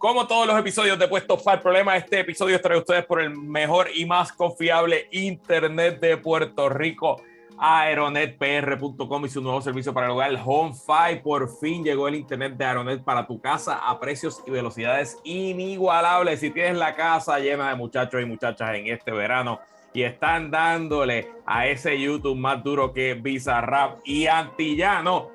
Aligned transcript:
Como 0.00 0.26
todos 0.26 0.46
los 0.46 0.58
episodios 0.58 0.98
de 0.98 1.08
Puesto 1.08 1.38
el 1.52 1.60
Problema, 1.60 1.94
este 1.94 2.20
episodio 2.20 2.56
es 2.56 2.62
traído 2.62 2.80
ustedes 2.80 3.04
por 3.04 3.20
el 3.20 3.36
mejor 3.36 3.88
y 3.94 4.06
más 4.06 4.32
confiable 4.32 5.08
Internet 5.10 6.00
de 6.00 6.16
Puerto 6.16 6.70
Rico, 6.70 7.20
aeronetpr.com 7.58 9.26
y 9.26 9.28
su 9.28 9.42
nuevo 9.42 9.60
servicio 9.60 9.92
para 9.92 10.06
el 10.06 10.12
hogar, 10.12 10.40
HomeFi. 10.42 11.20
Por 11.22 11.54
fin 11.58 11.84
llegó 11.84 12.08
el 12.08 12.14
Internet 12.14 12.54
de 12.56 12.64
Aeronet 12.64 13.04
para 13.04 13.26
tu 13.26 13.42
casa 13.42 13.74
a 13.74 14.00
precios 14.00 14.42
y 14.46 14.50
velocidades 14.50 15.18
inigualables. 15.22 16.40
Si 16.40 16.48
tienes 16.48 16.78
la 16.78 16.94
casa 16.94 17.38
llena 17.38 17.68
de 17.68 17.74
muchachos 17.74 18.22
y 18.22 18.24
muchachas 18.24 18.74
en 18.76 18.86
este 18.86 19.12
verano 19.12 19.60
y 19.92 20.04
están 20.04 20.50
dándole 20.50 21.28
a 21.44 21.66
ese 21.66 22.00
YouTube 22.00 22.38
más 22.38 22.64
duro 22.64 22.94
que 22.94 23.12
Bizarrap 23.12 23.98
y 24.06 24.28
Antillano 24.28 25.28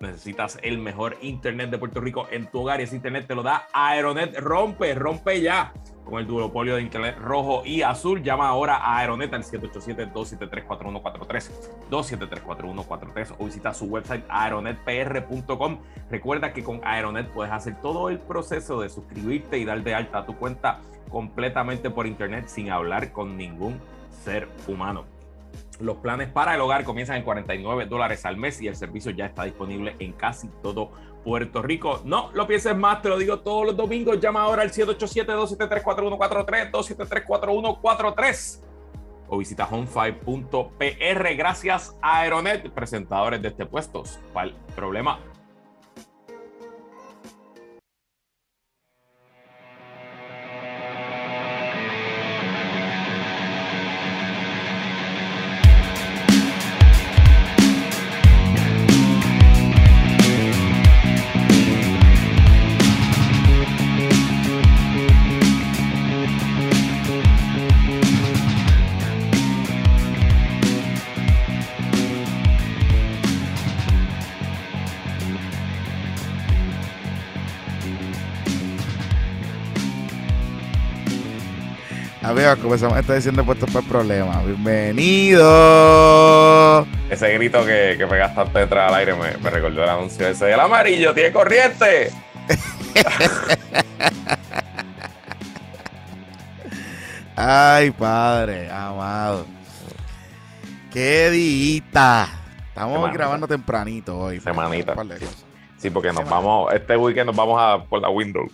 necesitas 0.00 0.58
el 0.62 0.78
mejor 0.78 1.18
internet 1.20 1.70
de 1.70 1.78
Puerto 1.78 2.00
Rico 2.00 2.26
en 2.30 2.46
tu 2.46 2.60
hogar 2.60 2.80
y 2.80 2.84
ese 2.84 2.96
internet 2.96 3.26
te 3.26 3.34
lo 3.34 3.42
da 3.42 3.66
Aeronet 3.72 4.38
Rompe, 4.38 4.94
rompe 4.94 5.42
ya 5.42 5.74
con 6.04 6.18
el 6.18 6.26
duopolio 6.26 6.76
de 6.76 6.82
internet 6.82 7.16
rojo 7.18 7.62
y 7.64 7.80
azul. 7.82 8.22
Llama 8.22 8.48
ahora 8.48 8.76
a 8.76 8.98
Aeronet 8.98 9.32
al 9.34 9.42
787-273-4143, 9.44 11.50
273-4143 11.90 13.34
o 13.38 13.44
visita 13.44 13.74
su 13.74 13.84
website 13.86 14.24
aeronetpr.com. 14.28 15.78
Recuerda 16.10 16.52
que 16.52 16.64
con 16.64 16.80
Aeronet 16.82 17.28
puedes 17.28 17.52
hacer 17.52 17.80
todo 17.80 18.08
el 18.08 18.18
proceso 18.18 18.80
de 18.80 18.88
suscribirte 18.88 19.58
y 19.58 19.64
dar 19.64 19.82
de 19.82 19.94
alta 19.94 20.18
a 20.20 20.26
tu 20.26 20.36
cuenta 20.36 20.80
completamente 21.10 21.90
por 21.90 22.06
internet 22.06 22.46
sin 22.48 22.70
hablar 22.70 23.12
con 23.12 23.36
ningún 23.36 23.78
ser 24.24 24.48
humano. 24.66 25.19
Los 25.80 25.96
planes 25.96 26.28
para 26.28 26.54
el 26.54 26.60
hogar 26.60 26.84
comienzan 26.84 27.16
en 27.16 27.22
49 27.22 27.86
dólares 27.86 28.26
al 28.26 28.36
mes 28.36 28.60
y 28.60 28.68
el 28.68 28.76
servicio 28.76 29.10
ya 29.12 29.24
está 29.26 29.44
disponible 29.44 29.96
en 29.98 30.12
casi 30.12 30.48
todo 30.62 30.92
Puerto 31.24 31.62
Rico. 31.62 32.02
No 32.04 32.30
lo 32.34 32.46
pienses 32.46 32.76
más, 32.76 33.02
te 33.02 33.08
lo 33.08 33.18
digo 33.18 33.40
todos 33.40 33.66
los 33.66 33.76
domingos. 33.76 34.20
Llama 34.20 34.42
ahora 34.42 34.62
al 34.62 34.70
787-273-4143, 34.70 36.70
273-4143 36.70 38.70
o 39.30 39.38
visita 39.38 39.68
home5.pr. 39.68 41.36
Gracias 41.36 41.96
a 42.02 42.20
Aeronet, 42.20 42.68
presentadores 42.70 43.40
de 43.40 43.48
este 43.48 43.64
puesto. 43.64 44.02
¿Cuál 44.32 44.54
problema? 44.74 45.20
Amigos, 82.40 82.58
comenzamos 82.60 82.96
esta 82.96 83.12
edición 83.12 83.36
de 83.36 83.44
Puestos 83.44 83.70
para 83.70 83.80
el 83.80 83.86
Problema. 83.90 84.40
Bienvenido. 84.40 85.42
Ese 87.10 87.34
grito 87.34 87.62
que, 87.66 87.96
que 87.98 88.06
pegaste 88.06 88.40
antes 88.40 88.54
de 88.54 88.62
entrar 88.62 88.88
al 88.88 88.94
aire 88.94 89.12
me, 89.12 89.36
me 89.36 89.50
recordó 89.50 89.84
el 89.84 89.90
anuncio 89.90 90.26
ese 90.26 90.46
del 90.46 90.58
amarillo, 90.58 91.12
tiene 91.12 91.32
corriente. 91.32 92.10
Ay, 97.36 97.90
padre, 97.90 98.70
amado. 98.70 99.44
Qué 100.90 101.28
dita. 101.28 102.26
Estamos 102.68 102.94
Semanita. 102.94 103.18
grabando 103.18 103.46
tempranito 103.48 104.18
hoy. 104.18 104.40
Semanita. 104.40 104.94
Sí, 105.76 105.90
porque 105.90 106.10
nos 106.10 106.26
vamos, 106.26 106.72
este 106.72 106.96
weekend 106.96 107.26
nos 107.26 107.36
vamos 107.36 107.60
a 107.60 107.84
por 107.84 108.00
la 108.00 108.08
window. 108.08 108.46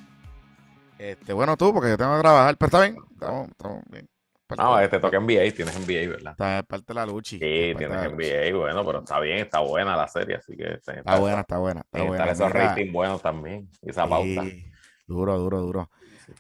Este, 0.99 1.33
bueno, 1.33 1.57
tú, 1.57 1.73
porque 1.73 1.91
yo 1.91 1.97
tengo 1.99 2.15
que 2.17 2.21
trabajar, 2.23 2.57
pero 2.57 2.67
está 2.67 2.81
bien. 2.83 2.97
Estamos, 3.13 3.49
estamos 3.49 3.83
bien. 3.91 4.09
Parte 4.47 4.63
No, 4.63 4.77
de- 4.77 4.85
este 4.85 4.99
toca 5.01 5.17
NBA, 5.19 5.53
tienes 5.55 5.77
NBA, 5.77 6.09
¿verdad? 6.09 6.33
Está 6.33 6.59
es 6.61 6.67
parte 6.67 6.85
de 6.89 6.95
la 6.95 7.05
lucha. 7.07 7.31
Sí, 7.31 7.39
tienes 7.41 7.91
NBA, 8.13 8.57
bueno, 8.57 8.85
pero 8.87 8.99
está 9.01 9.19
bien, 9.21 9.39
está 9.39 9.59
buena 9.61 9.97
la 9.97 10.07
serie, 10.07 10.37
así 10.37 10.57
que 10.57 10.75
Está 10.75 11.19
buena, 11.19 11.41
está 11.41 11.59
buena. 11.59 11.81
Está 11.81 12.03
buena. 12.05 12.31
esos 12.31 12.53
ratings 12.53 12.93
buenos 12.93 13.21
también, 13.23 13.69
esa 13.83 14.07
pauta. 14.09 14.43
sí, 14.45 14.71
duro, 15.07 15.37
duro, 15.39 15.61
duro. 15.61 15.91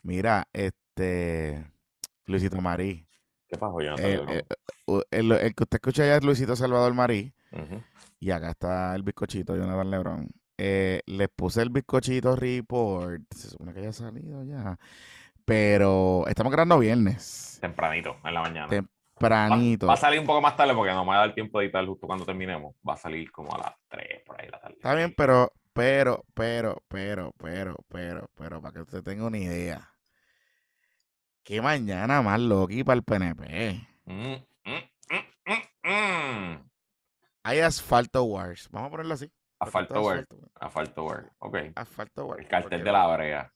Mira, 0.02 0.46
este. 0.52 1.70
Luisito 2.26 2.60
Marí. 2.60 3.06
¿Qué 3.48 3.56
pasó, 3.56 3.80
yo 3.80 3.90
no 3.92 3.96
El, 3.98 4.28
el- 4.28 4.44
u- 4.86 5.02
el- 5.10 5.32
el 5.32 5.54
que 5.54 5.62
usted 5.62 5.76
escucha 5.76 6.04
ya 6.06 6.16
es 6.16 6.24
Luisito 6.24 6.56
Salvador 6.56 6.94
Marí. 6.94 7.32
Y 8.18 8.30
acá 8.30 8.50
está 8.50 8.94
el 8.96 9.02
bizcochito, 9.02 9.56
Jonathan 9.56 9.90
Lebron. 9.90 10.28
Eh, 10.58 11.02
les 11.06 11.28
puse 11.28 11.62
el 11.62 11.70
bizcochito 11.70 12.34
report. 12.36 13.22
Se 13.34 13.50
supone 13.50 13.72
que 13.72 13.80
haya 13.80 13.92
salido 13.92 14.42
ya. 14.44 14.78
Pero 15.44 16.24
estamos 16.26 16.50
grabando 16.50 16.78
viernes. 16.78 17.58
Tempranito, 17.60 18.16
en 18.24 18.34
la 18.34 18.40
mañana. 18.40 18.68
Tempranito. 18.68 19.86
va 19.86 19.94
a 19.94 19.96
salir 19.96 20.20
un 20.20 20.26
poco 20.26 20.40
más 20.40 20.56
tarde 20.56 20.74
porque 20.74 20.92
no 20.92 21.04
me 21.04 21.10
va 21.10 21.16
a 21.16 21.26
dar 21.26 21.34
tiempo 21.34 21.58
de 21.58 21.66
editar 21.66 21.86
justo 21.86 22.06
cuando 22.06 22.24
terminemos. 22.24 22.74
Va 22.86 22.94
a 22.94 22.96
salir 22.96 23.30
como 23.30 23.54
a 23.54 23.58
las 23.58 23.74
3 23.88 24.22
por 24.26 24.40
ahí 24.40 24.48
la 24.50 24.60
tarde. 24.60 24.74
Está 24.74 24.94
bien, 24.94 25.14
pero, 25.16 25.52
pero, 25.72 26.24
pero, 26.34 26.82
pero, 26.88 27.32
pero, 27.38 27.76
pero, 27.88 28.30
pero, 28.34 28.60
para 28.62 28.72
que 28.72 28.80
usted 28.80 29.02
tenga 29.02 29.26
una 29.26 29.38
idea. 29.38 29.88
¿Qué 31.44 31.62
mañana 31.62 32.22
más 32.22 32.40
loqui 32.40 32.82
para 32.82 32.96
el 32.96 33.04
PNP? 33.04 33.86
Mm, 34.06 34.32
mm, 34.64 34.82
mm, 35.10 35.52
mm, 35.52 35.88
mm. 35.88 36.70
Hay 37.44 37.60
Asfalto 37.60 38.24
Wars. 38.24 38.68
Vamos 38.72 38.88
a 38.88 38.90
ponerlo 38.90 39.14
así. 39.14 39.30
Asfalto 39.58 40.02
Word. 40.02 40.26
Asfalto 40.54 41.04
Word. 41.04 41.26
Ok. 41.38 41.56
Asfalto 41.74 42.26
Wars. 42.26 42.40
El 42.42 42.48
cartel 42.48 42.70
porque- 42.70 42.84
de 42.84 42.92
la 42.92 43.06
brea. 43.16 43.52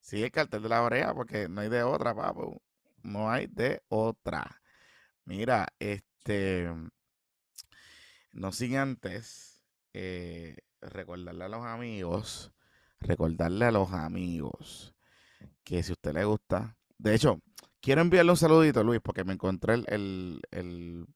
Sí, 0.00 0.22
el 0.22 0.30
cartel 0.30 0.62
de 0.62 0.68
la 0.68 0.80
brea, 0.82 1.12
porque 1.14 1.48
no 1.48 1.60
hay 1.60 1.68
de 1.68 1.82
otra, 1.82 2.14
papu. 2.14 2.60
No 3.02 3.30
hay 3.30 3.46
de 3.48 3.82
otra. 3.88 4.62
Mira, 5.24 5.66
este. 5.78 6.70
No 8.32 8.52
sin 8.52 8.76
antes 8.76 9.62
eh, 9.94 10.58
recordarle 10.80 11.44
a 11.44 11.48
los 11.48 11.64
amigos, 11.64 12.52
recordarle 13.00 13.64
a 13.64 13.70
los 13.70 13.92
amigos 13.92 14.94
que 15.64 15.82
si 15.82 15.92
a 15.92 15.94
usted 15.94 16.12
le 16.14 16.24
gusta. 16.24 16.76
De 16.98 17.14
hecho, 17.14 17.40
quiero 17.80 18.02
enviarle 18.02 18.30
un 18.32 18.36
saludito, 18.36 18.84
Luis, 18.84 19.00
porque 19.02 19.24
me 19.24 19.32
encontré 19.32 19.74
el. 19.74 19.84
el, 19.88 20.40
el- 20.50 21.06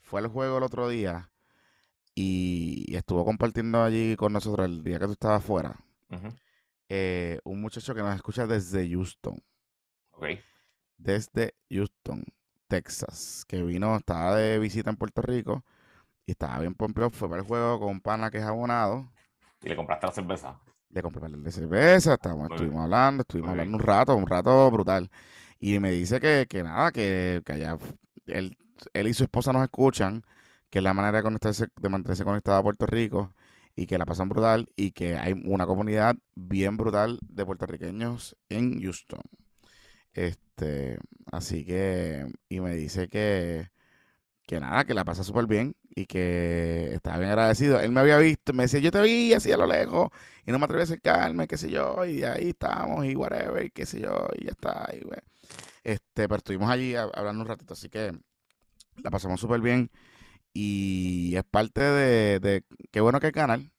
fue 0.00 0.20
al 0.20 0.28
juego 0.28 0.56
el 0.56 0.64
otro 0.64 0.88
día 0.88 1.30
y, 2.18 2.96
estuvo 2.96 3.24
compartiendo 3.24 3.82
allí 3.82 4.16
con 4.16 4.32
nosotros 4.32 4.66
el 4.66 4.82
día 4.82 4.98
que 4.98 5.06
tú 5.06 5.12
estabas 5.12 5.44
fuera. 5.44 5.76
Eh, 6.88 7.38
un 7.44 7.60
muchacho 7.60 7.94
que 7.94 8.00
nos 8.00 8.16
escucha 8.16 8.46
desde 8.46 8.88
Houston 8.90 9.38
Ok. 10.12 10.26
desde 10.96 11.54
Houston, 11.70 12.24
Texas, 12.66 13.44
que 13.46 13.62
vino, 13.62 13.94
estaba 13.96 14.34
de 14.36 14.58
visita 14.58 14.90
en 14.90 14.96
Puerto 14.96 15.22
Rico 15.22 15.64
y 16.26 16.32
estaba 16.32 16.58
bien 16.58 16.74
pompeado, 16.74 17.10
fue 17.10 17.28
para 17.28 17.42
el 17.42 17.46
juego 17.46 17.78
con 17.78 17.88
un 17.90 18.00
pana 18.00 18.30
que 18.30 18.38
es 18.38 18.44
abonado, 18.44 19.12
Y 19.62 19.68
le 19.68 19.76
compraste 19.76 20.06
la 20.06 20.12
cerveza. 20.12 20.58
le 20.90 21.02
compré 21.02 21.20
para 21.20 21.36
de 21.36 21.52
cerveza, 21.52 22.14
estábamos, 22.14 22.50
estuvimos 22.50 22.82
hablando, 22.82 23.20
estuvimos 23.20 23.50
hablando 23.50 23.76
un 23.76 23.82
rato, 23.82 24.16
un 24.16 24.26
rato 24.26 24.70
brutal. 24.70 25.08
Y 25.60 25.78
me 25.78 25.90
dice 25.92 26.20
que, 26.20 26.46
que 26.48 26.62
nada, 26.62 26.90
que, 26.90 27.42
que 27.44 27.52
allá 27.52 27.78
él, 28.26 28.56
él 28.92 29.06
y 29.06 29.14
su 29.14 29.24
esposa 29.24 29.52
nos 29.52 29.62
escuchan, 29.62 30.24
que 30.70 30.78
es 30.78 30.84
la 30.84 30.94
manera 30.94 31.18
de 31.18 31.22
conectarse, 31.24 31.68
de 31.80 31.88
mantenerse 31.88 32.24
conectado 32.24 32.58
a 32.58 32.62
Puerto 32.62 32.86
Rico 32.86 33.34
y 33.76 33.86
que 33.86 33.98
la 33.98 34.06
pasan 34.06 34.28
brutal 34.28 34.68
y 34.76 34.92
que 34.92 35.16
hay 35.16 35.34
una 35.46 35.66
comunidad 35.66 36.16
bien 36.34 36.76
brutal 36.76 37.18
de 37.22 37.46
puertorriqueños 37.46 38.36
en 38.48 38.80
Houston. 38.82 39.20
Este, 40.12 40.98
así 41.32 41.64
que, 41.64 42.26
y 42.48 42.60
me 42.60 42.74
dice 42.74 43.08
que, 43.08 43.68
que 44.46 44.60
nada, 44.60 44.84
que 44.84 44.94
la 44.94 45.04
pasa 45.04 45.24
súper 45.24 45.46
bien 45.46 45.76
y 45.94 46.06
que 46.06 46.94
estaba 46.94 47.18
bien 47.18 47.30
agradecido. 47.30 47.80
Él 47.80 47.92
me 47.92 48.00
había 48.00 48.18
visto, 48.18 48.52
me 48.54 48.64
decía, 48.64 48.80
yo 48.80 48.90
te 48.92 49.02
vi 49.02 49.32
así 49.34 49.52
a 49.52 49.58
lo 49.58 49.66
lejos 49.66 50.10
y 50.46 50.52
no 50.52 50.58
me 50.58 50.64
atreví 50.66 50.82
a 50.82 50.84
acercarme, 50.84 51.48
qué 51.48 51.58
sé 51.58 51.70
yo, 51.70 52.04
y 52.06 52.24
ahí 52.24 52.50
estábamos 52.50 53.06
y 53.06 53.16
whatever, 53.16 53.70
qué 53.72 53.86
sé 53.86 54.00
yo, 54.00 54.28
y 54.38 54.46
ya 54.46 54.52
está. 54.52 54.88
Y. 54.94 55.02
Este, 55.84 56.28
pero 56.28 56.36
estuvimos 56.36 56.70
allí 56.70 56.92
hab- 56.94 57.12
hablando 57.14 57.42
un 57.42 57.48
ratito, 57.48 57.74
así 57.74 57.88
que 57.88 58.12
la 59.02 59.10
pasamos 59.10 59.40
súper 59.40 59.60
bien 59.60 59.90
y 60.52 61.36
es 61.36 61.44
parte 61.44 61.80
de, 61.82 62.40
de, 62.40 62.64
qué 62.90 63.00
bueno 63.00 63.20
que 63.20 63.28
el 63.28 63.32
canal. 63.32 63.70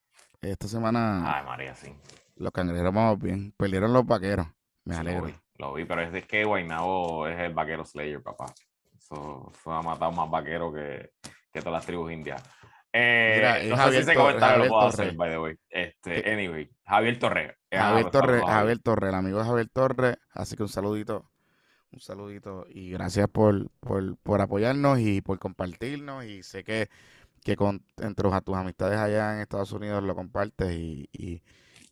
Esta 0.42 0.68
semana 0.68 1.36
Ay, 1.40 1.46
María, 1.46 1.76
sí. 1.76 1.94
los 2.36 2.52
cangrejeros 2.54 2.94
vamos 2.94 3.20
bien, 3.20 3.54
perdieron 3.58 3.92
los 3.94 4.06
vaqueros, 4.06 4.48
me 4.86 4.96
Sí, 4.96 5.02
alegro. 5.02 5.22
Lo 5.22 5.26
vi, 5.28 5.36
lo 5.58 5.74
vi, 5.74 5.86
pero 5.86 6.02
es, 6.02 6.14
es 6.14 6.26
que 6.26 6.44
Guaynabo 6.46 7.28
es 7.28 7.40
el 7.40 7.54
vaquero 7.54 7.86
Slayer, 7.86 8.22
papá. 8.24 8.46
Eso, 8.98 9.52
eso 9.54 9.72
ha 9.72 9.82
matado 9.82 10.12
más 10.12 10.30
vaqueros 10.30 10.74
que, 10.74 11.12
que 11.52 11.60
todas 11.60 11.74
las 11.74 11.86
tribus 11.86 12.12
indias. 12.12 12.42
Eh, 12.92 13.68
no 13.70 13.78
sé 13.78 13.92
si 13.92 13.98
ese 13.98 14.16
comentario 14.16 14.64
lo 14.64 14.70
puedo 14.70 14.88
hacer, 14.88 15.14
by 15.16 15.30
the 15.30 15.40
way. 15.40 15.56
Este, 15.70 16.32
anyway, 16.32 16.70
Javier 16.86 17.20
Torre. 17.20 17.58
Javier 17.72 18.10
Torre, 18.10 18.42
Javier 18.42 18.80
Torre, 18.80 19.10
el 19.10 19.16
amigo 19.16 19.40
de 19.40 19.46
Javier 19.46 19.70
Torre. 19.70 20.18
Así 20.32 20.56
que 20.56 20.64
un 20.64 20.70
saludito, 20.70 21.30
un 21.92 22.00
saludito 22.00 22.66
y 22.70 22.92
gracias 22.92 23.28
por, 23.30 23.70
por, 23.80 24.18
por 24.18 24.42
apoyarnos 24.42 25.00
y 25.00 25.22
por 25.22 25.40
compartirnos. 25.40 26.26
Y 26.26 26.44
sé 26.44 26.64
que, 26.64 26.90
que 27.44 27.56
con, 27.56 27.84
entre 27.98 28.30
tus 28.42 28.56
amistades 28.56 29.00
allá 29.00 29.36
en 29.36 29.42
Estados 29.42 29.72
Unidos 29.72 30.04
lo 30.04 30.16
compartes 30.16 30.72
y, 30.72 31.10
y, 31.14 31.42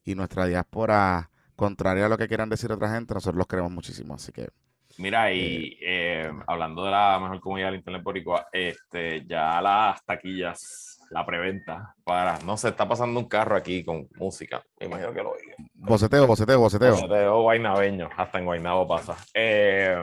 y 0.06 0.16
nuestra 0.16 0.46
diáspora, 0.46 1.30
contraria 1.56 2.06
a 2.06 2.10
lo 2.10 2.18
que 2.18 2.28
quieran 2.28 2.50
decir 2.50 2.72
otra 2.72 2.94
gente, 2.94 3.14
nosotros 3.14 3.38
los 3.38 3.48
queremos 3.48 3.72
muchísimo. 3.72 4.16
Así 4.16 4.32
que 4.32 4.50
Mira, 4.98 5.32
y 5.32 5.78
eh, 5.82 6.26
eh, 6.26 6.32
hablando 6.48 6.84
de 6.84 6.92
la 6.92 7.20
mejor 7.20 7.40
comunidad 7.40 7.68
del 7.68 7.78
Internet 7.78 8.02
Boricua, 8.04 8.48
este, 8.52 9.26
ya 9.28 9.62
las 9.62 10.04
taquillas, 10.04 10.97
la 11.10 11.26
preventa, 11.26 11.96
para, 12.04 12.40
no 12.40 12.58
sé, 12.58 12.70
está 12.70 12.88
pasando 12.88 13.20
un 13.20 13.28
carro 13.28 13.56
aquí 13.56 13.84
con 13.84 14.08
música, 14.16 14.64
me 14.80 14.88
imagino 14.88 15.14
que 15.14 15.24
lo 15.24 15.32
oiga. 15.32 15.56
Boceteo, 15.74 16.28
boceteo, 16.28 16.60
boceteo. 16.60 16.92
Boceteo 16.92 17.42
guaynabeño, 17.42 18.10
hasta 18.16 18.40
en 18.40 18.46
Guaynabo 18.46 18.88
pasa. 18.88 19.16
Eh, 19.34 19.98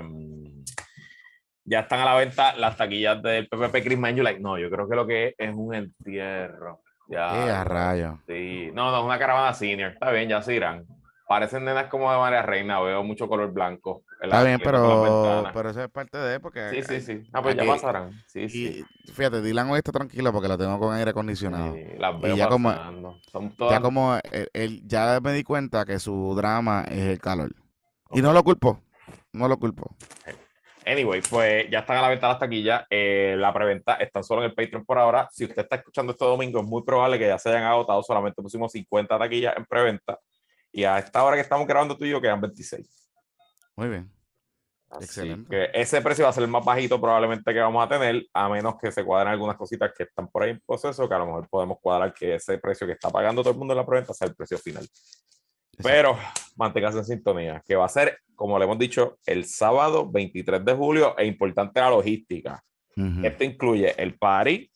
ya 1.65 1.81
están 1.81 2.01
a 2.01 2.05
la 2.05 2.15
venta 2.15 2.55
las 2.57 2.77
taquillas 2.77 3.23
del 3.23 3.49
PPP 3.49 3.83
Christmas 3.83 4.15
Like, 4.15 4.41
no, 4.41 4.59
yo 4.59 4.71
creo 4.71 4.89
que 4.89 4.97
lo 4.97 5.07
que 5.07 5.29
es 5.29 5.35
es 5.39 5.55
un 5.55 5.75
entierro. 5.75 6.81
Ya, 7.09 7.31
¿Qué 7.33 7.51
a 7.51 7.65
rayo? 7.65 8.19
Sí, 8.27 8.71
no, 8.73 8.91
no, 8.91 9.05
una 9.05 9.19
caravana 9.19 9.53
senior, 9.53 9.93
está 9.93 10.11
bien, 10.11 10.29
ya 10.29 10.41
se 10.41 10.55
irán 10.55 10.87
parecen 11.27 11.65
nenas 11.65 11.87
como 11.87 12.11
de 12.11 12.19
María 12.19 12.43
Reina, 12.43 12.81
veo 12.81 13.03
mucho 13.03 13.29
color 13.29 13.53
blanco. 13.53 14.03
Está 14.21 14.43
bien, 14.43 14.61
pero, 14.63 15.45
pero 15.53 15.71
eso 15.71 15.83
es 15.83 15.91
parte 15.91 16.19
de, 16.19 16.41
porque... 16.41 16.71
Sí, 16.71 16.83
sí, 16.83 17.01
sí. 17.01 17.29
Ah, 17.33 17.43
pues 17.43 17.57
ya 17.57 17.65
pasarán. 17.65 18.13
Sí, 18.27 18.49
sí. 18.49 18.85
Fíjate, 19.13 19.41
Dylan 19.43 19.71
hoy 19.71 19.79
está 19.79 19.93
tranquilo 19.93 20.33
porque 20.33 20.49
la 20.49 20.59
tengo 20.59 20.79
con 20.79 20.95
aire 20.95 21.11
acondicionado. 21.11 21.75
Sí, 21.75 21.85
las 21.99 22.21
veo 22.21 22.35
y 22.35 22.39
ya 22.39 22.49
como, 22.49 22.73
ya 23.71 23.81
como 23.81 24.19
él, 24.53 24.83
ya 24.87 25.21
me 25.23 25.33
di 25.33 25.43
cuenta 25.43 25.85
que 25.85 25.99
su 25.99 26.35
drama 26.37 26.85
es 26.89 27.07
el 27.07 27.21
calor. 27.21 27.53
Y 28.13 28.23
no 28.23 28.33
lo 28.33 28.43
culpo, 28.45 28.81
no 29.33 29.49
lo 29.49 29.59
culpo. 29.59 29.95
Anyway, 30.87 31.23
pues 31.23 31.69
ya 31.71 31.81
están 31.81 31.97
a 31.97 32.03
la 32.03 32.09
venta 32.09 32.29
las 32.29 32.39
taquillas. 32.39 32.85
Eh, 32.91 33.37
la 33.39 33.53
preventa 33.53 33.95
está 33.95 34.23
solo 34.23 34.43
en 34.43 34.51
el 34.51 34.55
Patreon 34.55 34.85
por 34.85 34.99
ahora. 34.99 35.29
Si 35.33 35.45
usted 35.45 35.63
está 35.63 35.77
escuchando 35.77 36.13
este 36.13 36.25
domingo, 36.25 36.61
es 36.61 36.67
muy 36.67 36.83
probable 36.83 37.19
que 37.19 37.27
ya 37.27 37.39
se 37.39 37.49
hayan 37.49 37.65
agotado. 37.65 38.03
Solamente 38.03 38.43
pusimos 38.43 38.71
50 38.73 39.19
taquillas 39.19 39.57
en 39.57 39.65
preventa. 39.65 40.19
Y 40.77 40.83
a 40.83 40.99
esta 40.99 41.23
hora 41.23 41.37
que 41.37 41.43
estamos 41.43 41.69
grabando 41.69 41.97
tú 41.97 42.05
y 42.05 42.11
yo 42.11 42.21
quedan 42.21 42.41
26. 42.41 43.13
Muy 43.77 43.89
bien. 43.89 44.11
Excelente. 45.01 45.49
Que 45.49 45.81
ese 45.81 46.01
precio 46.03 46.25
va 46.25 46.31
a 46.31 46.33
ser 46.33 46.43
el 46.43 46.51
más 46.51 46.65
bajito 46.65 47.01
probablemente 47.01 47.55
que 47.55 47.61
vamos 47.61 47.85
a 47.85 47.89
tener, 47.89 48.27
a 48.33 48.49
menos 48.49 48.75
que 48.83 48.91
se 48.91 49.05
cuadren 49.05 49.33
algunas 49.33 49.57
cositas 49.57 49.93
que 49.97 50.03
están 50.03 50.27
por 50.27 50.43
ahí 50.43 50.51
en 50.51 50.61
proceso, 50.67 51.09
que 51.09 51.15
a 51.15 51.19
lo 51.19 51.27
mejor 51.27 51.49
podemos 51.49 51.79
cuadrar 51.81 52.13
que 52.13 52.35
ese 52.35 52.59
precio 52.59 52.89
que 52.89 52.95
está 52.95 53.09
pagando 53.09 53.41
todo 53.43 53.53
el 53.53 53.59
mundo 53.59 53.73
en 53.73 53.79
la 53.79 53.87
preventa 53.87 54.13
sea 54.13 54.27
el 54.27 54.35
precio 54.35 54.59
final. 54.59 54.85
Pero 55.81 56.19
manténgase 56.57 56.99
en 56.99 57.05
sintonía, 57.05 57.63
que 57.65 57.77
va 57.77 57.85
a 57.85 57.89
ser, 57.89 58.19
como 58.35 58.59
le 58.59 58.65
hemos 58.65 58.79
dicho, 58.79 59.19
el 59.27 59.45
sábado 59.45 60.11
23 60.11 60.65
de 60.65 60.75
julio 60.75 61.17
e 61.17 61.25
importante 61.25 61.81
la 61.81 61.91
logística. 61.91 62.61
Esto 62.97 63.45
incluye 63.45 63.95
el 63.97 64.19
party, 64.19 64.69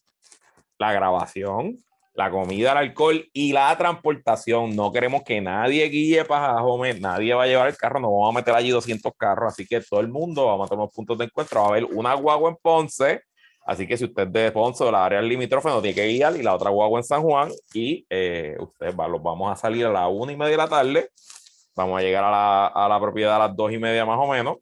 la 0.79 0.93
grabación, 0.93 1.77
la 2.19 2.33
comida, 2.33 2.73
el 2.73 2.79
alcohol 2.79 3.25
y 3.33 3.53
la 3.53 3.79
transportación. 3.79 4.75
No 4.75 4.91
queremos 4.91 5.23
que 5.23 5.41
nadie 5.41 5.85
guíe 5.85 6.25
para 6.25 6.61
Home, 6.65 6.99
nadie 6.99 7.33
va 7.33 7.45
a 7.45 7.47
llevar 7.47 7.69
el 7.69 7.77
carro, 7.77 8.01
no 8.01 8.11
vamos 8.11 8.35
a 8.35 8.39
meter 8.41 8.55
allí 8.57 8.71
200 8.71 9.13
carros, 9.17 9.53
así 9.53 9.65
que 9.65 9.81
todo 9.81 10.01
el 10.01 10.09
mundo 10.09 10.47
vamos 10.47 10.67
a 10.67 10.71
tomar 10.71 10.89
puntos 10.93 11.17
de 11.17 11.27
encuentro, 11.27 11.61
va 11.61 11.67
a 11.67 11.71
haber 11.71 11.85
una 11.85 12.15
guagua 12.15 12.51
en 12.51 12.57
Ponce, 12.61 13.23
así 13.65 13.87
que 13.87 13.97
si 13.97 14.07
usted 14.07 14.25
es 14.25 14.33
de 14.33 14.51
Ponce 14.51 14.83
o 14.83 14.91
la 14.91 15.05
área 15.05 15.23
limítrofe, 15.23 15.69
no 15.69 15.81
tiene 15.81 15.95
que 15.95 16.09
guiar, 16.09 16.35
y 16.35 16.43
la 16.43 16.57
otra 16.57 16.71
guagua 16.71 16.99
en 16.99 17.05
San 17.05 17.23
Juan, 17.23 17.53
y 17.73 18.05
eh, 18.11 18.57
ustedes 18.59 18.97
los 18.97 19.23
vamos 19.23 19.53
a 19.53 19.55
salir 19.55 19.87
a 19.87 19.93
las 19.93 20.09
una 20.11 20.33
y 20.33 20.37
media 20.37 20.51
de 20.51 20.57
la 20.57 20.69
tarde, 20.69 21.11
vamos 21.77 22.01
a 22.01 22.03
llegar 22.03 22.25
a 22.25 22.31
la, 22.33 22.67
a 22.67 22.89
la 22.89 22.99
propiedad 22.99 23.37
a 23.37 23.47
las 23.47 23.57
dos 23.57 23.71
y 23.71 23.79
media 23.79 24.05
más 24.05 24.19
o 24.19 24.27
menos, 24.27 24.57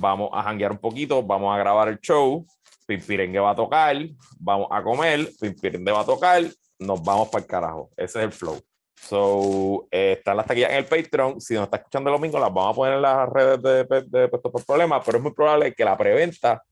vamos 0.00 0.30
a 0.32 0.42
janguear 0.42 0.72
un 0.72 0.78
poquito, 0.78 1.22
vamos 1.22 1.54
a 1.54 1.58
grabar 1.58 1.86
el 1.90 2.00
show, 2.00 2.44
Pimpirengue 2.88 3.38
va 3.38 3.50
a 3.50 3.54
tocar, 3.54 3.96
vamos 4.40 4.66
a 4.72 4.82
comer, 4.82 5.30
Pimpirengue 5.40 5.92
va 5.92 6.00
a 6.00 6.04
tocar, 6.04 6.42
nos 6.78 7.02
vamos 7.02 7.28
para 7.28 7.42
el 7.42 7.48
carajo. 7.48 7.90
Ese 7.96 8.18
es 8.18 8.24
el 8.24 8.32
flow. 8.32 8.60
So, 9.00 9.86
eh, 9.90 10.16
están 10.18 10.36
las 10.36 10.46
taquillas 10.46 10.70
en 10.70 10.78
el 10.78 10.86
Patreon. 10.86 11.40
Si 11.40 11.54
nos 11.54 11.64
está 11.64 11.78
escuchando 11.78 12.10
el 12.10 12.16
domingo, 12.16 12.38
las 12.38 12.52
vamos 12.52 12.72
a 12.72 12.76
poner 12.76 12.94
en 12.94 13.02
las 13.02 13.28
redes 13.28 13.62
de, 13.62 13.84
de, 14.06 14.28
Puesto 14.28 14.50
por 14.50 14.64
Problemas, 14.64 15.02
pero 15.04 15.18
es 15.18 15.24
muy 15.24 15.32
probable 15.32 15.72
que 15.72 15.84
la 15.84 15.96
preventa 15.96 16.62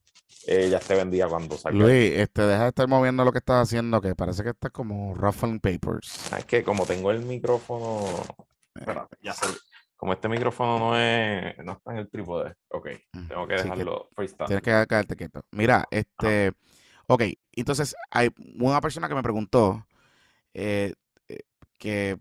eh, 0.46 0.68
ya 0.68 0.78
esté 0.78 0.96
vendida 0.96 1.28
cuando 1.28 1.56
salga. 1.56 1.78
Luis, 1.78 2.12
este, 2.12 2.42
deja 2.42 2.64
de 2.64 2.68
estar 2.68 2.88
moviendo 2.88 3.24
lo 3.24 3.32
que 3.32 3.38
estás 3.38 3.68
haciendo, 3.68 4.00
que 4.00 4.14
parece 4.14 4.42
que 4.42 4.50
está 4.50 4.70
como 4.70 5.14
ruffling 5.14 5.60
papers. 5.60 6.32
Ah, 6.32 6.38
es 6.38 6.44
que 6.44 6.62
como 6.62 6.84
tengo 6.84 7.10
el 7.10 7.20
micrófono. 7.20 8.04
Espérate, 8.74 9.16
ya 9.22 9.32
sé. 9.32 9.46
Como 9.96 10.12
este 10.12 10.28
micrófono 10.28 10.78
no 10.78 10.98
es, 10.98 11.56
no 11.64 11.72
está 11.72 11.92
en 11.92 11.98
el 11.98 12.10
trípode. 12.10 12.54
Ok, 12.68 12.88
tengo 13.28 13.46
que 13.46 13.54
dejarlo 13.54 14.08
freestyle. 14.14 14.46
Tienes 14.46 14.62
que 14.62 14.86
quedarte 14.86 15.16
quieto. 15.16 15.40
Mira, 15.52 15.86
este. 15.90 16.52
Ok, 17.08 17.22
entonces 17.52 17.94
hay 18.10 18.30
una 18.58 18.80
persona 18.80 19.08
que 19.08 19.14
me 19.14 19.22
preguntó 19.22 19.86
eh, 20.58 20.94
eh, 21.28 21.40
que 21.78 22.16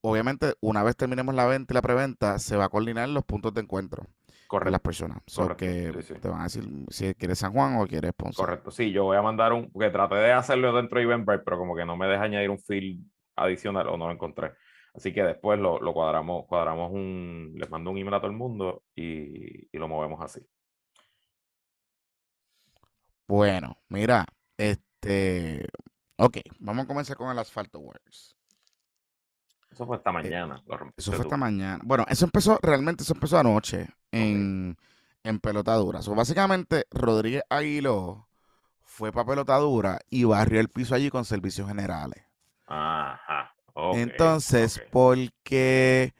obviamente 0.00 0.54
una 0.60 0.82
vez 0.82 0.96
terminemos 0.96 1.34
la 1.34 1.44
venta 1.46 1.72
y 1.72 1.76
la 1.76 1.82
preventa, 1.82 2.38
se 2.38 2.56
va 2.56 2.64
a 2.64 2.68
coordinar 2.70 3.08
los 3.10 3.24
puntos 3.24 3.52
de 3.52 3.60
encuentro 3.60 4.06
con 4.48 4.70
las 4.70 4.80
personas. 4.80 5.18
que 5.58 5.92
te 6.20 6.28
van 6.28 6.40
a 6.40 6.44
decir 6.44 6.64
si 6.88 7.14
quieres 7.14 7.38
San 7.38 7.52
Juan 7.52 7.76
o 7.76 7.86
quieres 7.86 8.14
Ponce. 8.14 8.40
Correcto, 8.40 8.70
sí, 8.70 8.92
yo 8.92 9.04
voy 9.04 9.18
a 9.18 9.22
mandar 9.22 9.52
un, 9.52 9.70
porque 9.70 9.90
traté 9.90 10.14
de 10.14 10.32
hacerlo 10.32 10.72
dentro 10.74 10.98
de 10.98 11.04
Eventbrite, 11.04 11.42
pero 11.44 11.58
como 11.58 11.76
que 11.76 11.84
no 11.84 11.96
me 11.96 12.06
deja 12.06 12.22
añadir 12.22 12.48
un 12.48 12.58
field 12.58 13.04
adicional 13.36 13.88
o 13.88 13.98
no 13.98 14.06
lo 14.06 14.12
encontré. 14.12 14.52
Así 14.94 15.12
que 15.12 15.22
después 15.22 15.58
lo, 15.58 15.78
lo 15.78 15.92
cuadramos, 15.92 16.46
cuadramos 16.46 16.90
un, 16.90 17.52
les 17.56 17.68
mando 17.68 17.90
un 17.90 17.98
email 17.98 18.14
a 18.14 18.20
todo 18.20 18.30
el 18.30 18.36
mundo 18.38 18.84
y, 18.94 19.66
y 19.70 19.78
lo 19.78 19.86
movemos 19.86 20.22
así. 20.22 20.40
Bueno, 23.28 23.76
mira, 23.90 24.24
este, 24.56 25.66
Ok, 26.18 26.38
vamos 26.58 26.84
a 26.84 26.88
comenzar 26.88 27.16
con 27.16 27.30
el 27.30 27.38
Asfalto 27.38 27.78
Works. 27.78 28.36
Eso 29.70 29.86
fue 29.86 29.98
esta 29.98 30.10
eh, 30.10 30.12
mañana. 30.14 30.62
eso 30.96 31.12
fue 31.12 31.24
esta 31.24 31.36
mañana. 31.36 31.80
Bueno, 31.84 32.06
eso 32.08 32.24
empezó, 32.24 32.58
realmente 32.62 33.02
eso 33.02 33.12
empezó 33.12 33.38
anoche 33.38 33.88
en, 34.10 34.76
en 35.22 35.40
pelotadura. 35.40 36.00
So, 36.00 36.14
básicamente, 36.14 36.86
Rodríguez 36.90 37.42
Aguiló 37.50 38.26
fue 38.80 39.12
para 39.12 39.26
pelotadura 39.26 39.98
y 40.08 40.24
barrió 40.24 40.60
el 40.60 40.70
piso 40.70 40.94
allí 40.94 41.10
con 41.10 41.26
servicios 41.26 41.68
generales. 41.68 42.24
Ajá. 42.66 43.54
Entonces, 43.92 44.80
porque 44.90 46.14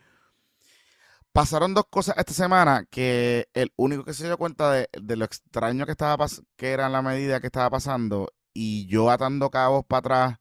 pasaron 1.33 1.73
dos 1.73 1.87
cosas 1.89 2.17
esta 2.19 2.35
semana 2.35 2.85
que 2.91 3.49
el 3.55 3.73
único 3.77 4.05
que 4.05 4.13
se 4.13 4.27
dio 4.27 4.37
cuenta 4.37 4.71
de, 4.73 4.89
de 4.93 5.17
lo 5.17 5.25
extraño 5.25 5.87
que 5.87 5.93
estaba 5.93 6.27
que 6.57 6.73
era 6.73 6.91
la 6.91 7.01
medida 7.01 7.41
que 7.41 7.47
estaba 7.47 7.71
pasando 7.71 8.31
y 8.57 8.87
yo 8.87 9.11
atando 9.11 9.51
cabos 9.51 9.85
para 9.85 9.99
atrás, 9.99 10.39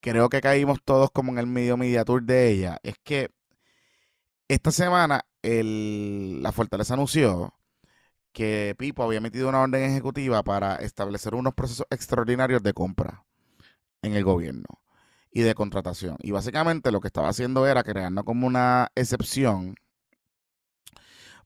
creo 0.00 0.28
que 0.28 0.40
caímos 0.40 0.78
todos 0.84 1.10
como 1.10 1.32
en 1.32 1.38
el 1.38 1.46
medio 1.46 1.76
media 1.76 2.04
tour 2.04 2.22
de 2.22 2.50
ella. 2.50 2.78
Es 2.82 2.96
que 3.02 3.30
esta 4.48 4.70
semana 4.70 5.24
la 5.42 6.52
Fortaleza 6.52 6.94
anunció 6.94 7.54
que 8.32 8.74
Pipo 8.78 9.02
había 9.02 9.20
metido 9.20 9.48
una 9.48 9.60
orden 9.62 9.82
ejecutiva 9.82 10.42
para 10.42 10.76
establecer 10.76 11.34
unos 11.34 11.54
procesos 11.54 11.86
extraordinarios 11.90 12.62
de 12.62 12.74
compra 12.74 13.24
en 14.02 14.14
el 14.14 14.24
gobierno 14.24 14.66
y 15.30 15.42
de 15.42 15.54
contratación. 15.54 16.16
Y 16.20 16.30
básicamente 16.30 16.92
lo 16.92 17.00
que 17.00 17.08
estaba 17.08 17.28
haciendo 17.28 17.66
era 17.66 17.82
creando 17.82 18.24
como 18.24 18.46
una 18.46 18.88
excepción 18.94 19.74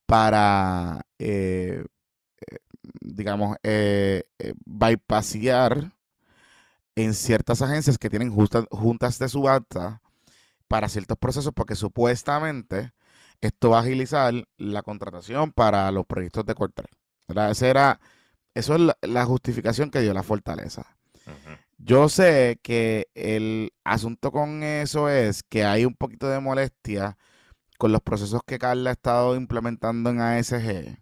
para 0.06 1.06
eh, 1.18 1.84
digamos, 3.00 3.56
eh, 3.62 4.24
eh 4.38 4.54
bypassear 4.64 5.92
en 6.96 7.14
ciertas 7.14 7.62
agencias 7.62 7.98
que 7.98 8.10
tienen 8.10 8.30
juntas 8.32 9.18
de 9.18 9.28
subasta 9.28 10.02
para 10.66 10.88
ciertos 10.88 11.16
procesos, 11.18 11.52
porque 11.54 11.76
supuestamente 11.76 12.92
esto 13.40 13.70
va 13.70 13.78
a 13.78 13.82
agilizar 13.82 14.34
la 14.56 14.82
contratación 14.82 15.52
para 15.52 15.90
los 15.92 16.06
proyectos 16.06 16.44
de 16.44 16.54
Cortel. 16.54 16.86
era, 17.28 18.00
eso 18.54 18.74
es 18.74 18.80
la, 19.02 19.24
justificación 19.24 19.90
que 19.90 20.00
dio 20.00 20.12
la 20.12 20.22
fortaleza. 20.22 20.96
Yo 21.78 22.08
sé 22.08 22.58
que 22.62 23.08
el 23.14 23.72
asunto 23.84 24.32
con 24.32 24.62
eso 24.62 25.08
es 25.08 25.42
que 25.44 25.64
hay 25.64 25.84
un 25.84 25.94
poquito 25.94 26.28
de 26.28 26.40
molestia 26.40 27.16
con 27.78 27.92
los 27.92 28.02
procesos 28.02 28.40
que 28.44 28.58
Carla 28.58 28.90
ha 28.90 28.92
estado 28.94 29.36
implementando 29.36 30.10
en 30.10 30.20
ASG 30.20 30.98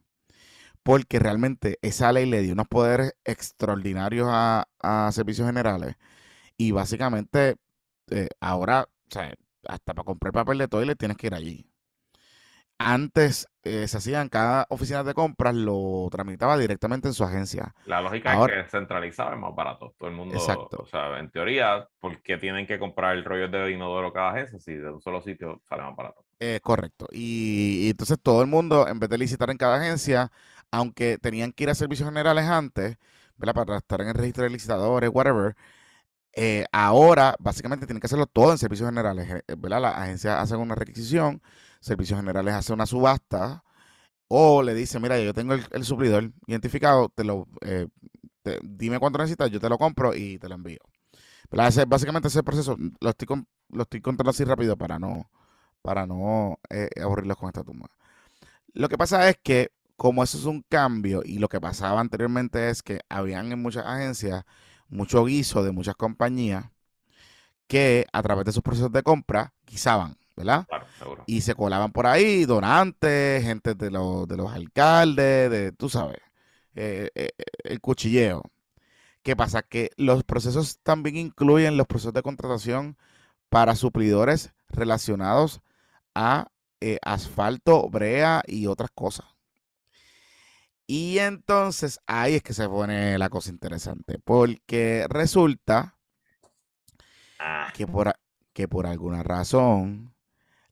porque 0.86 1.18
realmente 1.18 1.80
esa 1.82 2.12
ley 2.12 2.26
le 2.26 2.42
dio 2.42 2.52
unos 2.52 2.68
poderes 2.68 3.16
extraordinarios 3.24 4.28
a, 4.30 4.68
servicios 5.10 5.48
generales 5.48 5.96
y 6.56 6.70
básicamente 6.70 7.56
eh, 8.08 8.28
ahora, 8.38 8.82
o 8.82 9.10
sea, 9.10 9.34
hasta 9.66 9.94
para 9.94 10.04
comprar 10.04 10.32
papel 10.32 10.58
de 10.58 10.68
toilet 10.68 10.96
tienes 10.96 11.16
que 11.16 11.26
ir 11.26 11.34
allí. 11.34 11.68
antes 12.78 13.48
eh, 13.64 13.88
se 13.88 13.96
hacían 13.96 14.28
cada 14.28 14.64
oficina 14.68 15.02
de 15.02 15.12
compras, 15.12 15.56
lo 15.56 16.06
tramitaba 16.08 16.56
directamente 16.56 17.08
en 17.08 17.14
su 17.14 17.24
agencia. 17.24 17.74
La 17.86 18.00
lógica 18.00 18.34
es 18.34 18.52
que 18.52 18.70
centralizado 18.70 19.32
es 19.32 19.38
más 19.40 19.56
barato. 19.56 19.92
Todo 19.98 20.08
el 20.08 20.14
mundo, 20.14 20.36
Exacto. 20.36 20.82
o 20.82 20.86
sea, 20.86 21.18
en 21.18 21.30
teoría, 21.32 21.88
¿por 21.98 22.22
qué 22.22 22.38
tienen 22.38 22.64
que 22.64 22.78
comprar 22.78 23.16
el 23.16 23.24
rollo 23.24 23.48
de 23.48 23.72
inodoro 23.72 24.12
cada 24.12 24.30
agencia 24.30 24.60
si 24.60 24.74
de 24.74 24.88
un 24.88 25.00
solo 25.00 25.20
sitio 25.20 25.60
sale 25.68 25.82
más 25.82 25.96
barato? 25.96 26.24
Eh, 26.38 26.60
correcto. 26.62 27.08
Y, 27.10 27.88
entonces 27.90 28.18
todo 28.22 28.42
el 28.42 28.46
mundo, 28.46 28.86
en 28.86 29.00
vez 29.00 29.08
de 29.10 29.18
licitar 29.18 29.50
en 29.50 29.56
cada 29.56 29.78
agencia, 29.78 30.30
aunque 30.70 31.18
tenían 31.18 31.52
que 31.52 31.64
ir 31.64 31.70
a 31.70 31.74
servicios 31.74 32.08
generales 32.08 32.44
antes, 32.46 32.96
¿verdad? 33.36 33.54
Para 33.54 33.78
estar 33.78 34.00
en 34.00 34.08
el 34.08 34.14
registro 34.14 34.44
de 34.44 34.50
licitadores, 34.50 35.10
whatever, 35.12 35.56
eh, 36.34 36.66
ahora 36.72 37.36
básicamente 37.38 37.86
tienen 37.86 38.00
que 38.00 38.06
hacerlo 38.06 38.26
todo 38.26 38.52
en 38.52 38.58
servicios 38.58 38.88
generales, 38.88 39.42
¿verdad? 39.58 39.80
La 39.80 39.90
agencia 39.90 40.40
hace 40.40 40.56
una 40.56 40.74
requisición 40.74 41.42
Servicios 41.80 42.18
Generales 42.18 42.54
hace 42.54 42.72
una 42.72 42.86
subasta 42.86 43.62
o 44.28 44.62
le 44.62 44.74
dice, 44.74 44.98
mira, 44.98 45.20
yo 45.20 45.32
tengo 45.32 45.54
el, 45.54 45.84
suplidor 45.84 46.32
identificado, 46.46 47.12
eh, 47.62 47.86
dime 48.62 48.98
cuánto 48.98 49.18
necesitas, 49.18 49.50
yo 49.50 49.60
te 49.60 49.68
lo 49.68 49.78
compro 49.78 50.14
y 50.14 50.38
te 50.38 50.48
lo 50.48 50.56
envío. 50.56 50.80
básicamente 51.86 52.28
ese 52.28 52.42
proceso 52.42 52.76
lo 53.00 53.10
estoy, 53.10 53.28
lo 53.70 53.82
estoy 53.82 54.00
contando 54.00 54.30
así 54.30 54.44
rápido 54.44 54.76
para 54.76 54.98
no, 54.98 55.30
para 55.82 56.06
no 56.06 56.58
eh, 56.70 56.90
aburrirlos 57.00 57.36
con 57.36 57.48
esta 57.48 57.62
tumba. 57.62 57.88
Lo 58.74 58.88
que 58.88 58.98
pasa 58.98 59.28
es 59.28 59.38
que 59.42 59.70
como 59.96 60.22
eso 60.22 60.38
es 60.38 60.44
un 60.44 60.62
cambio 60.68 61.22
y 61.24 61.38
lo 61.38 61.48
que 61.48 61.60
pasaba 61.60 62.00
anteriormente 62.00 62.70
es 62.70 62.82
que 62.82 63.00
habían 63.08 63.52
en 63.52 63.62
muchas 63.62 63.86
agencias 63.86 64.44
mucho 64.88 65.24
guiso 65.24 65.64
de 65.64 65.72
muchas 65.72 65.96
compañías 65.96 66.66
que 67.66 68.06
a 68.12 68.22
través 68.22 68.44
de 68.44 68.52
sus 68.52 68.62
procesos 68.62 68.92
de 68.92 69.02
compra 69.02 69.52
guisaban 69.66 70.16
¿verdad? 70.36 70.66
Claro, 70.68 70.86
seguro. 70.98 71.24
Y 71.26 71.40
se 71.40 71.54
colaban 71.54 71.92
por 71.92 72.06
ahí 72.06 72.44
donantes, 72.44 73.42
gente 73.42 73.74
de, 73.74 73.90
los, 73.90 74.28
de 74.28 74.36
los 74.36 74.52
alcaldes, 74.52 75.50
de, 75.50 75.72
tú 75.72 75.88
sabes, 75.88 76.18
eh, 76.74 77.10
eh, 77.14 77.30
eh, 77.38 77.44
el 77.64 77.80
cuchilleo. 77.80 78.42
¿Qué 79.22 79.34
pasa? 79.34 79.62
Que 79.62 79.90
los 79.96 80.22
procesos 80.24 80.78
también 80.82 81.16
incluyen 81.16 81.76
los 81.76 81.86
procesos 81.86 82.12
de 82.12 82.22
contratación 82.22 82.96
para 83.48 83.74
suplidores 83.74 84.52
relacionados 84.68 85.62
a 86.14 86.48
asfalto, 87.02 87.88
brea 87.88 88.42
y 88.46 88.66
otras 88.66 88.90
cosas. 88.94 89.26
Y 90.86 91.18
entonces 91.18 92.00
ahí 92.06 92.36
es 92.36 92.42
que 92.42 92.54
se 92.54 92.68
pone 92.68 93.18
la 93.18 93.28
cosa 93.28 93.50
interesante, 93.50 94.18
porque 94.24 95.06
resulta 95.08 95.96
ah. 97.40 97.72
que, 97.74 97.86
por, 97.86 98.14
que 98.52 98.68
por 98.68 98.86
alguna 98.86 99.22
razón 99.22 100.14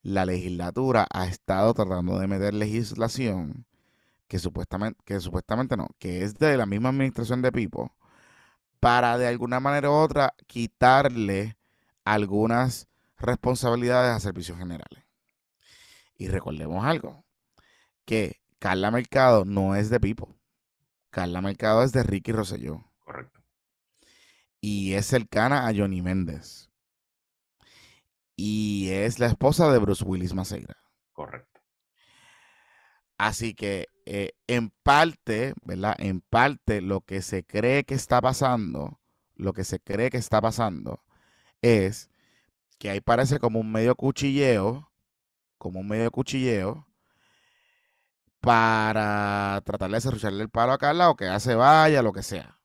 la 0.02 0.24
legislatura 0.24 1.06
ha 1.12 1.26
estado 1.26 1.74
tratando 1.74 2.18
de 2.18 2.28
meter 2.28 2.54
legislación 2.54 3.66
que 4.28 4.38
supuestamente, 4.38 5.00
que 5.04 5.20
supuestamente 5.20 5.76
no, 5.76 5.88
que 5.98 6.22
es 6.22 6.34
de 6.34 6.56
la 6.56 6.66
misma 6.66 6.90
administración 6.90 7.42
de 7.42 7.52
Pipo, 7.52 7.92
para 8.80 9.18
de 9.18 9.26
alguna 9.26 9.60
manera 9.60 9.90
u 9.90 9.94
otra 9.94 10.34
quitarle 10.46 11.56
algunas 12.04 12.86
responsabilidades 13.18 14.14
a 14.14 14.20
servicios 14.20 14.58
generales. 14.58 15.02
Y 16.16 16.28
recordemos 16.28 16.84
algo, 16.84 17.24
que 18.04 18.40
Carla 18.64 18.90
Mercado 18.90 19.44
no 19.44 19.74
es 19.74 19.90
de 19.90 20.00
Pipo. 20.00 20.34
Carla 21.10 21.42
Mercado 21.42 21.82
es 21.82 21.92
de 21.92 22.02
Ricky 22.02 22.32
Rosselló. 22.32 22.82
Correcto. 23.04 23.42
Y 24.62 24.94
es 24.94 25.04
cercana 25.04 25.68
a 25.68 25.74
Johnny 25.74 26.00
Méndez 26.00 26.70
y 28.36 28.88
es 28.88 29.18
la 29.18 29.26
esposa 29.26 29.70
de 29.70 29.78
Bruce 29.78 30.02
Willis 30.02 30.32
Maceira. 30.32 30.78
Correcto. 31.12 31.60
Así 33.18 33.52
que 33.52 33.88
eh, 34.06 34.32
en 34.46 34.70
parte, 34.70 35.52
¿verdad? 35.66 35.96
En 35.98 36.22
parte 36.22 36.80
lo 36.80 37.02
que 37.02 37.20
se 37.20 37.44
cree 37.44 37.84
que 37.84 37.92
está 37.92 38.22
pasando, 38.22 38.98
lo 39.34 39.52
que 39.52 39.64
se 39.64 39.78
cree 39.78 40.08
que 40.08 40.16
está 40.16 40.40
pasando 40.40 41.04
es 41.60 42.08
que 42.78 42.88
ahí 42.88 43.02
parece 43.02 43.38
como 43.38 43.60
un 43.60 43.70
medio 43.70 43.94
cuchilleo, 43.94 44.90
como 45.58 45.80
un 45.80 45.88
medio 45.88 46.10
cuchilleo 46.10 46.86
para 48.44 49.62
tratar 49.64 49.90
de 49.90 50.00
cerrucharle 50.00 50.42
el 50.42 50.50
palo 50.50 50.72
a 50.72 50.78
Carla 50.78 51.10
o 51.10 51.16
que 51.16 51.24
ya 51.26 51.40
se 51.40 51.54
vaya, 51.54 52.02
lo 52.02 52.12
que 52.12 52.22
sea. 52.22 52.58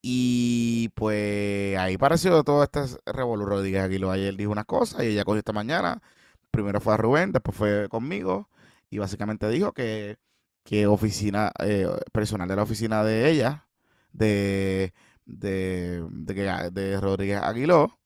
Y 0.00 0.88
pues 0.90 1.76
ahí 1.78 1.96
pareció 1.98 2.42
todo 2.44 2.62
este 2.64 2.80
revolú. 3.06 3.46
Rodríguez 3.46 3.82
Aguilo 3.82 4.10
ayer 4.10 4.36
dijo 4.36 4.50
unas 4.50 4.66
cosas 4.66 5.02
y 5.04 5.08
ella 5.08 5.24
cogió 5.24 5.38
esta 5.38 5.52
mañana. 5.52 6.02
Primero 6.50 6.80
fue 6.80 6.94
a 6.94 6.96
Rubén, 6.96 7.32
después 7.32 7.56
fue 7.56 7.88
conmigo 7.88 8.48
y 8.90 8.98
básicamente 8.98 9.48
dijo 9.48 9.72
que, 9.72 10.18
que 10.64 10.86
oficina, 10.86 11.52
eh, 11.60 11.88
personal 12.12 12.48
de 12.48 12.56
la 12.56 12.62
oficina 12.64 13.04
de 13.04 13.30
ella, 13.30 13.66
de, 14.12 14.94
de, 15.26 16.04
de, 16.10 16.70
de 16.72 17.00
Rodríguez 17.00 17.40
Aguiló, 17.42 17.98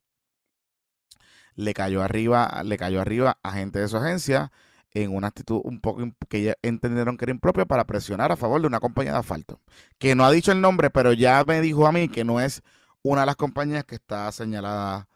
le 1.57 1.75
cayó 1.75 2.03
arriba, 2.03 2.63
le 2.65 2.79
cayó 2.79 3.01
arriba 3.01 3.39
a 3.43 3.53
gente 3.53 3.79
de 3.81 3.89
su 3.89 3.97
agencia 3.97 4.53
en 4.97 5.15
una 5.15 5.29
actitud 5.29 5.61
un 5.63 5.79
poco 5.79 6.03
que 6.27 6.43
ya 6.43 6.55
entendieron 6.63 7.19
que 7.19 7.27
era 7.27 7.33
impropia 7.33 7.67
para 7.67 7.85
presionar 7.85 8.33
a 8.33 8.37
favor 8.37 8.63
de 8.63 8.67
una 8.67 8.81
compañía 8.81 9.13
de 9.13 9.19
asfalto. 9.19 9.61
Que 9.99 10.15
no 10.15 10.25
ha 10.25 10.31
dicho 10.31 10.53
el 10.53 10.63
nombre, 10.63 10.89
pero 10.89 11.13
ya 11.13 11.45
me 11.47 11.61
dijo 11.61 11.87
a 11.87 11.93
mí 11.93 12.09
que 12.09 12.25
no 12.25 12.41
es 12.41 12.63
una 13.03 13.21
de 13.21 13.27
las 13.27 13.37
compañías 13.37 13.85
que 13.85 13.97
está 13.97 14.33
señalada 14.33 15.07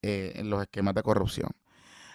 eh, 0.00 0.32
en 0.36 0.48
los 0.48 0.62
esquemas 0.62 0.94
de 0.94 1.02
corrupción. 1.02 1.50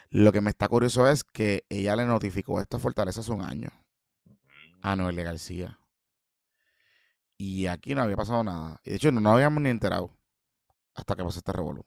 Lo 0.10 0.32
que 0.32 0.42
me 0.42 0.50
está 0.50 0.68
curioso 0.68 1.08
es 1.08 1.24
que 1.24 1.64
ella 1.70 1.96
le 1.96 2.06
notificó 2.06 2.60
esta 2.60 2.80
fortaleza 2.80 3.22
hace 3.22 3.32
un 3.32 3.44
año 3.44 3.70
a 4.82 4.96
Noel 4.96 5.24
García. 5.24 5.80
Y 7.38 7.68
aquí 7.68 7.94
no 7.94 8.02
había 8.02 8.16
pasado 8.18 8.44
nada. 8.44 8.82
Y 8.84 8.90
de 8.90 8.96
hecho, 8.96 9.12
no, 9.12 9.32
habíamos 9.32 9.62
ni 9.62 9.70
enterado 9.70 10.10
hasta 10.96 11.16
que 11.16 11.24
pasó 11.24 11.38
este 11.38 11.52
revolú. 11.52 11.86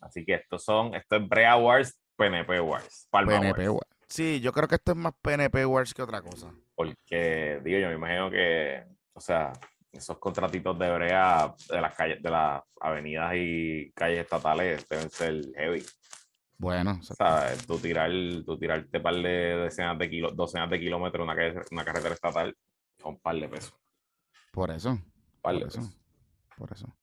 Así 0.00 0.24
que 0.24 0.34
estos 0.34 0.64
son, 0.64 0.92
esto 0.96 1.16
es 1.16 1.28
Brea 1.28 1.56
Wars 1.56 1.96
PNP 2.16 2.60
Wars. 2.60 3.08
PNP 3.10 3.68
Wars. 3.68 3.88
Sí, 4.08 4.40
yo 4.40 4.52
creo 4.52 4.68
que 4.68 4.76
esto 4.76 4.92
es 4.92 4.98
más 4.98 5.12
PNP 5.20 5.66
Wars 5.66 5.92
que 5.92 6.02
otra 6.02 6.22
cosa. 6.22 6.52
Porque, 6.74 7.60
digo, 7.64 7.78
yo 7.78 7.88
me 7.88 7.94
imagino 7.94 8.30
que, 8.30 8.84
o 9.12 9.20
sea, 9.20 9.52
esos 9.92 10.18
contratitos 10.18 10.78
de 10.78 10.94
brea 10.94 11.54
de 11.68 11.80
las 11.80 11.94
calles, 11.94 12.22
de 12.22 12.30
las 12.30 12.62
avenidas 12.80 13.32
y 13.34 13.90
calles 13.92 14.20
estatales 14.20 14.86
deben 14.88 15.10
ser 15.10 15.42
heavy. 15.56 15.84
Bueno, 16.58 16.98
o 17.00 17.02
sea, 17.02 17.54
tú 17.66 17.78
tirar, 17.78 18.10
tú 18.44 18.58
tirarte 18.58 19.00
par 19.00 19.14
de 19.14 19.56
decenas 19.56 19.98
de 19.98 20.08
kilos, 20.08 20.34
docenas 20.34 20.70
de 20.70 20.80
kilómetros 20.80 21.24
una, 21.24 21.34
una 21.70 21.84
carretera 21.84 22.14
estatal 22.14 22.56
son 22.98 23.14
un 23.14 23.20
par 23.20 23.36
de 23.36 23.48
pesos. 23.48 23.74
Por 24.52 24.70
eso. 24.70 24.98
Par 25.42 25.58
por 25.58 25.68
eso. 25.68 25.92
Por 26.56 26.72
eso. 26.72 26.96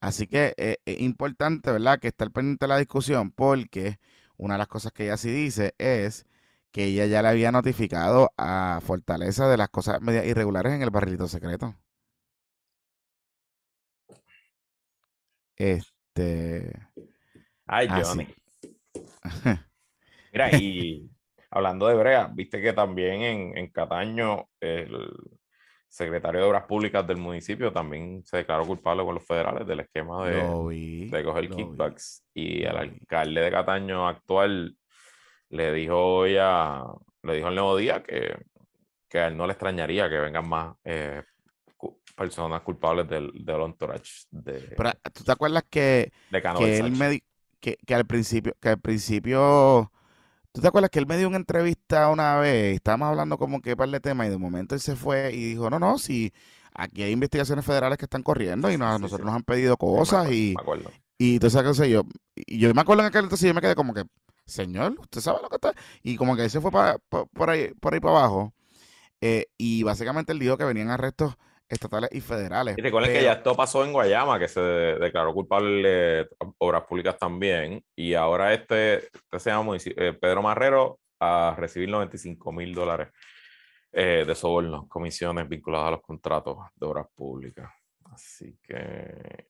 Así 0.00 0.26
que 0.26 0.54
eh, 0.56 0.76
es 0.84 1.00
importante, 1.00 1.72
¿verdad? 1.72 1.98
Que 1.98 2.08
estar 2.08 2.30
pendiente 2.30 2.66
de 2.66 2.68
la 2.68 2.78
discusión 2.78 3.32
porque 3.32 3.98
una 4.38 4.54
de 4.54 4.58
las 4.58 4.68
cosas 4.68 4.92
que 4.92 5.04
ella 5.04 5.16
sí 5.16 5.30
dice 5.30 5.74
es 5.78 6.26
que 6.72 6.84
ella 6.84 7.06
ya 7.06 7.22
le 7.22 7.28
había 7.28 7.52
notificado 7.52 8.32
a 8.36 8.80
Fortaleza 8.82 9.48
de 9.48 9.56
las 9.56 9.70
cosas 9.70 10.00
medias 10.02 10.26
irregulares 10.26 10.72
en 10.72 10.82
el 10.82 10.90
barrilito 10.90 11.28
secreto. 11.28 11.74
Este. 15.56 16.70
Ay, 17.66 17.88
Johnny. 17.88 18.28
Mira, 20.32 20.50
y 20.56 21.10
hablando 21.50 21.88
de 21.88 21.94
Brea, 21.94 22.26
viste 22.26 22.60
que 22.60 22.72
también 22.74 23.22
en, 23.22 23.56
en 23.56 23.70
Cataño 23.70 24.50
el, 24.60 24.90
secretario 25.96 26.40
de 26.40 26.46
Obras 26.46 26.64
Públicas 26.64 27.06
del 27.06 27.16
municipio 27.16 27.72
también 27.72 28.22
se 28.24 28.38
declaró 28.38 28.66
culpable 28.66 29.02
con 29.02 29.14
los 29.14 29.24
federales 29.24 29.66
del 29.66 29.80
esquema 29.80 30.28
de, 30.28 31.08
de 31.10 31.24
coger 31.24 31.48
kickbacks. 31.48 32.22
Y 32.34 32.64
el 32.64 32.76
alcalde 32.76 33.40
de 33.40 33.50
Cataño 33.50 34.06
actual 34.06 34.76
le 35.48 35.72
dijo 35.72 35.96
hoy 35.96 36.36
a, 36.38 36.84
le 37.22 37.36
dijo 37.36 37.48
al 37.48 37.54
Nuevo 37.54 37.76
Día 37.78 38.02
que, 38.02 38.36
que 39.08 39.20
a 39.20 39.28
él 39.28 39.38
no 39.38 39.46
le 39.46 39.54
extrañaría 39.54 40.10
que 40.10 40.18
vengan 40.18 40.46
más 40.46 40.76
eh, 40.84 41.22
personas 42.14 42.60
culpables 42.60 43.08
del, 43.08 43.32
del 43.32 43.62
entourage. 43.62 44.26
De, 44.30 44.74
Pero, 44.76 44.90
¿tú 45.14 45.24
te 45.24 45.32
acuerdas 45.32 45.64
que, 45.70 46.12
que, 46.58 46.78
él 46.78 46.92
me, 46.92 47.22
que, 47.58 47.78
que, 47.86 47.94
al 47.94 48.04
principio, 48.04 48.54
que 48.60 48.68
al 48.68 48.80
principio 48.80 49.90
¿Tú 50.56 50.62
te 50.62 50.68
acuerdas 50.68 50.90
que 50.90 50.98
él 50.98 51.06
me 51.06 51.18
dio 51.18 51.28
una 51.28 51.36
entrevista 51.36 52.08
una 52.08 52.38
vez? 52.38 52.76
Estábamos 52.76 53.08
hablando 53.08 53.36
como 53.36 53.60
que 53.60 53.76
para 53.76 53.94
el 53.94 54.00
tema 54.00 54.26
y 54.26 54.30
de 54.30 54.38
momento 54.38 54.74
él 54.74 54.80
se 54.80 54.96
fue 54.96 55.30
y 55.34 55.50
dijo, 55.50 55.68
no, 55.68 55.78
no, 55.78 55.98
si 55.98 56.32
aquí 56.72 57.02
hay 57.02 57.12
investigaciones 57.12 57.62
federales 57.62 57.98
que 57.98 58.06
están 58.06 58.22
corriendo 58.22 58.72
y 58.72 58.78
nosotros 58.78 59.20
nos 59.20 59.34
han 59.34 59.42
pedido 59.42 59.76
cosas 59.76 60.32
y, 60.32 60.54
y 61.18 61.34
entonces 61.34 61.62
qué 61.62 61.74
sé 61.74 61.90
yo. 61.90 62.04
Y 62.34 62.58
yo 62.58 62.72
me 62.72 62.80
acuerdo 62.80 63.02
en 63.02 63.08
aquel 63.08 63.24
entonces 63.24 63.46
yo 63.46 63.52
me 63.52 63.60
quedé 63.60 63.74
como 63.74 63.92
que, 63.92 64.04
señor, 64.46 64.96
usted 64.98 65.20
sabe 65.20 65.40
lo 65.42 65.50
que 65.50 65.56
está. 65.56 65.74
Y 66.02 66.16
como 66.16 66.34
que 66.34 66.44
él 66.44 66.50
se 66.50 66.62
fue 66.62 66.70
por, 66.70 67.50
ahí, 67.50 67.74
por 67.78 67.92
ahí 67.92 68.00
para 68.00 68.16
abajo. 68.16 68.54
Eh, 69.20 69.48
y 69.58 69.82
básicamente 69.82 70.32
él 70.32 70.38
dijo 70.38 70.56
que 70.56 70.64
venían 70.64 70.88
arrestos 70.88 71.36
estatales 71.68 72.10
y 72.12 72.20
federales. 72.20 72.76
Y 72.78 72.82
recuerden 72.82 73.12
que 73.12 73.22
ya 73.22 73.32
esto 73.34 73.54
pasó 73.54 73.84
en 73.84 73.92
Guayama, 73.92 74.38
que 74.38 74.48
se 74.48 74.60
declaró 74.60 75.34
culpable 75.34 75.88
de 75.88 76.28
obras 76.58 76.84
públicas 76.84 77.18
también, 77.18 77.84
y 77.94 78.14
ahora 78.14 78.52
este, 78.52 79.06
este 79.06 79.38
se 79.38 79.50
llama 79.50 79.76
eh, 79.76 80.12
Pedro 80.20 80.42
Marrero 80.42 81.00
a 81.20 81.54
recibir 81.58 81.88
95 81.88 82.52
mil 82.52 82.74
dólares 82.74 83.08
eh, 83.92 84.24
de 84.26 84.34
sobornos, 84.34 84.88
comisiones 84.88 85.48
vinculadas 85.48 85.88
a 85.88 85.90
los 85.92 86.02
contratos 86.02 86.58
de 86.74 86.86
obras 86.86 87.06
públicas. 87.14 87.70
Así 88.04 88.58
que 88.62 89.48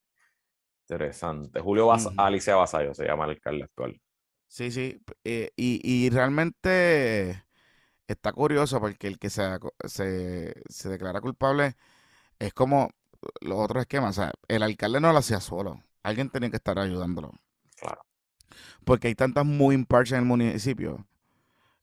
interesante. 0.89 1.61
Julio 1.61 1.91
Alicia 2.17 2.55
Basayo 2.55 2.95
se 2.95 3.05
llama 3.05 3.25
el 3.25 3.31
alcalde 3.31 3.65
actual. 3.65 4.01
Sí, 4.49 4.71
sí, 4.71 5.03
eh, 5.25 5.51
y, 5.57 5.81
y 5.83 6.09
realmente 6.11 7.45
está 8.07 8.33
curioso 8.33 8.81
porque 8.81 9.09
el 9.09 9.19
que 9.19 9.31
se, 9.31 9.43
se, 9.87 10.89
declara 10.89 11.21
culpable 11.21 11.77
es 12.39 12.53
como 12.53 12.91
los 13.41 13.59
otros 13.59 13.83
esquemas. 13.83 14.19
O 14.19 14.23
sea, 14.23 14.33
el 14.49 14.63
alcalde 14.63 15.01
no 15.01 15.13
lo 15.13 15.19
hacía 15.19 15.41
solo. 15.41 15.83
Alguien 16.03 16.31
tenía 16.31 16.51
que 16.51 16.57
estar 16.57 16.79
ayudándolo. 16.79 17.33
Claro. 17.77 18.03
Porque 18.85 19.09
hay 19.09 19.15
tantas 19.15 19.45
muy 19.45 19.75
imparciales 19.75 20.23
en 20.23 20.25
el 20.25 20.29
municipio. 20.29 21.07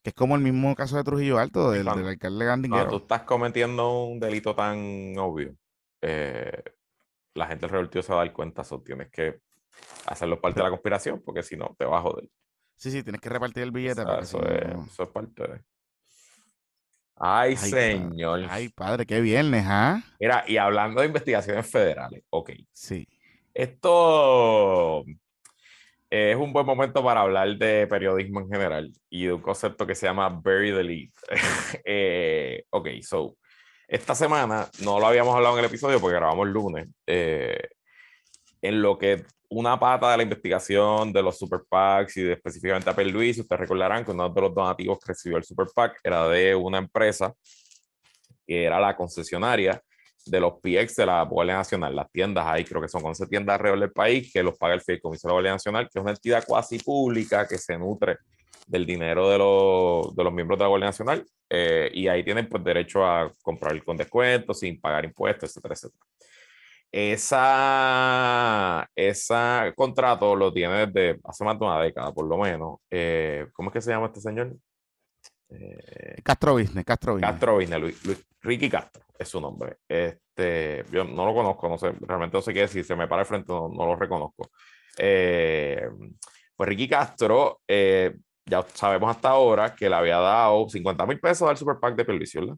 Que 0.01 0.09
es 0.09 0.15
como 0.15 0.35
el 0.35 0.41
mismo 0.41 0.75
caso 0.75 0.97
de 0.97 1.03
Trujillo 1.03 1.39
Alto, 1.39 1.71
del, 1.71 1.87
alcalde 1.87 2.45
Gandinguero. 2.45 2.83
Cuando 2.83 2.99
tú 2.99 3.03
estás 3.03 3.21
cometiendo 3.23 4.03
un 4.03 4.19
delito 4.19 4.53
tan 4.53 5.17
obvio, 5.17 5.55
eh, 6.01 6.61
la 7.35 7.47
gente 7.47 7.67
del 7.67 7.89
se 8.03 8.13
va 8.13 8.21
a 8.21 8.25
dar 8.25 8.33
cuenta. 8.33 8.63
Eso 8.63 8.81
tienes 8.81 9.09
que 9.09 9.39
hacerlo 10.05 10.41
parte 10.41 10.59
de 10.59 10.65
la 10.65 10.69
conspiración, 10.69 11.21
porque 11.23 11.41
si 11.41 11.55
no, 11.55 11.73
te 11.77 11.85
vas 11.85 11.99
a 11.99 12.01
joder. 12.01 12.29
Sí, 12.75 12.91
sí, 12.91 13.01
tienes 13.01 13.21
que 13.21 13.29
repartir 13.29 13.63
el 13.63 13.71
billete. 13.71 14.01
eso, 14.19 14.45
es, 14.45 14.91
eso 14.91 15.03
es 15.03 15.09
parte 15.09 15.41
de. 15.41 15.61
Ay, 17.15 17.55
señor. 17.55 18.45
Ay, 18.49 18.69
padre, 18.69 19.05
qué 19.05 19.21
viernes, 19.21 19.65
¿ah? 19.67 20.01
Mira, 20.19 20.43
y 20.47 20.57
hablando 20.57 21.01
de 21.01 21.07
investigaciones 21.07 21.69
federales, 21.69 22.23
ok. 22.29 22.51
Sí. 22.71 23.07
Esto 23.53 25.05
es 26.09 26.35
un 26.35 26.53
buen 26.53 26.65
momento 26.65 27.03
para 27.03 27.21
hablar 27.21 27.57
de 27.57 27.87
periodismo 27.87 28.41
en 28.41 28.49
general 28.49 28.91
y 29.09 29.25
de 29.25 29.33
un 29.33 29.41
concepto 29.41 29.87
que 29.87 29.95
se 29.95 30.05
llama 30.05 30.29
Bury 30.29 30.71
the 30.71 30.83
Lead. 30.83 31.09
eh, 31.85 32.65
ok, 32.69 32.87
so, 33.01 33.35
esta 33.87 34.15
semana 34.15 34.67
no 34.83 34.99
lo 34.99 35.07
habíamos 35.07 35.35
hablado 35.35 35.55
en 35.55 35.59
el 35.59 35.69
episodio 35.69 35.99
porque 35.99 36.17
grabamos 36.17 36.47
el 36.47 36.53
lunes. 36.53 36.87
Eh, 37.05 37.67
en 38.63 38.81
lo 38.81 38.97
que 38.97 39.25
una 39.49 39.79
pata 39.79 40.11
de 40.11 40.17
la 40.17 40.23
investigación 40.23 41.13
de 41.13 41.21
los 41.21 41.37
Super 41.37 41.61
PACs 41.69 42.17
y 42.17 42.31
específicamente 42.31 42.89
a 42.89 43.03
Luis, 43.03 43.37
ustedes 43.37 43.59
recordarán 43.59 44.03
que 44.03 44.11
uno 44.11 44.29
de 44.29 44.41
los 44.41 44.55
donativos 44.55 44.97
que 44.99 45.09
recibió 45.09 45.37
el 45.37 45.43
Super 45.43 45.67
PAC 45.75 45.99
era 46.03 46.27
de 46.29 46.55
una 46.55 46.79
empresa 46.79 47.33
que 48.47 48.63
era 48.63 48.79
la 48.79 48.95
concesionaria 48.95 49.81
de 50.25 50.39
los 50.39 50.53
PX 50.53 50.95
de 50.95 51.05
la 51.05 51.23
Guardia 51.23 51.55
Nacional, 51.55 51.93
las 51.93 52.09
tiendas 52.09 52.45
ahí, 52.47 52.63
creo 52.63 52.81
que 52.81 52.87
son 52.87 53.03
11 53.05 53.27
tiendas 53.27 53.55
alrededor 53.55 53.81
del 53.81 53.91
país 53.91 54.31
que 54.31 54.41
los 54.41 54.57
paga 54.57 54.73
el 54.73 54.81
Fideicomiso 54.81 55.27
de 55.27 55.29
la 55.29 55.33
Guardia 55.33 55.51
Nacional, 55.51 55.89
que 55.91 55.99
es 55.99 56.01
una 56.01 56.11
entidad 56.11 56.43
cuasi 56.47 56.79
pública 56.79 57.45
que 57.45 57.57
se 57.57 57.77
nutre 57.77 58.17
del 58.65 58.85
dinero 58.85 59.29
de 59.29 59.37
los, 59.37 60.15
de 60.15 60.23
los 60.23 60.33
miembros 60.33 60.57
de 60.57 60.63
la 60.63 60.69
Guardia 60.69 60.87
Nacional 60.87 61.25
eh, 61.49 61.91
y 61.93 62.07
ahí 62.07 62.23
tienen 62.23 62.47
pues, 62.47 62.63
derecho 62.63 63.05
a 63.05 63.31
comprar 63.41 63.83
con 63.83 63.97
descuento, 63.97 64.53
sin 64.53 64.79
pagar 64.79 65.03
impuestos, 65.03 65.49
etcétera, 65.49 65.73
etcétera. 65.73 66.05
Esa, 66.95 68.87
ese 68.95 69.73
contrato 69.75 70.35
lo 70.35 70.53
tiene 70.53 70.85
desde 70.85 71.19
hace 71.23 71.43
más 71.43 71.57
de 71.57 71.65
una 71.65 71.81
década, 71.81 72.13
por 72.13 72.27
lo 72.27 72.37
menos. 72.37 72.81
Eh, 72.87 73.47
¿Cómo 73.51 73.71
es 73.71 73.73
que 73.73 73.81
se 73.81 73.89
llama 73.89 74.05
este 74.05 74.21
señor? 74.21 74.55
Eh, 75.49 76.21
Castro 76.23 76.53
Business, 76.53 76.85
Castro 76.85 77.13
Business. 77.13 77.31
Castro 77.31 77.55
Business, 77.55 77.81
Luis, 77.81 78.25
Ricky 78.41 78.69
Castro 78.69 79.03
es 79.17 79.27
su 79.27 79.41
nombre. 79.41 79.77
Este, 79.87 80.85
yo 80.91 81.03
no 81.03 81.25
lo 81.25 81.33
conozco, 81.33 81.67
no 81.67 81.79
sé, 81.79 81.93
realmente 82.01 82.37
no 82.37 82.43
sé 82.43 82.53
qué 82.53 82.59
decir, 82.59 82.85
se 82.85 82.95
me 82.95 83.07
para 83.07 83.23
el 83.23 83.27
frente, 83.27 83.51
no, 83.51 83.69
lo 83.69 83.95
reconozco. 83.95 84.51
Eh, 84.95 85.89
pues 86.55 86.69
Ricky 86.69 86.87
Castro, 86.87 87.61
ya 87.67 88.63
sabemos 88.71 89.09
hasta 89.09 89.29
ahora 89.29 89.73
que 89.73 89.89
le 89.89 89.95
había 89.95 90.19
dado 90.19 90.69
50 90.69 91.07
mil 91.07 91.19
pesos 91.19 91.49
al 91.49 91.57
Super 91.57 91.77
PAC 91.79 91.95
de 91.95 92.05
Pelvicio, 92.05 92.41
¿verdad? 92.41 92.57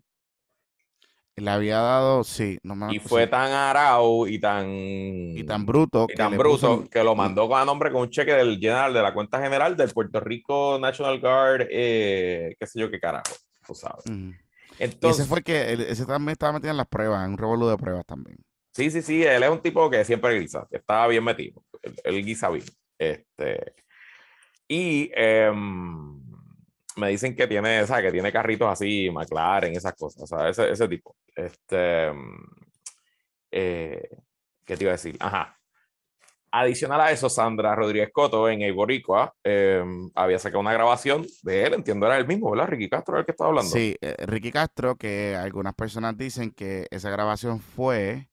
Le 1.37 1.51
había 1.51 1.79
dado, 1.79 2.23
sí. 2.23 2.59
No 2.63 2.91
y 2.93 2.99
fue 2.99 3.27
tan 3.27 3.51
arao 3.51 4.25
y 4.25 4.39
tan. 4.39 4.69
Y 4.69 5.43
tan 5.43 5.65
bruto. 5.65 6.07
Y 6.09 6.15
tan 6.15 6.37
bruto 6.37 6.85
que 6.89 7.03
lo 7.03 7.13
mandó 7.13 7.49
con 7.49 7.59
a 7.59 7.65
nombre 7.65 7.91
con 7.91 8.03
un 8.03 8.09
cheque 8.09 8.33
del 8.33 8.57
general 8.57 8.93
de 8.93 9.01
la 9.01 9.13
cuenta 9.13 9.41
general 9.41 9.75
del 9.75 9.91
Puerto 9.91 10.21
Rico 10.21 10.79
National 10.79 11.19
Guard, 11.19 11.67
eh, 11.69 12.55
qué 12.57 12.65
sé 12.65 12.79
yo 12.79 12.89
qué 12.89 13.01
carajo, 13.01 13.33
tú 13.67 13.75
sabes. 13.75 14.05
Entonces, 14.79 15.21
ese 15.21 15.29
fue 15.29 15.41
que 15.41 15.73
ese 15.73 16.05
también 16.05 16.33
estaba 16.33 16.53
metido 16.53 16.71
en 16.71 16.77
las 16.77 16.87
pruebas, 16.87 17.25
en 17.25 17.31
un 17.31 17.37
revolú 17.37 17.67
de 17.67 17.77
pruebas 17.77 18.05
también. 18.05 18.37
Sí, 18.71 18.89
sí, 18.89 19.01
sí, 19.01 19.23
él 19.23 19.43
es 19.43 19.49
un 19.49 19.61
tipo 19.61 19.89
que 19.89 20.03
siempre 20.05 20.39
guisa, 20.39 20.67
que 20.69 20.77
estaba 20.77 21.07
bien 21.07 21.23
metido. 21.23 21.63
Él, 22.03 22.25
guisa 22.25 22.49
bien. 22.49 22.65
Este, 22.97 23.73
y 24.67 25.11
em, 25.13 26.24
me 26.95 27.09
dicen 27.09 27.35
que 27.35 27.47
tiene, 27.47 27.83
o 27.83 27.87
que 27.87 28.11
tiene 28.11 28.31
carritos 28.31 28.69
así, 28.69 29.09
McLaren, 29.11 29.75
esas 29.75 29.93
cosas, 29.95 30.23
o 30.23 30.27
sea, 30.27 30.49
ese, 30.49 30.71
ese 30.71 30.87
tipo. 30.87 31.15
Este, 31.35 32.11
eh, 33.51 34.09
¿qué 34.65 34.77
te 34.77 34.83
iba 34.83 34.91
a 34.91 34.99
decir? 34.99 35.17
Ajá. 35.19 35.57
Adicional 36.51 37.01
a 37.01 37.11
eso, 37.11 37.29
Sandra 37.29 37.75
Rodríguez 37.75 38.11
Coto 38.13 38.47
en 38.47 38.61
Eiboricua 38.61 39.33
eh, 39.43 39.83
había 40.15 40.39
sacado 40.39 40.61
una 40.61 40.71
grabación 40.71 41.25
de 41.43 41.63
él, 41.65 41.73
entiendo, 41.73 42.05
era 42.05 42.17
el 42.17 42.25
mismo, 42.25 42.49
¿verdad? 42.49 42.69
Ricky 42.69 42.89
Castro, 42.89 43.19
el 43.19 43.25
que 43.25 43.31
estaba 43.31 43.49
hablando. 43.49 43.69
Sí, 43.69 43.97
eh, 43.99 44.15
Ricky 44.25 44.53
Castro, 44.53 44.95
que 44.95 45.35
algunas 45.35 45.73
personas 45.73 46.17
dicen 46.17 46.51
que 46.51 46.87
esa 46.91 47.09
grabación 47.09 47.59
fue 47.59 48.29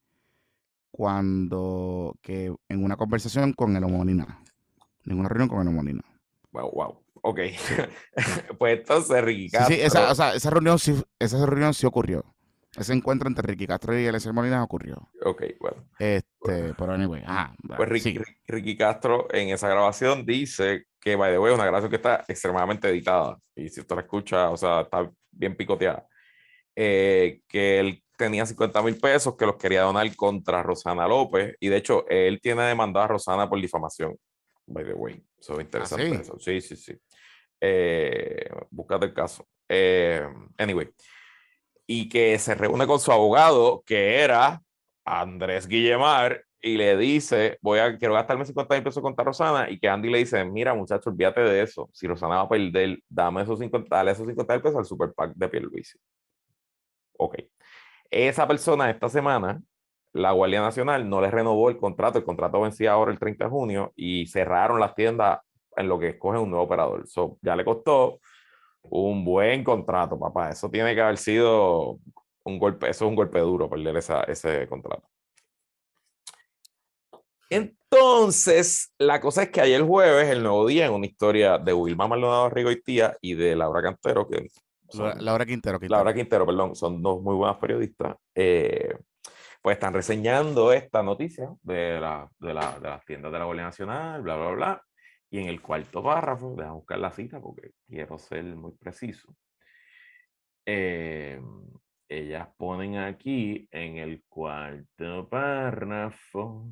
cuando, 0.93 2.15
que 2.23 2.55
en 2.69 2.85
una 2.85 2.97
conversación 2.97 3.55
con 3.55 3.75
el 3.75 3.83
Homolina, 3.83 4.41
en 5.05 5.19
una 5.19 5.29
reunión 5.29 5.49
con 5.49 5.63
el 5.63 5.69
Homolina. 5.69 6.03
Wow, 6.53 6.71
wow. 6.71 7.02
Ok. 7.23 7.41
pues 8.59 8.79
entonces 8.79 9.25
Ricky 9.25 9.51
Castro. 9.51 9.75
Sí, 9.75 9.81
esa, 9.81 10.11
o 10.11 10.15
sea, 10.15 10.35
esa, 10.35 10.51
reunión 10.51 10.79
sí, 10.79 11.03
esa 11.19 11.45
reunión 11.47 11.73
sí 11.73 11.87
ocurrió. 11.87 12.25
Ese 12.77 12.95
encuentro 12.95 13.29
entre 13.29 13.47
Ricky 13.47 13.67
Castro 13.67 13.99
y 13.99 14.07
Eliezer 14.07 14.33
Molina 14.33 14.63
ocurrió. 14.65 14.97
Ok, 15.25 15.43
bueno. 15.61 15.89
Este, 15.99 16.75
pero 16.75 16.93
anyway. 16.93 17.23
Ah, 17.27 17.55
pues 17.77 17.89
Ricky, 17.89 18.19
Ricky, 18.47 18.77
Castro 18.77 19.29
en 19.31 19.51
esa 19.51 19.69
grabación 19.69 20.25
dice 20.25 20.87
que, 20.99 21.15
by 21.15 21.33
the 21.33 21.39
way, 21.39 21.53
es 21.53 21.59
una 21.59 21.67
grabación 21.67 21.91
que 21.91 21.97
está 21.97 22.25
extremadamente 22.27 22.89
editada. 22.89 23.39
Y 23.55 23.69
si 23.69 23.81
usted 23.81 23.95
la 23.95 24.03
escucha, 24.03 24.49
o 24.49 24.57
sea, 24.57 24.81
está 24.83 25.11
bien 25.31 25.55
picoteada. 25.55 26.07
Eh, 26.75 27.43
que 27.47 27.79
él 27.79 28.03
tenía 28.17 28.47
50 28.47 28.83
mil 28.83 28.99
pesos 28.99 29.37
que 29.37 29.45
los 29.45 29.57
quería 29.57 29.83
donar 29.83 30.17
contra 30.17 30.63
Rosana 30.63 31.07
López. 31.07 31.55
Y 31.61 31.69
de 31.69 31.77
hecho, 31.77 32.07
él 32.09 32.41
tiene 32.41 32.63
demandado 32.63 33.05
a 33.05 33.09
Rosana 33.09 33.51
por 33.51 33.61
difamación. 33.61 34.17
By 34.67 34.85
the 34.85 34.95
way. 34.95 35.23
Eso 35.39 35.55
es 35.55 35.61
interesante. 35.61 36.23
¿Ah, 36.23 36.35
sí? 36.39 36.61
sí, 36.61 36.75
sí, 36.75 36.77
sí. 36.77 36.99
Eh, 37.65 38.51
búscate 38.71 39.07
el 39.07 39.15
caso. 39.15 39.47
Eh, 39.69 40.27
anyway. 40.59 40.91
Y 41.87 42.09
que 42.09 42.39
se 42.39 42.55
reúne 42.57 42.87
con 42.89 42.99
su 42.99 43.13
abogado, 43.13 43.83
que 43.87 44.21
era 44.21 44.61
Andrés 45.05 45.69
Guillemar, 45.69 46.45
y 46.61 46.77
le 46.77 46.97
dice, 46.97 47.59
voy 47.61 47.79
a, 47.79 47.97
quiero 47.99 48.15
gastarme 48.15 48.45
50 48.45 48.75
mil 48.75 48.85
pesos 48.85 49.03
contra 49.03 49.25
Rosana, 49.25 49.71
y 49.71 49.79
que 49.79 49.89
Andy 49.89 50.11
le 50.11 50.19
dice, 50.19 50.45
mira 50.45 50.75
muchacho, 50.75 51.11
olvídate 51.11 51.41
de 51.41 51.63
eso, 51.63 51.89
si 51.93 52.07
Rosana 52.07 52.37
va 52.37 52.43
a 52.43 52.49
perder, 52.49 52.99
dame 53.09 53.43
esos 53.43 53.59
50, 53.59 53.95
dale 53.97 54.13
esos 54.13 54.27
50 54.27 54.55
mil 54.55 54.63
pesos 54.63 54.79
al 54.79 54.85
Super 54.85 55.13
PAC 55.13 55.33
de 55.35 55.49
Pierluisi. 55.49 55.99
Ok. 57.19 57.37
Esa 58.11 58.47
persona 58.47 58.91
esta 58.91 59.09
semana, 59.09 59.63
la 60.13 60.33
Guardia 60.33 60.61
Nacional 60.61 61.09
no 61.09 61.21
le 61.21 61.31
renovó 61.31 61.71
el 61.71 61.79
contrato, 61.79 62.19
el 62.19 62.25
contrato 62.25 62.61
vencía 62.61 62.93
ahora 62.93 63.13
el 63.13 63.19
30 63.19 63.45
de 63.45 63.51
junio, 63.51 63.93
y 63.97 64.27
cerraron 64.27 64.81
las 64.81 64.95
tiendas 64.95 65.41
en 65.77 65.89
lo 65.89 65.99
que 65.99 66.09
escoge 66.09 66.39
un 66.39 66.51
nuevo 66.51 66.65
operador. 66.65 67.07
So, 67.07 67.39
ya 67.43 67.57
le 67.57 67.65
costó 67.65 68.21
un 68.83 69.25
buen 69.25 69.65
contrato, 69.65 70.19
papá. 70.19 70.51
Eso 70.51 70.71
tiene 70.71 70.95
que 70.95 71.01
haber 71.01 71.19
sido 71.19 71.99
un 72.45 72.59
golpe, 72.59 72.91
eso 72.91 73.05
es 73.05 73.09
un 73.09 73.17
golpe 73.17 73.39
duro 73.41 73.69
perder 73.69 73.97
esa, 73.97 74.23
ese 74.25 74.67
contrato. 74.69 75.09
Entonces, 77.49 78.95
la 78.99 79.21
cosa 79.21 79.43
es 79.43 79.51
que 79.51 79.61
ayer 79.61 79.83
jueves, 79.83 80.31
el 80.31 80.43
nuevo 80.43 80.67
día, 80.67 80.87
en 80.87 80.93
una 80.93 81.07
historia 81.07 81.59
de 81.59 81.75
Wilma 81.75 82.09
Maldonado 82.09 82.49
Rigo 82.49 82.71
y 82.71 82.81
Tía 82.81 83.17
y 83.21 83.35
de 83.35 83.55
Laura 83.55 83.83
Cantero, 83.83 84.27
que 84.27 84.49
Laura 85.21 85.45
Quintero, 85.45 85.79
Quintero, 85.79 85.97
Laura 85.97 86.15
Quintero, 86.15 86.47
perdón, 86.47 86.75
son 86.75 87.03
dos 87.03 87.21
muy 87.23 87.35
buenas 87.35 87.59
periodistas, 87.59 88.17
eh, 88.35 88.95
pues 89.61 89.77
están 89.77 89.93
reseñando 89.93 90.73
esta 90.73 91.03
noticia 91.03 91.51
de, 91.63 92.01
la, 92.01 92.29
de, 92.39 92.55
la, 92.55 92.79
de 92.79 92.89
las 92.89 93.05
tiendas 93.05 93.31
de 93.33 93.39
la 93.39 93.45
Guardia 93.45 93.65
Nacional, 93.65 94.23
bla, 94.23 94.37
bla, 94.37 94.51
bla. 94.51 94.83
Y 95.33 95.39
en 95.39 95.49
el 95.49 95.63
cuarto 95.63 96.03
párrafo, 96.03 96.55
déjame 96.55 96.75
buscar 96.75 96.99
la 96.99 97.11
cita 97.11 97.41
porque 97.41 97.71
quiero 97.89 98.19
ser 98.19 98.45
muy 98.45 98.73
preciso. 98.73 99.35
Eh, 100.67 101.41
ellas 102.07 102.49
ponen 102.59 102.99
aquí 102.99 103.67
en 103.71 103.97
el 103.97 104.23
cuarto 104.29 105.27
párrafo. 105.31 106.69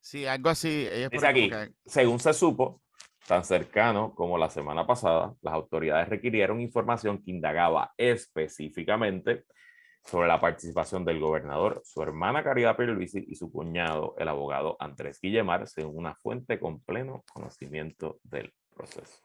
Sí, 0.00 0.26
algo 0.26 0.48
así. 0.48 0.88
Dice 1.12 1.26
aquí, 1.28 1.48
según 1.84 2.18
se 2.18 2.34
supo, 2.34 2.82
tan 3.24 3.44
cercano 3.44 4.12
como 4.16 4.36
la 4.36 4.50
semana 4.50 4.84
pasada, 4.84 5.36
las 5.40 5.54
autoridades 5.54 6.08
requirieron 6.08 6.60
información 6.60 7.22
que 7.22 7.30
indagaba 7.30 7.94
específicamente 7.96 9.44
sobre 10.06 10.28
la 10.28 10.40
participación 10.40 11.04
del 11.04 11.18
gobernador, 11.18 11.82
su 11.84 12.00
hermana 12.02 12.44
Caridad 12.44 12.76
Pierluisi 12.76 13.24
y 13.26 13.34
su 13.34 13.50
cuñado, 13.50 14.14
el 14.18 14.28
abogado 14.28 14.76
Andrés 14.78 15.18
Guillemar, 15.20 15.66
según 15.66 15.98
una 15.98 16.14
fuente 16.14 16.60
con 16.60 16.80
pleno 16.80 17.24
conocimiento 17.32 18.20
del 18.22 18.54
proceso. 18.74 19.18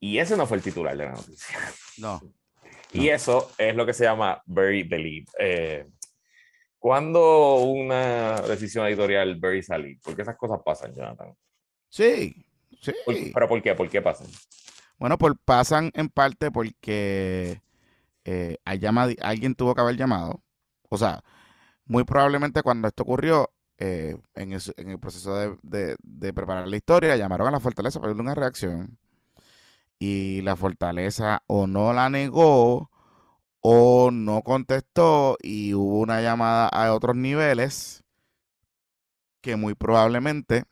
Y 0.00 0.18
ese 0.18 0.36
no 0.36 0.46
fue 0.46 0.58
el 0.58 0.62
titular 0.62 0.96
de 0.96 1.04
la 1.06 1.12
noticia. 1.12 1.58
No. 1.98 2.20
Y 2.92 3.08
eso 3.08 3.50
es 3.58 3.74
lo 3.74 3.84
que 3.84 3.92
se 3.92 4.04
llama 4.04 4.40
very 4.46 4.84
believe. 4.84 5.26
Eh, 5.38 5.86
¿Cuándo 6.78 7.56
una 7.56 8.40
decisión 8.42 8.86
editorial 8.86 9.34
very 9.40 9.62
salir? 9.62 9.98
Porque 10.02 10.22
esas 10.22 10.36
cosas 10.36 10.60
pasan, 10.64 10.94
Jonathan. 10.94 11.34
Sí, 11.88 12.46
sí. 12.80 12.92
¿Pero 13.34 13.48
por 13.48 13.60
qué? 13.60 13.74
¿Por 13.74 13.90
qué 13.90 14.00
pasan? 14.00 14.28
Bueno, 14.96 15.18
pues 15.18 15.34
pasan 15.44 15.90
en 15.94 16.08
parte 16.08 16.52
porque 16.52 17.60
eh, 18.30 18.58
alguien 18.64 19.54
tuvo 19.54 19.74
que 19.74 19.80
haber 19.80 19.96
llamado. 19.96 20.42
O 20.90 20.98
sea, 20.98 21.22
muy 21.86 22.04
probablemente 22.04 22.62
cuando 22.62 22.88
esto 22.88 23.02
ocurrió, 23.02 23.50
eh, 23.78 24.16
en, 24.34 24.52
el, 24.52 24.98
proceso 25.00 25.34
de, 25.62 25.96
de, 26.02 26.32
preparar 26.34 26.68
la 26.68 26.76
historia, 26.76 27.16
llamaron 27.16 27.48
a 27.48 27.52
la 27.52 27.60
fortaleza 27.60 28.00
para 28.00 28.10
darle 28.10 28.22
una 28.22 28.34
reacción. 28.34 28.98
Y 29.98 30.42
la 30.42 30.56
fortaleza 30.56 31.42
o 31.46 31.66
no 31.66 31.92
la 31.92 32.10
negó 32.10 32.90
o 33.60 34.10
no 34.12 34.42
contestó 34.42 35.36
y 35.42 35.74
hubo 35.74 36.00
una 36.00 36.20
llamada 36.20 36.68
a 36.68 36.92
otros 36.94 37.16
niveles 37.16 38.04
que 39.40 39.56
muy 39.56 39.74
probablemente 39.74 40.64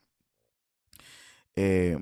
eh, 1.55 1.97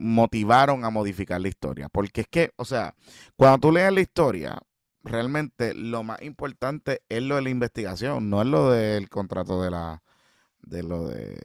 motivaron 0.00 0.84
a 0.84 0.90
modificar 0.90 1.40
la 1.40 1.48
historia. 1.48 1.88
Porque 1.88 2.22
es 2.22 2.28
que, 2.28 2.52
o 2.56 2.64
sea, 2.64 2.94
cuando 3.36 3.58
tú 3.58 3.72
lees 3.72 3.92
la 3.92 4.00
historia, 4.00 4.58
realmente 5.04 5.74
lo 5.74 6.02
más 6.02 6.20
importante 6.22 7.02
es 7.08 7.22
lo 7.22 7.36
de 7.36 7.42
la 7.42 7.50
investigación, 7.50 8.30
no 8.30 8.40
es 8.42 8.48
lo 8.48 8.70
del 8.70 9.08
contrato 9.08 9.62
de 9.62 9.70
la, 9.70 10.02
de 10.62 10.82
lo 10.82 11.08
de, 11.08 11.38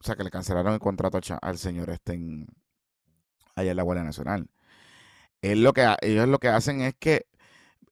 o 0.00 0.04
sea, 0.04 0.16
que 0.16 0.24
le 0.24 0.30
cancelaron 0.30 0.74
el 0.74 0.80
contrato 0.80 1.18
al, 1.40 1.58
señor 1.58 1.90
este 1.90 2.20
allá 3.56 3.70
en 3.70 3.76
la 3.76 3.82
Guardia 3.82 4.04
Nacional. 4.04 4.48
Es 5.40 5.56
lo 5.56 5.72
que, 5.72 5.86
ellos 6.02 6.28
lo 6.28 6.38
que 6.38 6.48
hacen 6.48 6.80
es 6.80 6.94
que, 6.98 7.26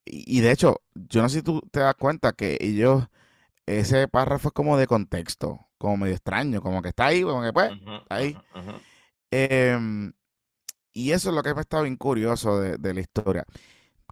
y, 0.05 0.41
de 0.41 0.51
hecho, 0.51 0.81
yo 0.95 1.23
no 1.23 1.29
sé 1.29 1.39
si 1.39 1.43
tú 1.43 1.61
te 1.71 1.81
das 1.81 1.95
cuenta 1.95 2.33
que 2.33 2.59
ellos, 2.61 3.07
ese 3.67 4.09
párrafo 4.09 4.49
es 4.49 4.55
como 4.55 4.77
de 4.77 4.89
contexto, 4.89 5.69
como 5.79 5.97
medio 5.97 6.15
extraño, 6.15 6.61
como 6.61 6.83
que 6.83 6.89
está 6.89 7.07
ahí, 7.07 7.23
como 7.23 7.43
que 7.43 7.53
pues, 7.53 7.71
está 7.73 8.15
ahí. 8.17 8.37
Em, 9.33 10.13
y 10.93 11.13
eso 11.13 11.31
es 11.31 11.35
lo 11.35 11.43
que 11.43 11.55
me 11.55 11.63
estado 11.63 11.85
bien 11.85 11.97
curioso 11.97 12.61
de, 12.61 12.95
la 12.95 13.01
historia. 13.01 13.47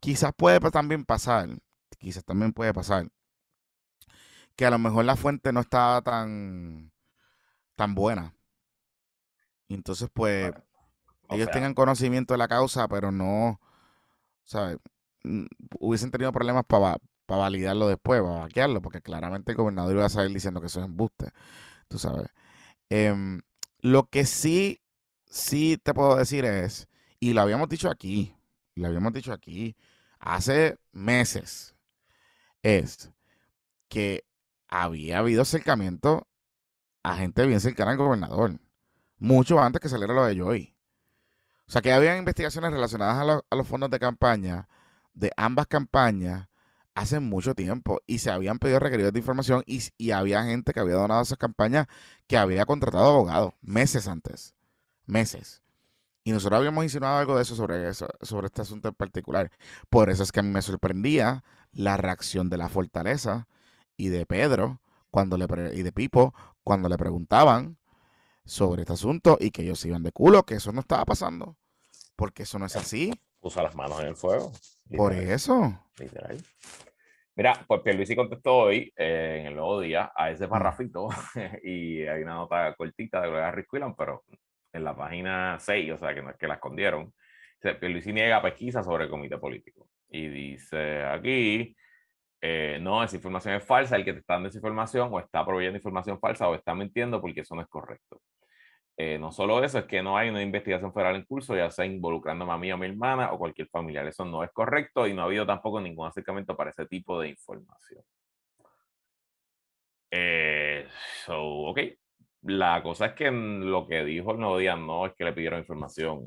Quizás 0.00 0.32
puede 0.34 0.58
también 0.70 1.04
pasar, 1.04 1.50
quizás 1.98 2.24
también 2.24 2.54
puede 2.54 2.72
pasar, 2.72 3.06
que 4.56 4.64
a 4.64 4.70
lo 4.70 4.78
mejor 4.78 5.04
la 5.04 5.16
fuente 5.16 5.52
no 5.52 5.60
estaba 5.60 6.00
tan, 6.00 6.90
tan 7.76 7.94
buena. 7.94 8.34
Y 9.68 9.74
entonces, 9.74 10.08
pues, 10.10 10.52
ellos 11.28 11.50
tengan 11.50 11.74
conocimiento 11.74 12.32
de 12.32 12.38
la 12.38 12.48
causa, 12.48 12.88
pero 12.88 13.12
no, 13.12 13.60
¿sabes? 14.44 14.78
Hubiesen 15.78 16.10
tenido 16.10 16.32
problemas 16.32 16.64
para 16.64 16.98
validarlo 17.26 17.88
después, 17.88 18.22
para 18.22 18.40
vaquearlo, 18.40 18.80
porque 18.80 19.02
claramente 19.02 19.52
el 19.52 19.58
gobernador 19.58 19.96
iba 19.96 20.06
a 20.06 20.08
salir 20.08 20.32
diciendo 20.32 20.62
que 20.62 20.68
eso 20.68 20.80
es 20.80 20.86
embuste, 20.86 21.30
tú 21.88 21.98
sabes. 21.98 22.28
Em, 22.88 23.42
lo 23.80 24.08
que 24.08 24.24
sí 24.24 24.80
sí 25.30 25.78
te 25.82 25.94
puedo 25.94 26.16
decir 26.16 26.44
es, 26.44 26.88
y 27.20 27.32
lo 27.32 27.40
habíamos 27.40 27.68
dicho 27.68 27.88
aquí, 27.88 28.36
lo 28.74 28.88
habíamos 28.88 29.12
dicho 29.14 29.32
aquí 29.32 29.76
hace 30.18 30.78
meses, 30.92 31.74
es 32.62 33.10
que 33.88 34.24
había 34.68 35.20
habido 35.20 35.42
acercamiento 35.42 36.28
a 37.02 37.16
gente 37.16 37.46
bien 37.46 37.60
cercana 37.60 37.92
al 37.92 37.96
gobernador, 37.96 38.60
mucho 39.18 39.60
antes 39.60 39.80
que 39.80 39.88
saliera 39.88 40.14
lo 40.14 40.24
de 40.26 40.36
Joy. 40.36 40.76
O 41.66 41.72
sea, 41.72 41.82
que 41.82 41.92
había 41.92 42.16
investigaciones 42.16 42.72
relacionadas 42.72 43.42
a, 43.50 43.56
los 43.56 43.66
fondos 43.66 43.90
de 43.90 44.00
campaña 44.00 44.68
de 45.14 45.32
ambas 45.36 45.66
campañas 45.68 46.48
hace 46.94 47.20
mucho 47.20 47.54
tiempo 47.54 48.00
y 48.06 48.18
se 48.18 48.30
habían 48.30 48.58
pedido 48.58 48.80
requeridos 48.80 49.12
de 49.12 49.20
información 49.20 49.62
y, 49.66 49.80
y 49.96 50.10
había 50.10 50.44
gente 50.44 50.72
que 50.72 50.80
había 50.80 50.96
donado 50.96 51.22
esas 51.22 51.38
campañas 51.38 51.86
que 52.26 52.36
había 52.36 52.66
contratado 52.66 53.06
abogados 53.10 53.54
meses 53.62 54.08
antes 54.08 54.54
meses. 55.10 55.62
Y 56.22 56.32
nosotros 56.32 56.58
habíamos 56.58 56.84
insinuado 56.84 57.18
algo 57.18 57.36
de 57.36 57.42
eso 57.42 57.54
sobre, 57.54 57.88
eso, 57.88 58.08
sobre 58.20 58.46
este 58.46 58.62
asunto 58.62 58.88
en 58.88 58.94
particular. 58.94 59.50
Por 59.88 60.10
eso 60.10 60.22
es 60.22 60.32
que 60.32 60.40
a 60.40 60.42
mí 60.42 60.50
me 60.50 60.62
sorprendía 60.62 61.44
la 61.72 61.96
reacción 61.96 62.50
de 62.50 62.58
la 62.58 62.68
fortaleza 62.68 63.48
y 63.96 64.08
de 64.08 64.26
Pedro 64.26 64.80
cuando 65.10 65.36
le 65.36 65.46
y 65.74 65.82
de 65.82 65.92
Pipo 65.92 66.34
cuando 66.62 66.88
le 66.88 66.96
preguntaban 66.98 67.78
sobre 68.44 68.82
este 68.82 68.92
asunto 68.92 69.38
y 69.40 69.50
que 69.50 69.62
ellos 69.62 69.84
iban 69.84 70.02
de 70.02 70.12
culo, 70.12 70.44
que 70.44 70.54
eso 70.54 70.72
no 70.72 70.80
estaba 70.80 71.04
pasando. 71.04 71.56
Porque 72.16 72.42
eso 72.42 72.58
no 72.58 72.66
es 72.66 72.76
así. 72.76 73.12
Puso 73.40 73.62
las 73.62 73.74
manos 73.74 74.00
en 74.00 74.08
el 74.08 74.16
fuego. 74.16 74.52
Por 74.94 75.14
eso. 75.14 75.80
Literal. 75.98 76.36
Mira, 77.36 77.64
pues 77.66 77.80
Pierluisi 77.80 78.14
contestó 78.14 78.56
hoy 78.56 78.92
eh, 78.96 79.38
en 79.40 79.46
el 79.46 79.54
nuevo 79.54 79.80
día 79.80 80.12
a 80.14 80.30
ese 80.30 80.46
parrafito 80.46 81.08
y 81.62 82.02
hay 82.02 82.22
una 82.22 82.34
nota 82.34 82.74
cortita 82.74 83.22
de 83.22 83.28
Gloria 83.28 83.50
Rick 83.50 83.68
pero 83.96 84.24
en 84.72 84.84
la 84.84 84.96
página 84.96 85.58
6, 85.58 85.92
o 85.92 85.98
sea, 85.98 86.14
que 86.14 86.22
que 86.38 86.48
la 86.48 86.54
escondieron, 86.54 87.12
Pierluisi 87.60 88.12
niega 88.12 88.40
pesquisa 88.42 88.82
sobre 88.82 89.04
el 89.04 89.10
comité 89.10 89.38
político. 89.38 89.88
Y 90.08 90.28
dice 90.28 91.04
aquí, 91.04 91.76
eh, 92.40 92.78
no, 92.80 93.02
esa 93.04 93.16
información 93.16 93.54
es 93.54 93.64
falsa, 93.64 93.96
el 93.96 94.04
que 94.04 94.14
te 94.14 94.20
está 94.20 94.34
dando 94.34 94.48
esa 94.48 94.58
información 94.58 95.10
o 95.12 95.20
está 95.20 95.44
proveyendo 95.44 95.76
información 95.76 96.18
falsa 96.18 96.48
o 96.48 96.54
está 96.54 96.74
mintiendo 96.74 97.20
porque 97.20 97.40
eso 97.42 97.54
no 97.54 97.62
es 97.62 97.68
correcto. 97.68 98.22
Eh, 98.96 99.18
no 99.18 99.32
solo 99.32 99.62
eso, 99.64 99.78
es 99.78 99.86
que 99.86 100.02
no 100.02 100.16
hay 100.16 100.30
una 100.30 100.42
investigación 100.42 100.92
federal 100.92 101.16
en 101.16 101.24
curso, 101.24 101.56
ya 101.56 101.70
sea 101.70 101.86
involucrando 101.86 102.50
a 102.50 102.58
mí 102.58 102.70
o 102.70 102.74
a 102.74 102.78
mi 102.78 102.86
hermana 102.86 103.32
o 103.32 103.38
cualquier 103.38 103.68
familiar. 103.68 104.06
Eso 104.06 104.24
no 104.24 104.44
es 104.44 104.50
correcto 104.52 105.06
y 105.06 105.14
no 105.14 105.22
ha 105.22 105.24
habido 105.26 105.46
tampoco 105.46 105.80
ningún 105.80 106.06
acercamiento 106.06 106.56
para 106.56 106.70
ese 106.70 106.86
tipo 106.86 107.20
de 107.20 107.28
información. 107.28 108.02
Eh, 110.10 110.86
so, 111.24 111.40
ok, 111.42 111.78
la 112.42 112.82
cosa 112.82 113.06
es 113.06 113.12
que 113.12 113.30
lo 113.30 113.86
que 113.86 114.04
dijo 114.04 114.32
el 114.32 114.38
nuevo 114.38 114.58
día 114.58 114.76
no 114.76 115.06
es 115.06 115.12
que 115.14 115.24
le 115.24 115.32
pidieron 115.32 115.60
información 115.60 116.26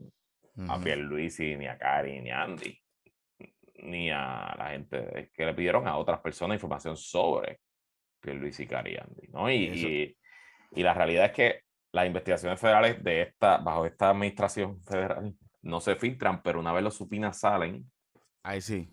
a 0.67 0.80
Pierluisi, 0.80 1.56
ni 1.56 1.67
a 1.67 1.78
Cari, 1.78 2.21
ni 2.21 2.30
a 2.30 2.43
Andy, 2.43 2.80
ni 3.78 4.12
a 4.12 4.54
la 4.58 4.69
gente, 4.69 5.19
es 5.19 5.32
que 5.32 5.45
le 5.45 5.54
pidieron 5.54 5.88
a 5.88 5.97
otras 5.97 6.19
personas 6.19 6.56
información 6.56 6.95
sobre 6.95 7.60
Pierluisi, 8.19 8.67
Cari 8.67 8.93
y 8.93 8.97
Andy, 8.97 9.28
¿no? 9.30 9.49
Y, 9.49 10.15
y, 10.76 10.84
la 10.84 10.93
realidad 10.93 11.26
es 11.26 11.32
que 11.32 11.62
las 11.91 12.06
investigaciones 12.06 12.60
federales 12.60 13.04
de 13.04 13.23
esta, 13.23 13.58
bajo 13.58 13.86
esta 13.86 14.10
administración 14.10 14.82
federal 14.84 15.34
no 15.62 15.80
se 15.80 15.95
filtran, 15.95 16.41
pero 16.41 16.60
una 16.60 16.73
vez 16.73 16.84
los 16.84 16.95
supinas 16.95 17.39
salen. 17.39 17.89
Ahí 18.43 18.62
sí. 18.62 18.89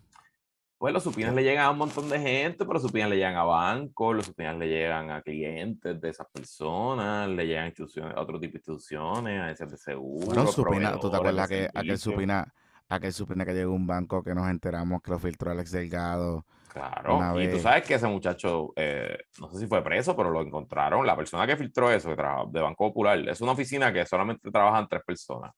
Pues 0.81 0.95
los 0.95 1.03
supinas 1.03 1.35
le 1.35 1.43
llegan 1.43 1.63
a 1.63 1.69
un 1.69 1.77
montón 1.77 2.09
de 2.09 2.19
gente, 2.19 2.57
pero 2.57 2.73
los 2.73 2.81
supinas 2.81 3.07
le 3.07 3.17
llegan 3.17 3.35
a 3.35 3.43
bancos, 3.43 4.15
los 4.15 4.25
supinas 4.25 4.57
le 4.57 4.67
llegan 4.67 5.11
a 5.11 5.21
clientes 5.21 6.01
de 6.01 6.09
esas 6.09 6.25
personas, 6.33 7.29
le 7.29 7.45
llegan 7.45 7.65
a 7.65 7.67
instituciones, 7.67 8.17
a 8.17 8.19
otro 8.19 8.39
tipo 8.39 8.53
de 8.53 8.57
instituciones, 8.57 9.41
a 9.43 9.51
ese 9.51 9.67
de 9.67 9.77
seguro. 9.77 10.25
Bueno, 10.25 10.47
supina, 10.47 10.99
¿tú 10.99 11.11
te 11.11 11.17
acuerdas 11.17 11.47
que 11.47 11.69
aquel 11.71 11.99
supina, 11.99 12.51
aquel 12.89 13.13
supina 13.13 13.45
que 13.45 13.53
llegó 13.53 13.73
a 13.73 13.75
un 13.75 13.85
banco 13.85 14.23
que 14.23 14.33
nos 14.33 14.49
enteramos 14.49 15.03
que 15.03 15.11
lo 15.11 15.19
filtró 15.19 15.51
Alex 15.51 15.69
Delgado? 15.69 16.47
Claro, 16.73 17.39
y 17.39 17.47
tú 17.47 17.59
sabes 17.59 17.83
que 17.83 17.93
ese 17.93 18.07
muchacho, 18.07 18.73
eh, 18.75 19.19
no 19.39 19.51
sé 19.51 19.59
si 19.59 19.67
fue 19.67 19.83
preso, 19.83 20.15
pero 20.15 20.31
lo 20.31 20.41
encontraron. 20.41 21.05
La 21.05 21.15
persona 21.15 21.45
que 21.45 21.57
filtró 21.57 21.91
eso, 21.91 22.09
que 22.09 22.15
de 22.15 22.59
Banco 22.59 22.87
Popular, 22.87 23.19
es 23.29 23.39
una 23.39 23.51
oficina 23.51 23.93
que 23.93 24.03
solamente 24.07 24.49
trabajan 24.49 24.87
tres 24.89 25.03
personas. 25.05 25.51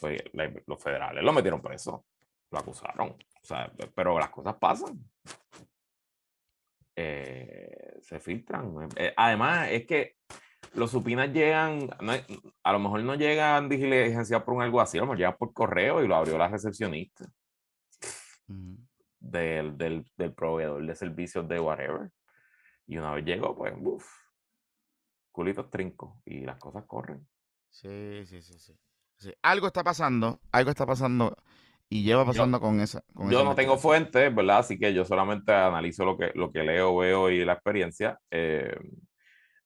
Pues, 0.00 0.22
los 0.66 0.80
federales 0.80 1.24
lo 1.24 1.32
metieron 1.32 1.60
preso 1.60 2.04
lo 2.50 2.58
acusaron. 2.58 3.14
O 3.42 3.46
sea, 3.46 3.72
pero 3.94 4.18
las 4.18 4.30
cosas 4.30 4.56
pasan. 4.56 4.98
Eh, 6.96 7.98
se 8.02 8.18
filtran. 8.18 8.88
Eh, 8.96 9.12
además, 9.16 9.68
es 9.70 9.86
que 9.86 10.16
los 10.74 10.90
supinas 10.90 11.32
llegan, 11.32 11.88
a 12.62 12.72
lo 12.72 12.78
mejor 12.78 13.02
no 13.02 13.14
llegan 13.14 13.68
diligencia 13.68 14.44
por 14.44 14.54
un 14.54 14.62
algo 14.62 14.80
así, 14.80 14.98
a 14.98 15.00
lo 15.00 15.06
mejor 15.06 15.18
llegan 15.18 15.36
por 15.38 15.52
correo 15.52 16.02
y 16.02 16.08
lo 16.08 16.16
abrió 16.16 16.36
la 16.36 16.48
recepcionista 16.48 17.30
del, 19.20 19.76
del, 19.76 20.04
del, 20.16 20.34
proveedor 20.34 20.84
de 20.84 20.94
servicios 20.94 21.48
de 21.48 21.60
whatever. 21.60 22.10
Y 22.86 22.96
una 22.96 23.12
vez 23.12 23.24
llegó, 23.24 23.56
pues, 23.56 23.74
uff, 23.78 24.06
culitos 25.30 25.70
trinco 25.70 26.20
y 26.24 26.40
las 26.40 26.58
cosas 26.58 26.84
corren. 26.86 27.26
Sí, 27.70 28.24
sí, 28.24 28.42
sí, 28.42 28.58
sí, 28.58 28.76
sí. 29.18 29.32
Algo 29.42 29.66
está 29.66 29.84
pasando, 29.84 30.40
algo 30.52 30.70
está 30.70 30.86
pasando 30.86 31.36
y 31.90 32.02
lleva 32.02 32.24
pasando 32.24 32.60
con 32.60 32.80
esa. 32.80 33.02
yo 33.30 33.44
no 33.44 33.54
tengo 33.54 33.78
fuentes, 33.78 34.34
¿verdad? 34.34 34.58
Así 34.58 34.78
que 34.78 34.92
yo 34.92 35.04
solamente 35.04 35.52
analizo 35.52 36.04
lo 36.04 36.18
que, 36.18 36.32
lo 36.34 36.52
que 36.52 36.62
leo, 36.62 36.96
veo 36.96 37.30
y 37.30 37.44
la 37.44 37.54
experiencia. 37.54 38.18
Eh, 38.30 38.76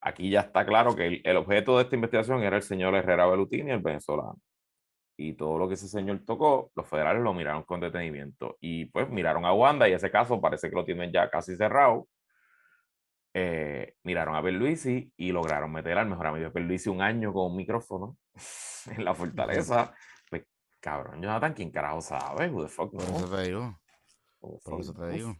aquí 0.00 0.30
ya 0.30 0.40
está 0.40 0.64
claro 0.64 0.94
que 0.94 1.20
el, 1.24 1.37
objeto 1.37 1.76
de 1.76 1.85
esta 1.85 1.96
investigación 1.96 2.42
era 2.42 2.56
el 2.56 2.62
señor 2.62 2.94
Herrera 2.94 3.26
Belutini, 3.26 3.72
el 3.72 3.80
venezolano. 3.80 4.38
y 5.16 5.35
todo 5.35 5.58
lo 5.58 5.68
que 5.68 5.74
ese 5.74 5.88
señor 5.88 6.20
tocó, 6.24 6.70
los 6.74 6.87
federales 6.87 7.22
lo 7.22 7.35
miraron 7.35 7.64
con 7.64 7.80
detenimiento. 7.80 8.56
Y 8.61 8.87
pues 8.87 9.08
miraron 9.11 9.44
a 9.44 9.52
Wanda 9.52 9.88
y 9.88 9.92
ese 9.92 10.11
caso 10.11 10.40
parece 10.40 10.70
que 10.70 10.76
lo 10.76 10.85
tienen 10.85 11.12
ya 11.12 11.28
casi 11.28 11.56
cerrado. 11.56 12.06
Eh, 13.35 13.94
miraron 14.04 14.37
a 14.37 14.42
Perluisi 14.42 15.11
y 15.16 15.32
lograron 15.32 15.72
meter 15.72 15.98
al 15.98 16.06
mejor 16.08 16.26
amigo 16.28 16.44
de 16.44 16.50
Perluisi 16.50 16.90
un 16.90 17.00
año 17.00 17.32
con 17.32 17.50
un 17.50 17.56
micrófono 17.56 18.16
en 18.96 19.04
la 19.04 19.14
fortaleza. 19.14 19.92
Pues, 20.83 20.95
cabrón, 20.97 21.23
Jonathan, 21.23 21.55
¿quién 21.55 21.71
carajo 21.71 22.01
sabe? 22.01 22.51
Who 22.51 22.62
the 22.64 22.68
fuck 22.68 22.90
Por 22.92 23.03
eso 23.03 23.29
te 23.37 23.42
digo. 23.42 23.79
Por 24.40 24.81
eso 24.81 24.92
te 24.92 25.09
digo. 25.11 25.37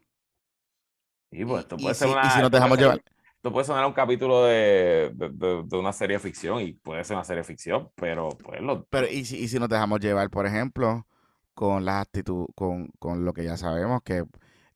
Y 1.33 1.45
pues 1.45 1.63
esto 1.63 1.77
puede 1.77 1.95
ser 1.95 2.09
si- 2.09 2.13
una. 2.15 2.21
y 2.27 2.31
si 2.31 2.37
nos 2.37 2.37
esto 2.37 2.51
puede 2.51 2.61
dejamos 2.61 2.79
ser- 2.79 2.85
llevar. 2.87 3.03
Esto 3.35 3.53
puede 3.53 3.65
sonar 3.65 3.87
un 3.87 3.93
capítulo 3.93 4.45
de, 4.45 5.11
de, 5.15 5.29
de- 5.31 5.63
de 5.67 5.77
una 5.77 5.93
serie 5.93 6.17
de 6.17 6.21
ficción 6.23 6.61
y 6.61 6.75
puede 6.75 7.03
ser 7.03 7.17
una 7.17 7.25
serie 7.25 7.39
de 7.41 7.45
ficción, 7.49 7.91
pero 7.97 8.29
pues 8.29 8.61
lo. 8.61 8.85
Pero 8.85 9.09
y 9.09 9.25
si, 9.25 9.37
y 9.39 9.49
si 9.49 9.59
nos 9.59 9.69
dejamos 9.69 9.99
llevar, 9.99 10.31
por 10.31 10.47
ejemplo, 10.47 11.07
con 11.55 11.85
las 11.85 12.03
actitudes, 12.03 12.49
con, 12.55 12.87
con 13.01 13.25
lo 13.25 13.33
que 13.33 13.43
ya 13.43 13.57
sabemos, 13.57 14.01
que 14.05 14.25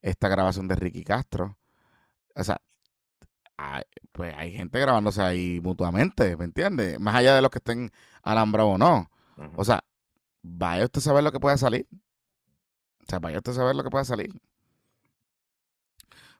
esta 0.03 0.29
grabación 0.29 0.67
de 0.67 0.75
Ricky 0.75 1.05
Castro, 1.05 1.57
o 2.35 2.43
sea, 2.43 2.61
hay, 3.57 3.85
pues 4.11 4.35
hay 4.37 4.53
gente 4.53 4.81
grabándose 4.81 5.23
ahí 5.23 5.61
mutuamente, 5.63 6.37
¿me 6.37 6.45
entiendes? 6.47 6.99
Más 6.99 7.15
allá 7.15 7.37
de 7.37 7.43
los 7.43 7.51
que 7.51 7.59
estén 7.59 7.91
alambrados 8.25 8.75
o 8.75 8.79
no. 8.79 9.09
O 9.55 9.65
sea, 9.65 9.85
vaya 10.47 10.85
usted 10.85 10.99
a 11.01 11.03
saber 11.03 11.25
lo 11.25 11.33
que 11.33 11.41
puede 11.41 11.59
salir. 11.59 11.87
O 13.03 13.05
sea, 13.09 13.19
vaya 13.19 13.39
usted 13.39 13.53
a 13.53 13.55
saber 13.57 13.77
lo 13.77 13.85
que 13.85 13.91
puede 13.91 14.05
salir. 14.05 14.31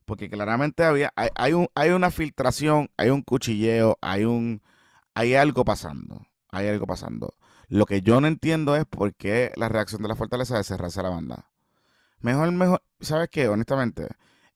Porque 0.05 0.31
claramente 0.31 0.85
había, 0.85 1.13
hay, 1.17 1.53
un, 1.53 1.69
hay 1.75 1.91
una 1.91 2.11
filtración, 2.11 2.91
hay 2.97 3.11
un 3.11 3.23
cuchilleo, 3.23 3.99
hay 4.01 4.25
un, 4.25 4.63
hay 5.15 5.35
algo 5.35 5.65
pasando. 5.65 6.27
Hay 6.51 6.69
algo 6.69 6.87
pasando. 6.87 7.35
Lo 7.69 7.87
que 7.87 8.03
yo 8.03 8.21
no 8.21 8.29
entiendo 8.29 8.77
es 8.77 8.85
por 8.87 9.15
qué 9.15 9.53
la 9.57 9.69
reacción 9.69 10.03
de 10.03 10.09
la 10.09 10.17
fortaleza 10.17 10.57
de 10.57 10.65
cerrarse 10.65 11.03
la 11.03 11.11
banda. 11.11 11.51
Mejor, 12.21 12.53
mejor, 12.53 12.83
¿sabes 13.01 13.29
qué? 13.31 13.49
Honestamente, 13.49 14.09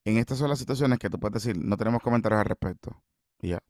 en 0.05 0.19
estas 0.19 0.39
son 0.39 0.49
las 0.51 0.59
situaciones 0.59 0.99
que 0.99 1.11
tú 1.11 1.19
puedes 1.19 1.43
decir, 1.43 1.59
no 1.63 1.77
tenemos 1.77 2.03
comentarios 2.03 2.41
al 2.41 2.47
respecto. 2.47 3.03
Ya, 3.41 3.61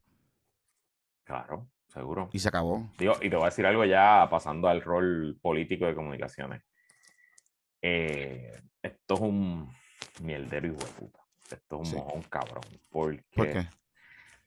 Claro, 1.23 1.67
seguro. 1.91 2.29
y 2.31 2.39
se 2.39 2.47
acabó. 2.47 2.89
Digo, 2.97 3.13
y 3.21 3.29
te 3.29 3.35
voy 3.35 3.43
a 3.43 3.49
decir 3.49 3.65
algo 3.65 3.85
ya 3.85 4.27
pasando 4.29 4.67
al 4.67 4.81
rol 4.81 5.37
político 5.41 5.85
de 5.85 5.95
comunicaciones. 5.95 6.63
Eh, 7.81 8.61
esto 8.81 9.13
es 9.15 9.19
un 9.19 9.69
mierdero 10.23 10.67
hijo 10.67 10.77
de 10.77 10.91
puta. 10.99 11.19
Esto 11.51 11.75
es 11.75 11.79
un 11.79 11.85
Sí. 11.85 11.95
mojón 11.95 12.21
cabrón. 12.23 12.63
Porque, 12.89 13.23
¿Por 13.35 13.49
qué? 13.51 13.65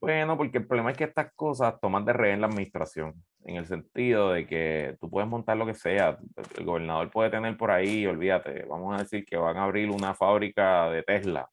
Bueno, 0.01 0.37
porque 0.37 0.59
el 0.59 0.67
problema 0.67 0.91
es 0.91 0.97
que 0.99 1.05
estas 1.05 1.33
cosas 1.35 1.81
toman 1.81 2.05
de 2.05 2.13
rehén 2.13 2.41
la 2.41 2.47
administración, 2.47 3.15
en 3.45 3.57
el 3.57 3.67
sentido 3.67 4.33
de 4.33 4.47
que 4.47 4.97
tú 5.01 5.09
puedes 5.09 5.29
montar 5.29 5.57
lo 5.57 5.65
que 5.67 5.73
sea. 5.75 6.19
El 6.59 6.65
gobernador 6.65 7.11
puede 7.11 7.31
tener 7.31 7.57
por 7.57 7.71
ahí, 7.71 8.07
olvídate, 8.07 8.65
vamos 8.67 8.95
a 8.95 9.03
decir 9.03 9.25
que 9.25 9.37
van 9.37 9.57
a 9.57 9.65
abrir 9.65 9.91
una 9.91 10.15
fábrica 10.15 10.91
de 10.91 11.03
Tesla 11.03 11.49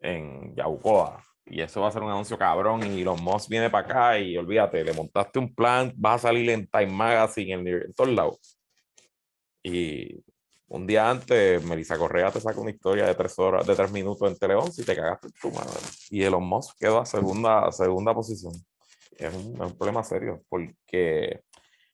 en 0.00 0.54
Yaucoa. 0.54 1.22
Y 1.46 1.60
eso 1.60 1.80
va 1.82 1.88
a 1.88 1.92
ser 1.92 2.02
un 2.02 2.10
anuncio 2.10 2.38
cabrón. 2.38 2.82
Y 2.84 3.04
los 3.04 3.20
Moss 3.20 3.48
viene 3.48 3.70
para 3.70 3.86
acá 3.86 4.18
y 4.18 4.36
olvídate, 4.36 4.84
le 4.84 4.92
montaste 4.92 5.38
un 5.38 5.54
plan, 5.54 5.92
vas 5.96 6.24
a 6.24 6.28
salir 6.28 6.50
en 6.50 6.66
Time 6.66 6.86
Magazine, 6.86 7.52
en, 7.54 7.68
en 7.68 7.94
todos 7.94 8.10
lados. 8.10 8.58
Y 9.62 10.22
un 10.68 10.86
día 10.86 11.08
antes, 11.08 11.62
Melissa 11.64 11.96
Correa 11.96 12.30
te 12.30 12.40
saca 12.40 12.60
una 12.60 12.70
historia 12.70 13.06
de 13.06 13.14
tres 13.14 13.38
horas, 13.38 13.66
de 13.66 13.74
tres 13.74 13.92
minutos 13.92 14.30
en 14.30 14.38
Tele 14.38 14.54
11 14.54 14.82
y 14.82 14.84
te 14.84 14.96
cagaste 14.96 15.28
en 15.28 15.32
tu 15.34 15.50
madre. 15.50 15.78
Y 16.10 16.22
Elon 16.22 16.44
Musk 16.44 16.76
quedó 16.78 17.00
a 17.00 17.06
segunda, 17.06 17.70
segunda 17.70 18.14
posición. 18.14 18.52
Es 19.16 19.32
un, 19.34 19.54
es 19.54 19.60
un 19.60 19.78
problema 19.78 20.02
serio 20.02 20.42
porque 20.48 21.40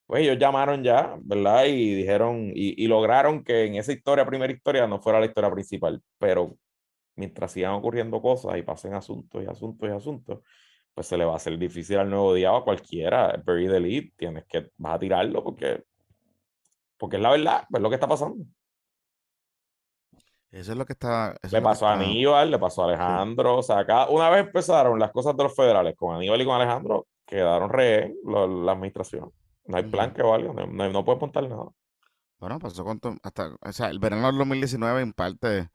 pues 0.07 0.23
ellos 0.23 0.39
llamaron 0.39 0.83
ya, 0.83 1.17
¿verdad? 1.21 1.67
Y 1.67 1.95
dijeron, 1.95 2.53
y, 2.55 2.83
y 2.83 2.89
lograron 2.89 3.45
que 3.45 3.67
en 3.67 3.77
esa 3.77 3.93
historia, 3.93 4.27
primera 4.27 4.53
historia, 4.53 4.87
no 4.87 5.01
fuera 5.01 5.21
la 5.21 5.27
historia 5.27 5.51
principal, 5.51 6.03
pero 6.19 6.57
mientras 7.21 7.53
sigan 7.53 7.73
ocurriendo 7.75 8.21
cosas 8.21 8.57
y 8.57 8.63
pasen 8.63 8.95
asuntos 8.95 9.43
y 9.43 9.47
asuntos 9.47 9.89
y 9.89 9.93
asuntos, 9.93 10.41
pues 10.95 11.07
se 11.07 11.17
le 11.17 11.25
va 11.25 11.35
a 11.35 11.37
hacer 11.37 11.57
difícil 11.59 11.99
al 11.99 12.11
nuevo 12.11 12.35
día 12.35 12.51
o 12.53 12.57
a 12.57 12.65
cualquiera, 12.65 13.41
Barry 13.45 13.69
the 13.69 13.79
Lead, 13.79 14.05
tienes 14.17 14.45
que, 14.49 14.71
vas 14.79 14.95
a 14.95 14.99
tirarlo 14.99 15.45
porque, 15.45 15.85
porque 16.99 17.17
es 17.17 17.23
la 17.23 17.31
verdad, 17.31 17.65
es 17.73 17.81
lo 17.81 17.89
que 17.89 17.95
está 17.97 18.09
pasando. 18.09 18.45
Eso 20.51 20.73
es 20.73 20.79
lo 20.79 20.85
que 20.85 20.95
está. 20.95 21.37
Le 21.49 21.63
pasó 21.63 21.87
a 21.87 21.93
Aníbal, 21.95 22.51
le 22.51 22.59
pasó 22.59 22.83
a 22.83 22.87
Alejandro, 22.89 23.59
o 23.59 23.63
sea, 23.63 23.87
cada- 23.87 24.09
una 24.09 24.29
vez 24.31 24.47
empezaron 24.47 24.99
las 24.99 25.13
cosas 25.13 25.37
de 25.37 25.45
los 25.45 25.55
federales 25.55 25.95
con 25.97 26.17
Aníbal 26.17 26.41
y 26.41 26.45
con 26.45 26.57
Alejandro, 26.57 27.07
quedaron 27.25 27.71
rehén 27.71 28.17
lo- 28.25 28.65
la 28.65 28.73
administración. 28.73 29.31
No 29.67 29.77
hay 29.77 29.85
plan 29.85 30.13
que 30.13 30.23
valga, 30.23 30.53
no, 30.53 30.67
no, 30.67 30.89
no 30.91 31.05
puedes 31.05 31.21
montar 31.21 31.49
nada. 31.49 31.67
Bueno, 32.41 32.59
pasó 32.59 32.85
con 32.85 32.99
hasta, 33.23 33.55
o 33.61 33.73
sea, 33.73 33.91
el 33.91 34.01
verano 34.01 34.27
del 34.27 34.39
2019 34.39 35.03
en 35.03 35.13
parte 35.13 35.69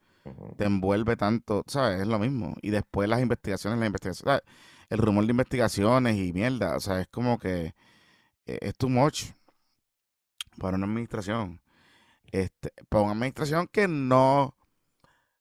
Te 0.56 0.64
envuelve 0.64 1.16
tanto, 1.16 1.64
¿sabes? 1.66 2.00
Es 2.00 2.06
lo 2.06 2.18
mismo. 2.18 2.54
Y 2.62 2.70
después 2.70 3.08
las 3.08 3.20
investigaciones, 3.20 3.78
las 3.78 3.86
investigaciones, 3.88 4.42
¿sabes? 4.44 4.56
el 4.88 4.98
rumor 4.98 5.24
de 5.26 5.32
investigaciones 5.32 6.16
y 6.16 6.32
mierda, 6.32 6.76
o 6.76 6.80
sea, 6.80 7.00
es 7.00 7.08
como 7.08 7.38
que 7.38 7.74
eh, 8.46 8.58
es 8.62 8.76
too 8.76 8.88
much 8.88 9.24
para 10.58 10.76
una 10.76 10.86
administración. 10.86 11.60
Este, 12.32 12.72
para 12.88 13.04
una 13.04 13.12
administración 13.12 13.68
que 13.70 13.88
no, 13.88 14.56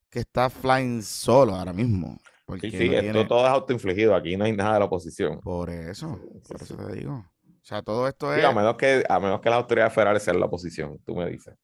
que 0.10 0.20
está 0.20 0.50
flying 0.50 1.02
solo 1.02 1.56
ahora 1.56 1.74
mismo. 1.74 2.18
Porque 2.46 2.70
Sí, 2.72 2.78
sí, 2.78 2.86
no 2.88 2.94
esto 2.94 3.04
tiene- 3.04 3.26
todo 3.26 3.46
es 3.46 3.52
autoinfligido, 3.52 4.16
aquí 4.16 4.38
no 4.38 4.46
hay 4.46 4.54
nada 4.54 4.74
de 4.76 4.80
la 4.80 4.86
oposición. 4.86 5.40
por 5.42 5.70
eso, 5.70 6.20
por 6.48 6.62
eso 6.62 6.76
te 6.78 6.94
digo. 6.96 7.14
O 7.14 7.68
sea, 7.68 7.82
todo 7.82 8.08
esto 8.08 8.32
Sí, 8.34 8.40
es, 8.40 8.46
a 8.46 8.52
menos 8.52 8.76
que, 8.78 9.04
a 9.10 9.20
menos 9.20 9.42
que 9.42 9.50
las 9.50 9.58
autoridades 9.58 9.94
federales 9.94 10.24
sean 10.24 10.40
la 10.40 10.46
oposición, 10.46 11.00
tú 11.06 11.16
me 11.16 11.28
dices. 11.30 11.56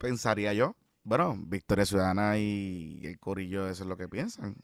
Pensaría 0.00 0.52
yo. 0.54 0.76
Bueno, 1.04 1.36
Victoria 1.38 1.86
Ciudadana 1.86 2.38
y 2.38 3.00
el 3.06 3.18
Corillo, 3.20 3.68
eso 3.68 3.84
es 3.84 3.88
lo 3.88 3.96
que 3.98 4.08
piensan. 4.08 4.56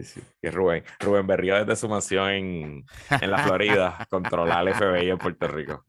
Sí, 0.00 0.20
Rubén, 0.42 0.84
Rubén 1.00 1.26
Berrío 1.26 1.56
desde 1.56 1.74
su 1.76 1.88
mansión 1.88 2.30
en, 2.30 2.84
en 3.20 3.30
la 3.30 3.38
Florida, 3.38 4.06
controlar 4.10 4.58
al 4.58 4.74
FBI 4.74 5.10
en 5.10 5.18
Puerto 5.18 5.48
Rico. 5.48 5.84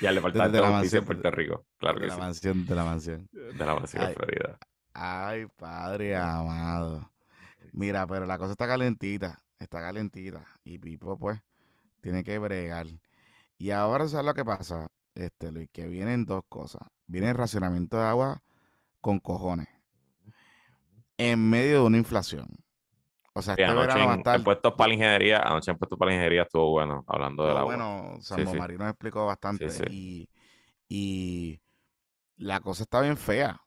Y 0.00 0.06
al 0.06 0.14
Departamento 0.16 0.52
Desde 0.52 0.58
de 0.58 0.62
la 0.62 0.70
Justicia 0.70 0.98
en 0.98 1.04
mansión, 1.04 1.06
Puerto 1.06 1.30
Rico. 1.30 1.66
Claro 1.78 1.98
De 1.98 2.06
que 2.06 2.06
la 2.06 2.16
sí. 2.16 2.20
mansión, 2.20 2.66
de 2.66 2.74
la 2.74 2.84
mansión. 2.84 3.30
De 3.32 3.64
la 3.66 3.74
mansión 3.74 4.04
en 4.04 4.08
Ay. 4.08 4.14
Florida. 4.14 4.58
Ay, 4.94 5.46
padre 5.56 6.16
amado. 6.16 7.12
Mira, 7.72 8.06
pero 8.06 8.26
la 8.26 8.38
cosa 8.38 8.52
está 8.52 8.66
calentita, 8.66 9.38
está 9.58 9.80
calentita. 9.80 10.46
Y 10.64 10.78
Pipo, 10.78 11.18
pues, 11.18 11.40
tiene 12.00 12.24
que 12.24 12.38
bregar. 12.38 12.86
Y 13.58 13.70
ahora, 13.70 14.08
¿sabes 14.08 14.26
lo 14.26 14.34
que 14.34 14.44
pasa? 14.44 14.88
Este, 15.14 15.52
Luis, 15.52 15.70
que 15.72 15.88
vienen 15.88 16.24
dos 16.26 16.42
cosas. 16.48 16.82
Viene 17.12 17.30
el 17.30 17.36
racionamiento 17.36 17.96
de 17.98 18.04
agua 18.04 18.42
con 19.00 19.20
cojones. 19.20 19.68
En 21.18 21.48
medio 21.48 21.80
de 21.80 21.86
una 21.86 21.98
inflación. 21.98 22.48
O 23.34 23.42
sea, 23.42 23.56
Sí, 23.56 23.62
este 23.62 23.64
anoche 23.64 24.02
en, 24.02 24.10
estar. 24.12 24.36
en 24.36 24.44
puestos 24.44 24.74
para 24.74 24.88
la 24.88 24.94
ingeniería, 24.94 25.38
anoche 25.40 25.70
en 25.70 25.78
puestos 25.78 25.98
para 25.98 26.10
la 26.10 26.14
ingeniería 26.16 26.42
estuvo 26.42 26.70
bueno, 26.72 27.04
hablando 27.06 27.44
del 27.44 27.52
Pero 27.52 27.60
agua. 27.60 27.76
bueno, 27.76 28.20
Sí, 28.34 28.44
Sambo 28.44 28.50
sí. 28.52 28.58
Nos 28.78 28.88
explicó 28.90 29.26
bastante. 29.26 29.70
sí. 29.70 29.84
Y, 29.90 30.30
y 30.88 31.60
la 32.36 32.60
cosa 32.60 32.82
está 32.84 33.00
bien 33.00 33.16
fea. 33.16 33.60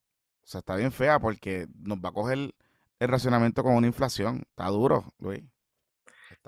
O 0.43 0.47
sea, 0.47 0.59
está 0.59 0.75
bien 0.75 0.91
fea 0.91 1.19
porque 1.19 1.67
nos 1.79 1.99
va 1.99 2.09
a 2.09 2.13
coger 2.13 2.53
el 2.99 3.07
racionamiento 3.09 3.63
con 3.63 3.75
una 3.75 3.87
inflación. 3.87 4.43
Está 4.49 4.67
duro, 4.67 5.13
Luis. 5.19 5.43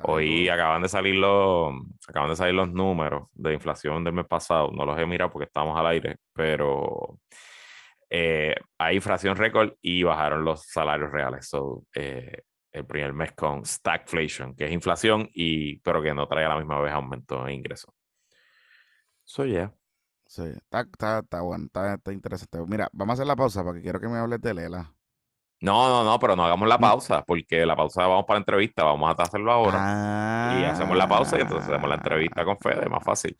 Hoy 0.03 0.47
acaban 0.49 0.81
de 0.81 0.89
salir 0.89 1.15
los, 1.15 1.73
acaban 2.07 2.29
de 2.29 2.35
salir 2.35 2.53
los 2.53 2.71
números 2.71 3.29
de 3.33 3.53
inflación 3.53 4.03
del 4.03 4.13
mes 4.13 4.25
pasado. 4.25 4.71
No 4.71 4.85
los 4.85 4.97
he 4.99 5.05
mirado 5.05 5.31
porque 5.31 5.45
estábamos 5.45 5.77
al 5.79 5.87
aire, 5.87 6.17
pero 6.33 7.19
eh, 8.09 8.55
hay 8.77 8.95
inflación 8.95 9.35
récord 9.35 9.73
y 9.81 10.03
bajaron 10.03 10.45
los 10.45 10.63
salarios 10.67 11.11
reales. 11.11 11.47
So, 11.47 11.83
eh, 11.95 12.43
el 12.71 12.85
primer 12.85 13.13
mes 13.13 13.31
con 13.33 13.65
stagflation, 13.65 14.55
que 14.55 14.65
es 14.65 14.71
inflación, 14.71 15.29
y, 15.33 15.79
pero 15.79 16.01
que 16.01 16.13
no 16.13 16.27
trae 16.27 16.45
a 16.45 16.49
la 16.49 16.57
misma 16.57 16.79
vez 16.79 16.93
aumento 16.93 17.43
de 17.43 17.53
ingresos. 17.53 17.93
So, 19.23 19.45
yeah. 19.45 19.73
Sí, 20.27 20.43
está, 20.43 20.81
está, 20.81 21.19
está 21.19 21.41
bueno, 21.41 21.65
está, 21.65 21.95
está 21.95 22.11
interesante. 22.11 22.59
Mira, 22.67 22.89
vamos 22.91 23.13
a 23.13 23.15
hacer 23.15 23.27
la 23.27 23.35
pausa 23.35 23.63
porque 23.63 23.81
quiero 23.81 23.99
que 23.99 24.07
me 24.07 24.17
hables 24.17 24.41
de 24.41 24.53
Lela. 24.53 24.93
No, 25.59 25.89
no, 25.89 26.03
no, 26.03 26.19
pero 26.19 26.35
no 26.35 26.45
hagamos 26.45 26.67
la 26.69 26.77
Mm. 26.77 26.81
pausa, 26.81 27.23
porque 27.25 27.65
la 27.65 27.75
pausa 27.75 28.05
vamos 28.05 28.25
para 28.25 28.37
la 28.37 28.41
entrevista, 28.41 28.83
vamos 28.83 29.13
a 29.17 29.23
hacerlo 29.23 29.51
ahora. 29.51 30.57
Y 30.61 30.63
hacemos 30.65 30.95
la 30.95 31.07
pausa 31.07 31.37
y 31.37 31.41
entonces 31.41 31.67
hacemos 31.69 31.89
la 31.89 31.95
entrevista 31.95 32.45
con 32.45 32.57
Fede, 32.59 32.87
más 32.89 33.03
fácil. 33.03 33.35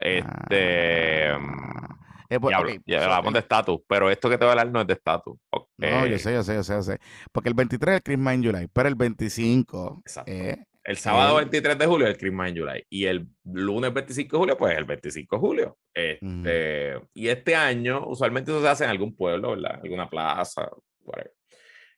Este. 0.00 1.36
mm, 1.38 1.84
Eh, 2.30 2.40
pues, 2.40 2.56
ya 2.56 2.98
ya 2.98 3.04
hablamos 3.04 3.32
de 3.34 3.38
estatus, 3.40 3.80
pero 3.86 4.10
esto 4.10 4.28
que 4.30 4.38
te 4.38 4.44
voy 4.44 4.48
a 4.48 4.52
hablar 4.52 4.70
no 4.72 4.80
es 4.80 4.86
de 4.86 4.94
estatus. 4.94 5.36
No, 5.78 6.06
yo 6.06 6.18
sé, 6.18 6.32
yo 6.32 6.42
sé, 6.42 6.54
yo 6.54 6.62
sé, 6.64 6.72
yo 6.72 6.82
sé. 6.82 6.98
Porque 7.30 7.48
el 7.50 7.54
23 7.54 7.92
es 7.92 7.96
el 7.98 8.02
Christmas 8.02 8.34
in 8.34 8.44
July, 8.44 8.68
pero 8.72 8.88
el 8.88 8.94
25 8.94 10.00
Exacto. 10.04 10.32
eh, 10.32 10.64
El 10.82 10.96
sábado 10.96 11.38
el- 11.38 11.44
23 11.44 11.78
de 11.78 11.86
julio 11.86 12.06
es 12.06 12.14
el 12.14 12.18
Christmas 12.18 12.50
in 12.50 12.58
July. 12.58 12.82
Y 12.90 13.04
el 13.04 13.28
lunes 13.44 13.92
25 13.92 14.36
de 14.36 14.40
julio, 14.40 14.56
pues 14.56 14.76
el 14.76 14.84
25 14.84 15.36
de 15.36 15.40
julio. 15.40 15.78
Este, 15.92 17.00
Y 17.14 17.28
este 17.28 17.54
año, 17.54 18.04
usualmente 18.06 18.50
eso 18.50 18.60
se 18.62 18.68
hace 18.68 18.84
en 18.84 18.90
algún 18.90 19.14
pueblo, 19.14 19.50
¿verdad? 19.50 19.80
Alguna 19.82 20.08
plaza, 20.08 20.68
whatever. 21.02 21.32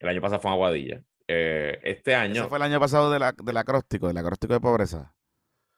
El 0.01 0.09
año 0.09 0.21
pasado 0.21 0.41
fue 0.41 0.51
en 0.51 0.55
Aguadilla. 0.55 1.03
Eh, 1.29 1.79
este 1.83 2.15
año. 2.15 2.41
Ese 2.43 2.49
fue 2.49 2.59
el 2.59 2.63
año 2.63 2.79
pasado 2.79 3.11
del, 3.11 3.23
ac- 3.23 3.43
del 3.43 3.57
acróstico, 3.57 4.07
del 4.09 4.19
acróstico 4.19 4.53
de 4.55 4.61
pobreza. 4.61 5.13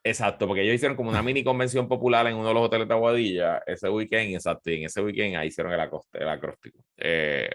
Exacto, 0.04 0.46
porque 0.46 0.62
ellos 0.62 0.74
hicieron 0.74 0.96
como 0.96 1.11
una 1.11 1.22
mini 1.22 1.42
convención 1.44 1.88
popular 1.88 2.26
en 2.26 2.37
uno 2.37 2.48
de 2.48 2.54
los 2.54 2.62
hoteles 2.64 2.88
de 2.88 2.94
Aguadilla 2.94 3.62
ese 3.66 3.88
weekend, 3.88 4.35
exacto, 4.35 4.70
y 4.70 4.76
en 4.76 4.85
ese 4.85 5.02
weekend 5.02 5.37
ahí 5.37 5.48
hicieron 5.48 5.72
el, 5.72 5.81
acoste, 5.81 6.18
el 6.22 6.28
acróstico. 6.28 6.78
Eh, 6.96 7.48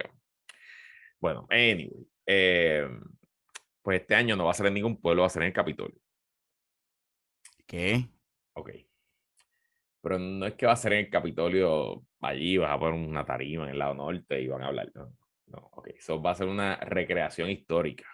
bueno, 1.19 1.47
anyway, 1.49 1.89
eh, 2.25 2.87
pues 3.81 4.01
este 4.01 4.15
año 4.15 4.35
no 4.35 4.45
va 4.45 4.51
a 4.51 4.55
ser 4.55 4.65
en 4.67 4.73
ningún 4.75 4.99
pueblo, 4.99 5.21
va 5.21 5.27
a 5.27 5.29
ser 5.29 5.43
en 5.43 5.47
el 5.47 5.53
Capitolio. 5.53 5.97
¿Qué? 7.65 8.07
Ok. 8.53 8.71
Pero 10.01 10.19
no 10.19 10.45
es 10.45 10.53
que 10.55 10.65
va 10.65 10.73
a 10.73 10.77
ser 10.77 10.93
en 10.93 10.99
el 11.05 11.09
Capitolio, 11.09 12.03
allí 12.21 12.57
vas 12.57 12.71
a 12.71 12.79
poner 12.79 12.93
una 13.07 13.25
tarima 13.25 13.63
en 13.63 13.69
el 13.71 13.79
lado 13.79 13.93
norte 13.93 14.41
y 14.41 14.47
van 14.47 14.63
a 14.63 14.67
hablar. 14.67 14.91
No, 14.93 15.15
no 15.53 15.69
ok. 15.73 15.87
Eso 15.97 16.21
va 16.21 16.31
a 16.31 16.35
ser 16.35 16.47
una 16.47 16.75
recreación 16.77 17.49
histórica 17.49 18.05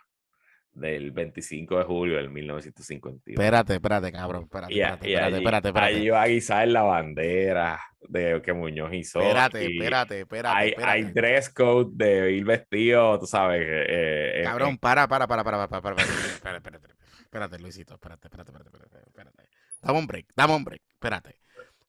del 0.72 1.12
25 1.12 1.80
de 1.80 1.84
julio 1.84 2.18
del 2.18 2.30
1951. 2.30 3.20
Espérate, 3.26 3.74
espérate, 3.74 4.12
cabrón. 4.12 4.44
Espérate, 4.44 4.74
Y, 4.74 4.82
espérate, 4.82 5.10
y 5.10 5.14
espérate, 5.14 5.36
allí, 5.36 5.36
espérate, 5.44 5.68
espérate. 5.70 5.96
allí 5.96 6.10
va 6.10 6.22
a 6.22 6.28
guisar 6.28 6.68
la 6.68 6.82
bandera 6.84 7.80
de 8.08 8.42
que 8.42 8.54
Muñoz 8.54 8.94
hizo. 8.94 9.20
Espérate, 9.20 9.64
y 9.66 9.78
espérate, 9.78 10.20
espérate, 10.22 10.58
Hay, 10.58 10.70
espérate. 10.70 10.92
hay 10.92 11.04
dress 11.06 11.50
code 11.50 11.90
de 11.94 12.32
ir 12.32 12.46
vestido, 12.46 13.20
tú 13.20 13.26
sabes. 13.26 13.62
eh, 13.62 14.42
eh, 14.42 14.44
Cabrón, 14.44 14.76
eh, 14.76 14.78
para, 14.80 15.08
para, 15.08 15.28
para, 15.28 15.44
para, 15.44 15.68
para, 15.68 15.82
para, 15.82 15.96
para, 15.96 16.08
espérate, 16.08 16.30
espérate, 16.58 16.78
espérate, 16.78 16.94
espérate, 17.24 17.60
Luisito, 17.60 17.94
espérate, 17.96 18.28
espérate, 18.28 18.52
espérate, 18.52 18.78
espérate, 18.78 19.08
espérate. 19.10 19.44
Dame 19.82 20.00
un 20.00 20.08
break, 20.08 20.28
dame 20.36 20.56
un 20.56 20.64
break, 20.64 20.82
espérate. 20.94 21.40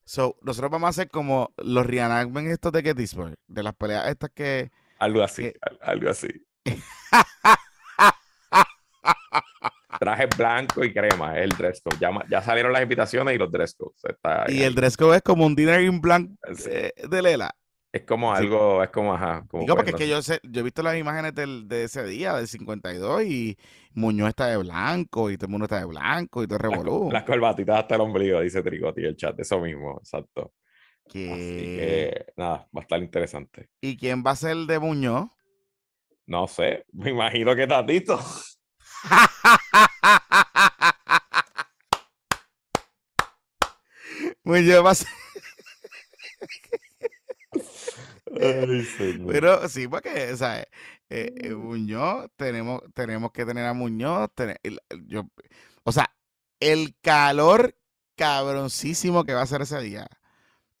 So, 0.03 0.35
nosotros 0.41 0.71
vamos 0.71 0.87
a 0.87 0.89
hacer 0.89 1.09
como 1.09 1.53
los 1.57 1.85
reenactments 1.85 2.51
estos 2.51 2.71
de 2.73 2.81
Gettysburg, 2.81 3.35
de 3.47 3.63
las 3.63 3.75
peleas 3.75 4.07
estas 4.09 4.31
que... 4.31 4.71
algo 5.01 5.21
así, 5.23 5.51
al- 5.61 5.79
algo 5.81 6.09
así. 6.09 6.27
Traje 9.99 10.25
blanco 10.37 10.83
y 10.83 10.93
crema, 10.93 11.37
el 11.37 11.49
dress 11.49 11.81
code. 11.81 11.97
Ya, 12.29 12.41
salieron 12.41 12.71
las 12.73 12.81
invitaciones 12.81 13.35
y 13.35 13.37
los 13.37 13.51
dress 13.51 13.75
codes. 13.75 13.99
Está 14.03 14.45
Y 14.47 14.63
el 14.63 14.73
dress 14.73 14.97
code 14.97 15.17
es 15.17 15.21
como 15.21 15.45
un 15.45 15.55
dinner 15.55 15.81
in 15.81 16.01
blanc 16.01 16.31
Sí. 16.55 16.69
eh, 16.71 16.93
de 17.09 17.21
Lela. 17.21 17.51
Es 17.93 18.03
como 18.03 18.35
Sí. 18.35 18.43
algo, 18.43 18.81
es 18.83 18.89
como, 18.89 19.13
ajá. 19.13 19.43
Como 19.49 19.63
Digo, 19.63 19.75
porque 19.75 19.91
es 19.91 19.97
que 19.97 20.07
yo 20.07 20.21
sé, 20.21 20.39
yo 20.43 20.61
he 20.61 20.63
visto 20.63 20.81
las 20.81 20.97
imágenes 20.97 21.35
del, 21.35 21.67
de 21.67 21.83
ese 21.83 22.03
día, 22.05 22.33
del 22.35 22.47
52, 22.47 23.23
y 23.25 23.57
Muñoz 23.93 24.29
está 24.29 24.47
de 24.47 24.57
blanco, 24.57 25.29
y 25.29 25.35
todo 25.37 25.47
el 25.47 25.51
mundo 25.51 25.65
está 25.65 25.79
de 25.79 25.85
blanco, 25.85 26.41
y 26.41 26.47
todo 26.47 26.57
el 26.57 26.63
Las, 26.69 26.83
revolú. 26.83 27.11
las 27.11 27.23
corbatitas 27.23 27.79
hasta 27.79 27.95
el 27.95 28.01
ombligo, 28.01 28.39
dice 28.39 28.63
Tricotti 28.63 29.03
el 29.03 29.17
chat, 29.17 29.37
eso 29.39 29.59
mismo, 29.59 29.97
exacto. 29.99 30.53
Así 31.07 31.13
Que... 31.13 32.25
que, 32.25 32.33
nada, 32.37 32.67
va 32.75 32.79
a 32.79 32.81
estar 32.81 33.01
interesante. 33.01 33.69
¿Y 33.81 33.97
quién 33.97 34.23
va 34.25 34.31
a 34.31 34.35
ser 34.35 34.51
el 34.51 34.67
de 34.67 34.79
Muñoz? 34.79 35.29
No 36.25 36.47
sé, 36.47 36.85
me 36.93 37.09
imagino 37.11 37.55
que 37.55 37.67
Tatito. 37.67 38.19
Muñoz 44.43 44.85
va 44.85 44.91
a 44.91 44.95
ser... 44.95 45.07
Ay. 48.39 48.87
Pero 49.27 49.67
sí, 49.67 49.87
porque, 49.87 50.31
o 50.31 50.37
sea, 50.37 50.61
eh, 50.61 50.67
eh, 51.09 51.53
Muñoz, 51.53 52.29
tenemos, 52.37 52.81
tenemos 52.93 53.31
que 53.31 53.45
tener 53.45 53.65
a 53.65 53.73
Muñoz. 53.73 54.29
yo, 55.07 55.27
o 55.83 55.91
sea, 55.91 56.13
el 56.59 56.95
calor 57.01 57.75
cabroncísimo 58.15 59.25
que 59.25 59.33
va 59.33 59.41
a 59.41 59.47
ser 59.47 59.61
ese 59.61 59.81
día. 59.81 60.07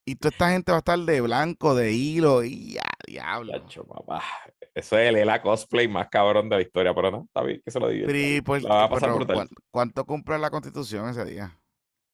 Y 0.05 0.15
toda 0.15 0.31
esta 0.31 0.49
gente 0.49 0.71
va 0.71 0.77
a 0.77 0.79
estar 0.79 0.97
de 0.99 1.21
blanco, 1.21 1.75
de 1.75 1.91
hilo, 1.91 2.43
y 2.43 2.73
ya, 2.73 2.81
diablo. 3.05 3.51
Chacho, 3.53 3.85
papá. 3.85 4.23
Eso 4.73 4.97
es 4.97 5.09
el 5.09 5.17
ELA 5.17 5.41
cosplay 5.41 5.87
más 5.87 6.07
cabrón 6.09 6.49
de 6.49 6.55
la 6.55 6.61
historia, 6.61 6.93
pero 6.95 7.11
no, 7.11 7.23
está 7.25 7.43
bien 7.43 7.61
que 7.63 7.71
se 7.71 7.79
lo 7.79 7.89
diga. 7.89 8.07
Pero, 8.07 8.17
y 8.17 8.41
por- 8.41 8.61
La 8.63 8.69
va 8.75 8.83
a 8.85 8.89
pasar 8.89 9.09
pero, 9.09 9.15
brutal. 9.17 9.35
¿cuán- 9.35 9.49
¿Cuánto 9.69 10.05
cumple 10.05 10.39
la 10.39 10.49
constitución 10.49 11.09
ese 11.09 11.25
día? 11.25 11.57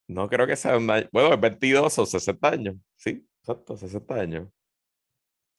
No 0.06 0.28
creo 0.28 0.46
que 0.46 0.56
sea 0.56 0.76
un 0.76 0.90
año. 0.90 1.08
Bueno, 1.12 1.32
es 1.34 1.40
22 1.40 1.98
o 1.98 2.06
60 2.06 2.48
años. 2.48 2.76
Sí, 2.96 3.26
exacto, 3.40 3.76
60 3.76 4.14
años. 4.14 4.48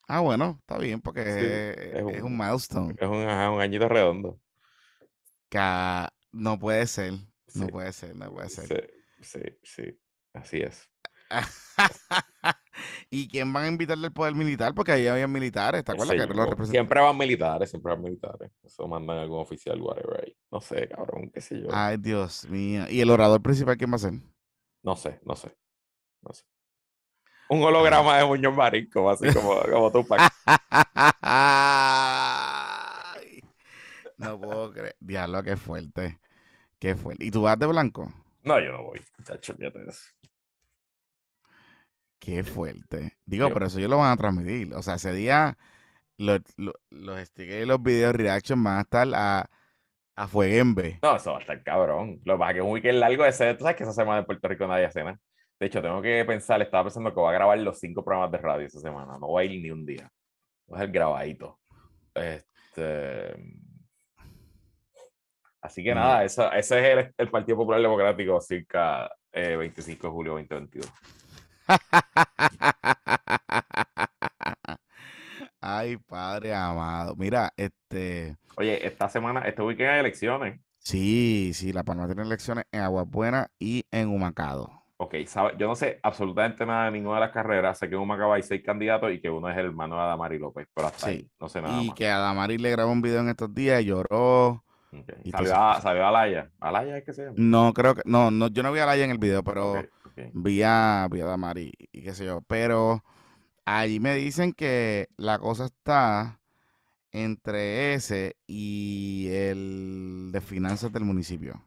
Ah, 0.07 0.21
bueno, 0.21 0.57
está 0.59 0.77
bien, 0.79 1.01
porque 1.01 1.23
Sí, 1.23 1.29
es, 1.29 1.95
es 2.09 2.15
es 2.17 2.21
un- 2.23 2.37
milestone. 2.37 2.95
Es 2.97 3.07
un, 3.07 3.21
ajá, 3.27 3.51
un 3.51 3.61
añito 3.61 3.87
redondo. 3.87 4.39
No 6.31 6.59
puede 6.59 6.85
ser, 6.87 7.13
no 7.13 7.19
Sí. 7.47 7.71
puede 7.71 7.91
ser, 7.93 8.15
no 8.15 8.31
puede 8.31 8.49
ser. 8.49 8.91
Sí, 9.21 9.39
sí, 9.39 9.57
sí. 9.63 9.99
Así 10.33 10.57
es. 10.61 10.89
¿Y 13.09 13.27
quién 13.27 13.51
van 13.51 13.65
a 13.65 13.67
invitar 13.67 13.97
del 13.97 14.11
poder 14.11 14.35
militar? 14.35 14.73
Porque 14.73 14.91
ahí 14.91 15.07
había 15.07 15.27
militares, 15.27 15.83
¿te 15.83 15.91
acuerdas? 15.91 16.15
Sí, 16.19 16.27
Que 16.27 16.33
los 16.33 16.69
siempre 16.69 17.01
van 17.01 17.17
militares, 17.17 17.69
siempre 17.69 17.93
van 17.93 18.03
militares. 18.03 18.51
Eso 18.63 18.87
mandan 18.87 19.17
algún 19.17 19.39
oficial, 19.39 19.81
whatever. 19.81 20.23
ahí. 20.25 20.35
No 20.51 20.61
sé, 20.61 20.87
cabrón, 20.87 21.29
qué 21.33 21.41
sé 21.41 21.61
yo. 21.61 21.67
Ay, 21.71 21.97
Dios 21.97 22.47
mío. 22.49 22.85
¿Y 22.89 23.01
el 23.01 23.09
orador 23.09 23.41
principal 23.41 23.77
quién 23.77 23.91
va 23.91 23.95
a 23.95 23.99
ser? 23.99 24.13
No 24.83 24.95
sé, 24.95 25.19
no 25.23 25.35
sé. 25.35 25.55
No 26.21 26.33
sé. 26.33 26.43
Un 27.49 27.63
holograma 27.63 28.17
de 28.17 28.25
Muñoz 28.25 28.55
Marín, 28.55 28.89
como 28.91 29.09
así 29.09 29.31
como, 29.33 29.59
como 29.61 29.91
Tupac. 29.91 30.21
No 34.17 34.37
puedo 34.37 34.73
creer. 34.73 34.97
Diablo, 34.99 35.41
qué 35.43 35.55
fuerte. 35.55 36.19
Qué 36.77 36.93
fuerte. 36.95 37.25
¿Y 37.25 37.31
tú 37.31 37.43
vas 37.43 37.57
de 37.57 37.67
blanco? 37.67 38.11
No, 38.43 38.59
yo 38.59 38.73
no 38.73 38.83
voy. 38.83 38.99
Chacho, 39.23 39.53
olvídate 39.53 39.79
de 39.79 39.89
eso. 39.89 40.01
Qué 42.19 42.43
fuerte. 42.43 43.17
Digo, 43.25 43.47
Yo- 43.47 43.53
pero 43.53 43.67
eso 43.67 43.77
ellos 43.79 43.89
lo 43.89 43.97
van 43.97 44.11
a 44.11 44.17
transmitir. 44.17 44.73
O 44.73 44.81
sea, 44.81 44.95
ese 44.95 45.13
día 45.13 45.57
los, 46.17 46.41
los, 46.57 46.73
los 46.89 47.19
stickers 47.27 47.63
y 47.63 47.65
los 47.65 47.81
videos 47.81 48.13
reaction 48.13 48.61
van 48.63 48.77
a 48.77 48.81
estar 48.81 49.07
a, 49.13 49.49
a 50.15 50.27
fueguembe. 50.27 50.99
No, 51.01 51.15
eso 51.15 51.31
va 51.31 51.37
a 51.37 51.41
estar 51.41 51.63
cabrón. 51.63 52.19
Lo 52.25 52.33
que 52.35 52.39
pasa 52.39 52.51
es 52.51 52.53
que 52.55 52.59
es 52.59 52.65
un 52.65 52.71
weekend 52.71 52.99
largo 52.99 53.25
ese. 53.25 53.53
Tú 53.53 53.61
sabes 53.63 53.77
que 53.77 53.83
esa 53.83 53.93
semana 53.93 54.19
en 54.19 54.25
Puerto 54.25 54.47
Rico 54.47 54.67
nadie 54.67 54.85
hace 54.85 55.03
nada. 55.03 55.19
De 55.59 55.65
hecho, 55.67 55.81
tengo 55.81 56.01
que 56.01 56.23
pensar, 56.25 56.61
estaba 56.61 56.83
pensando 56.85 57.09
que 57.13 57.19
voy 57.19 57.29
a 57.29 57.33
grabar 57.33 57.57
los 57.59 57.79
cinco 57.79 58.03
programas 58.03 58.31
de 58.31 58.37
radio 58.37 58.67
esa 58.67 58.79
semana. 58.79 59.13
No 59.19 59.27
voy 59.27 59.43
a 59.47 59.51
ir 59.51 59.61
ni 59.61 59.71
un 59.71 59.85
día. 59.85 60.09
Voy 60.67 60.77
a 60.77 60.81
ser 60.83 60.91
grabadito. 60.91 61.59
Este. 62.13 63.33
Así 65.61 65.83
que 65.83 65.93
nada, 65.93 66.23
eso- 66.23 66.51
ese 66.53 66.79
es 66.79 66.97
el, 67.07 67.13
el 67.17 67.29
Partido 67.29 67.57
Popular 67.57 67.81
Democrático 67.81 68.39
circa 68.39 69.09
eh, 69.33 69.55
25 69.57 70.07
de 70.07 70.11
julio 70.11 70.31
2022. 70.33 70.89
Ay, 75.61 75.97
padre 75.97 76.53
amado. 76.53 77.15
Mira, 77.15 77.51
este. 77.57 78.37
Oye, 78.57 78.85
esta 78.85 79.09
semana, 79.09 79.41
este 79.41 79.61
weekend 79.61 79.89
hay 79.89 79.99
elecciones. 79.99 80.59
Sí, 80.79 81.51
sí, 81.53 81.73
La 81.73 81.83
Palma 81.83 82.05
tiene 82.07 82.23
elecciones 82.23 82.65
en 82.71 82.81
Aguas 82.81 83.05
Buenas 83.07 83.47
y 83.59 83.85
en 83.91 84.09
Humacado. 84.09 84.71
Ok, 84.97 85.15
sabe, 85.27 85.53
yo 85.57 85.67
no 85.67 85.75
sé 85.75 85.99
absolutamente 86.03 86.65
nada 86.65 86.85
de 86.85 86.91
ninguna 86.91 87.15
de 87.15 87.21
las 87.21 87.31
carreras. 87.31 87.77
Sé 87.77 87.87
que 87.89 87.95
en 87.95 88.01
Humacao 88.01 88.33
hay 88.33 88.43
seis 88.43 88.61
candidatos 88.65 89.11
y 89.13 89.21
que 89.21 89.29
uno 89.29 89.49
es 89.49 89.57
el 89.57 89.67
hermano 89.67 89.95
de 89.95 90.01
Adamari 90.01 90.39
López, 90.39 90.67
pero 90.73 90.87
hasta 90.87 91.05
Sí, 91.07 91.11
ahí, 91.11 91.29
no 91.39 91.47
sé 91.47 91.61
nada 91.61 91.81
Y 91.81 91.87
más. 91.87 91.95
que 91.95 92.09
a 92.09 92.17
Damari 92.19 92.57
le 92.57 92.71
grabó 92.71 92.91
un 92.91 93.01
video 93.01 93.19
en 93.21 93.29
estos 93.29 93.53
días 93.53 93.81
y 93.81 93.85
lloró. 93.85 94.63
Ok, 94.91 95.09
y 95.23 95.31
Salió, 95.31 95.55
a, 95.55 95.79
salió 95.81 96.05
Alaya. 96.07 96.49
¿Alaya 96.59 96.97
es 96.97 97.03
que 97.05 97.13
se 97.13 97.23
llama? 97.25 97.35
No, 97.37 97.71
creo 97.73 97.95
que. 97.95 98.01
No, 98.05 98.31
no, 98.31 98.47
yo 98.47 98.63
no 98.63 98.71
vi 98.73 98.79
a 98.79 98.85
Laia 98.87 99.05
en 99.05 99.11
el 99.11 99.19
video, 99.19 99.43
pero 99.43 99.83
ok. 100.19 100.33
vi 100.33 100.63
a, 100.63 101.07
vi 101.11 101.21
a 101.21 101.25
Damari 101.25 101.71
y 101.91 102.01
qué 102.03 102.13
sé 102.13 102.25
yo. 102.25 102.41
Pero 102.43 103.03
allí 103.65 103.99
me 103.99 104.15
dicen 104.15 104.53
que 104.53 105.09
la 105.17 105.39
cosa 105.39 105.65
está 105.67 106.41
entre 107.13 107.95
ese 107.95 108.37
y 108.47 109.29
el 109.31 110.29
de 110.33 110.41
finanzas 110.41 110.91
del 110.93 111.05
municipio. 111.05 111.63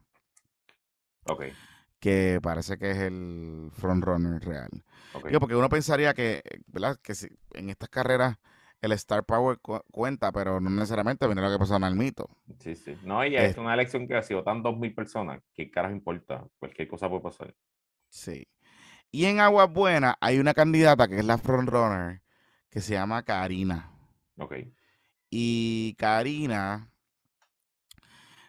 Ok, 1.25 1.43
Que 1.99 2.39
parece 2.41 2.77
que 2.77 2.91
es 2.91 2.97
el 2.97 3.69
frontrunner 3.73 4.43
real. 4.43 4.69
ok. 5.11 5.27
Digo, 5.27 5.39
porque 5.39 5.55
uno 5.55 5.69
pensaría 5.69 6.13
que, 6.13 6.41
¿verdad? 6.67 6.97
Que 7.01 7.15
si 7.15 7.27
en 7.53 7.69
estas 7.69 7.89
carreras 7.89 8.37
el 8.81 8.91
Star 8.93 9.23
Power 9.25 9.59
cu- 9.59 9.81
cuenta, 9.91 10.31
pero 10.33 10.59
no 10.59 10.69
necesariamente 10.69 11.25
viene 11.27 11.41
lo 11.41 11.49
que 11.51 11.59
pasó 11.59 11.77
en 11.77 11.83
el 11.85 11.95
mito. 11.95 12.29
Sí, 12.59 12.75
sí. 12.75 12.97
No, 13.01 13.25
y 13.25 13.35
Eh, 13.35 13.55
es 13.55 13.57
una 13.57 13.73
elección 13.73 14.07
que 14.07 14.15
ha 14.15 14.21
sido 14.21 14.43
tan 14.43 14.63
2.000 14.63 14.93
personas. 14.93 15.41
¿Qué 15.53 15.69
caras 15.71 15.91
importa? 15.91 16.45
Cualquier 16.59 16.87
cosa 16.87 17.09
puede 17.09 17.21
pasar. 17.21 17.53
Sí. 18.13 18.47
Y 19.11 19.25
en 19.25 19.39
Aguas 19.39 19.71
Buenas 19.71 20.15
hay 20.21 20.37
una 20.37 20.53
candidata 20.53 21.07
que 21.07 21.17
es 21.17 21.25
la 21.25 21.39
frontrunner 21.39 22.21
que 22.69 22.79
se 22.79 22.93
llama 22.93 23.23
Karina. 23.23 23.91
Ok. 24.37 24.53
Y 25.31 25.95
Karina, 25.97 26.91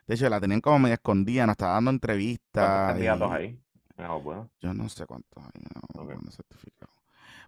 de 0.07 0.15
hecho, 0.15 0.29
la 0.29 0.39
tenían 0.41 0.61
como 0.61 0.79
medio 0.81 0.95
escondida, 0.95 1.47
nos 1.47 1.55
estaba 1.55 1.73
dando 1.75 1.89
¿Cuántos 1.91 1.95
entrevistas. 2.11 2.87
candidatos 2.89 3.31
y- 3.31 3.35
hay? 3.35 3.61
Ah, 3.97 4.15
bueno. 4.17 4.51
Yo 4.61 4.75
no 4.75 4.87
sé 4.91 5.07
cuántos 5.07 5.43
hay, 5.43 5.63
no, 5.95 6.03
Ok. 6.03 6.23
no 6.23 6.31
certificado. 6.31 6.93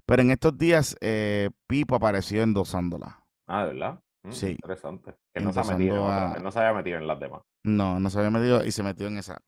Pero 0.06 0.22
en 0.22 0.30
estos 0.30 0.56
días, 0.56 0.96
eh, 1.02 1.50
Pipo 1.66 1.96
apareció 1.96 2.42
endosándola. 2.42 3.22
Ah, 3.46 3.66
¿de 3.66 3.74
verdad? 3.74 4.00
Mm, 4.26 4.32
Sí. 4.32 4.50
Interesante. 4.50 5.14
Que 5.32 5.40
no 5.40 5.52
se 5.52 5.60
ha 5.60 5.64
metido 5.64 6.08
a- 6.08 6.36
no 6.38 6.50
se 6.50 6.58
había 6.58 6.72
metido 6.74 6.98
en 6.98 7.06
las 7.06 7.20
demás. 7.20 7.42
No, 7.64 8.00
no 8.00 8.10
se 8.10 8.18
había 8.18 8.30
metido 8.30 8.64
y 8.64 8.72
se 8.72 8.82
metió 8.82 9.06
en 9.06 9.18
esa. 9.18 9.38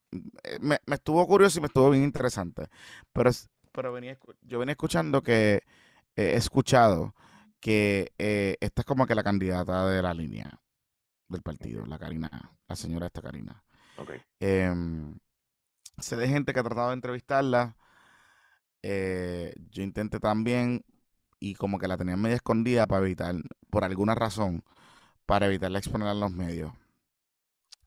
Eh, 0.45 0.59
Me, 0.61 0.79
me 0.87 0.95
estuvo 0.97 1.27
curioso 1.27 1.59
y 1.59 1.63
me 1.63 1.67
estuvo 1.67 1.91
bien 1.91 2.05
interesante. 2.05 2.69
Pero, 3.13 3.31
pero 3.73 3.93
venía, 3.93 4.17
yo 4.43 4.59
venía 4.59 4.73
escuchando 4.73 5.23
que 5.23 5.55
eh, 5.57 5.63
he 6.17 6.37
escuchado 6.37 7.15
que 7.61 8.13
eh, 8.19 8.57
esta 8.61 8.83
es 8.83 8.87
como 8.87 9.07
que 9.07 9.15
la 9.15 9.23
candidata 9.25 9.89
de 9.89 10.01
la 10.03 10.15
línea 10.15 10.61
del 11.29 11.43
partido, 11.43 11.85
la 11.87 11.99
Karina, 11.99 12.31
la 12.69 12.77
señora 12.77 13.07
esta 13.07 13.21
Karina. 13.21 13.65
Ok. 13.99 14.13
Em, 14.41 15.19
sé 15.99 16.17
de 16.17 16.29
gente 16.29 16.53
que 16.55 16.61
ha 16.61 16.65
tratado 16.65 16.89
de 16.89 16.95
entrevistarla. 16.95 17.77
Eh, 18.83 19.53
yo 19.71 19.83
intenté 19.83 20.21
también 20.21 20.85
y 21.41 21.55
como 21.55 21.79
que 21.79 21.89
la 21.89 21.97
tenían 21.97 22.21
media 22.21 22.37
escondida 22.37 22.87
para 22.87 23.05
evitar, 23.05 23.35
por 23.71 23.85
alguna 23.85 24.15
razón, 24.15 24.63
para 25.27 25.47
evitar 25.47 25.71
la 25.71 25.79
exponer 25.79 26.09
en 26.09 26.21
los 26.21 26.33
medios. 26.33 26.73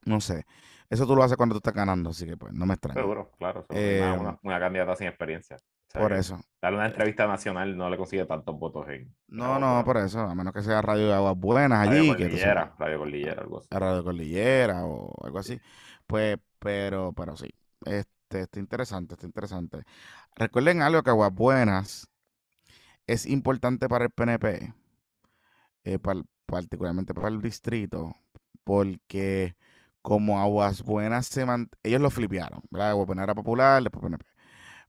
No 0.04 0.20
sé. 0.20 0.44
Eso 0.90 1.06
tú 1.06 1.16
lo 1.16 1.22
haces 1.22 1.36
cuando 1.36 1.54
tú 1.54 1.58
estás 1.58 1.74
ganando, 1.74 2.10
así 2.10 2.26
que 2.26 2.36
pues 2.36 2.52
no 2.52 2.66
me 2.66 2.74
extraña. 2.74 3.00
Seguro, 3.00 3.30
claro. 3.38 3.62
seguro. 3.62 3.80
Eh, 3.80 4.00
una, 4.02 4.20
una- 4.20 4.38
una 4.42 4.60
candidata 4.60 4.94
sin 4.96 5.06
experiencia. 5.06 5.56
O 5.56 5.90
sea, 5.92 6.00
Por 6.02 6.12
eso. 6.12 6.40
Darle 6.60 6.78
una 6.78 6.86
entrevista 6.86 7.26
nacional 7.26 7.76
no 7.76 7.88
le 7.90 7.96
consigue 7.98 8.24
tantos 8.24 8.58
votos 8.58 8.88
en 8.88 9.14
No, 9.28 9.58
no, 9.58 9.82
por 9.84 9.98
eso. 9.98 10.20
A 10.20 10.34
menos 10.34 10.52
que 10.54 10.62
sea 10.62 10.80
Radio 10.82 11.06
de 11.08 11.14
Aguas 11.14 11.36
Buenas 11.36 11.86
Radio 11.86 12.00
allí. 12.00 12.08
Cordillera, 12.08 12.74
Radio 12.78 12.98
Cordillera, 12.98 13.42
algo 13.42 13.58
así. 13.58 13.68
a 13.70 13.78
Radio 13.78 14.04
Cordillera 14.04 14.84
o 14.86 15.24
algo 15.24 15.38
así. 15.38 15.60
Pues, 16.06 16.38
pero, 16.58 17.12
pero 17.12 17.36
sí. 17.36 17.48
Este, 17.84 18.40
está 18.42 18.58
interesante, 18.58 19.14
está 19.14 19.26
interesante. 19.26 19.82
Recuerden 20.34 20.80
algo 20.82 21.02
que 21.02 21.10
Aguas 21.10 21.32
Buenas 21.32 22.08
es 23.06 23.26
importante 23.26 23.88
para 23.88 24.04
el 24.06 24.10
PNP, 24.10 24.74
eh, 25.84 25.98
par- 25.98 26.24
particularmente 26.46 27.14
para 27.14 27.28
el 27.28 27.40
distrito, 27.42 28.14
porque 28.64 29.56
como 30.02 30.40
Aguas 30.40 30.82
Buenas 30.82 31.26
se 31.26 31.46
man- 31.46 31.70
ellos 31.82 32.00
lo 32.00 32.10
flipearon, 32.10 32.62
¿verdad? 32.70 32.90
Aguas 32.90 33.06
Buenas 33.06 33.24
era 33.24 33.34
popular, 33.34 33.82
después 33.82 34.02
PNP. 34.02 34.26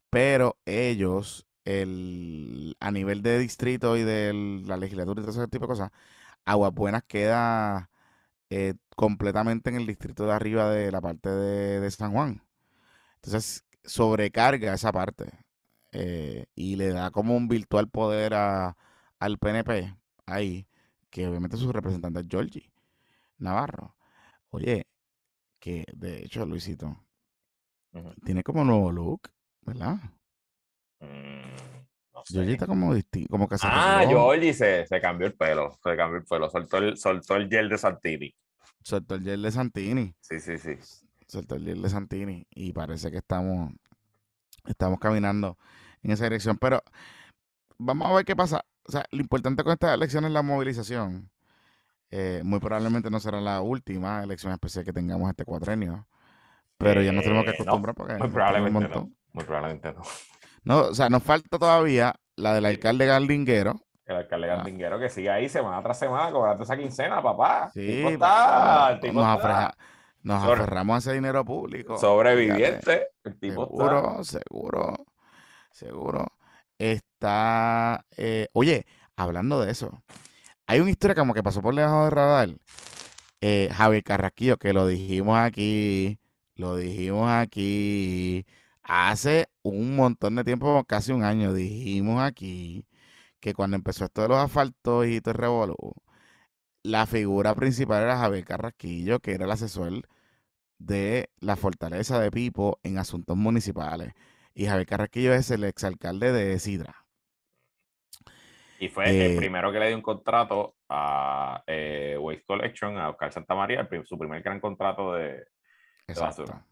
Pero 0.10 0.58
ellos, 0.66 1.48
el, 1.66 2.78
a 2.80 2.92
nivel 2.92 3.22
de 3.24 3.40
distrito 3.40 3.98
y 3.98 4.04
de 4.04 4.34
la 4.68 4.78
legislatura 4.78 5.22
y 5.22 5.26
todo 5.26 5.32
ese 5.44 5.48
tipo 5.50 5.66
de 5.66 5.70
cosas, 5.70 5.92
Aguas 6.46 6.74
Buenas 6.74 7.04
queda 7.08 7.90
eh, 8.52 8.76
completamente 8.96 9.70
en 9.72 9.78
el 9.78 9.88
distrito 9.88 10.26
de 10.28 10.34
arriba 10.34 10.70
de 10.72 10.92
la 10.92 11.02
parte 11.02 11.30
de 11.30 11.92
San 11.92 12.14
Juan. 12.14 12.44
Entonces, 13.18 13.64
sobrecarga 13.84 14.74
esa 14.74 14.92
parte 14.92 15.26
eh, 15.94 16.46
y 16.56 16.76
le 16.78 16.90
da 16.90 17.12
como 17.12 17.36
un 17.38 17.48
virtual 17.48 17.90
poder 17.90 18.34
a, 18.36 18.78
al 19.20 19.38
PNP 19.40 19.96
ahí, 20.26 20.68
que 21.10 21.28
obviamente 21.28 21.58
su 21.58 21.72
representante 21.72 22.22
es 22.22 22.28
Georgie 22.30 22.72
Navarro. 23.40 23.96
Oye, 24.52 24.88
que 25.60 25.86
de 25.94 26.24
hecho, 26.26 26.46
Luisito, 26.46 26.98
tiene 28.26 28.44
como 28.44 28.64
nuevo 28.66 28.92
look, 28.92 29.30
¿verdad? 29.62 29.98
Mm, 31.00 31.56
no 32.14 32.24
sé. 32.26 32.34
Georgie 32.34 32.54
está 32.54 32.68
como 32.68 32.94
distinto, 32.94 33.30
como 33.30 33.48
que 33.48 33.58
se 33.58 33.68
Ah, 33.68 34.00
arregló, 34.00 34.30
Georgie 34.32 34.54
se, 34.54 34.86
se 34.88 35.02
cambió 35.02 35.28
el 35.28 35.36
pelo. 35.36 35.78
Se 35.84 35.96
cambió 35.96 36.18
el 36.20 36.26
pelo. 36.26 36.50
Soltó 36.50 36.78
el, 36.78 36.98
soltó 36.98 37.36
el 37.36 37.50
gel 37.50 37.70
de 37.70 37.78
Santini. 37.78 38.36
soltó 38.84 39.16
el 39.16 39.24
gel 39.24 39.42
de 39.42 39.52
Santini. 39.52 40.16
Sí, 40.22 40.40
sí, 40.40 40.58
sí. 40.58 40.76
soltó 41.28 41.56
el 41.56 41.66
gel 41.66 41.82
de 41.82 41.90
Santini 41.90 42.46
y 42.52 42.72
parece 42.74 43.12
que 43.12 43.18
estamos, 43.18 43.72
estamos 44.66 45.00
caminando 45.00 45.58
en 46.04 46.12
esa 46.12 46.26
dirección. 46.26 46.58
Pero 46.58 46.84
vamos 47.78 48.10
a 48.10 48.14
ver 48.14 48.26
qué 48.26 48.36
pasa. 48.36 48.66
O 48.86 48.92
sea, 48.92 49.06
lo 49.12 49.22
importante 49.22 49.64
con 49.64 49.74
esta 49.74 49.94
elección 49.94 50.26
es 50.26 50.32
la 50.32 50.42
movilización. 50.42 51.30
Eh, 52.12 52.42
muy 52.44 52.60
probablemente 52.60 53.10
no 53.10 53.20
será 53.20 53.42
la 53.42 53.62
última 53.62 54.24
elección 54.24 54.54
especial 54.54 54.86
que 54.86 54.94
tengamos 54.94 55.30
este 55.30 55.46
cuatrenio. 55.46 56.08
Pero 56.78 57.02
ya 57.02 57.12
nos 57.12 57.24
tenemos 57.24 57.46
que 57.46 57.52
Eh, 57.52 57.56
no, 57.58 57.64
acostumbrar 57.64 57.96
porque 57.96 58.16
Muy 58.16 58.30
probablemente 58.30 58.90
no. 58.90 59.12
Muy 59.32 59.44
probablemente 59.46 59.94
no. 59.94 60.02
No, 60.64 60.80
o 60.90 60.94
sea, 60.94 61.10
nos 61.10 61.24
falta 61.24 61.58
todavía 61.58 62.16
la 62.36 62.54
del 62.54 62.66
alcalde 62.66 63.06
Galdinguero. 63.06 63.82
El 64.06 64.18
alcalde 64.18 64.52
Ah. 64.52 65.00
Que 65.00 65.10
sigue 65.10 65.30
ahí 65.30 65.50
semana 65.50 65.82
tras 65.82 65.98
semana 65.98 66.32
cobrando 66.32 66.64
esa 66.64 66.78
quincena, 66.78 67.22
papá. 67.22 67.72
Sí, 67.74 68.04
está, 68.06 68.92
el 68.94 69.00
tipo 69.00 69.22
nos, 69.22 69.38
está 69.38 69.76
nos 70.22 70.44
aferramos 70.44 70.96
a 70.96 70.98
ese 71.00 71.14
dinero 71.14 71.44
público. 71.44 71.96
Fíjate. 71.96 72.08
sobreviviente. 72.08 73.08
El 73.24 73.40
tipo 73.40 73.64
está. 73.64 74.24
Seguro, 74.24 75.06
seguro. 75.74 76.28
Está. 76.80 78.06
eh, 78.18 78.48
oye, 78.54 78.86
hablando 79.16 79.62
de 79.62 79.72
eso, 79.72 80.04
hay 80.68 80.80
una 80.82 80.92
historia 80.92 81.16
como 81.16 81.34
que 81.34 81.44
pasó 81.44 81.62
por 81.62 81.76
debajo 81.76 82.06
de 82.06 82.10
radar. 82.12 82.50
Eh, 83.42 83.70
Javier 83.74 84.04
Carrasquillo, 84.04 84.58
que 84.58 84.74
lo 84.74 84.88
dijimos 84.88 85.38
aquí, 85.40 86.20
lo 86.56 86.78
dijimos 86.78 87.30
aquí 87.32 88.46
hace 88.84 89.50
un 89.64 89.96
montón 89.96 90.36
de 90.36 90.44
tiempo, 90.44 90.84
casi 90.86 91.12
un 91.14 91.24
año, 91.24 91.54
dijimos 91.54 92.22
aquí 92.22 92.86
que 93.40 93.54
cuando 93.54 93.76
empezó 93.78 94.06
esto 94.06 94.24
de 94.24 94.30
los 94.30 94.38
asfaltos 94.40 95.08
y 95.08 95.22
todo 95.22 95.34
el 95.34 95.76
la 96.84 97.06
figura 97.08 97.56
principal 97.56 98.04
era 98.04 98.18
Javier 98.18 98.46
Carrasquillo, 98.46 99.20
que 99.20 99.34
era 99.34 99.46
el 99.46 99.52
asesor 99.52 100.08
de 100.80 101.30
la 101.40 101.56
fortaleza 101.56 102.20
de 102.20 102.32
Pipo 102.32 102.80
en 102.84 102.98
asuntos 102.98 103.38
municipales. 103.38 104.14
Y 104.54 104.66
Javier 104.68 104.86
Carrasquillo 104.88 105.34
es 105.34 105.50
el 105.52 105.64
exalcalde 105.64 106.32
de 106.32 106.60
Sidra. 106.60 106.96
Y 108.80 108.90
fue 108.90 109.10
el 109.10 109.32
Eh, 109.34 109.38
primero 109.38 109.72
que 109.72 109.80
le 109.80 109.88
dio 109.88 109.96
un 109.96 110.02
contrato 110.02 110.76
a 110.90 111.64
eh, 111.68 112.18
Waste 112.20 112.44
Collection, 112.46 112.98
a 112.98 113.10
Oscar 113.10 113.32
Santamaría, 113.32 113.82
el 113.82 113.88
prim- 113.88 114.06
su 114.06 114.18
primer 114.18 114.42
gran 114.42 114.60
contrato 114.60 115.14
de, 115.14 115.46
basura. 116.08 116.66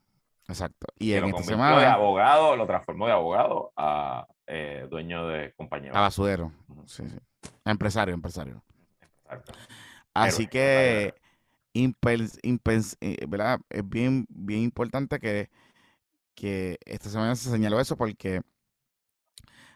Exacto. 0.48 0.88
Y 1.00 1.12
que 1.12 1.18
en 1.18 1.22
lo 1.32 1.38
esta 1.38 1.80
de 1.80 1.86
abogado, 1.86 2.56
lo 2.56 2.68
transformó 2.68 3.08
de 3.08 3.14
abogado 3.14 3.72
a 3.78 4.28
eh, 4.46 4.86
dueño 4.90 5.28
de 5.28 5.54
compañía. 5.54 5.92
a 5.94 6.02
basurero. 6.02 6.52
Ujú. 6.68 6.88
Sí, 6.88 7.08
sí. 7.08 7.18
A 7.64 7.72
Empresario, 7.72 8.14
empresario. 8.14 8.62
Exacto. 9.24 9.54
Así 10.14 10.44
Héroe, 10.44 10.50
que 10.50 11.14
impens- 11.74 12.40
impens- 12.44 12.98
eh, 13.00 13.26
¿verdad? 13.28 13.60
es 13.70 13.88
bien, 13.88 14.26
bien 14.30 14.60
importante 14.62 15.20
que, 15.20 15.50
que 16.42 16.80
esta 16.86 17.10
semana 17.10 17.36
se 17.36 17.52
señaló 17.52 17.80
eso 17.80 17.96
porque 17.98 18.42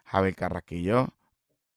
Javier 0.06 0.36
Carrasquillo, 0.36 1.10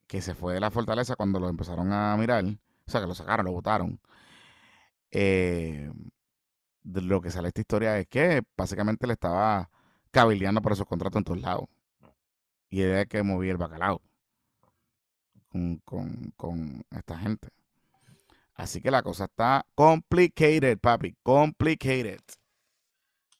que 0.08 0.22
se 0.22 0.34
fue 0.34 0.54
de 0.54 0.60
la 0.60 0.70
fortaleza 0.72 1.16
cuando 1.16 1.40
lo 1.40 1.48
empezaron 1.50 1.92
a 1.92 2.16
mirar, 2.18 2.44
o 2.44 2.90
sea, 2.90 3.00
que 3.02 3.06
lo 3.08 3.14
sacaron, 3.14 3.46
lo 3.46 3.52
votaron. 3.52 4.00
eh, 5.10 5.90
lo 6.84 7.20
que 7.20 7.30
sale 7.30 7.48
esta 7.48 7.60
historia 7.60 7.98
es 7.98 8.06
que 8.08 8.42
básicamente 8.56 9.06
le 9.06 9.12
estaba 9.14 9.70
cabildeando 10.10 10.62
por 10.62 10.72
esos 10.72 10.86
contratos 10.86 11.18
en 11.20 11.24
todos 11.24 11.40
lados. 11.40 11.68
Y 12.70 12.80
era 12.82 13.04
que 13.04 13.22
movía 13.22 13.52
el 13.52 13.58
bacalao 13.58 14.00
con, 15.50 15.76
con, 15.84 16.32
con 16.36 16.82
esta 16.90 17.18
gente. 17.18 17.48
Así 18.54 18.80
que 18.82 18.90
la 18.90 19.02
cosa 19.02 19.24
está 19.24 19.64
complicated, 19.74 20.78
papi. 20.78 21.16
Complicated. 21.22 22.20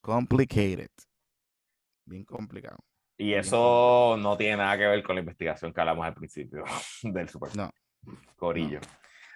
Complicated. 0.03 0.91
Bien 2.09 2.25
complicado. 2.25 2.79
Y 3.17 3.35
eso 3.35 4.17
no 4.19 4.37
tiene 4.37 4.59
nada 4.59 4.79
que 4.79 4.87
ver 4.87 5.03
con 5.03 5.17
la 5.17 5.21
investigación 5.21 5.73
que 5.73 5.81
hablamos 5.81 6.07
al 6.07 6.15
principio 6.15 6.65
del 7.03 7.29
Super 7.29 7.55
No. 7.57 7.71
Corillo. 8.37 8.81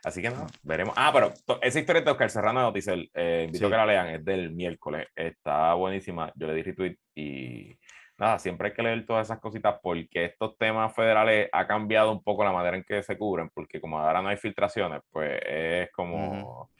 Así 0.05 0.21
que 0.21 0.31
no, 0.31 0.47
veremos. 0.63 0.95
Ah, 0.97 1.11
pero 1.13 1.33
esa 1.63 1.79
historia 1.79 2.03
de 2.03 2.11
Oscar 2.11 2.31
Serrano 2.31 2.61
de 2.61 2.67
Noticel, 2.67 3.11
eh, 3.15 3.45
invito 3.47 3.67
a 3.67 3.69
Sí. 3.69 3.73
que 3.73 3.77
la 3.77 3.87
lean, 3.87 4.07
es 4.09 4.25
del 4.25 4.51
miércoles. 4.53 5.07
Está 5.15 5.75
buenísima. 5.75 6.33
Yo 6.35 6.47
le 6.49 6.55
di 6.55 6.63
retweet 6.63 6.97
y 7.15 7.79
nada, 8.19 8.39
siempre 8.41 8.69
hay 8.69 8.75
que 8.75 8.83
leer 8.83 9.07
todas 9.07 9.29
esas 9.29 9.39
cositas 9.41 9.77
porque 9.83 10.25
estos 10.25 10.57
temas 10.59 10.93
federales 10.95 11.49
ha 11.53 11.67
cambiado 11.69 12.11
un 12.13 12.23
poco 12.23 12.43
la 12.45 12.53
manera 12.53 12.77
en 12.77 12.85
que 12.85 13.03
se 13.03 13.17
cubren, 13.17 13.51
porque 13.55 13.81
como 13.81 13.99
ahora 13.99 14.23
no 14.23 14.29
hay 14.29 14.37
filtraciones, 14.37 15.03
pues 15.11 15.41
es 15.45 15.91
como 15.93 16.71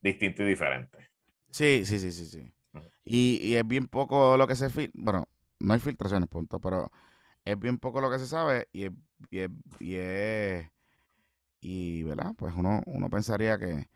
distinto 0.00 0.42
y 0.42 0.46
diferente. 0.46 1.08
Sí, 1.50 1.84
sí, 1.84 1.98
sí, 1.98 2.12
sí, 2.12 2.26
sí. 2.26 2.52
Ujú. 2.74 2.84
Y, 3.04 3.40
y 3.42 3.56
es 3.56 3.66
bien 3.66 3.86
poco 3.88 4.36
lo 4.36 4.46
que 4.46 4.54
se 4.54 4.68
fil- 4.70 4.90
Bueno, 4.94 5.26
no 5.60 5.74
hay 5.74 5.80
filtraciones, 5.80 6.28
punto, 6.28 6.60
pero 6.60 6.90
es 7.44 7.58
bien 7.58 7.78
poco 7.78 8.00
lo 8.00 8.10
que 8.10 8.18
se 8.18 8.26
sabe 8.26 8.68
y 8.72 8.84
es, 8.86 8.92
y 9.30 9.38
es, 9.40 9.50
y 9.80 9.96
es- 9.96 10.70
y, 11.60 12.02
¿verdad? 12.04 12.32
Pues 12.36 12.54
uno, 12.56 12.82
uno 12.86 13.10
pensaría 13.10 13.58
que, 13.58 13.88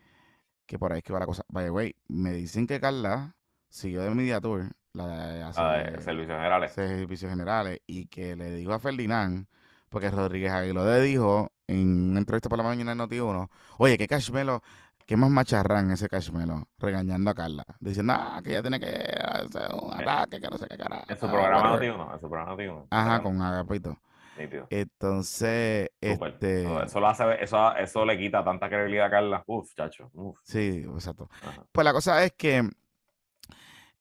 que 0.67 0.79
por 0.79 0.93
ahí 0.93 0.99
es 0.99 1.05
que 1.05 1.13
va 1.13 1.21
la 1.21 1.27
cosa. 1.27 1.45
By 1.49 1.65
the 1.67 1.71
way, 1.71 1.97
me 2.09 2.33
dicen 2.33 2.67
que 2.67 2.81
Carla 2.81 3.37
siguió 3.69 4.03
de 4.03 4.11
Media 4.11 4.41
Tour, 4.41 4.71
la 4.93 5.07
de 5.09 5.43
hace- 5.43 5.61
La 5.63 5.73
de 5.79 6.01
servicios 6.03 6.37
generales. 6.37 6.73
servicios 6.73 7.31
generales, 7.31 7.81
y 7.87 8.07
que 8.07 8.37
le 8.37 8.55
dijo 8.55 8.73
a 8.73 8.79
Ferdinand, 8.81 9.47
porque 9.89 10.11
Rodríguez 10.11 10.51
Aguiló 10.53 10.85
le 10.87 11.01
dijo 11.03 11.53
en 11.67 12.11
una 12.11 12.19
entrevista 12.21 12.49
por 12.49 12.59
la 12.59 12.65
mañana 12.65 12.93
en 12.93 12.99
Noti1, 12.99 13.49
oye, 13.79 13.99
qué 13.99 14.09
cashmelo, 14.09 14.63
qué 15.07 15.17
más 15.17 15.31
macharrán 15.31 15.91
ese 15.91 16.09
cashmelo, 16.09 16.69
regañando 16.79 17.31
a 17.31 17.35
Carla, 17.35 17.65
diciendo, 17.81 18.15
ah, 18.17 18.41
que 18.43 18.51
ella 18.51 18.63
tiene 18.63 18.81
que 18.81 18.87
hacer 18.87 19.75
un 19.75 19.93
ataque, 19.93 20.41
que 20.41 20.49
no 20.49 20.59
sé 20.59 20.67
qué 20.69 20.77
carajo. 20.77 21.05
En 21.09 21.19
su 21.19 21.27
ah, 21.27 21.31
programa 21.31 21.73
whatever". 21.73 21.97
no 21.97 22.15
en 22.15 22.21
su 22.21 22.29
programa 22.31 22.63
no 22.65 22.87
Ajá, 22.91 23.23
con 23.23 23.41
Agapito. 23.41 23.99
Nítido. 24.39 24.67
Entonces, 24.71 25.91
este, 26.01 26.63
Eso, 26.63 26.83
eso 26.83 27.01
lo 27.01 27.09
hace, 27.09 27.45
eso, 27.45 27.77
eso 27.77 28.05
le 28.07 28.19
quita 28.19 28.43
tanta 28.43 28.69
credibilidad 28.69 29.07
a 29.07 29.11
Carla. 29.11 29.45
Uf, 29.47 29.75
chacho. 29.75 30.11
Uf. 30.15 30.39
sí, 30.43 30.85
exacto. 30.89 31.29
Ajá. 31.43 31.65
Pues 31.71 31.85
la 31.85 31.93
cosa 31.93 32.25
es 32.25 32.33
que 32.33 32.69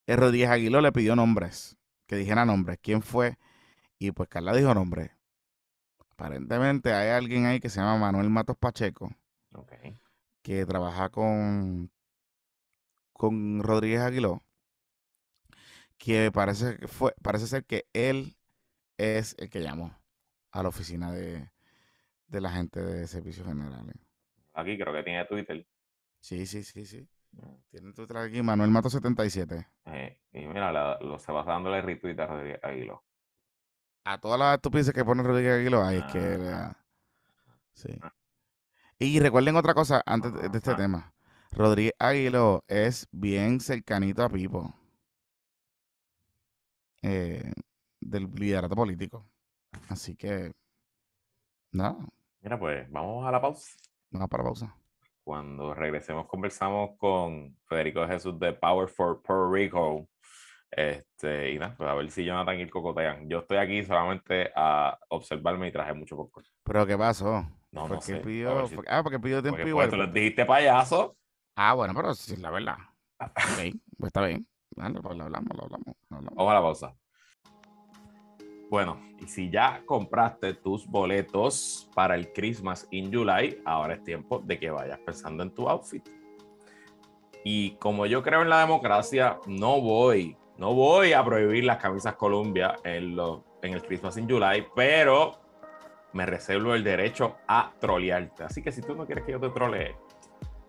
el 0.07 0.17
Rodríguez 0.17 0.49
Aguiló 0.49 0.81
le 0.81 0.91
pidió 0.91 1.15
nombres, 1.15 1.77
que 2.07 2.15
dijera 2.15 2.45
nombres, 2.45 2.79
quién 2.81 3.01
fue, 3.01 3.37
y 3.99 4.11
pues 4.11 4.29
Carla 4.29 4.53
dijo 4.53 4.73
nombres. 4.73 5.11
Aparentemente 6.11 6.93
hay 6.93 7.09
alguien 7.09 7.45
ahí 7.45 7.59
que 7.59 7.69
se 7.69 7.79
llama 7.79 7.97
Manuel 7.97 8.29
Matos 8.29 8.55
Pacheco, 8.57 9.11
Ok. 9.53 9.71
Que 10.41 10.65
trabaja 10.65 11.09
con, 11.09 11.91
con 13.13 13.61
Rodríguez 13.63 14.01
Aguiló, 14.01 14.43
que 15.97 16.31
parece, 16.31 16.77
que 16.77 16.87
fue, 16.87 17.13
parece 17.21 17.47
ser 17.47 17.65
que 17.65 17.85
él 17.93 18.35
es 18.97 19.35
el 19.39 19.49
que 19.49 19.61
llamó 19.61 19.95
a 20.51 20.63
la 20.63 20.69
oficina 20.69 21.11
de, 21.11 21.49
de 22.27 22.41
la 22.41 22.51
gente 22.51 22.81
de 22.81 23.07
servicios 23.07 23.45
generales. 23.47 23.95
Aquí 24.53 24.77
creo 24.77 24.93
que 24.93 25.03
tiene 25.03 25.25
Twitter. 25.25 25.65
Sí, 26.19 26.45
sí, 26.45 26.63
sí, 26.63 26.85
sí. 26.85 27.07
Tiene 27.69 27.93
Twitter 27.93 28.17
aquí, 28.17 28.41
Manuel 28.41 28.69
Mato 28.71 28.89
77. 28.89 29.67
Eh, 29.85 30.19
y 30.33 30.45
mira, 30.47 30.71
la- 30.71 30.97
lo, 31.01 31.17
se 31.17 31.31
va 31.31 31.43
dándole 31.43 31.81
retweet 31.81 32.19
a 32.19 32.27
Rodríguez 32.27 32.59
Aguilo. 32.63 33.03
A 34.03 34.17
todas 34.19 34.39
las 34.39 34.55
estupideces 34.55 34.93
que 34.93 35.05
pone 35.05 35.23
Rodríguez 35.23 35.53
Aguilo, 35.59 35.83
ahí 35.83 35.97
es 35.97 36.05
que 36.11 36.19
da- 36.19 36.77
Sí. 37.73 37.97
Y 39.03 39.19
recuerden 39.19 39.55
otra 39.55 39.73
cosa 39.73 40.03
antes 40.05 40.31
de, 40.31 40.55
este 40.55 40.75
tema. 40.75 41.11
Rodríguez 41.51 41.93
Aguilo 41.97 42.63
es 42.67 43.07
bien 43.11 43.59
cercanito 43.59 44.23
a 44.23 44.29
Pipo. 44.29 44.75
eh, 47.01 47.51
del 47.99 48.31
liderato 48.35 48.75
político. 48.75 49.25
Así 49.89 50.15
que, 50.15 50.51
nada, 51.71 51.97
Mira, 52.41 52.59
pues 52.59 52.87
vamos 52.91 53.25
a 53.27 53.31
la 53.31 53.41
pausa. 53.41 53.71
vamos 54.11 54.29
para 54.29 54.43
pausa. 54.43 54.75
Cuando 55.23 55.73
regresemos, 55.73 56.27
conversamos 56.27 56.91
con 56.99 57.57
Federico 57.65 58.01
de 58.01 58.07
Jesús 58.07 58.39
de 58.39 58.53
Power 58.53 58.87
for 58.87 59.19
Puerto 59.23 59.51
Rico. 59.51 60.07
Este, 60.69 61.51
y 61.53 61.57
nada, 61.59 61.75
pues 61.75 61.89
a 61.89 61.95
ver 61.95 62.11
si 62.11 62.23
Jonathan 62.23 62.59
y 62.59 62.61
el 62.61 62.69
cocotean. 62.69 63.27
Yo 63.27 63.39
estoy 63.39 63.57
aquí 63.57 63.83
solamente 63.83 64.51
a 64.55 64.95
observarme 65.09 65.69
y 65.69 65.71
traje 65.71 65.93
mucho 65.95 66.15
popcorn. 66.15 66.45
Pero 66.63 66.85
¿qué 66.85 66.95
pasó? 66.97 67.47
No, 67.71 67.81
¿Por 67.83 67.91
no 67.91 67.99
qué 67.99 68.05
sé. 68.05 68.15
Pidió- 68.21 68.67
si- 68.67 68.75
ah, 68.87 69.01
porque 69.03 69.19
pidió 69.19 69.41
tiempo 69.41 69.55
Porque 69.57 69.69
igual. 69.69 69.89
pues, 69.89 69.99
tú 69.99 70.05
les 70.05 70.13
dijiste 70.13 70.45
payaso. 70.45 71.15
Ah, 71.55 71.73
bueno, 71.73 71.93
pero 71.95 72.13
sí 72.13 72.33
es 72.33 72.39
la 72.39 72.49
verdad. 72.51 72.75
Ok, 73.19 73.29
pues 73.97 74.07
está 74.07 74.25
bien. 74.25 74.47
Dale, 74.75 75.01
pues 75.01 75.17
lo 75.17 75.23
hablamos, 75.25 75.49
lo 75.55 75.63
hablamos, 75.63 75.95
lo 76.09 76.17
hablamos. 76.17 76.35
Vamos 76.37 76.51
a 76.51 76.53
la 76.55 76.61
pausa. 76.61 76.95
Bueno, 78.69 79.01
y 79.19 79.27
si 79.27 79.49
ya 79.49 79.83
compraste 79.85 80.53
tus 80.53 80.87
boletos 80.87 81.89
para 81.93 82.15
el 82.15 82.31
Christmas 82.31 82.87
in 82.91 83.13
July, 83.13 83.61
ahora 83.65 83.95
es 83.95 84.03
tiempo 84.03 84.39
de 84.39 84.57
que 84.59 84.69
vayas 84.69 84.99
pensando 84.99 85.43
en 85.43 85.51
tu 85.53 85.67
outfit. 85.67 86.07
Y 87.43 87.71
como 87.77 88.05
yo 88.05 88.23
creo 88.23 88.43
en 88.43 88.49
la 88.49 88.59
democracia, 88.61 89.39
no 89.45 89.81
voy, 89.81 90.37
no 90.57 90.73
voy 90.73 91.11
a 91.11 91.23
prohibir 91.23 91.65
las 91.65 91.77
camisas 91.77 92.15
Columbia 92.15 92.75
en, 92.83 93.15
los- 93.15 93.41
en 93.61 93.73
el 93.73 93.81
Christmas 93.83 94.15
in 94.17 94.29
July, 94.29 94.65
pero 94.73 95.40
me 96.13 96.25
reservo 96.25 96.73
el 96.73 96.83
derecho 96.83 97.37
a 97.47 97.71
trolearte. 97.79 98.43
Así 98.43 98.61
que 98.61 98.71
si 98.71 98.81
tú 98.81 98.95
no 98.95 99.05
quieres 99.05 99.25
que 99.25 99.31
yo 99.33 99.39
te 99.39 99.49
trolee, 99.49 99.95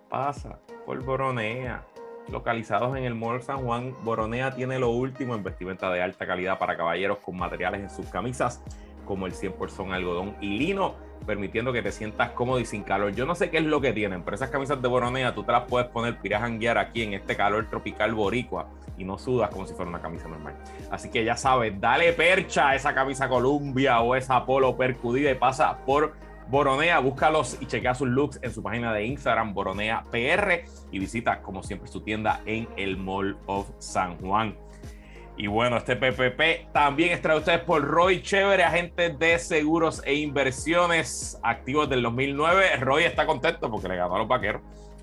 pasa 0.08 0.58
por 0.86 1.02
Boronea. 1.02 1.84
Localizados 2.28 2.96
en 2.96 3.04
el 3.04 3.16
Mall 3.16 3.42
San 3.42 3.64
Juan, 3.64 3.94
Boronea 4.04 4.54
tiene 4.54 4.78
lo 4.78 4.90
último 4.90 5.34
en 5.34 5.42
vestimenta 5.42 5.90
de 5.90 6.02
alta 6.02 6.26
calidad 6.26 6.58
para 6.58 6.76
caballeros 6.76 7.18
con 7.18 7.36
materiales 7.36 7.80
en 7.80 7.90
sus 7.90 8.06
camisas 8.06 8.62
como 9.04 9.26
el 9.26 9.32
100% 9.32 9.92
algodón 9.92 10.36
y 10.40 10.58
lino, 10.58 10.94
permitiendo 11.24 11.72
que 11.72 11.82
te 11.82 11.92
sientas 11.92 12.30
cómodo 12.30 12.60
y 12.60 12.64
sin 12.64 12.82
calor. 12.82 13.14
Yo 13.14 13.26
no 13.26 13.34
sé 13.34 13.50
qué 13.50 13.58
es 13.58 13.64
lo 13.64 13.80
que 13.80 13.92
tienen, 13.92 14.22
pero 14.22 14.34
esas 14.34 14.50
camisas 14.50 14.80
de 14.80 14.88
Boronea 14.88 15.34
tú 15.34 15.44
te 15.44 15.52
las 15.52 15.64
puedes 15.64 15.88
poner, 15.88 16.18
ir 16.22 16.34
aquí 16.78 17.02
en 17.02 17.14
este 17.14 17.36
calor 17.36 17.68
tropical 17.68 18.14
boricua 18.14 18.68
y 18.98 19.04
no 19.04 19.18
sudas 19.18 19.50
como 19.50 19.66
si 19.66 19.74
fuera 19.74 19.88
una 19.88 20.00
camisa 20.00 20.28
normal. 20.28 20.54
Así 20.90 21.10
que 21.10 21.24
ya 21.24 21.36
sabes, 21.36 21.80
dale 21.80 22.12
percha 22.12 22.70
a 22.70 22.74
esa 22.74 22.94
camisa 22.94 23.28
Columbia 23.28 24.00
o 24.00 24.14
esa 24.14 24.44
polo 24.44 24.76
percudida 24.76 25.30
y 25.30 25.34
pasa 25.34 25.78
por 25.84 26.14
Boronea, 26.48 26.98
búscalos 26.98 27.56
y 27.60 27.66
chequea 27.66 27.94
sus 27.94 28.08
looks 28.08 28.38
en 28.42 28.52
su 28.52 28.62
página 28.62 28.92
de 28.92 29.06
Instagram, 29.06 29.54
Boronea 29.54 30.04
PR, 30.10 30.64
y 30.90 30.98
visita, 30.98 31.40
como 31.40 31.62
siempre, 31.62 31.88
su 31.88 32.02
tienda 32.02 32.42
en 32.44 32.68
el 32.76 32.98
Mall 32.98 33.38
of 33.46 33.70
San 33.78 34.18
Juan. 34.18 34.54
Y 35.42 35.48
bueno, 35.48 35.76
este 35.76 35.96
PPP 35.96 36.70
también 36.72 37.10
es 37.10 37.20
traído 37.20 37.40
ustedes 37.40 37.62
por 37.62 37.82
Roy 37.82 38.22
Chévere, 38.22 38.62
agente 38.62 39.10
de 39.10 39.40
seguros 39.40 40.00
e 40.04 40.14
inversiones 40.14 41.36
activos 41.42 41.90
del 41.90 42.00
2009. 42.02 42.76
Roy 42.76 43.02
está 43.02 43.26
contento 43.26 43.68
porque 43.68 43.88
le 43.88 43.96
ganó 43.96 44.14
a 44.14 44.18
los 44.20 44.28
vaqueros. 44.28 44.62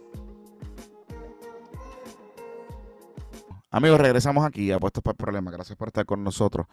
Amigos, 3.71 3.99
regresamos 3.99 4.45
aquí 4.45 4.71
a 4.71 4.79
Puestos 4.79 5.01
para 5.01 5.13
el 5.13 5.17
Problema. 5.17 5.49
Gracias 5.49 5.75
por 5.75 5.87
estar 5.87 6.05
con 6.05 6.23
nosotros 6.23 6.67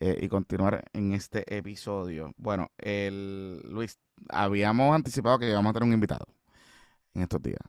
eh, 0.00 0.18
y 0.22 0.28
continuar 0.28 0.84
en 0.92 1.12
este 1.12 1.56
episodio. 1.56 2.32
Bueno, 2.36 2.70
el, 2.78 3.60
Luis, 3.64 3.98
habíamos 4.28 4.94
anticipado 4.94 5.38
que 5.38 5.48
íbamos 5.50 5.70
a 5.70 5.74
tener 5.74 5.88
un 5.88 5.94
invitado 5.94 6.26
en 7.14 7.22
estos 7.22 7.42
días, 7.42 7.60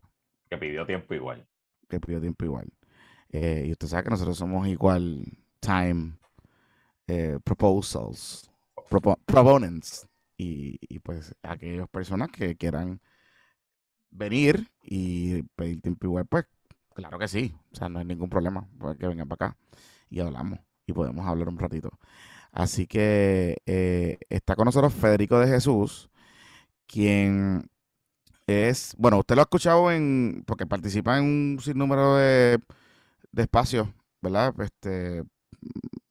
Que 0.50 0.58
pidió 0.58 0.88
tiempo 0.88 1.14
igual. 1.14 1.48
que 1.90 2.00
pidió 2.00 2.22
tiempo 2.22 2.46
igual. 2.46 2.68
Eh, 3.32 3.66
y 3.68 3.72
usted 3.72 3.88
sabe 3.88 4.04
que 4.06 4.10
nosotros 4.12 4.38
somos 4.38 4.68
igual 4.68 5.26
time 5.60 6.18
eh, 7.08 7.40
proposals, 7.44 8.50
propo- 8.90 9.20
proponents. 9.26 10.08
Y, 10.38 10.80
y 10.90 11.00
pues 11.00 11.36
aquellas 11.44 11.90
personas 11.90 12.30
que 12.32 12.58
quieran 12.58 13.02
venir 14.10 14.68
y 14.84 15.44
pedir 15.56 15.82
tiempo 15.82 16.08
igual, 16.08 16.26
pues 16.26 16.46
claro 16.94 17.20
que 17.20 17.28
sí. 17.28 17.54
O 17.72 17.76
sea, 17.76 17.90
no 17.90 18.00
hay 18.00 18.06
ningún 18.06 18.30
problema. 18.30 18.68
Pues 18.80 18.98
que 18.98 19.08
vengan 19.08 19.28
para 19.28 19.48
acá 19.50 19.58
y 20.10 20.20
hablamos 20.20 20.60
y 20.86 20.94
podemos 20.94 21.26
hablar 21.26 21.50
un 21.50 21.60
ratito. 21.60 21.92
Así 22.52 22.88
que 22.88 23.58
eh, 23.66 24.18
está 24.30 24.56
con 24.56 24.66
nosotros 24.66 24.94
Federico 24.94 25.40
de 25.40 25.48
Jesús, 25.48 26.10
quien 26.88 27.70
es, 28.48 28.96
bueno, 28.98 29.20
usted 29.20 29.36
lo 29.36 29.42
ha 29.42 29.44
escuchado 29.44 29.92
en, 29.92 30.44
porque 30.46 30.66
participa 30.66 31.18
en 31.18 31.26
un 31.26 31.60
sinnúmero 31.62 32.16
de, 32.16 32.60
de 33.32 33.42
espacios, 33.42 33.88
¿verdad? 34.22 34.54
Este, 34.62 35.24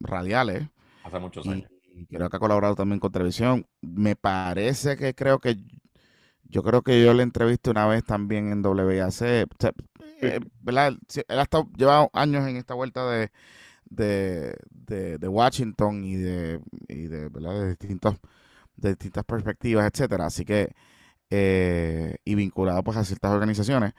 radiales. 0.01 0.68
Hace 1.05 1.18
muchos 1.18 1.47
años. 1.47 1.70
y 1.95 2.07
creo 2.07 2.29
que 2.29 2.37
ha 2.37 2.41
colaborado 2.41 2.75
también 2.75 3.01
con 3.01 3.12
televisión. 3.12 3.66
Me 3.81 4.16
parece 4.16 4.97
que 4.97 5.14
creo 5.14 5.39
que 5.39 5.57
yo 6.43 6.62
creo 6.62 6.83
que 6.83 7.03
yo 7.03 7.14
le 7.14 7.22
entrevisté 7.22 7.70
una 7.70 7.87
vez 7.87 8.05
también 8.05 8.53
en 8.53 8.64
WAC. 8.64 9.09
O 9.09 9.11
sea, 9.11 9.47
eh, 10.20 10.41
¿verdad? 10.61 10.89
Él, 11.29 11.39
ha 11.39 11.43
estado, 11.43 11.68
lleva 11.77 12.09
años 12.12 12.47
en 12.47 12.57
esta 12.57 12.75
vuelta 12.75 13.09
de, 13.11 13.31
de, 13.95 14.57
de, 14.71 15.19
de 15.19 15.29
Washington 15.29 16.05
y 16.05 16.17
de, 16.17 16.61
y 16.89 17.07
de, 17.07 17.29
¿verdad? 17.29 17.61
de 17.61 17.69
distintos, 17.69 18.17
de 18.77 18.91
distintas 18.91 19.25
perspectivas, 19.25 19.91
etcétera. 19.93 20.27
Así 20.27 20.45
que, 20.45 20.73
eh, 21.31 22.17
y 22.25 22.35
vinculado 22.35 22.83
pues 22.83 22.97
a 22.97 23.05
ciertas 23.05 23.33
organizaciones. 23.33 23.95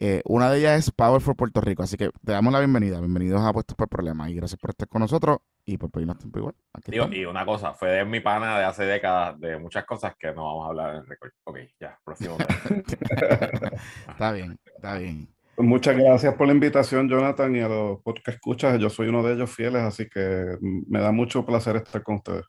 Eh, 0.00 0.22
una 0.24 0.50
de 0.50 0.58
ellas 0.58 0.78
es 0.78 0.90
Power 0.90 1.20
for 1.20 1.36
Puerto 1.36 1.60
Rico. 1.60 1.82
Así 1.82 1.96
que 1.96 2.10
te 2.24 2.32
damos 2.32 2.52
la 2.52 2.60
bienvenida. 2.60 2.98
Bienvenidos 2.98 3.42
a 3.42 3.52
Puestos 3.52 3.76
por 3.76 3.88
Problemas. 3.88 4.30
Y 4.30 4.34
gracias 4.34 4.58
por 4.58 4.70
estar 4.70 4.88
con 4.88 5.00
nosotros 5.00 5.38
y 5.64 5.76
por 5.76 5.90
pedirnos 5.90 6.18
tiempo 6.18 6.38
igual. 6.38 6.54
Digo, 6.86 7.08
y 7.12 7.24
una 7.24 7.44
cosa, 7.44 7.74
fue 7.74 7.90
de 7.90 8.04
mi 8.04 8.20
pana 8.20 8.58
de 8.58 8.64
hace 8.64 8.84
décadas 8.84 9.38
de 9.38 9.58
muchas 9.58 9.84
cosas 9.84 10.14
que 10.18 10.32
no 10.32 10.44
vamos 10.44 10.64
a 10.64 10.68
hablar 10.68 10.94
en 10.94 11.00
el 11.00 11.06
récord. 11.06 11.32
Ok, 11.44 11.58
ya, 11.78 11.98
próximo. 12.02 12.38
Está 14.08 14.32
bien, 14.32 14.58
está 14.76 14.98
bien. 14.98 15.28
Muchas 15.62 15.96
gracias 15.96 16.34
por 16.34 16.48
la 16.48 16.54
invitación, 16.54 17.08
Jonathan, 17.08 17.54
y 17.54 17.60
a 17.60 17.68
los 17.68 18.00
podcast 18.02 18.36
escuchas. 18.36 18.80
Yo 18.80 18.90
soy 18.90 19.08
uno 19.08 19.22
de 19.22 19.34
ellos 19.34 19.48
fieles, 19.48 19.82
así 19.82 20.08
que 20.08 20.56
me 20.60 21.00
da 21.00 21.12
mucho 21.12 21.46
placer 21.46 21.76
estar 21.76 22.02
con 22.02 22.16
ustedes. 22.16 22.44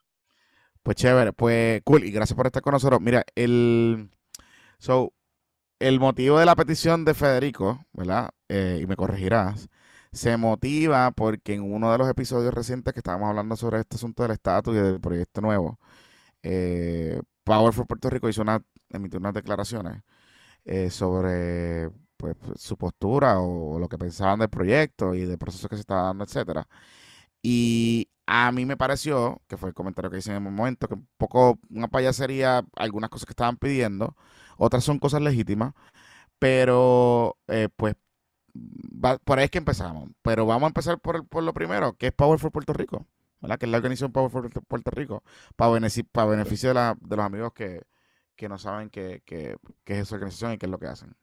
Pues 0.82 0.96
chévere, 0.96 1.32
pues 1.32 1.80
cool, 1.84 2.04
y 2.04 2.10
gracias 2.10 2.36
por 2.36 2.46
estar 2.46 2.60
con 2.60 2.72
nosotros. 2.72 3.00
Mira, 3.00 3.24
el 3.36 4.10
so, 4.78 5.12
el 5.78 6.00
motivo 6.00 6.40
de 6.40 6.46
la 6.46 6.56
petición 6.56 7.04
de 7.04 7.14
Federico, 7.14 7.86
¿verdad? 7.92 8.30
Eh, 8.48 8.80
y 8.82 8.86
me 8.86 8.96
corregirás, 8.96 9.68
se 10.12 10.36
motiva 10.36 11.12
porque 11.12 11.54
en 11.54 11.72
uno 11.72 11.92
de 11.92 11.98
los 11.98 12.08
episodios 12.08 12.52
recientes 12.52 12.92
que 12.94 13.00
estábamos 13.00 13.28
hablando 13.28 13.56
sobre 13.56 13.80
este 13.80 13.96
asunto 13.96 14.24
del 14.24 14.32
estatus 14.32 14.74
y 14.74 14.78
del 14.80 15.00
proyecto 15.00 15.40
nuevo, 15.40 15.78
eh, 16.42 17.20
Power 17.44 17.72
for 17.72 17.86
Puerto 17.86 18.10
Rico 18.10 18.28
hizo 18.28 18.42
una, 18.42 18.62
emitió 18.90 19.20
unas 19.20 19.34
declaraciones 19.34 20.02
eh, 20.64 20.90
sobre 20.90 21.90
pues, 22.16 22.36
su 22.56 22.76
postura 22.76 23.40
o, 23.40 23.78
lo 23.78 23.88
que 23.88 23.98
pensaban 23.98 24.38
del 24.40 24.50
proyecto 24.50 25.14
y 25.14 25.24
del 25.26 25.38
proceso 25.38 25.68
que 25.68 25.76
se 25.76 25.80
estaba 25.82 26.04
dando, 26.04 26.24
etcétera. 26.24 26.68
Y 27.42 28.08
a 28.26 28.52
mí 28.52 28.66
me 28.66 28.76
pareció, 28.76 29.42
que 29.48 29.56
fue 29.56 29.70
el 29.70 29.74
comentario 29.74 30.10
que 30.10 30.18
hice 30.18 30.30
en 30.30 30.36
el 30.36 30.42
momento, 30.52 30.88
que 30.88 30.94
un 30.94 31.08
poco 31.18 31.58
una 31.70 31.88
payasería, 31.88 32.64
algunas 32.76 33.10
cosas 33.10 33.26
que 33.26 33.32
estaban 33.32 33.56
pidiendo, 33.58 34.16
otras 34.58 34.84
son 34.84 34.98
cosas 34.98 35.22
legítimas, 35.22 35.74
pero 36.38 37.38
eh, 37.48 37.68
pues 37.76 37.96
por 39.24 39.38
ahí 39.38 39.46
es 39.46 39.50
que 39.50 39.58
empezamos. 39.58 40.10
Pero 40.22 40.46
vamos 40.46 40.64
a 40.64 40.68
empezar 40.68 41.00
por, 41.00 41.26
por 41.28 41.42
lo 41.42 41.52
primero, 41.54 41.96
que 41.96 42.08
es 42.08 42.12
Power 42.12 42.38
for 42.38 42.52
Puerto 42.52 42.72
Rico. 42.72 43.06
Que 43.58 43.66
es 43.66 43.70
la 43.70 43.76
organización 43.76 44.12
Power 44.12 44.30
for 44.30 44.50
Puerto 44.66 44.90
Rico, 44.90 45.22
para, 45.56 45.70
beneficio, 45.72 46.04
para 46.10 46.28
beneficio 46.28 46.70
de, 46.70 46.74
la, 46.74 46.96
de 47.00 47.16
los 47.16 47.26
amigos 47.26 47.52
que, 47.52 47.82
que 48.36 48.48
no 48.48 48.58
saben 48.58 48.90
qué, 48.90 49.22
qué, 49.26 49.56
qué 49.84 49.94
es 49.94 49.98
esa 50.00 50.14
organización 50.16 50.52
y 50.52 50.58
qué 50.58 50.66
es 50.66 50.70
lo 50.70 50.78
que 50.78 50.86
hacen. 50.86 51.14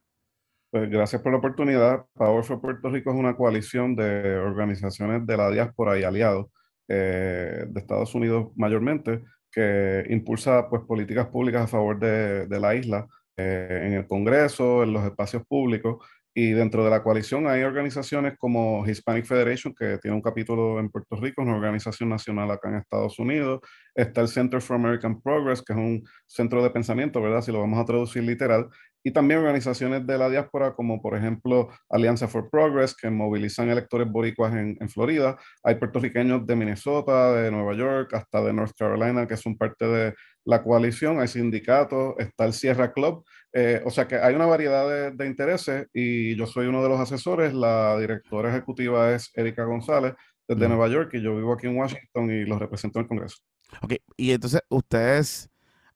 Pues 0.71 0.89
gracias 0.89 1.21
por 1.21 1.33
la 1.33 1.39
oportunidad. 1.39 2.05
Power 2.13 2.45
for 2.45 2.61
Puerto 2.61 2.89
Rico 2.89 3.11
es 3.11 3.17
una 3.17 3.35
coalición 3.35 3.93
de 3.93 4.37
organizaciones 4.37 5.27
de 5.27 5.35
la 5.35 5.51
diáspora 5.51 5.99
y 5.99 6.03
aliados 6.03 6.47
eh, 6.87 7.65
de 7.67 7.79
Estados 7.79 8.15
Unidos 8.15 8.51
mayormente 8.55 9.21
que 9.51 10.05
impulsa 10.09 10.69
pues, 10.69 10.83
políticas 10.83 11.27
públicas 11.27 11.63
a 11.63 11.67
favor 11.67 11.99
de, 11.99 12.47
de 12.47 12.59
la 12.59 12.73
isla 12.73 13.05
eh, 13.35 13.81
en 13.83 13.93
el 13.95 14.07
Congreso, 14.07 14.83
en 14.83 14.93
los 14.93 15.03
espacios 15.03 15.45
públicos 15.45 15.97
y 16.33 16.51
dentro 16.51 16.85
de 16.85 16.89
la 16.89 17.03
coalición 17.03 17.47
hay 17.47 17.63
organizaciones 17.63 18.37
como 18.37 18.87
Hispanic 18.87 19.25
Federation, 19.25 19.75
que 19.75 19.97
tiene 19.97 20.15
un 20.15 20.21
capítulo 20.21 20.79
en 20.79 20.89
Puerto 20.89 21.17
Rico, 21.17 21.41
una 21.41 21.55
organización 21.55 22.07
nacional 22.07 22.49
acá 22.51 22.69
en 22.69 22.75
Estados 22.75 23.19
Unidos. 23.19 23.59
Está 23.93 24.21
el 24.21 24.29
Center 24.29 24.61
for 24.61 24.77
American 24.77 25.21
Progress, 25.21 25.61
que 25.61 25.73
es 25.73 25.79
un 25.79 26.03
centro 26.25 26.63
de 26.63 26.69
pensamiento, 26.69 27.21
¿verdad? 27.21 27.41
Si 27.41 27.51
lo 27.51 27.59
vamos 27.59 27.79
a 27.79 27.85
traducir 27.85 28.23
literal. 28.23 28.69
Y 29.03 29.11
también 29.11 29.39
organizaciones 29.39 30.05
de 30.05 30.17
la 30.17 30.29
diáspora, 30.29 30.73
como 30.73 31.01
por 31.01 31.17
ejemplo 31.17 31.69
Alianza 31.89 32.27
for 32.27 32.49
Progress, 32.49 32.95
que 32.95 33.09
movilizan 33.09 33.69
electores 33.69 34.09
boricuas 34.09 34.53
en, 34.53 34.77
en 34.79 34.89
Florida. 34.89 35.37
Hay 35.63 35.75
puertorriqueños 35.75 36.45
de 36.45 36.55
Minnesota, 36.55 37.33
de 37.33 37.51
Nueva 37.51 37.73
York, 37.73 38.13
hasta 38.13 38.41
de 38.41 38.53
North 38.53 38.73
Carolina, 38.77 39.27
que 39.27 39.37
son 39.37 39.57
parte 39.57 39.85
de 39.87 40.13
la 40.45 40.63
coalición. 40.63 41.19
Hay 41.19 41.27
sindicatos, 41.27 42.15
está 42.17 42.45
el 42.45 42.53
Sierra 42.53 42.91
Club, 42.91 43.23
eh, 43.53 43.81
o 43.85 43.91
sea 43.91 44.07
que 44.07 44.15
hay 44.15 44.33
una 44.33 44.45
variedad 44.45 45.11
de, 45.11 45.27
intereses 45.27 45.87
y 45.93 46.35
yo 46.35 46.47
soy 46.47 46.67
uno 46.67 46.81
de 46.81 46.89
los 46.89 46.99
asesores. 46.99 47.53
La 47.53 47.97
directora 47.99 48.49
ejecutiva 48.49 49.13
es 49.13 49.31
Erika 49.35 49.65
González 49.65 50.13
desde 50.47 50.67
Nueva 50.67 50.87
York 50.87 51.11
y 51.13 51.21
yo 51.21 51.35
vivo 51.35 51.53
aquí 51.53 51.67
en 51.67 51.77
Washington 51.77 52.31
y 52.31 52.45
los 52.45 52.59
represento 52.59 52.99
en 52.99 53.03
el 53.03 53.09
Congreso. 53.09 53.37
Ok, 53.81 53.95
y 54.17 54.31
entonces 54.31 54.61
ustedes, 54.69 55.49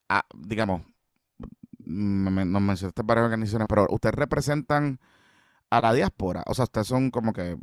ah, 0.09 0.25
digamos, 0.33 0.81
nos 1.85 2.61
mencionaste 2.61 3.01
varias 3.03 3.25
organizaciones, 3.25 3.67
pero 3.69 3.87
ustedes 3.89 4.15
representan 4.15 4.99
a 5.69 5.81
la 5.81 5.93
diáspora. 5.93 6.43
O 6.47 6.53
sea, 6.53 6.63
ustedes 6.63 6.87
son 6.87 7.11
como 7.11 7.33
que 7.33 7.57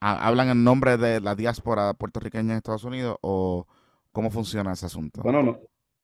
hablan 0.00 0.48
en 0.50 0.64
nombre 0.64 0.96
de 0.96 1.20
la 1.20 1.34
diáspora 1.34 1.94
puertorriqueña 1.94 2.52
en 2.52 2.58
Estados 2.58 2.84
Unidos 2.84 3.16
o 3.22 3.66
cómo 4.12 4.30
funciona 4.30 4.72
ese 4.72 4.86
asunto. 4.86 5.22
Bueno, 5.22 5.42
no, 5.42 5.60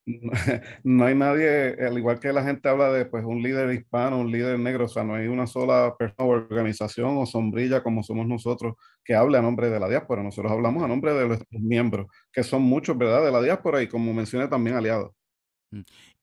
no 0.85 1.05
hay 1.05 1.15
nadie, 1.15 1.77
al 1.87 1.99
igual 1.99 2.19
que 2.21 2.33
la 2.33 2.43
gente 2.43 2.69
habla 2.69 2.91
de 2.93 3.05
pues 3.07 3.25
un 3.25 3.43
líder 3.43 3.73
hispano, 3.73 4.19
un 4.19 4.31
líder 4.31 4.59
negro, 4.59 4.87
o 4.87 4.89
sea, 4.89 5.05
no 5.05 5.15
hay 5.15 5.29
una 5.29 5.47
sola 5.47 5.95
persona 5.99 6.29
o 6.29 6.33
organización 6.33 7.19
o 7.19 7.27
sombrilla 7.27 7.83
como 7.83 8.03
somos 8.03 8.27
nosotros 8.27 8.75
que 9.05 9.15
hable 9.15 9.39
a 9.39 9.43
nombre 9.43 9.71
de 9.71 9.81
la 9.81 9.89
diáspora. 9.89 10.23
Nosotros 10.23 10.53
hablamos 10.53 10.83
a 10.83 10.89
nombre 10.89 11.13
de 11.15 11.29
nuestros 11.29 11.61
miembros, 11.61 12.07
que 12.33 12.43
son 12.43 12.63
muchos, 12.63 12.97
¿verdad?, 12.97 13.25
de 13.25 13.33
la 13.33 13.43
diáspora 13.43 13.83
y 13.83 13.89
como 13.89 14.13
mencioné 14.13 14.49
también 14.49 14.77
aliados. 14.77 15.13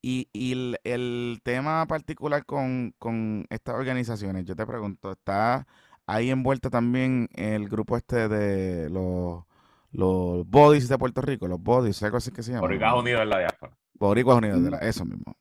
Y, 0.02 0.28
y 0.34 0.78
el, 0.84 1.40
tema 1.44 1.86
particular 1.88 2.46
con, 2.46 2.94
con 3.00 3.46
estas 3.50 3.76
organizaciones, 3.76 4.46
yo 4.46 4.56
te 4.56 4.66
pregunto, 4.66 5.12
¿está 5.12 5.68
ahí 6.06 6.30
envuelto 6.30 6.70
también 6.70 7.30
el 7.34 7.70
grupo 7.70 7.98
este 7.98 8.28
de 8.28 8.90
los 8.90 9.44
los 9.92 10.48
bodies 10.48 10.88
de 10.88 10.98
Puerto 10.98 11.22
Rico, 11.22 11.48
los 11.48 11.62
bodies, 11.62 12.02
algo 12.04 12.18
así 12.18 12.32
que 12.32 12.44
se 12.44 12.52
llama. 12.52 12.62
Boricuas 12.62 12.94
Unidos 12.94 13.20
de 13.22 13.26
la 13.26 13.40
diáspora. 13.40 13.78
Boricuas 13.94 14.38
Unidos 14.38 14.64
de 14.64 14.72
la, 14.72 14.78
eso 14.80 15.06
mismo. 15.06 15.36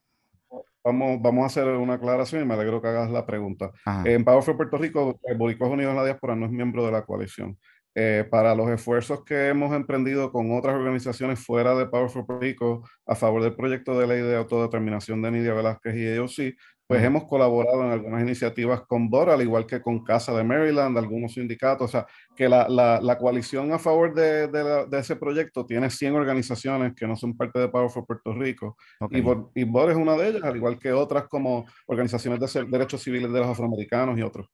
Vamos, 0.83 1.21
vamos 1.21 1.43
a 1.43 1.47
hacer 1.47 1.67
una 1.67 1.95
aclaración 1.95 2.43
y 2.43 2.47
me 2.47 2.55
alegro 2.55 2.81
que 2.81 2.89
hagas 2.89 3.11
la 3.11 3.27
pregunta. 3.27 3.73
En 4.05 4.25
Power 4.25 4.43
for 4.43 4.57
Puerto 4.57 4.79
Rico, 4.79 5.19
el 5.25 5.37
Boricuas 5.37 5.71
Unidos 5.71 5.93
de 5.93 5.99
la 5.99 6.05
diáspora 6.05 6.37
no 6.37 6.47
es 6.47 6.53
miembro 6.53 6.87
de 6.87 6.93
la 6.93 7.05
coalición. 7.05 7.59
Eh, 7.99 8.29
para 8.31 8.55
los 8.55 8.69
esfuerzos 8.69 9.25
que 9.25 9.49
hemos 9.49 9.75
emprendido 9.75 10.31
con 10.31 10.53
otras 10.53 10.75
organizaciones 10.75 11.41
fuera 11.41 11.75
de 11.75 11.87
Power 11.87 12.11
for 12.11 12.27
Puerto 12.27 12.43
Rico 12.43 12.87
a 13.07 13.15
favor 13.15 13.43
del 13.43 13.57
proyecto 13.57 13.99
de 13.99 14.07
ley 14.07 14.21
de 14.21 14.37
autodeterminación 14.37 15.23
de 15.23 15.31
Nidia 15.31 15.55
Velázquez 15.55 15.97
y 15.97 16.05
EOC, 16.05 16.55
pues 16.87 17.03
hemos 17.03 17.25
colaborado 17.25 17.83
en 17.87 17.93
algunas 17.93 18.21
iniciativas 18.21 18.83
con 18.83 19.09
BOR, 19.09 19.31
al 19.31 19.41
igual 19.41 19.65
que 19.65 19.81
con 19.81 20.05
Casa 20.05 20.35
de 20.35 20.45
Maryland, 20.45 20.99
algunos 20.99 21.33
sindicatos, 21.33 21.89
o 21.89 21.91
sea, 21.91 22.07
que 22.37 22.51
la, 22.51 22.69
la, 22.69 23.19
coalición 23.19 23.73
a 23.73 23.79
favor 23.79 24.13
de, 24.13 24.49
de, 24.49 24.99
ese 24.99 25.17
proyecto 25.17 25.65
tiene 25.65 25.89
100 25.89 26.17
organizaciones 26.17 26.95
que 26.95 27.07
no 27.07 27.17
son 27.17 27.35
parte 27.35 27.59
de 27.59 27.69
Power 27.71 27.89
for 27.89 28.05
Puerto 28.05 28.35
Rico, 28.35 28.77
y, 29.09 29.23
BOR, 29.23 29.53
y, 29.55 29.65
BOR, 29.65 29.91
es 29.91 29.97
una 29.97 30.17
de 30.17 30.29
ellas, 30.29 30.43
al 30.45 30.57
igual 30.57 30.79
que 30.79 30.93
otras 30.93 31.29
como 31.29 31.65
organizaciones 31.87 32.41
de 32.41 32.65
derechos 32.67 33.03
civiles 33.03 33.33
de 33.33 33.41
los 33.41 33.49
afroamericanos 33.49 34.19
y 34.19 34.23
otros. 34.23 34.49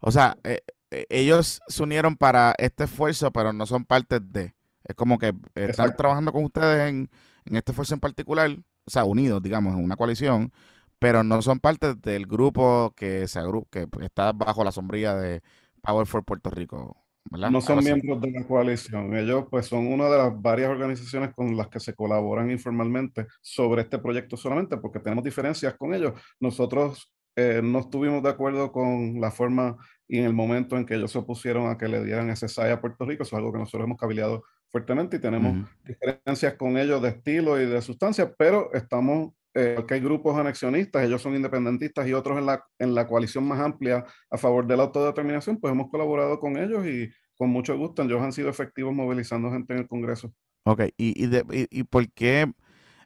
O 0.00 0.10
sea, 0.10 0.36
eh, 0.42 0.60
ellos 0.90 1.60
se 1.66 1.82
unieron 1.82 2.16
para 2.16 2.54
este 2.58 2.84
esfuerzo, 2.84 3.30
pero 3.30 3.52
no 3.52 3.66
son 3.66 3.84
parte 3.84 4.20
de. 4.20 4.54
Es 4.84 4.94
como 4.94 5.18
que 5.18 5.34
están 5.54 5.94
trabajando 5.96 6.32
con 6.32 6.44
ustedes 6.44 6.88
en, 6.88 7.10
en 7.44 7.56
este 7.56 7.72
esfuerzo 7.72 7.94
en 7.94 8.00
particular, 8.00 8.50
o 8.84 8.90
sea, 8.90 9.04
unidos, 9.04 9.42
digamos, 9.42 9.74
en 9.74 9.84
una 9.84 9.96
coalición, 9.96 10.52
pero 10.98 11.22
no 11.24 11.42
son 11.42 11.60
parte 11.60 11.94
del 11.94 12.26
grupo 12.26 12.92
que, 12.96 13.26
se 13.26 13.40
que 13.70 13.88
está 14.02 14.32
bajo 14.32 14.64
la 14.64 14.72
sombrilla 14.72 15.14
de 15.14 15.42
Power 15.82 16.06
for 16.06 16.24
Puerto 16.24 16.50
Rico. 16.50 16.96
¿verdad? 17.30 17.50
No 17.50 17.60
son 17.60 17.84
miembros 17.84 18.20
de 18.20 18.30
la 18.30 18.46
coalición. 18.46 19.16
Ellos 19.16 19.46
pues 19.50 19.66
son 19.66 19.86
una 19.86 20.08
de 20.08 20.18
las 20.18 20.40
varias 20.40 20.70
organizaciones 20.70 21.34
con 21.34 21.56
las 21.56 21.68
que 21.68 21.80
se 21.80 21.94
colaboran 21.94 22.50
informalmente 22.50 23.26
sobre 23.40 23.82
este 23.82 23.98
proyecto 23.98 24.36
solamente 24.36 24.76
porque 24.76 25.00
tenemos 25.00 25.24
diferencias 25.24 25.74
con 25.74 25.94
ellos. 25.94 26.12
Nosotros 26.40 27.12
eh, 27.36 27.60
no 27.62 27.80
estuvimos 27.80 28.22
de 28.22 28.30
acuerdo 28.30 28.72
con 28.72 29.20
la 29.20 29.30
forma 29.30 29.76
y 30.10 30.18
en 30.18 30.24
el 30.24 30.32
momento 30.32 30.76
en 30.76 30.84
que 30.84 30.96
ellos 30.96 31.12
se 31.12 31.18
opusieron 31.18 31.70
a 31.70 31.78
que 31.78 31.86
le 31.86 32.02
dieran 32.04 32.30
ese 32.30 32.48
SAI 32.48 32.72
a 32.72 32.80
Puerto 32.80 33.06
Rico. 33.06 33.22
Eso 33.22 33.36
es 33.36 33.38
algo 33.38 33.52
que 33.52 33.60
nosotros 33.60 33.84
hemos 33.84 33.96
cabildeado 33.96 34.42
fuertemente 34.68 35.18
y 35.18 35.20
tenemos 35.20 35.68
diferencias 35.84 36.54
con 36.54 36.76
ellos 36.76 37.00
de 37.00 37.10
estilo 37.10 37.60
y 37.60 37.66
de 37.66 37.80
sustancia, 37.80 38.34
pero 38.36 38.72
estamos 38.72 39.32
eh, 39.54 39.84
que 39.86 39.94
hay 39.94 40.00
grupos 40.00 40.36
anexionistas, 40.36 41.04
ellos 41.04 41.22
son 41.22 41.36
independentistas 41.36 42.08
y 42.08 42.12
otros 42.12 42.38
en 42.38 42.46
la, 42.46 42.64
en 42.80 42.92
la 42.92 43.06
coalición 43.06 43.44
más 43.46 43.60
amplia 43.60 44.04
a 44.28 44.36
favor 44.36 44.66
de 44.66 44.76
la 44.76 44.82
autodeterminación, 44.84 45.60
pues 45.60 45.72
hemos 45.72 45.90
colaborado 45.90 46.40
con 46.40 46.56
ellos 46.56 46.84
y 46.86 47.08
con 47.36 47.50
mucho 47.50 47.78
gusto. 47.78 48.02
Ellos 48.02 48.20
han 48.20 48.32
sido 48.32 48.48
efectivos 48.48 48.92
movilizando 48.92 49.50
gente 49.52 49.74
en 49.74 49.80
el 49.80 49.88
Congreso. 49.88 50.32
Ok, 50.64 50.82
¿y, 50.96 51.24
y, 51.24 51.66
y, 51.70 51.84
por 51.84 52.10
qué, 52.10 52.52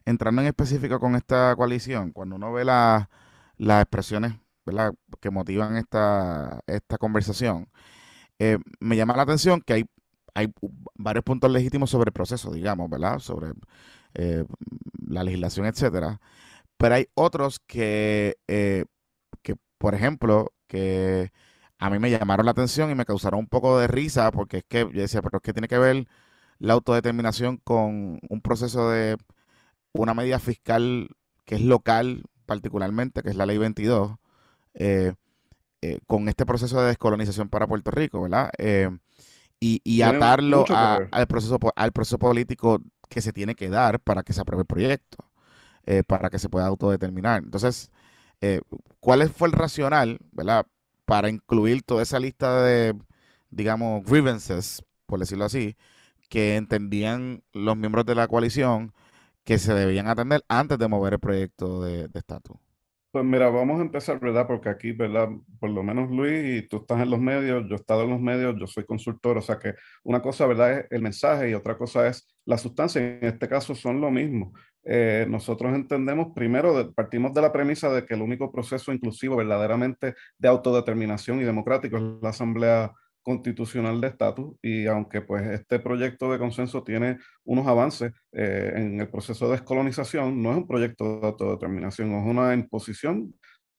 entrando 0.05 0.41
en 0.41 0.47
específico 0.47 0.99
con 0.99 1.15
esta 1.15 1.55
coalición, 1.55 2.11
cuando 2.11 2.35
uno 2.35 2.51
ve 2.51 2.65
las 2.65 3.07
expresiones 3.81 4.33
¿verdad? 4.65 4.93
que 5.21 5.29
motivan 5.31 5.77
esta, 5.77 6.61
esta 6.67 6.97
conversación, 6.97 7.69
eh, 8.39 8.57
me 8.79 8.97
llama 8.97 9.15
la 9.15 9.23
atención 9.23 9.61
que 9.61 9.73
hay, 9.73 9.85
hay 10.33 10.49
varios 10.95 11.23
puntos 11.23 11.51
legítimos 11.51 11.89
sobre 11.89 12.09
el 12.09 12.13
proceso, 12.13 12.51
digamos, 12.51 12.89
¿verdad? 12.89 13.19
Sobre 13.19 13.53
eh, 14.15 14.45
la 15.07 15.23
legislación, 15.23 15.65
etcétera. 15.65 16.21
Pero 16.77 16.95
hay 16.95 17.07
otros 17.15 17.59
que, 17.67 18.37
eh, 18.47 18.85
que, 19.43 19.55
por 19.77 19.95
ejemplo, 19.95 20.53
que 20.67 21.31
a 21.79 21.89
mí 21.89 21.99
me 21.99 22.11
llamaron 22.11 22.45
la 22.45 22.51
atención 22.53 22.91
y 22.91 22.95
me 22.95 23.05
causaron 23.05 23.41
un 23.41 23.47
poco 23.47 23.79
de 23.79 23.87
risa 23.87 24.31
porque 24.31 24.57
es 24.57 24.63
que 24.67 24.79
yo 24.79 25.01
decía, 25.01 25.21
pero 25.21 25.37
es 25.37 25.43
que 25.43 25.53
tiene 25.53 25.67
que 25.67 25.77
ver 25.77 26.07
la 26.59 26.73
autodeterminación 26.73 27.57
con 27.57 28.19
un 28.29 28.41
proceso 28.41 28.89
de 28.91 29.17
una 29.93 30.13
medida 30.13 30.39
fiscal 30.39 31.09
que 31.45 31.55
es 31.55 31.61
local 31.61 32.23
particularmente, 32.45 33.23
que 33.23 33.29
es 33.29 33.35
la 33.35 33.45
ley 33.45 33.57
22, 33.57 34.17
eh, 34.75 35.13
con 36.07 36.29
este 36.29 36.45
proceso 36.45 36.79
de 36.81 36.87
descolonización 36.87 37.49
para 37.49 37.67
Puerto 37.67 37.91
Rico, 37.91 38.21
¿verdad? 38.21 38.51
y, 39.59 40.01
atarlo 40.01 40.65
al, 40.69 41.27
proceso, 41.27 41.57
al 41.75 41.91
proceso 41.91 42.19
político 42.19 42.81
que 43.09 43.21
se 43.21 43.33
tiene 43.33 43.55
que 43.55 43.69
dar 43.69 43.99
para 43.99 44.23
que 44.23 44.33
se 44.33 44.41
apruebe 44.41 44.61
el 44.61 44.67
proyecto, 44.67 45.17
eh, 45.85 46.03
para 46.03 46.29
que 46.29 46.39
se 46.39 46.49
pueda 46.49 46.67
autodeterminar. 46.67 47.43
Entonces, 47.43 47.91
eh, 48.41 48.61
¿cuál 48.99 49.27
fue 49.29 49.47
el 49.47 49.53
racional, 49.53 50.19
verdad, 50.31 50.65
para 51.05 51.29
incluir 51.29 51.83
toda 51.83 52.03
esa 52.03 52.19
lista 52.19 52.63
de, 52.63 52.95
digamos, 53.49 54.03
grievances, 54.05 54.83
por 55.05 55.19
decirlo 55.19 55.45
así, 55.45 55.75
que 56.29 56.55
entendían 56.57 57.43
los 57.53 57.77
miembros 57.77 58.05
de 58.05 58.15
la 58.15 58.27
coalición 58.27 58.93
que 59.43 59.59
se 59.59 59.73
debían 59.73 60.07
atender 60.07 60.43
antes 60.47 60.77
de 60.79 60.87
mover 60.87 61.13
el 61.13 61.19
proyecto 61.19 61.81
de 61.81 62.09
estatus? 62.13 62.64
Pues 63.15 63.23
mira, 63.23 63.49
vamos 63.49 63.79
a 63.79 63.83
empezar, 63.83 64.19
¿verdad? 64.19 64.45
Porque 64.45 64.67
aquí, 64.67 64.91
¿verdad? 64.91 65.29
Por 65.57 65.69
lo 65.69 65.83
menos 65.83 66.11
Luis, 66.11 66.65
y 66.65 66.67
tú 66.67 66.79
estás 66.79 67.01
en 67.01 67.09
los 67.09 67.21
medios, 67.21 67.63
yo 67.69 67.75
he 67.75 67.79
estado 67.79 68.03
en 68.03 68.09
los 68.09 68.19
medios, 68.19 68.57
yo 68.59 68.67
soy 68.67 68.83
consultor, 68.83 69.37
o 69.37 69.41
sea 69.41 69.57
que 69.57 69.73
una 70.03 70.21
cosa, 70.21 70.45
¿verdad? 70.45 70.79
Es 70.79 70.87
el 70.89 71.01
mensaje 71.01 71.49
y 71.49 71.53
otra 71.53 71.77
cosa 71.77 72.09
es 72.09 72.27
la 72.43 72.57
sustancia. 72.57 73.01
En 73.01 73.23
este 73.23 73.47
caso 73.47 73.73
son 73.73 74.01
lo 74.01 74.11
mismo. 74.11 74.51
Eh, 74.83 75.25
nosotros 75.29 75.73
entendemos, 75.73 76.33
primero, 76.35 76.93
partimos 76.93 77.33
de 77.33 77.41
la 77.41 77.53
premisa 77.53 77.89
de 77.89 78.05
que 78.05 78.15
el 78.15 78.21
único 78.21 78.51
proceso 78.51 78.91
inclusivo 78.91 79.37
verdaderamente 79.37 80.15
de 80.37 80.49
autodeterminación 80.49 81.39
y 81.39 81.45
democrático 81.45 81.95
es 81.95 82.03
la 82.21 82.29
Asamblea 82.31 82.91
constitucional 83.25 83.99
de 83.99 84.07
estatus 84.07 84.55
y 84.61 84.85
aunque 84.85 85.21
pues 85.21 85.43
este 85.47 85.79
proyecto 85.79 86.31
de 86.31 86.37
consenso 86.37 86.83
tiene 86.83 87.17
unos 87.43 87.65
avances 87.65 88.13
eh, 88.31 88.71
en 88.75 89.01
el 89.01 89.09
proceso 89.09 89.47
de 89.47 89.53
descolonización, 89.53 90.41
no 90.41 90.51
es 90.51 90.57
un 90.57 90.67
proyecto 90.67 91.19
de 91.19 91.27
autodeterminación, 91.27 92.13
es 92.13 92.25
una 92.25 92.53
imposición 92.53 93.33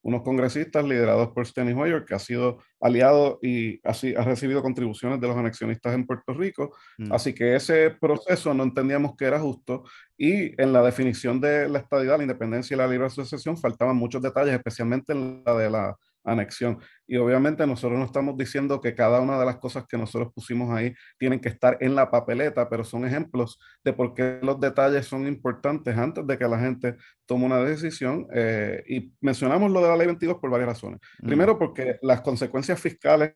unos 0.07 0.23
congresistas 0.23 0.85
liderados 0.85 1.31
por 1.33 1.45
Steny 1.45 1.73
Hoyer, 1.73 2.05
que 2.05 2.15
ha 2.15 2.21
sido 2.21 2.63
aliado 2.81 3.41
y 3.43 3.81
así 3.83 4.15
ha 4.17 4.23
recibido 4.23 4.63
contribuciones 4.63 5.21
de 5.21 5.27
los 5.27 5.37
anexionistas 5.37 5.95
en 5.95 6.07
Puerto 6.07 6.33
Rico. 6.33 6.77
Mm. 6.97 7.13
Así 7.13 7.35
que 7.35 7.57
ese 7.57 7.91
proceso 7.91 8.55
no 8.55 8.63
entendíamos 8.63 9.17
que 9.17 9.25
era 9.25 9.41
justo 9.41 9.83
y 10.17 10.61
en 10.63 10.73
la 10.73 10.81
definición 10.83 11.41
de 11.41 11.69
la 11.69 11.81
estadidad, 11.81 12.19
la 12.19 12.23
independencia 12.23 12.77
y 12.77 12.79
la 12.79 12.87
libre 12.87 13.09
asociación 13.09 13.57
faltaban 13.57 13.97
muchos 13.97 14.23
detalles, 14.23 14.55
especialmente 14.55 15.13
en 15.13 15.43
la 15.45 15.55
de 15.55 15.71
la 15.71 15.97
anexión. 16.27 16.79
Y 17.07 17.17
obviamente 17.17 17.67
nosotros 17.67 17.99
no 17.99 18.05
estamos 18.05 18.37
diciendo 18.37 18.81
que 18.81 18.95
cada 18.95 19.21
una 19.21 19.39
de 19.39 19.47
las 19.47 19.57
cosas 19.57 19.87
que 19.87 19.97
nosotros 19.97 20.33
pusimos 20.35 20.77
ahí 20.77 20.93
tienen 21.19 21.41
que 21.41 21.49
estar 21.49 21.79
en 21.81 21.95
la 21.95 22.11
papeleta, 22.11 22.69
pero 22.69 22.85
son 22.85 23.07
ejemplos 23.07 23.59
de 23.85 23.93
por 23.93 24.13
qué 24.13 24.39
los 24.43 24.61
detalles 24.61 25.07
son 25.07 25.27
importantes 25.27 25.97
antes 25.97 26.27
de 26.27 26.37
que 26.37 26.49
la 26.49 26.59
gente 26.59 26.97
tome 27.25 27.47
una 27.47 27.61
decisión. 27.61 28.27
Eh, 28.35 28.83
y 28.89 29.13
mencionamos 29.21 29.71
lo 29.71 29.81
de 29.81 29.89
la 29.89 29.97
ley 29.97 30.07
22 30.07 30.39
por 30.39 30.51
varias 30.51 30.69
razones. 30.69 31.01
Mm. 31.21 31.27
Primero, 31.27 31.59
porque 31.59 31.99
las 32.03 32.21
consecuencias 32.21 32.81
fiscales 32.81 33.35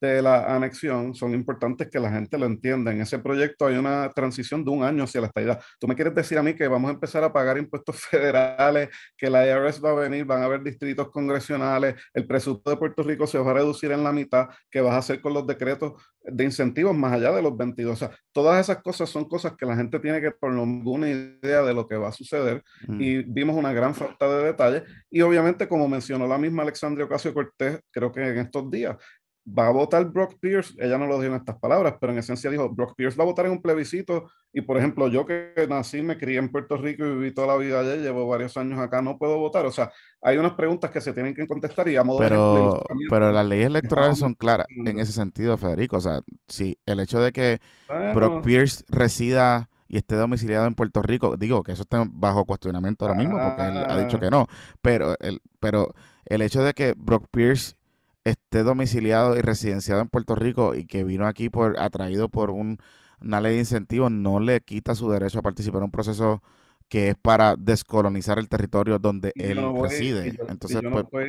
de 0.00 0.22
la 0.22 0.54
anexión 0.54 1.14
son 1.14 1.34
importantes 1.34 1.88
que 1.88 2.00
la 2.00 2.10
gente 2.10 2.38
lo 2.38 2.46
entienda. 2.46 2.92
En 2.92 3.00
ese 3.00 3.18
proyecto 3.18 3.66
hay 3.66 3.76
una 3.76 4.10
transición 4.10 4.64
de 4.64 4.70
un 4.70 4.82
año 4.82 5.04
hacia 5.04 5.20
la 5.20 5.26
estabilidad. 5.28 5.62
¿Tú 5.78 5.86
me 5.86 5.94
quieres 5.94 6.14
decir 6.14 6.38
a 6.38 6.42
mí 6.42 6.54
que 6.54 6.68
vamos 6.68 6.90
a 6.90 6.94
empezar 6.94 7.22
a 7.24 7.32
pagar 7.32 7.58
impuestos 7.58 7.96
federales, 8.10 8.88
que 9.16 9.30
la 9.30 9.46
IRS 9.46 9.84
va 9.84 9.90
a 9.90 9.94
venir, 9.94 10.24
van 10.24 10.42
a 10.42 10.46
haber 10.46 10.62
distritos 10.62 11.10
congresionales, 11.10 11.94
el 12.14 12.26
presupuesto 12.26 12.70
de 12.70 12.76
Puerto 12.76 13.02
Rico 13.02 13.26
se 13.26 13.38
va 13.38 13.50
a 13.50 13.54
reducir 13.54 13.92
en 13.92 14.04
la 14.04 14.12
mitad, 14.12 14.48
¿qué 14.70 14.80
vas 14.80 14.94
a 14.94 14.98
hacer 14.98 15.20
con 15.20 15.34
los 15.34 15.46
decretos 15.46 15.92
de 16.22 16.44
incentivos 16.44 16.94
más 16.94 17.12
allá 17.12 17.32
de 17.32 17.42
los 17.42 17.56
22? 17.56 17.92
O 17.92 17.96
sea, 17.96 18.16
todas 18.32 18.60
esas 18.60 18.82
cosas 18.82 19.08
son 19.08 19.26
cosas 19.26 19.54
que 19.56 19.66
la 19.66 19.76
gente 19.76 19.98
tiene 20.00 20.20
que 20.20 20.30
tener 20.30 20.58
alguna 20.58 21.08
idea 21.08 21.62
de 21.62 21.74
lo 21.74 21.86
que 21.86 21.96
va 21.96 22.08
a 22.08 22.12
suceder 22.12 22.62
mm. 22.86 23.00
y 23.00 23.22
vimos 23.22 23.56
una 23.56 23.72
gran 23.72 23.94
falta 23.94 24.28
de 24.28 24.44
detalles 24.44 24.82
y 25.10 25.20
obviamente 25.20 25.68
como 25.68 25.88
mencionó 25.88 26.26
la 26.26 26.38
misma 26.38 26.62
Alexandria 26.62 27.06
Ocasio 27.06 27.34
Cortés, 27.34 27.80
creo 27.90 28.12
que 28.12 28.20
en 28.20 28.38
estos 28.38 28.70
días, 28.70 28.96
va 29.46 29.68
a 29.68 29.70
votar 29.70 30.04
Brock 30.06 30.34
Pierce, 30.38 30.74
ella 30.78 30.98
no 30.98 31.06
lo 31.06 31.18
dijo 31.20 31.34
en 31.34 31.40
estas 31.40 31.58
palabras, 31.58 31.94
pero 32.00 32.12
en 32.12 32.18
esencia 32.18 32.50
dijo, 32.50 32.68
Brock 32.68 32.94
Pierce 32.96 33.16
va 33.16 33.24
a 33.24 33.26
votar 33.26 33.46
en 33.46 33.52
un 33.52 33.62
plebiscito 33.62 34.30
y 34.52 34.60
por 34.60 34.76
ejemplo 34.76 35.08
yo 35.08 35.24
que 35.24 35.52
nací, 35.68 36.02
me 36.02 36.18
crié 36.18 36.38
en 36.38 36.50
Puerto 36.50 36.76
Rico 36.76 37.04
y 37.04 37.12
viví 37.12 37.32
toda 37.32 37.48
la 37.48 37.56
vida 37.56 37.80
allá, 37.80 37.96
llevo 37.96 38.26
varios 38.26 38.56
años 38.56 38.78
acá, 38.78 39.00
no 39.00 39.18
puedo 39.18 39.38
votar. 39.38 39.64
O 39.66 39.70
sea, 39.70 39.90
hay 40.20 40.36
unas 40.36 40.52
preguntas 40.52 40.90
que 40.90 41.00
se 41.00 41.12
tienen 41.12 41.34
que 41.34 41.46
contestar 41.46 41.88
y 41.88 41.96
a 41.96 42.04
modo 42.04 42.18
pero, 42.18 42.82
Pero 43.08 43.32
las 43.32 43.46
leyes 43.46 43.66
electorales 43.66 44.18
son 44.18 44.34
claras 44.34 44.66
en 44.68 44.98
ese 44.98 45.12
sentido, 45.12 45.56
Federico. 45.56 45.96
O 45.96 46.00
sea, 46.00 46.20
si 46.48 46.78
el 46.86 47.00
hecho 47.00 47.20
de 47.20 47.32
que 47.32 47.60
Brock 48.14 48.44
Pierce 48.44 48.84
resida 48.88 49.68
y 49.88 49.96
esté 49.96 50.14
domiciliado 50.14 50.66
en 50.66 50.74
Puerto 50.74 51.02
Rico, 51.02 51.36
digo 51.36 51.62
que 51.62 51.72
eso 51.72 51.82
está 51.82 52.04
bajo 52.08 52.44
cuestionamiento 52.44 53.04
ahora 53.04 53.18
mismo 53.18 53.38
porque 53.38 53.62
él 53.62 53.76
ha 53.78 53.98
dicho 53.98 54.18
ah. 54.18 54.20
que 54.20 54.30
no, 54.30 54.46
pero 54.80 55.16
el, 55.18 55.40
pero 55.58 55.94
el 56.26 56.42
hecho 56.42 56.62
de 56.62 56.74
que 56.74 56.94
Brock 56.96 57.26
Pierce 57.30 57.74
esté 58.24 58.62
domiciliado 58.62 59.36
y 59.36 59.40
residenciado 59.40 60.00
en 60.00 60.08
Puerto 60.08 60.34
Rico 60.34 60.74
y 60.74 60.86
que 60.86 61.04
vino 61.04 61.26
aquí 61.26 61.48
por 61.48 61.78
atraído 61.78 62.28
por 62.28 62.50
un, 62.50 62.78
una 63.20 63.40
ley 63.40 63.54
de 63.54 63.60
incentivos, 63.60 64.10
no 64.10 64.40
le 64.40 64.60
quita 64.60 64.94
su 64.94 65.10
derecho 65.10 65.38
a 65.38 65.42
participar 65.42 65.78
en 65.78 65.84
un 65.84 65.90
proceso 65.90 66.42
que 66.88 67.10
es 67.10 67.14
para 67.16 67.54
descolonizar 67.56 68.38
el 68.38 68.48
territorio 68.48 68.98
donde 68.98 69.32
él 69.36 69.60
reside. 69.80 70.36
Entonces, 70.48 70.82
pues, 71.08 71.28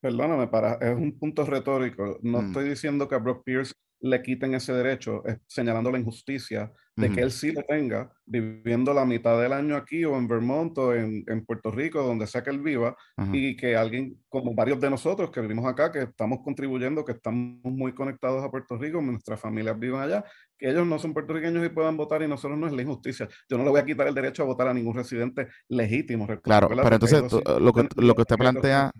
perdóname, 0.00 0.48
para, 0.48 0.74
es 0.74 0.96
un 0.96 1.16
punto 1.16 1.44
retórico. 1.44 2.18
No 2.20 2.42
mm. 2.42 2.46
estoy 2.46 2.68
diciendo 2.68 3.08
que 3.08 3.14
a 3.14 3.18
Brock 3.18 3.44
Pierce 3.44 3.74
le 4.00 4.20
quiten 4.22 4.54
ese 4.54 4.72
derecho, 4.72 5.22
señalando 5.46 5.92
la 5.92 6.00
injusticia 6.00 6.72
de 6.98 7.10
que 7.10 7.20
él 7.20 7.30
sí 7.30 7.52
lo 7.52 7.62
tenga, 7.62 8.10
viviendo 8.26 8.92
la 8.92 9.04
mitad 9.04 9.40
del 9.40 9.52
año 9.52 9.76
aquí 9.76 10.04
o 10.04 10.16
en 10.16 10.26
Vermont 10.26 10.76
o 10.78 10.94
en, 10.94 11.24
en 11.28 11.44
Puerto 11.44 11.70
Rico, 11.70 12.02
donde 12.02 12.26
sea 12.26 12.42
que 12.42 12.50
él 12.50 12.60
viva, 12.60 12.96
y 13.32 13.56
que 13.56 13.76
alguien, 13.76 14.20
como 14.28 14.54
varios 14.54 14.80
de 14.80 14.90
nosotros 14.90 15.30
que 15.30 15.40
vivimos 15.40 15.64
acá, 15.66 15.92
que 15.92 16.02
estamos 16.02 16.40
contribuyendo, 16.42 17.04
que 17.04 17.12
estamos 17.12 17.60
muy 17.62 17.94
conectados 17.94 18.44
a 18.44 18.50
Puerto 18.50 18.76
Rico, 18.76 19.00
nuestras 19.00 19.40
familias 19.40 19.78
viven 19.78 20.00
allá, 20.00 20.24
que 20.58 20.68
ellos 20.70 20.86
no 20.86 20.98
son 20.98 21.14
puertorriqueños 21.14 21.64
y 21.64 21.68
puedan 21.68 21.96
votar 21.96 22.22
y 22.22 22.28
nosotros 22.28 22.58
no 22.58 22.66
es 22.66 22.72
la 22.72 22.82
injusticia. 22.82 23.28
Yo 23.48 23.56
no 23.56 23.64
le 23.64 23.70
voy 23.70 23.80
a 23.80 23.84
quitar 23.84 24.08
el 24.08 24.14
derecho 24.14 24.42
a 24.42 24.46
votar 24.46 24.66
a 24.68 24.74
ningún 24.74 24.94
residente 24.94 25.48
legítimo. 25.68 26.26
Claro, 26.42 26.68
pero 26.68 26.94
entonces 26.94 27.22
lo, 27.60 27.72
que, 27.72 27.88
lo 27.96 28.14
que 28.14 28.22
usted 28.22 28.36
plantea, 28.36 28.90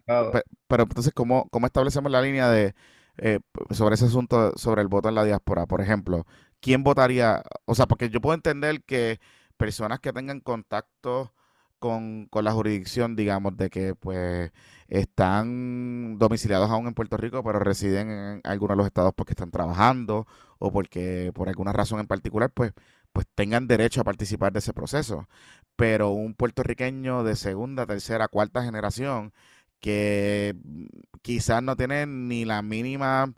pero, 0.68 0.84
entonces, 0.84 1.12
¿cómo, 1.12 1.48
¿cómo 1.50 1.66
establecemos 1.66 2.12
la 2.12 2.22
línea 2.22 2.48
de 2.48 2.74
eh, 3.20 3.40
sobre 3.70 3.96
ese 3.96 4.04
asunto, 4.04 4.52
sobre 4.56 4.80
el 4.80 4.88
voto 4.88 5.08
en 5.08 5.16
la 5.16 5.24
diáspora. 5.24 5.66
Por 5.66 5.80
ejemplo, 5.80 6.24
¿quién 6.60 6.84
votaría? 6.84 7.42
O 7.64 7.74
sea, 7.74 7.86
porque 7.86 8.10
yo 8.10 8.20
puedo 8.20 8.34
entender 8.34 8.82
que 8.84 9.20
personas 9.56 10.00
que 10.00 10.12
tengan 10.12 10.40
contacto 10.40 11.32
con, 11.78 12.28
la 12.32 12.52
jurisdicción, 12.52 13.16
digamos, 13.16 13.56
de 13.56 13.70
que 13.70 13.94
pues 13.94 14.52
están 14.88 16.18
domiciliados 16.18 16.70
aún 16.70 16.86
en 16.88 16.94
Puerto 16.94 17.16
Rico, 17.16 17.42
pero 17.44 17.58
residen 17.60 18.10
en 18.10 18.40
algunos 18.44 18.74
de 18.76 18.78
los 18.78 18.86
estados 18.86 19.12
porque 19.14 19.32
están 19.32 19.50
trabajando 19.50 20.26
o 20.58 20.72
porque 20.72 21.32
por 21.34 21.48
alguna 21.48 21.72
razón 21.72 22.00
en 22.00 22.06
particular, 22.06 22.50
pues, 22.52 22.72
pues 23.12 23.26
tengan 23.34 23.68
derecho 23.68 24.00
a 24.00 24.04
participar 24.04 24.52
de 24.52 24.60
ese 24.60 24.72
proceso. 24.74 25.28
Pero 25.76 26.10
un 26.10 26.34
puertorriqueño 26.34 27.24
de 27.24 27.36
segunda, 27.36 27.86
tercera, 27.86 28.28
cuarta 28.28 28.64
generación 28.64 29.32
que 29.80 30.54
mm, 30.64 30.86
quizás 31.22 31.62
no 31.62 31.76
tiene 31.76 32.06
ni 32.06 32.44
la 32.44 32.62
mínima, 32.62 33.32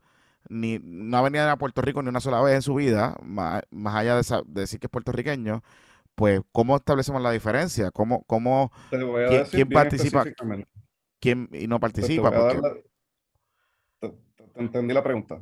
ni 0.50 0.80
no 0.82 1.16
ha 1.16 1.22
venido 1.22 1.48
a 1.48 1.56
Puerto 1.56 1.80
Rico 1.80 2.02
ni 2.02 2.08
una 2.08 2.20
sola 2.20 2.42
vez 2.42 2.56
en 2.56 2.62
su 2.62 2.74
vida, 2.74 3.16
más, 3.22 3.62
allá 3.84 4.16
de, 4.16 4.42
decir 4.48 4.80
que 4.80 4.88
es 4.88 4.90
puertorriqueño, 4.90 5.62
pues 6.14 6.40
¿cómo 6.52 6.76
establecemos 6.76 7.22
la 7.22 7.30
diferencia? 7.30 7.90
¿Cómo, 7.92 8.24
cómo 8.24 8.72
quién, 9.50 9.68
participa? 9.68 10.24
¿Quién 11.20 11.48
y 11.52 11.68
no 11.68 11.78
participa? 11.78 12.30
Te, 14.00 14.12
entendí 14.56 14.92
la 14.92 15.04
pregunta 15.04 15.40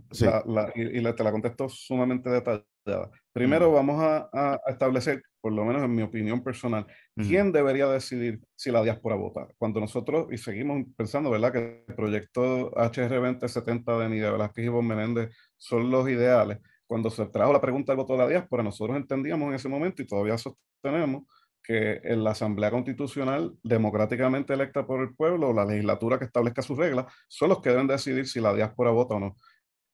y, 0.75 1.03
te 1.03 1.25
la 1.25 1.33
contesto 1.33 1.69
sumamente 1.69 2.29
detallada. 2.29 3.11
Primero 3.33 3.73
vamos 3.73 4.01
a, 4.01 4.61
establecer, 4.67 5.23
por 5.41 5.53
lo 5.53 5.65
menos 5.65 5.83
en 5.83 5.95
mi 5.95 6.03
opinión 6.03 6.43
personal, 6.43 6.87
quién 7.15 7.53
debería 7.53 7.87
decidir 7.87 8.41
si 8.55 8.71
la 8.71 8.83
diáspora 8.83 9.17
vota. 9.17 9.47
Cuando 9.57 9.81
nosotros, 9.81 10.29
y 10.31 10.39
seguimos 10.39 10.85
pensando, 10.97 11.31
¿verdad?, 11.31 11.53
que 11.53 11.85
el 11.89 11.95
proyecto 11.95 12.73
HR 12.77 13.21
2070 13.21 13.99
de 13.99 14.09
Nidia 14.09 14.31
Velázquez 14.31 14.65
y 14.65 14.69
Bon 14.69 14.87
Menéndez 14.87 15.35
son 15.57 15.91
los 15.91 16.09
ideales. 16.09 16.59
Cuando 16.87 17.11
se 17.11 17.27
trajo 17.27 17.53
la 17.53 17.61
pregunta 17.61 17.93
del 17.93 17.99
voto 17.99 18.15
de 18.15 18.21
la 18.21 18.29
diáspora, 18.29 18.63
nosotros 18.63 18.97
entendíamos 18.97 19.49
en 19.49 19.55
ese 19.55 19.69
momento 19.69 20.03
y 20.03 20.07
todavía 20.07 20.39
sostenemos 20.39 21.25
que 21.63 22.01
en 22.03 22.25
la 22.25 22.31
Asamblea 22.31 22.71
Constitucional 22.71 23.55
democráticamente 23.63 24.55
electa 24.55 24.87
por 24.87 25.03
el 25.03 25.15
pueblo, 25.15 25.51
o 25.51 25.53
la 25.53 25.67
legislatura 25.67 26.19
que 26.19 26.25
establezca 26.25 26.63
sus 26.63 26.79
reglas, 26.79 27.13
son 27.29 27.51
los 27.51 27.61
que 27.61 27.69
deben 27.69 27.87
decidir 27.87 28.27
si 28.27 28.41
la 28.41 28.55
diáspora 28.55 28.91
vota 28.91 29.17
o 29.17 29.21
no. 29.21 29.37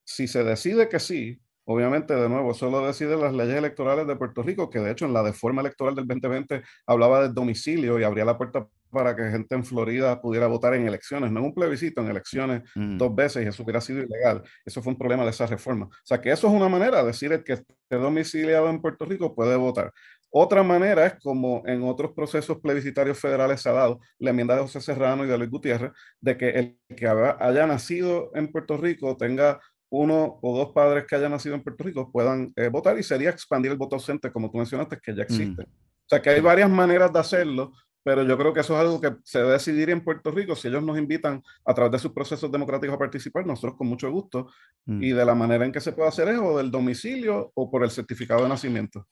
Si 0.04 0.28
se 0.28 0.44
decide 0.44 0.88
que 0.88 1.00
sí, 1.00 1.40
Obviamente, 1.66 2.14
de 2.14 2.28
nuevo, 2.28 2.52
solo 2.52 2.86
deciden 2.86 3.20
las 3.20 3.32
leyes 3.32 3.56
electorales 3.56 4.06
de 4.06 4.16
Puerto 4.16 4.42
Rico, 4.42 4.68
que 4.68 4.80
de 4.80 4.90
hecho 4.90 5.06
en 5.06 5.14
la 5.14 5.22
deforma 5.22 5.62
electoral 5.62 5.94
del 5.94 6.06
2020 6.06 6.62
hablaba 6.86 7.22
del 7.22 7.34
domicilio 7.34 7.98
y 7.98 8.04
abría 8.04 8.24
la 8.24 8.36
puerta 8.36 8.66
para 8.90 9.16
que 9.16 9.30
gente 9.30 9.54
en 9.54 9.64
Florida 9.64 10.20
pudiera 10.20 10.46
votar 10.46 10.74
en 10.74 10.86
elecciones, 10.86 11.32
no 11.32 11.40
en 11.40 11.46
un 11.46 11.54
plebiscito, 11.54 12.00
en 12.00 12.08
elecciones 12.08 12.62
mm. 12.74 12.96
dos 12.96 13.14
veces 13.14 13.44
y 13.44 13.48
eso 13.48 13.62
hubiera 13.62 13.80
sido 13.80 14.02
ilegal. 14.02 14.42
Eso 14.64 14.82
fue 14.82 14.92
un 14.92 14.98
problema 14.98 15.24
de 15.24 15.30
esa 15.30 15.46
reforma. 15.46 15.86
O 15.86 15.90
sea 16.04 16.20
que 16.20 16.30
eso 16.30 16.46
es 16.46 16.52
una 16.52 16.68
manera 16.68 17.00
de 17.00 17.08
decir 17.08 17.32
el 17.32 17.42
que 17.42 17.54
esté 17.54 17.96
domiciliado 17.96 18.70
en 18.70 18.80
Puerto 18.80 19.04
Rico 19.04 19.34
puede 19.34 19.56
votar. 19.56 19.92
Otra 20.36 20.64
manera 20.64 21.06
es 21.06 21.14
como 21.22 21.62
en 21.64 21.84
otros 21.84 22.12
procesos 22.12 22.58
plebiscitarios 22.60 23.20
federales 23.20 23.60
se 23.60 23.68
ha 23.68 23.72
dado, 23.72 24.00
la 24.18 24.30
enmienda 24.30 24.56
de 24.56 24.62
José 24.62 24.80
Serrano 24.80 25.24
y 25.24 25.28
de 25.28 25.38
Luis 25.38 25.48
Gutiérrez, 25.48 25.92
de 26.20 26.36
que 26.36 26.48
el 26.50 26.78
que 26.96 27.06
haya 27.06 27.66
nacido 27.68 28.32
en 28.34 28.50
Puerto 28.50 28.76
Rico 28.76 29.16
tenga 29.16 29.60
uno 29.98 30.38
o 30.42 30.58
dos 30.58 30.72
padres 30.72 31.04
que 31.06 31.16
hayan 31.16 31.30
nacido 31.30 31.54
en 31.54 31.62
Puerto 31.62 31.84
Rico 31.84 32.10
puedan 32.10 32.52
eh, 32.56 32.68
votar 32.68 32.98
y 32.98 33.02
sería 33.02 33.30
expandir 33.30 33.70
el 33.70 33.78
voto 33.78 33.96
ausente, 33.96 34.32
como 34.32 34.50
tú 34.50 34.58
mencionaste, 34.58 34.98
que 35.00 35.14
ya 35.14 35.22
mm. 35.22 35.26
existe. 35.26 35.62
O 35.62 36.08
sea 36.08 36.20
que 36.20 36.30
hay 36.30 36.40
varias 36.40 36.68
maneras 36.68 37.12
de 37.12 37.18
hacerlo, 37.18 37.72
pero 38.02 38.22
yo 38.22 38.36
creo 38.36 38.52
que 38.52 38.60
eso 38.60 38.74
es 38.74 38.80
algo 38.80 39.00
que 39.00 39.16
se 39.24 39.38
debe 39.38 39.52
decidir 39.52 39.88
en 39.90 40.04
Puerto 40.04 40.30
Rico. 40.30 40.54
Si 40.54 40.68
ellos 40.68 40.82
nos 40.82 40.98
invitan 40.98 41.42
a 41.64 41.74
través 41.74 41.92
de 41.92 41.98
sus 41.98 42.12
procesos 42.12 42.52
democráticos 42.52 42.94
a 42.94 42.98
participar, 42.98 43.46
nosotros 43.46 43.76
con 43.76 43.86
mucho 43.86 44.10
gusto. 44.10 44.48
Mm. 44.84 45.02
Y 45.02 45.10
de 45.10 45.24
la 45.24 45.34
manera 45.34 45.64
en 45.64 45.72
que 45.72 45.80
se 45.80 45.92
puede 45.92 46.08
hacer 46.08 46.28
es 46.28 46.38
o 46.38 46.58
del 46.58 46.70
domicilio 46.70 47.52
o 47.54 47.70
por 47.70 47.82
el 47.82 47.90
certificado 47.90 48.42
de 48.42 48.48
nacimiento. 48.48 49.06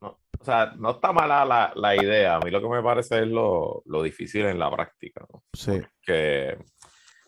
o 0.00 0.44
sea, 0.44 0.74
no 0.76 0.90
está 0.90 1.12
mala 1.12 1.44
la, 1.44 1.72
la, 1.74 1.96
idea. 1.96 2.36
A 2.36 2.40
mí 2.40 2.50
lo 2.50 2.60
que 2.60 2.68
me 2.68 2.82
parece 2.82 3.20
es 3.20 3.28
lo, 3.28 3.82
lo 3.86 4.02
difícil 4.02 4.44
en 4.44 4.58
la 4.58 4.70
práctica. 4.70 5.26
Sí. 5.54 5.80
Que, 6.02 6.58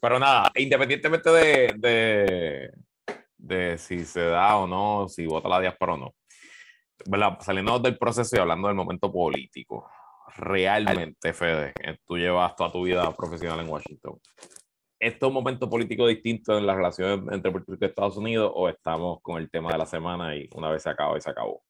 pero 0.00 0.18
nada, 0.18 0.52
independientemente 0.54 1.30
de, 1.30 1.74
de 1.78 2.70
si 3.78 4.04
se 4.04 4.20
da 4.20 4.56
o 4.56 4.66
no, 4.66 5.08
si 5.08 5.26
vota 5.26 5.48
la 5.48 5.60
diáspora 5.60 5.94
o 5.94 5.96
no. 5.96 6.14
Saliendo 7.40 7.78
del 7.78 7.98
proceso 7.98 8.36
y 8.36 8.38
hablando 8.38 8.68
del 8.68 8.76
momento 8.76 9.12
político, 9.12 9.88
realmente, 10.36 11.32
Fede, 11.32 11.72
eh, 11.82 11.98
tú 12.04 12.16
llevas 12.16 12.56
toda 12.56 12.72
tu 12.72 12.82
vida 12.82 13.10
profesional 13.12 13.60
en 13.60 13.68
Washington. 13.68 14.18
¿esto 14.98 15.26
es 15.26 15.28
un 15.28 15.34
momento 15.34 15.68
político 15.68 16.06
distinto 16.06 16.56
en 16.56 16.66
las 16.66 16.76
relaciones 16.76 17.20
entre 17.32 17.50
Puerto 17.50 17.72
Rico 17.72 17.84
y 17.84 17.88
Estados 17.88 18.16
Unidos 18.16 18.50
o 18.54 18.68
estamos 18.68 19.20
con 19.20 19.40
el 19.40 19.50
tema 19.50 19.72
de 19.72 19.78
la 19.78 19.86
semana 19.86 20.34
y 20.34 20.48
una 20.54 20.70
vez 20.70 20.82
se 20.82 20.90
acabó 20.90 21.16
y 21.16 21.20
se 21.20 21.30
acabó? 21.30 21.62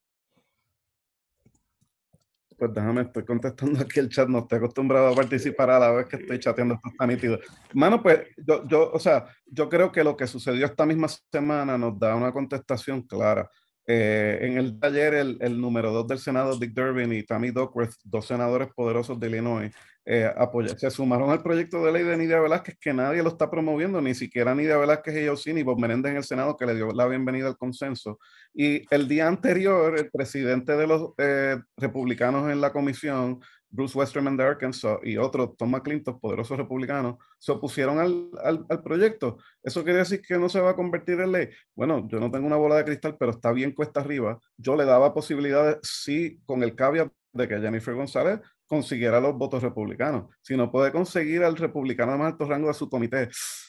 Pues 2.56 2.72
déjame, 2.72 3.02
estoy 3.02 3.24
contestando 3.24 3.80
aquí 3.80 4.00
el 4.00 4.08
chat, 4.08 4.28
no 4.28 4.38
estoy 4.38 4.58
acostumbrado 4.58 5.08
a 5.08 5.14
participar 5.14 5.70
a 5.70 5.78
la 5.78 5.90
vez 5.90 6.06
que 6.06 6.16
estoy 6.16 6.38
chateando, 6.38 6.74
esto 6.74 6.88
está 6.88 7.06
nítido. 7.06 7.38
Mano, 7.74 8.02
pues 8.02 8.20
yo, 8.38 8.66
yo, 8.66 8.90
o 8.92 8.98
sea, 8.98 9.26
yo 9.46 9.68
creo 9.68 9.92
que 9.92 10.02
lo 10.02 10.16
que 10.16 10.26
sucedió 10.26 10.64
esta 10.64 10.86
misma 10.86 11.08
semana 11.08 11.76
nos 11.76 11.98
da 11.98 12.14
una 12.14 12.32
contestación 12.32 13.02
clara. 13.02 13.50
Eh, 13.86 14.38
en 14.42 14.58
el 14.58 14.78
taller, 14.80 15.14
el, 15.14 15.38
el 15.40 15.60
número 15.60 15.92
dos 15.92 16.06
del 16.06 16.18
Senado, 16.18 16.58
Dick 16.58 16.72
Durbin 16.72 17.12
y 17.12 17.22
Tammy 17.22 17.50
Duckworth, 17.50 17.94
dos 18.04 18.26
senadores 18.26 18.68
poderosos 18.74 19.18
de 19.20 19.28
Illinois, 19.28 19.72
eh, 20.08 20.32
se 20.76 20.88
sumaron 20.88 21.30
al 21.30 21.42
proyecto 21.42 21.84
de 21.84 21.90
ley 21.90 22.04
de 22.04 22.16
Nidia 22.16 22.38
Velázquez, 22.38 22.76
que 22.80 22.94
nadie 22.94 23.24
lo 23.24 23.30
está 23.30 23.50
promoviendo, 23.50 24.00
ni 24.00 24.14
siquiera 24.14 24.54
Nidia 24.54 24.76
Velázquez 24.76 25.16
y 25.16 25.36
sí, 25.36 25.52
ni 25.52 25.64
Bob 25.64 25.80
Menéndez 25.80 26.12
en 26.12 26.18
el 26.18 26.24
Senado, 26.24 26.56
que 26.56 26.64
le 26.64 26.76
dio 26.76 26.92
la 26.92 27.08
bienvenida 27.08 27.48
al 27.48 27.56
consenso. 27.56 28.20
Y 28.54 28.82
el 28.94 29.08
día 29.08 29.26
anterior, 29.26 29.98
el 29.98 30.08
presidente 30.08 30.76
de 30.76 30.86
los 30.86 31.10
eh, 31.18 31.58
republicanos 31.76 32.48
en 32.52 32.60
la 32.60 32.72
comisión, 32.72 33.40
Bruce 33.70 33.96
Westerman 33.98 34.36
de 34.36 34.44
Arkansas 34.44 34.98
y 35.02 35.16
otros, 35.16 35.56
Tom 35.56 35.70
McClintock, 35.70 36.20
poderosos 36.20 36.56
republicanos, 36.56 37.16
se 37.38 37.52
opusieron 37.52 37.98
al, 37.98 38.30
al, 38.68 38.82
proyecto. 38.82 39.38
¿Eso 39.62 39.84
quiere 39.84 40.00
decir 40.00 40.22
que 40.22 40.38
no 40.38 40.48
se 40.48 40.60
va 40.60 40.70
a 40.70 40.76
convertir 40.76 41.20
en 41.20 41.32
ley? 41.32 41.48
Bueno, 41.74 42.06
yo 42.08 42.20
no 42.20 42.30
tengo 42.30 42.46
una 42.46 42.56
bola 42.56 42.76
de 42.76 42.84
cristal, 42.84 43.16
pero 43.18 43.32
está 43.32 43.52
bien 43.52 43.72
cuesta 43.72 44.00
arriba. 44.00 44.38
Yo 44.56 44.76
le 44.76 44.84
daba 44.84 45.12
posibilidades, 45.12 45.78
sí, 45.82 46.40
con 46.46 46.62
el 46.62 46.74
caveat 46.74 47.12
de 47.32 47.48
que 47.48 47.60
Jennifer 47.60 47.94
González 47.94 48.40
consiguiera 48.66 49.20
los 49.20 49.36
votos 49.36 49.62
republicanos. 49.62 50.34
Si 50.42 50.56
no 50.56 50.70
puede 50.70 50.90
conseguir 50.90 51.44
al 51.44 51.56
republicano 51.56 52.12
de 52.12 52.18
más 52.18 52.32
alto 52.32 52.46
rango 52.46 52.68
de 52.68 52.74
su 52.74 52.88
comité, 52.88 53.28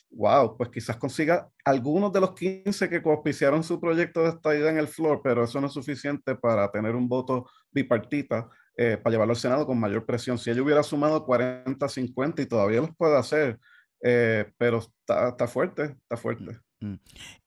wow, 0.10 0.58
pues 0.58 0.70
quizás 0.70 0.98
consiga 0.98 1.50
algunos 1.64 2.12
de 2.12 2.22
los 2.22 2.34
15 2.34 2.90
que 2.90 3.02
coauspiciaron 3.02 3.64
su 3.64 3.80
proyecto 3.80 4.24
de 4.24 4.30
estadía 4.30 4.70
en 4.70 4.78
el 4.78 4.88
floor, 4.88 5.22
pero 5.24 5.44
eso 5.44 5.62
no 5.62 5.68
es 5.68 5.74
suficiente 5.74 6.36
para 6.36 6.72
tener 6.72 6.96
un 6.96 7.08
voto 7.08 7.50
bipartita 7.72 8.50
eh, 8.80 8.96
para 8.96 9.12
llevarlo 9.12 9.32
al 9.32 9.40
Senado 9.40 9.66
con 9.66 9.80
mayor 9.80 10.06
presión. 10.06 10.38
Si 10.38 10.52
ella 10.52 10.62
hubiera 10.62 10.84
sumado 10.84 11.26
40, 11.26 11.90
50 11.90 12.44
y 12.44 12.46
todavía 12.46 12.82
los 12.82 12.96
puede 12.96 13.18
hacer, 13.18 13.60
eh, 14.04 14.52
pero 14.58 14.78
está, 14.78 15.30
está, 15.30 15.48
fuerte, 15.48 15.96
está 16.04 16.16
fuerte. 16.16 16.60
Mm, 16.80 16.92
mm. 16.92 17.00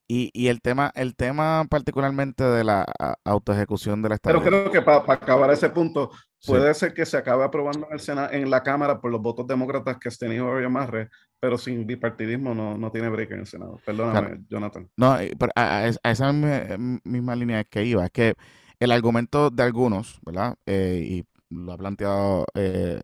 Y, 0.09 0.29
y, 0.33 0.47
el 0.49 0.59
tema, 0.61 0.91
el 0.93 1.15
tema 1.15 1.65
particularmente 1.69 2.43
de 2.43 2.65
la 2.65 2.85
autoejecución 3.23 4.01
de 4.01 4.09
la 4.09 4.17
Pero 4.17 4.43
creo 4.43 4.69
que 4.69 4.81
para 4.81 5.05
acabar 5.07 5.49
ese 5.51 5.69
punto, 5.69 6.11
puede 6.45 6.73
ser 6.73 6.93
que 6.93 7.05
se 7.05 7.15
acabe 7.15 7.45
aprobando 7.45 7.87
en, 7.87 7.93
el 7.93 7.99
Senado, 8.01 8.33
en 8.33 8.49
la 8.49 8.61
Cámara 8.61 8.99
por 8.99 9.09
los 9.09 9.21
votos 9.21 9.47
demócratas 9.47 9.97
que 9.99 10.09
estén 10.09 10.37
hoy 10.41 10.67
Marre, 10.67 11.09
pero 11.39 11.57
sin 11.57 11.87
bipartidismo 11.87 12.53
no, 12.53 12.77
no 12.77 12.91
tiene 12.91 13.07
break 13.07 13.31
en 13.31 13.39
el 13.39 13.47
Senado. 13.47 13.79
Perdóname, 13.85 14.41
Jonathan. 14.49 14.89
No, 14.97 15.15
pero 15.39 15.53
a, 15.55 15.85
a, 16.03 16.11
esa 16.11 16.33
misma 16.33 17.33
línea 17.37 17.63
que 17.63 17.85
iba, 17.85 18.03
es 18.03 18.11
que 18.11 18.33
el 18.81 18.91
argumento 18.91 19.51
de 19.51 19.61
algunos, 19.61 20.19
¿verdad? 20.25 20.57
Eh, 20.65 21.05
y 21.07 21.25
lo 21.53 21.71
ha 21.71 21.77
planteado 21.77 22.47
eh, 22.55 22.99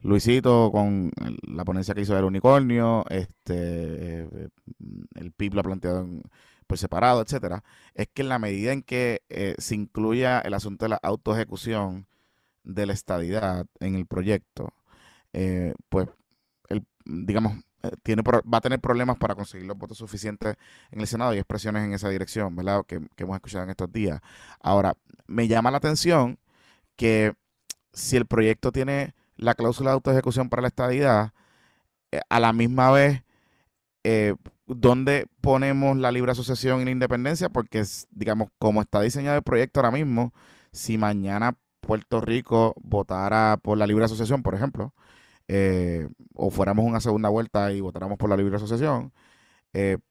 Luisito 0.00 0.70
con 0.72 1.12
la 1.42 1.64
ponencia 1.64 1.94
que 1.94 2.00
hizo 2.00 2.16
del 2.16 2.24
unicornio, 2.24 3.04
este, 3.08 3.54
eh, 3.54 4.48
el 5.14 5.30
PIB 5.30 5.54
lo 5.54 5.60
ha 5.60 5.64
planteado 5.64 6.08
por 6.66 6.76
separado, 6.76 7.22
etcétera, 7.22 7.62
es 7.94 8.08
que 8.12 8.22
en 8.22 8.30
la 8.30 8.40
medida 8.40 8.72
en 8.72 8.82
que 8.82 9.22
se 9.58 9.76
incluya 9.76 10.40
el 10.40 10.54
asunto 10.54 10.86
de 10.86 10.88
la 10.90 10.98
autoejecución 11.02 12.08
de 12.64 12.86
la 12.86 12.92
estadidad 12.92 13.66
en 13.78 13.94
el 13.94 14.06
proyecto, 14.06 14.72
pues, 15.88 16.08
el, 16.68 16.84
digamos, 17.04 17.58
tiene, 18.02 18.22
va 18.22 18.58
a 18.58 18.60
tener 18.60 18.80
problemas 18.80 19.16
para 19.18 19.34
conseguir 19.34 19.66
los 19.66 19.76
votos 19.76 19.98
suficientes 19.98 20.56
en 20.90 21.00
el 21.00 21.06
Senado 21.06 21.34
y 21.34 21.38
expresiones 21.38 21.84
en 21.84 21.92
esa 21.92 22.08
dirección, 22.08 22.54
¿verdad? 22.56 22.84
Que, 22.86 23.00
que 23.16 23.24
hemos 23.24 23.36
escuchado 23.36 23.64
en 23.64 23.70
estos 23.70 23.92
días. 23.92 24.20
Ahora, 24.60 24.94
me 25.26 25.48
llama 25.48 25.70
la 25.70 25.78
atención 25.78 26.38
que 26.96 27.34
si 27.92 28.16
el 28.16 28.26
proyecto 28.26 28.72
tiene 28.72 29.14
la 29.36 29.54
cláusula 29.54 29.90
de 29.90 29.94
autoejecución 29.94 30.48
para 30.48 30.62
la 30.62 30.68
estadidad, 30.68 31.32
eh, 32.12 32.20
a 32.28 32.40
la 32.40 32.52
misma 32.52 32.90
vez, 32.90 33.22
eh, 34.04 34.34
¿dónde 34.66 35.26
ponemos 35.40 35.96
la 35.96 36.12
libre 36.12 36.32
asociación 36.32 36.80
y 36.80 36.84
la 36.84 36.90
independencia? 36.90 37.48
Porque, 37.48 37.84
digamos, 38.10 38.48
como 38.58 38.82
está 38.82 39.00
diseñado 39.00 39.36
el 39.36 39.42
proyecto 39.42 39.80
ahora 39.80 39.90
mismo, 39.90 40.32
si 40.72 40.98
mañana 40.98 41.56
Puerto 41.80 42.20
Rico 42.20 42.74
votara 42.82 43.58
por 43.62 43.78
la 43.78 43.86
libre 43.86 44.04
asociación, 44.04 44.42
por 44.42 44.54
ejemplo, 44.54 44.94
eh, 45.48 46.08
o 46.34 46.50
fuéramos 46.50 46.84
una 46.84 47.00
segunda 47.00 47.28
vuelta 47.28 47.72
y 47.72 47.80
votáramos 47.80 48.18
por 48.18 48.30
la 48.30 48.36
libre 48.36 48.56
asociación, 48.56 49.12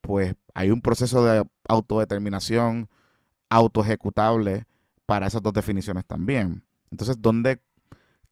pues 0.02 0.36
hay 0.56 0.72
un 0.72 0.82
proceso 0.82 1.24
de 1.24 1.46
autodeterminación 1.68 2.90
autoejecutable 3.50 4.66
para 5.06 5.28
esas 5.28 5.44
dos 5.44 5.54
definiciones 5.54 6.06
también. 6.06 6.64
Entonces, 6.90 7.22
¿dónde 7.22 7.62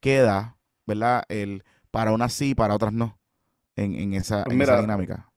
queda, 0.00 0.56
verdad, 0.86 1.24
el 1.28 1.62
para 1.90 2.12
unas 2.12 2.32
sí, 2.32 2.54
para 2.54 2.74
otras 2.74 2.92
no, 2.92 3.18
en, 3.76 4.14
esa, 4.14 4.44
pues 4.44 4.56
dinámica? 4.56 5.30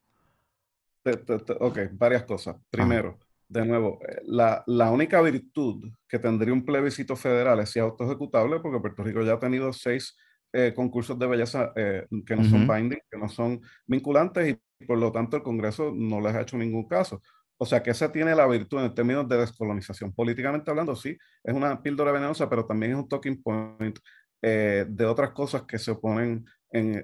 ok, 1.59 1.79
varias 1.93 2.23
cosas. 2.23 2.55
Primero, 2.69 3.19
de 3.49 3.65
nuevo, 3.65 3.99
eh, 4.07 4.21
la, 4.25 4.63
la, 4.67 4.91
única 4.91 5.21
virtud 5.21 5.91
que 6.07 6.19
tendría 6.19 6.53
un 6.53 6.65
plebiscito 6.65 7.15
federal 7.15 7.59
es 7.59 7.71
si 7.71 7.79
auto 7.79 8.05
ejecutable, 8.05 8.59
porque 8.59 8.79
Puerto 8.79 9.03
Rico 9.03 9.21
ya 9.23 9.33
ha 9.33 9.39
tenido 9.39 9.73
seis 9.73 10.15
eh, 10.53 10.71
concursos 10.75 11.17
de 11.17 11.27
belleza 11.27 11.73
eh, 11.75 12.05
que 12.25 12.35
no 12.35 12.43
son 12.43 12.67
binding, 12.67 13.01
que 13.09 13.17
no 13.17 13.27
son 13.27 13.59
vinculantes 13.87 14.49
y 14.49 14.85
por 14.85 14.99
lo 14.99 15.11
tanto 15.11 15.35
el 15.37 15.43
Congreso 15.43 15.91
no 15.95 16.21
les 16.21 16.35
ha 16.35 16.41
hecho 16.41 16.57
ningún 16.57 16.87
caso. 16.87 17.21
O 17.57 17.65
sea 17.65 17.81
que 17.81 17.91
esa 17.91 18.11
tiene 18.11 18.35
la 18.35 18.45
virtud 18.45 18.83
en 18.83 18.93
términos 18.93 19.27
de 19.27 19.37
descolonización. 19.37 20.13
Políticamente 20.13 20.69
hablando, 20.69 20.95
sí, 20.95 21.17
es 21.43 21.53
una 21.55 21.81
píldora 21.81 22.11
venenosa, 22.11 22.49
pero 22.49 22.65
también 22.65 22.91
es 22.91 22.97
un 22.97 23.07
talking 23.07 23.41
point 23.41 23.97
eh, 24.41 24.85
de 24.87 25.05
otras 25.05 25.31
cosas 25.31 25.63
que 25.63 25.79
se 25.79 25.91
oponen 25.91 26.45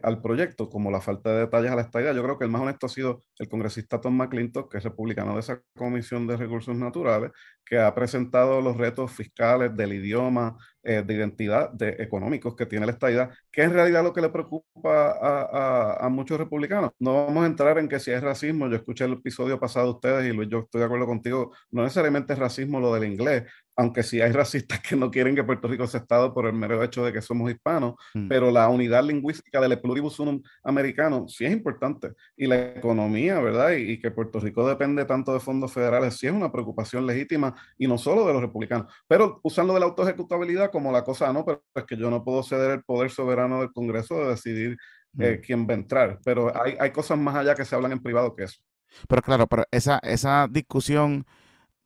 al 0.01 0.21
proyecto, 0.21 0.69
como 0.69 0.89
la 0.89 0.99
falta 0.99 1.31
de 1.31 1.41
detalles 1.41 1.71
a 1.71 1.75
la 1.75 1.83
estadía. 1.83 2.11
Yo 2.13 2.23
creo 2.23 2.37
que 2.37 2.45
el 2.45 2.51
más 2.51 2.61
honesto 2.61 2.87
ha 2.87 2.89
sido 2.89 3.23
el 3.37 3.47
congresista 3.47 4.01
Tom 4.01 4.15
McClintock, 4.15 4.71
que 4.71 4.79
es 4.79 4.83
republicano 4.83 5.35
de 5.35 5.41
esa 5.41 5.61
Comisión 5.75 6.25
de 6.25 6.37
Recursos 6.37 6.75
Naturales, 6.75 7.31
que 7.63 7.77
ha 7.77 7.93
presentado 7.93 8.61
los 8.61 8.77
retos 8.77 9.11
fiscales 9.11 9.75
del 9.75 9.93
idioma, 9.93 10.57
eh, 10.81 11.03
de 11.05 11.13
identidad, 11.13 11.71
de 11.71 11.89
económicos 11.99 12.55
que 12.55 12.65
tiene 12.65 12.85
la 12.87 12.93
estadía, 12.93 13.29
que 13.51 13.61
en 13.61 13.73
realidad 13.73 14.01
lo 14.01 14.11
que 14.11 14.21
le 14.21 14.29
preocupa 14.29 15.11
a, 15.11 16.05
a, 16.05 16.09
muchos 16.09 16.39
republicanos. 16.39 16.91
No 16.97 17.27
vamos 17.27 17.43
a 17.43 17.47
entrar 17.47 17.77
en 17.77 17.87
que 17.87 17.99
si 17.99 18.11
es 18.11 18.21
racismo, 18.23 18.67
yo 18.67 18.77
escuché 18.77 19.05
el 19.05 19.13
episodio 19.13 19.59
pasado 19.59 19.85
de 19.85 19.91
ustedes 19.91 20.25
y 20.25 20.35
Luis, 20.35 20.49
yo 20.49 20.59
estoy 20.59 20.79
de 20.79 20.85
acuerdo 20.85 21.05
contigo, 21.05 21.53
no 21.69 21.83
necesariamente 21.83 22.33
es 22.33 22.39
racismo 22.39 22.79
lo 22.79 22.93
del 22.93 23.11
inglés, 23.11 23.43
aunque 23.75 24.03
sí 24.03 24.19
hay 24.21 24.31
racistas 24.33 24.79
que 24.81 24.95
no 24.95 25.11
quieren 25.11 25.35
que 25.35 25.43
Puerto 25.43 25.67
Rico 25.67 25.85
sea 25.85 25.99
Estado 25.99 26.33
por 26.33 26.47
el 26.47 26.53
mero 26.53 26.83
hecho 26.83 27.05
de 27.05 27.13
que 27.13 27.21
somos 27.21 27.51
hispanos, 27.51 27.95
mm. 28.13 28.27
pero 28.27 28.49
la 28.49 28.67
unidad 28.69 29.03
lingüística 29.03 29.58
del 29.61 29.79
pluribus 29.79 30.19
unum 30.19 30.41
americano 30.63 31.27
sí 31.27 31.45
es 31.45 31.51
importante. 31.51 32.13
Y 32.35 32.47
la 32.47 32.73
economía, 32.75 33.39
¿verdad? 33.39 33.71
Y, 33.71 33.91
y, 33.91 33.99
que 33.99 34.11
Puerto 34.11 34.39
Rico 34.39 34.67
depende 34.67 35.05
tanto 35.05 35.33
de 35.33 35.39
fondos 35.39 35.71
federales, 35.73 36.17
sí 36.17 36.27
es 36.27 36.33
una 36.33 36.51
preocupación 36.51 37.05
legítima 37.05 37.55
y 37.77 37.87
no 37.87 37.97
solo 37.97 38.25
de 38.25 38.33
los 38.33 38.41
republicanos. 38.41 38.91
Pero 39.07 39.39
usando 39.43 39.73
de 39.73 39.79
la 39.79 39.87
autoejecutabilidad 39.87 40.71
como 40.71 40.91
la 40.91 41.03
cosa, 41.03 41.31
no, 41.33 41.45
pero 41.45 41.63
es 41.75 41.83
que 41.85 41.97
yo 41.97 42.09
no 42.09 42.23
puedo 42.23 42.43
ceder 42.43 42.71
el 42.71 42.83
poder 42.83 43.11
soberano 43.11 43.61
del 43.61 43.71
Congreso 43.71 44.19
de 44.19 44.29
decidir 44.29 44.77
eh, 45.17 45.37
mm. 45.37 45.45
quién 45.45 45.67
va 45.67 45.71
a 45.71 45.77
entrar. 45.77 46.19
Pero 46.23 46.51
hay, 46.61 46.75
hay 46.79 46.91
cosas 46.91 47.17
más 47.17 47.35
allá 47.35 47.55
que 47.55 47.65
se 47.65 47.75
hablan 47.75 47.91
en 47.91 48.01
privado 48.01 48.35
que 48.35 48.43
eso. 48.43 48.61
Pero 49.07 49.21
claro, 49.21 49.47
pero 49.47 49.65
esa, 49.71 49.99
esa 50.03 50.47
discusión 50.49 51.25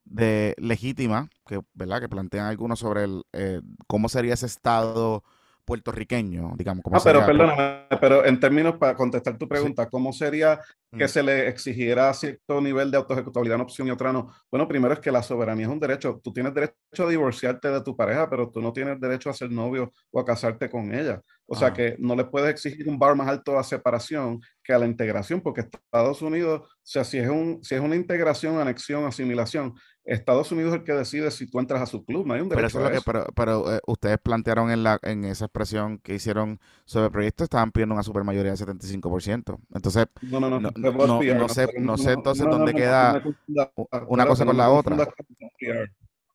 de 0.04 0.54
legítima 0.58 1.28
que, 1.46 1.60
¿verdad? 1.72 2.00
que 2.00 2.08
plantean 2.08 2.46
algunos 2.46 2.78
sobre 2.78 3.04
el, 3.04 3.22
eh, 3.32 3.60
cómo 3.86 4.08
sería 4.08 4.34
ese 4.34 4.46
estado 4.46 5.24
puertorriqueño, 5.64 6.54
digamos. 6.56 6.84
ah, 6.92 7.00
pero 7.02 7.24
perdóname, 7.24 7.86
pero 8.00 8.24
en 8.24 8.38
términos 8.38 8.76
para 8.76 8.94
contestar 8.94 9.38
tu 9.38 9.48
pregunta, 9.48 9.88
¿cómo 9.88 10.12
sería 10.12 10.60
que 10.96 11.08
se 11.08 11.22
le 11.22 11.48
exigiera 11.48 12.12
cierto 12.14 12.60
nivel 12.60 12.90
de 12.90 12.96
autoejecutabilidad 12.96 13.56
en 13.56 13.62
opción 13.62 13.88
y 13.88 13.90
otra 13.90 14.12
no? 14.12 14.32
Bueno, 14.50 14.68
primero 14.68 14.94
es 14.94 15.00
que 15.00 15.10
la 15.10 15.22
soberanía 15.22 15.66
es 15.66 15.72
un 15.72 15.80
derecho. 15.80 16.20
Tú 16.22 16.32
tienes 16.32 16.54
derecho 16.54 17.04
a 17.04 17.08
divorciarte 17.08 17.68
de 17.68 17.82
tu 17.82 17.96
pareja, 17.96 18.28
pero 18.28 18.50
tú 18.50 18.60
no 18.60 18.72
tienes 18.72 19.00
derecho 19.00 19.30
a 19.30 19.34
ser 19.34 19.50
novio 19.50 19.92
o 20.10 20.20
a 20.20 20.24
casarte 20.24 20.70
con 20.70 20.94
ella. 20.94 21.20
O 21.46 21.54
sea 21.54 21.72
que 21.72 21.96
no 21.98 22.16
le 22.16 22.24
puedes 22.24 22.50
exigir 22.50 22.88
un 22.88 22.98
bar 22.98 23.14
más 23.14 23.28
alto 23.28 23.58
a 23.58 23.64
separación 23.64 24.40
que 24.62 24.72
a 24.72 24.78
la 24.78 24.86
integración, 24.86 25.42
porque 25.42 25.60
Estados 25.60 26.22
Unidos, 26.22 26.62
o 26.62 26.66
sea, 26.82 27.04
si 27.04 27.18
es, 27.18 27.28
un, 27.28 27.62
si 27.62 27.74
es 27.74 27.80
una 27.82 27.96
integración, 27.96 28.58
anexión, 28.58 29.04
asimilación, 29.04 29.74
Estados 30.04 30.52
Unidos 30.52 30.72
es 30.72 30.80
el 30.80 30.84
que 30.84 30.92
decide 30.92 31.30
si 31.30 31.46
tú 31.46 31.58
entras 31.58 31.82
a 31.82 31.86
su 31.86 32.04
club, 32.04 32.26
no 32.26 32.34
hay 32.34 32.40
un 32.40 32.48
derecho 32.48 32.78
pero, 32.78 33.20
eso 33.20 33.32
pero, 33.34 33.74
eh, 33.74 33.80
ustedes 33.86 34.18
plantearon 34.18 34.70
en, 34.70 34.82
la, 34.82 34.98
en 35.02 35.24
esa 35.24 35.46
expresión 35.46 35.98
que 35.98 36.14
hicieron 36.14 36.60
sobre 36.84 37.06
el 37.06 37.12
proyecto, 37.12 37.44
estaban 37.44 37.72
pidiendo 37.72 37.94
una 37.94 38.02
supermayoría 38.02 38.52
del 38.52 38.58
75%. 38.58 39.58
Entonces, 39.74 40.06
no, 40.22 40.40
no, 40.40 40.50
no, 40.50 40.60
no, 40.60 40.83
no, 40.92 41.48
sé, 41.48 41.68
no 41.78 41.96
sé 41.96 42.12
entonces 42.12 42.46
dónde 42.46 42.74
queda 42.74 43.22
una 44.08 44.26
cosa 44.26 44.44
con 44.44 44.56
la 44.56 44.70
otra. 44.70 44.96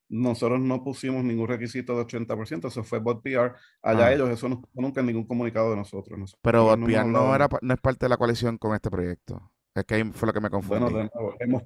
nosotros 0.10 0.60
no 0.60 0.84
pusimos 0.84 1.24
ningún 1.24 1.48
requisito 1.48 1.96
de 1.96 2.02
80%, 2.06 2.68
eso 2.68 2.84
fue 2.84 3.00
bot 3.00 3.22
PR. 3.22 3.54
Allá 3.82 4.08
Ah. 4.08 4.14
ellos, 4.14 4.30
eso 4.30 4.50
no 4.50 4.62
nunca 4.74 5.02
en 5.02 5.08
ningún 5.08 5.26
comunicado 5.26 5.70
de 5.72 5.78
nosotros. 5.78 6.18
Nosotros 6.18 6.40
Pero 6.42 6.74
hemos 6.74 7.06
no, 7.08 7.36
era, 7.36 7.48
no 7.62 7.74
es 7.74 7.80
parte 7.80 8.06
de 8.06 8.10
la 8.10 8.18
coalición 8.18 8.58
con 8.58 8.74
este 8.74 8.90
proyecto. 8.90 9.52
Es 9.76 9.86
que 9.86 9.96
ahí 9.96 10.04
fue 10.12 10.28
lo 10.28 10.34
que 10.34 10.42
me 10.42 10.50
confundí. 10.50 10.82
Bueno, 10.82 10.98
de 10.98 11.10
nuevo, 11.14 11.36
hemos 11.40 11.64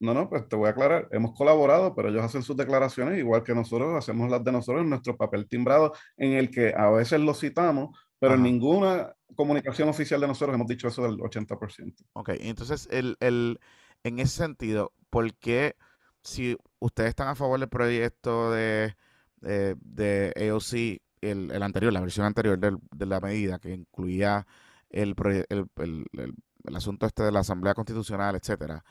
no, 0.00 0.14
no, 0.14 0.28
pues 0.28 0.48
te 0.48 0.54
voy 0.54 0.68
a 0.68 0.70
aclarar, 0.70 1.08
hemos 1.10 1.34
colaborado, 1.34 1.94
pero 1.94 2.08
ellos 2.08 2.22
hacen 2.22 2.42
sus 2.42 2.56
declaraciones 2.56 3.18
igual 3.18 3.42
que 3.42 3.54
nosotros 3.54 3.94
hacemos 3.96 4.30
las 4.30 4.44
de 4.44 4.52
nosotros 4.52 4.82
en 4.82 4.90
nuestro 4.90 5.16
papel 5.16 5.48
timbrado, 5.48 5.92
en 6.16 6.32
el 6.32 6.50
que 6.50 6.74
a 6.76 6.90
veces 6.90 7.20
lo 7.20 7.34
citamos, 7.34 7.98
pero 8.18 8.34
en 8.34 8.42
ninguna 8.42 9.14
comunicación 9.34 9.88
oficial 9.88 10.20
de 10.20 10.26
nosotros 10.28 10.54
hemos 10.54 10.66
dicho 10.68 10.88
eso 10.88 11.02
del 11.02 11.20
80%. 11.20 12.04
Ok, 12.14 12.30
entonces, 12.40 12.88
el, 12.90 13.16
el, 13.20 13.60
en 14.04 14.18
ese 14.18 14.36
sentido, 14.38 14.92
¿por 15.10 15.34
qué 15.36 15.76
si 16.22 16.56
ustedes 16.80 17.10
están 17.10 17.28
a 17.28 17.34
favor 17.34 17.58
del 17.60 17.68
proyecto 17.68 18.50
de, 18.52 18.96
de, 19.40 19.76
de 19.80 20.50
AOC, 20.50 21.00
el, 21.20 21.50
el 21.50 21.62
anterior, 21.62 21.92
la 21.92 22.00
versión 22.00 22.26
anterior 22.26 22.58
del- 22.58 22.78
de 22.94 23.06
la 23.06 23.20
medida 23.20 23.58
que 23.58 23.72
incluía 23.72 24.46
el, 24.90 25.14
proye- 25.16 25.46
el, 25.48 25.66
el- 25.76 26.06
el- 26.12 26.34
el 26.64 26.76
asunto 26.76 27.06
este 27.06 27.22
de 27.22 27.32
la 27.32 27.40
Asamblea 27.40 27.74
Constitucional, 27.74 28.34
etcétera? 28.36 28.84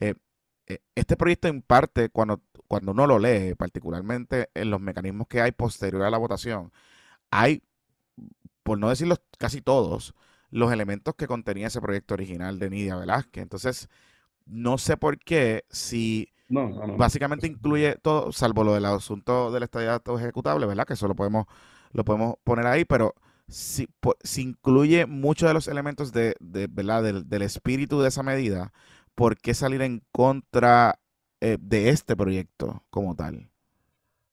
eh, 0.00 0.14
eh, 0.66 0.78
este 0.94 1.16
proyecto 1.16 1.48
en 1.48 1.62
parte, 1.62 2.10
cuando, 2.10 2.42
cuando 2.68 2.92
uno 2.92 3.06
lo 3.06 3.18
lee, 3.18 3.54
particularmente 3.54 4.50
en 4.54 4.70
los 4.70 4.80
mecanismos 4.80 5.26
que 5.28 5.40
hay 5.40 5.52
posterior 5.52 6.02
a 6.02 6.10
la 6.10 6.18
votación, 6.18 6.72
hay, 7.30 7.62
por 8.70 8.78
no 8.78 8.88
decirlo 8.90 9.16
casi 9.38 9.62
todos, 9.62 10.14
los 10.50 10.72
elementos 10.72 11.14
que 11.16 11.26
contenía 11.28 11.68
ese 11.68 11.80
proyecto 11.80 12.14
original 12.14 12.58
de 12.58 12.70
Nidia 12.70 12.96
Velázquez. 12.96 13.42
Entonces, 13.42 13.88
no 14.46 14.78
sé 14.78 14.96
por 14.96 15.18
qué, 15.18 15.64
si 15.70 16.32
No, 16.48 16.68
no, 16.68 16.86
no. 16.86 16.96
básicamente 16.96 17.46
incluye 17.46 17.96
todo, 18.02 18.32
salvo 18.32 18.64
lo 18.64 18.74
del 18.74 18.84
asunto 18.86 19.50
del 19.52 19.64
estado 19.64 20.18
ejecutable, 20.18 20.66
¿verdad? 20.66 20.86
Que 20.86 20.94
eso 20.94 21.08
lo 21.08 21.14
podemos, 21.16 21.46
lo 21.92 22.04
podemos 22.04 22.36
poner 22.44 22.66
ahí, 22.66 22.84
pero 22.84 23.14
si, 23.48 23.88
si 24.22 24.42
incluye 24.42 25.06
muchos 25.06 25.48
de 25.48 25.54
los 25.54 25.68
elementos 25.68 26.12
de, 26.12 26.36
de, 26.40 26.66
¿verdad? 26.68 27.02
Del, 27.02 27.28
del 27.28 27.42
espíritu 27.42 28.00
de 28.00 28.08
esa 28.08 28.22
medida, 28.22 28.72
¿por 29.14 29.36
qué 29.38 29.54
salir 29.54 29.82
en 29.82 30.02
contra 30.12 31.00
eh, 31.40 31.58
de 31.60 31.90
este 31.90 32.16
proyecto 32.16 32.84
como 32.90 33.14
tal? 33.16 33.50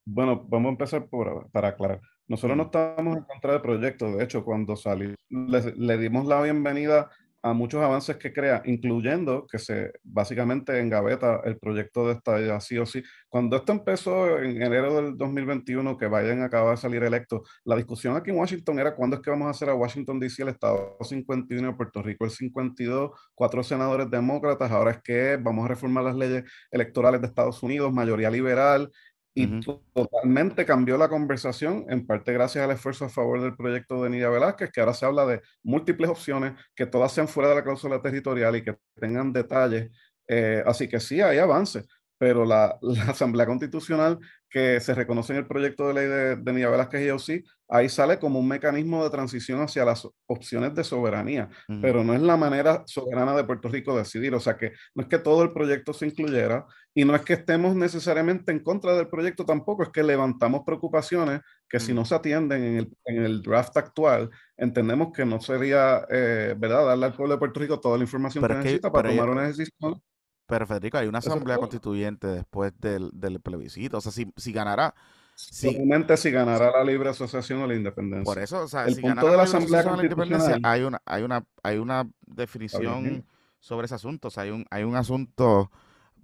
Bueno, 0.05 0.43
vamos 0.47 0.69
a 0.69 0.71
empezar 0.71 1.07
por, 1.07 1.49
para 1.51 1.67
aclarar. 1.69 2.01
Nosotros 2.27 2.57
no 2.57 2.63
Mm. 2.63 2.65
estamos 2.67 3.17
en 3.17 3.23
contra 3.23 3.53
del 3.53 3.61
proyecto. 3.61 4.11
De 4.17 4.23
hecho, 4.23 4.43
cuando 4.43 4.75
salió, 4.75 5.15
le, 5.29 5.73
le 5.75 5.97
dimos 5.97 6.25
la 6.25 6.41
bienvenida 6.41 7.09
a 7.43 7.53
muchos 7.53 7.81
avances 7.81 8.17
que 8.17 8.33
crea, 8.33 8.61
incluyendo 8.65 9.45
que 9.49 9.59
se 9.59 9.93
básicamente 10.03 10.79
engaveta 10.79 11.41
el 11.45 11.57
proyecto 11.57 12.07
de 12.07 12.13
esta 12.13 12.59
sí 12.59 12.77
o 12.77 12.85
sí. 12.85 13.03
Cuando 13.29 13.55
esto 13.55 13.71
empezó 13.71 14.39
en 14.39 14.61
enero 14.61 14.95
del 14.95 15.17
2021, 15.17 15.97
que 15.97 16.07
Biden 16.07 16.41
acaba 16.41 16.71
de 16.71 16.77
salir 16.77 17.03
electo, 17.03 17.43
la 17.63 17.75
discusión 17.75 18.15
aquí 18.17 18.31
en 18.31 18.37
Washington 18.37 18.79
era 18.79 18.95
cuándo 18.95 19.17
es 19.17 19.21
que 19.21 19.29
vamos 19.29 19.47
a 19.47 19.51
hacer 19.51 19.69
a 19.69 19.75
Washington 19.75 20.19
DC 20.19 20.41
el 20.43 20.49
estado 20.49 20.97
51 21.01 21.67
de 21.67 21.73
Puerto 21.75 22.01
Rico 22.01 22.25
el 22.25 22.31
52, 22.31 23.11
cuatro 23.35 23.63
senadores 23.63 24.09
demócratas, 24.09 24.71
ahora 24.71 24.91
es 24.91 25.01
que 25.01 25.37
vamos 25.37 25.65
a 25.65 25.69
reformar 25.69 26.03
las 26.03 26.15
leyes 26.15 26.43
electorales 26.71 27.21
de 27.21 27.27
Estados 27.27 27.61
Unidos, 27.63 27.93
mayoría 27.93 28.29
liberal, 28.31 28.91
y 29.37 29.59
totalmente 29.93 30.65
cambió 30.65 30.97
la 30.97 31.09
conversación, 31.09 31.85
en 31.89 32.07
parte 32.07 32.33
gracias 32.33 32.63
al 32.63 32.71
esfuerzo 32.71 33.05
a 33.05 33.09
favor 33.09 33.39
del 33.39 33.55
proyecto 33.55 34.03
de 34.03 34.09
Nidia 34.09 34.29
Velázquez, 34.29 34.71
que 34.71 34.79
ahora 34.79 34.95
se 34.95 35.05
habla 35.05 35.27
de 35.27 35.41
múltiples 35.61 36.09
opciones, 36.09 36.53
que 36.75 36.87
todas 36.87 37.11
sean 37.11 37.27
fuera 37.27 37.49
de 37.49 37.55
la 37.55 37.63
cláusula 37.63 38.01
territorial 38.01 38.55
y 38.55 38.63
que 38.63 38.75
tengan 38.95 39.31
detalles. 39.31 39.91
Eh, 40.27 40.63
así 40.65 40.89
que 40.89 40.99
sí, 40.99 41.21
hay 41.21 41.37
avances, 41.37 41.87
pero 42.17 42.45
la, 42.45 42.77
la 42.81 43.03
Asamblea 43.11 43.45
Constitucional 43.45 44.19
que 44.49 44.79
se 44.79 44.93
reconoce 44.95 45.33
en 45.33 45.39
el 45.39 45.47
proyecto 45.47 45.87
de 45.87 45.93
ley 45.93 46.07
de, 46.07 46.35
de 46.37 46.53
Nidia 46.53 46.69
Velázquez 46.69 47.01
y 47.29 47.43
ahí 47.69 47.89
sale 47.89 48.17
como 48.17 48.39
un 48.39 48.47
mecanismo 48.47 49.03
de 49.03 49.09
transición 49.09 49.59
hacia 49.61 49.83
las 49.83 50.07
opciones 50.25 50.73
de 50.73 50.85
soberanía 50.85 51.49
Ujú. 51.67 51.81
pero 51.81 52.01
no 52.05 52.13
es 52.13 52.21
la 52.21 52.37
manera 52.37 52.83
soberana 52.85 53.35
de 53.35 53.43
Puerto 53.43 53.67
Rico 53.67 53.91
de 53.91 53.99
decidir. 54.03 54.33
O 54.33 54.39
sea 54.39 54.55
que 54.55 54.71
no 54.95 55.03
es 55.03 55.09
que 55.09 55.17
todo 55.19 55.43
el 55.43 55.51
proyecto 55.51 55.91
se 55.93 56.05
incluyera 56.07 56.65
y 56.95 57.03
no 57.03 57.13
es 57.13 57.23
que 57.23 57.33
estemos 57.33 57.75
necesariamente 57.75 58.53
en 58.53 58.59
contra 58.63 58.95
del 58.95 59.09
proyecto 59.09 59.45
tampoco, 59.45 59.83
es 59.83 59.89
que 59.89 60.01
levantamos 60.01 60.61
preocupaciones 60.65 61.41
que 61.67 61.81
si 61.81 61.91
Mm. 61.91 61.95
no 61.97 62.05
se 62.05 62.15
atienden 62.15 62.63
en 62.63 62.77
el, 62.77 62.93
en 63.03 63.23
el 63.25 63.41
draft 63.41 63.75
actual, 63.75 64.29
entendemos 64.55 65.09
que 65.13 65.25
no 65.25 65.41
sería, 65.41 66.05
eh, 66.09 66.55
¿verdad?, 66.57 66.85
darle 66.85 67.05
al 67.07 67.13
pueblo 67.13 67.33
de 67.35 67.39
Puerto 67.39 67.59
Rico 67.59 67.79
toda 67.81 67.97
la 67.97 68.03
información 68.05 68.41
Pero 68.41 68.53
que 68.55 68.59
es 68.59 68.63
que- 68.63 68.69
necesita 68.69 68.91
para 68.93 69.09
tomar 69.09 69.29
una 69.29 69.45
decisión. 69.47 70.01
Pero 70.47 70.65
Federico, 70.65 70.97
hay 70.97 71.07
una 71.07 71.19
asamblea 71.19 71.59
constituyente 71.59 72.27
después 72.27 72.73
del, 72.79 73.11
del 73.13 73.41
plebiscito. 73.41 73.97
O 73.97 74.01
sea, 74.01 74.11
si, 74.13 74.31
si 74.37 74.53
ganara, 74.53 74.95
si, 75.35 75.69
si 76.17 76.31
ganará 76.31 76.71
la 76.71 76.83
libre 76.83 77.09
asociación 77.09 77.61
o 77.61 77.67
la 77.67 77.75
independencia. 77.75 78.23
por 78.23 78.39
eso, 78.39 78.63
o 78.63 78.67
sea, 78.67 78.85
El 78.87 78.95
si 78.95 79.01
punto 79.01 79.29
de 79.29 79.37
la 79.37 79.43
Asamblea 79.43 79.83
la 79.83 80.03
independencia, 80.03 80.57
hay 80.63 80.83
una, 80.83 81.01
hay 81.05 81.23
una, 81.23 81.45
hay 81.63 81.77
una 81.77 82.09
definición 82.25 83.25
sobre 83.59 83.85
ese 83.85 83.95
asunto. 83.95 84.29
O 84.29 84.31
sea, 84.31 84.43
hay 84.43 84.51
un, 84.51 84.65
hay 84.71 84.83
un 84.83 84.95
asunto, 84.95 85.69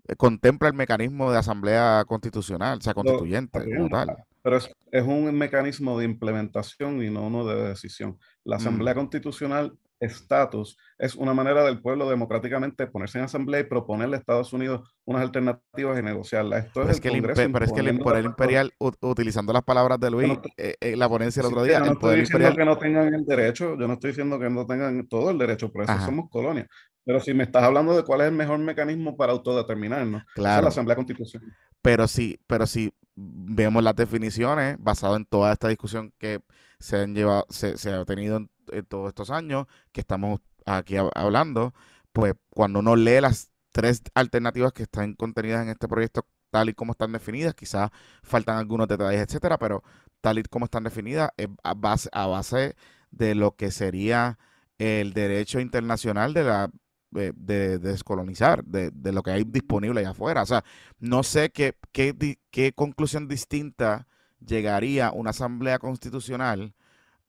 eh, 0.07 0.15
contempla 0.15 0.69
el 0.69 0.73
mecanismo 0.73 1.31
de 1.31 1.37
asamblea 1.39 2.05
constitucional, 2.07 2.79
o 2.79 2.81
sea, 2.81 2.93
constituyente, 2.93 3.59
como 3.75 3.89
tal. 3.89 4.15
Pero 4.41 4.57
es, 4.57 4.69
es 4.91 5.03
un 5.03 5.33
mecanismo 5.37 5.97
de 5.99 6.05
implementación 6.05 7.03
y 7.03 7.09
no 7.09 7.27
uno 7.27 7.45
de 7.45 7.69
decisión. 7.69 8.17
La 8.43 8.57
Asamblea 8.57 8.93
Mm. 8.93 8.97
Constitucional, 8.97 9.77
estatus, 9.99 10.77
es 10.97 11.15
una 11.15 11.33
manera 11.33 11.63
del 11.63 11.81
pueblo 11.81 12.09
democráticamente 12.09 12.87
ponerse 12.87 13.19
en 13.19 13.25
asamblea 13.25 13.61
y 13.61 13.63
proponerle 13.65 14.15
a 14.17 14.19
Estados 14.19 14.51
Unidos 14.53 14.93
unas 15.05 15.21
alternativas 15.21 15.99
y 15.99 16.03
negociarlas. 16.03 16.65
Esto 16.65 16.81
Pero 16.81 16.91
es 16.91 16.99
que 16.99 17.07
el 17.09 17.15
el, 17.15 17.21
Congreso 17.21 17.49
pero 17.51 17.65
es 17.65 17.71
que 17.71 17.79
el, 17.79 17.85
las 17.85 18.25
imperial, 18.25 18.73
ut- 18.79 18.97
utilizando 19.01 19.53
las 19.53 19.63
palabras 19.63 19.99
de 19.99 20.11
Luis 20.11 20.27
no 20.27 20.41
te- 20.41 20.49
eh, 20.57 20.75
en 20.81 20.99
la 20.99 21.09
ponencia 21.09 21.41
el 21.41 21.45
Sí, 21.45 21.53
otro 21.53 21.63
que 21.63 21.69
día, 21.69 21.79
yo 21.79 21.85
no 21.85 21.91
el 21.91 21.97
estoy 21.97 21.97
poder 21.97 22.19
diciendo 22.19 22.53
imperial. 22.53 22.55
que 22.55 22.65
no 22.65 22.77
tengan 22.77 23.13
el 23.13 23.25
derecho, 23.25 23.77
yo 23.77 23.87
no 23.87 23.93
estoy 23.93 24.11
diciendo 24.11 24.39
que 24.39 24.49
no 24.49 24.65
tengan 24.65 25.07
todo 25.07 25.31
el 25.31 25.37
derecho, 25.37 25.71
por 25.71 25.83
eso 25.83 25.91
Ajá. 25.93 26.05
somos 26.05 26.29
colonia. 26.29 26.67
Pero 27.05 27.19
si 27.19 27.33
me 27.33 27.43
estás 27.43 27.63
hablando 27.63 27.95
de 27.95 28.03
cuál 28.03 28.21
es 28.21 28.27
el 28.27 28.33
mejor 28.33 28.59
mecanismo 28.59 29.17
para 29.17 29.33
autodeterminarnos, 29.33 30.23
esa 30.47 30.59
es 30.59 30.63
Claro. 30.63 30.63
la 30.63 30.69
Asamblea 30.69 30.95
Constitucional. 30.95 31.51
Pero 31.81 32.07
si, 32.07 32.39
pero 32.47 32.65
si 32.67 32.93
vemos 33.15 33.83
las 33.83 33.95
definiciones 33.95 34.77
basado 34.79 35.15
en 35.15 35.25
toda 35.25 35.51
esta 35.53 35.67
discusión 35.67 36.13
que 36.17 36.41
se 36.83 36.97
han 37.01 37.15
llevado, 37.15 37.45
se, 37.49 37.77
se 37.77 37.91
ha 37.93 38.05
tenido 38.05 38.37
en, 38.37 38.85
todos 38.87 39.09
estos 39.09 39.29
años 39.31 39.67
que 39.91 40.01
estamos 40.01 40.39
aquí 40.65 40.95
hab- 40.95 41.11
hablando, 41.15 41.73
pues 42.11 42.33
cuando 42.49 42.79
uno 42.79 42.95
lee 42.95 43.21
las 43.21 43.49
tres 43.71 44.01
alternativas 44.15 44.73
que 44.73 44.83
están 44.83 45.13
contenidas 45.15 45.63
en 45.63 45.69
este 45.69 45.87
proyecto 45.87 46.25
tal 46.51 46.69
y 46.69 46.73
como 46.73 46.91
están 46.91 47.11
definidas, 47.11 47.55
quizás 47.55 47.89
faltan 48.21 48.57
algunos 48.57 48.87
detalles, 48.87 49.21
etcétera, 49.21 49.57
pero 49.57 49.83
tal 50.21 50.37
y 50.39 50.43
como 50.43 50.65
están 50.65 50.83
definidas, 50.83 51.31
es 51.37 51.47
a 51.63 51.73
base, 51.73 52.09
a 52.11 52.27
base 52.27 52.75
de 53.11 53.35
lo 53.35 53.55
que 53.55 53.71
sería 53.71 54.37
el 54.77 55.13
derecho 55.13 55.59
internacional 55.59 56.33
de 56.33 56.43
la 56.43 56.69
de, 57.11 57.31
de 57.35 57.77
descolonizar, 57.79 58.63
de, 58.65 58.89
de 58.91 59.11
lo 59.11 59.21
que 59.23 59.31
hay 59.31 59.43
disponible 59.43 59.99
allá 59.99 60.11
afuera. 60.11 60.41
O 60.41 60.45
sea, 60.45 60.63
no 60.99 61.23
sé 61.23 61.51
qué, 61.51 61.77
qué, 61.91 62.37
qué 62.51 62.73
conclusión 62.73 63.27
distinta 63.27 64.07
llegaría 64.45 65.11
una 65.11 65.31
asamblea 65.31 65.79
constitucional 65.79 66.73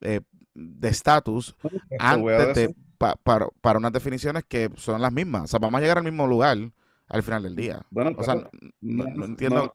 eh, 0.01 0.21
de 0.55 0.89
estatus 0.89 1.57
antes 1.99 2.55
de, 2.55 2.75
pa- 2.99 3.17
para, 3.23 3.49
para 3.61 3.79
unas 3.79 3.93
definiciones 3.93 4.45
que 4.49 4.71
son 4.77 5.01
las 5.03 5.13
mismas. 5.13 5.45
O 5.45 5.47
sea, 5.49 5.59
vamos 5.59 5.79
a 5.79 5.83
llegar 5.83 5.99
al 5.99 6.05
mismo 6.05 6.27
lugar 6.27 6.57
al 7.09 7.23
final 7.23 7.43
del 7.43 7.57
día. 7.57 7.83
Bueno, 7.91 8.13
O 8.17 8.23
sea, 8.23 8.35
no, 8.35 8.51
no- 8.81 9.05
no 9.05 9.25
entiendo 9.25 9.57
no- 9.67 9.75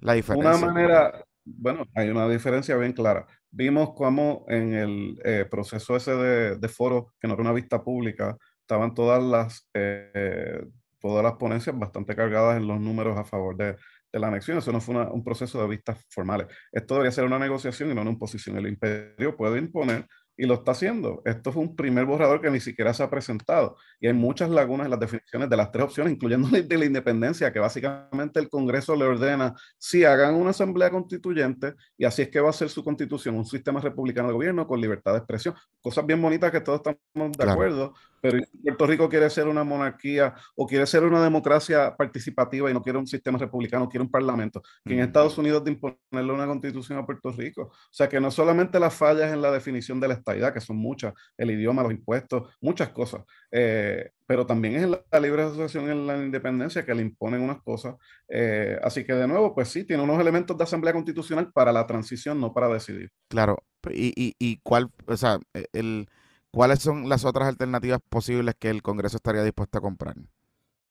la 0.00 0.12
diferencia. 0.14 0.50
Una 0.50 0.66
manera, 0.72 1.24
bueno, 1.44 1.84
hay 1.94 2.08
una 2.10 2.28
diferencia 2.28 2.76
bien 2.76 2.92
clara. 2.92 3.26
Vimos 3.50 3.90
cómo 3.94 4.44
en 4.48 4.74
el 4.74 5.20
eh, 5.24 5.46
proceso 5.50 5.96
ese 5.96 6.14
de, 6.14 6.56
de 6.56 6.68
foro, 6.68 7.12
que 7.20 7.28
no 7.28 7.34
era 7.34 7.42
una 7.42 7.52
vista 7.52 7.82
pública, 7.82 8.36
estaban 8.60 8.94
todas 8.94 9.22
las, 9.22 9.68
eh, 9.74 10.64
todas 11.00 11.22
las 11.22 11.34
ponencias 11.34 11.78
bastante 11.78 12.16
cargadas 12.16 12.56
en 12.56 12.66
los 12.66 12.80
números 12.80 13.18
a 13.18 13.24
favor 13.24 13.56
de, 13.56 13.76
de 14.12 14.18
la 14.20 14.28
anexión. 14.28 14.58
Eso 14.58 14.72
no 14.72 14.80
fue 14.80 14.94
una- 14.94 15.10
un 15.10 15.24
proceso 15.24 15.60
de 15.62 15.68
vistas 15.68 16.04
formales. 16.10 16.46
Esto 16.70 16.94
debería 16.94 17.12
ser 17.12 17.24
una 17.24 17.38
negociación 17.38 17.90
y 17.90 17.94
no 17.94 18.02
una 18.02 18.10
imposición. 18.10 18.56
El 18.58 18.66
imperio 18.66 19.36
puede 19.36 19.58
imponer 19.58 20.06
y 20.34 20.46
lo 20.46 20.54
está 20.54 20.72
haciendo. 20.72 21.20
Esto 21.26 21.52
fue 21.52 21.62
un 21.62 21.76
primer 21.76 22.06
borrador 22.06 22.40
que 22.40 22.50
ni 22.50 22.58
siquiera 22.58 22.94
se 22.94 23.02
ha 23.02 23.10
presentado. 23.10 23.76
Y 24.00 24.06
hay 24.06 24.14
muchas 24.14 24.48
lagunas 24.48 24.86
en 24.86 24.90
las 24.90 24.98
definiciones 25.00 25.48
de 25.50 25.56
las 25.58 25.70
tres 25.70 25.84
opciones, 25.84 26.14
incluyendo 26.14 26.48
la 26.50 26.62
de 26.62 26.78
la 26.78 26.84
independencia, 26.86 27.52
que 27.52 27.58
básicamente 27.58 28.40
el 28.40 28.48
Congreso 28.48 28.96
le 28.96 29.04
ordena 29.04 29.54
si 29.76 30.04
hagan 30.04 30.34
una 30.34 30.50
asamblea 30.50 30.90
constituyente 30.90 31.74
y 31.98 32.06
así 32.06 32.22
es 32.22 32.28
que 32.30 32.40
va 32.40 32.48
a 32.50 32.54
ser 32.54 32.70
su 32.70 32.82
constitución, 32.82 33.34
un 33.36 33.44
sistema 33.44 33.80
republicano 33.80 34.28
de 34.28 34.34
gobierno 34.34 34.66
con 34.66 34.80
libertad 34.80 35.12
de 35.12 35.18
expresión. 35.18 35.54
Cosas 35.82 36.06
bien 36.06 36.20
bonitas 36.20 36.50
que 36.50 36.60
todos 36.60 36.78
estamos 36.78 37.32
de 37.32 37.36
Claro. 37.36 37.52
acuerdo, 37.52 37.94
Pero 38.22 38.38
Puerto 38.62 38.86
Rico 38.86 39.08
quiere 39.08 39.28
ser 39.30 39.48
una 39.48 39.64
monarquía 39.64 40.32
o 40.54 40.64
quiere 40.64 40.86
ser 40.86 41.02
una 41.02 41.24
democracia 41.24 41.96
participativa 41.96 42.70
y 42.70 42.72
no 42.72 42.80
quiere 42.80 42.96
un 42.96 43.06
sistema 43.08 43.36
republicano, 43.36 43.88
quiere 43.88 44.04
un 44.04 44.10
parlamento, 44.12 44.62
que 44.84 44.94
en 44.94 45.00
Estados 45.00 45.36
Unidos 45.38 45.64
de 45.64 45.72
imponerle 45.72 46.32
una 46.32 46.46
constitución 46.46 46.98
a 46.98 47.04
Puerto 47.04 47.32
Rico. 47.32 47.62
O 47.62 47.72
sea, 47.90 48.08
que 48.08 48.20
no 48.20 48.30
solamente 48.30 48.78
las 48.78 48.94
fallas 48.94 49.32
en 49.32 49.42
la 49.42 49.50
definición 49.50 49.98
de 49.98 50.06
la 50.06 50.14
estadidad, 50.14 50.54
que 50.54 50.60
son 50.60 50.76
muchas, 50.76 51.14
el 51.36 51.50
idioma, 51.50 51.82
los 51.82 51.90
impuestos, 51.90 52.48
muchas 52.60 52.90
cosas, 52.90 53.24
eh, 53.50 54.12
pero 54.24 54.46
también 54.46 54.76
es 54.76 54.88
la, 54.88 55.20
libre 55.20 55.42
asociación 55.42 55.90
en 55.90 56.06
la 56.06 56.16
independencia 56.16 56.86
que 56.86 56.94
le 56.94 57.02
imponen 57.02 57.40
unas 57.40 57.60
cosas. 57.60 57.96
Eh, 58.28 58.78
así 58.84 59.02
que 59.02 59.14
de 59.14 59.26
nuevo, 59.26 59.52
pues 59.52 59.68
sí, 59.68 59.82
tiene 59.82 60.04
unos 60.04 60.20
elementos 60.20 60.56
de 60.56 60.62
asamblea 60.62 60.92
constitucional 60.92 61.50
para 61.52 61.72
la 61.72 61.88
transición, 61.88 62.40
no 62.40 62.52
para 62.52 62.68
decidir. 62.68 63.10
Claro, 63.26 63.64
y, 63.90 64.12
y, 64.14 64.36
y 64.38 64.60
cuál, 64.62 64.90
o 65.06 65.16
sea, 65.16 65.40
el 65.72 66.06
¿cuáles 66.52 66.80
son 66.80 67.08
las 67.08 67.24
otras 67.24 67.48
alternativas 67.48 68.00
posibles 68.08 68.54
que 68.58 68.70
el 68.70 68.82
Congreso 68.82 69.16
estaría 69.16 69.42
dispuesto 69.42 69.78
a 69.78 69.80
comprar? 69.80 70.14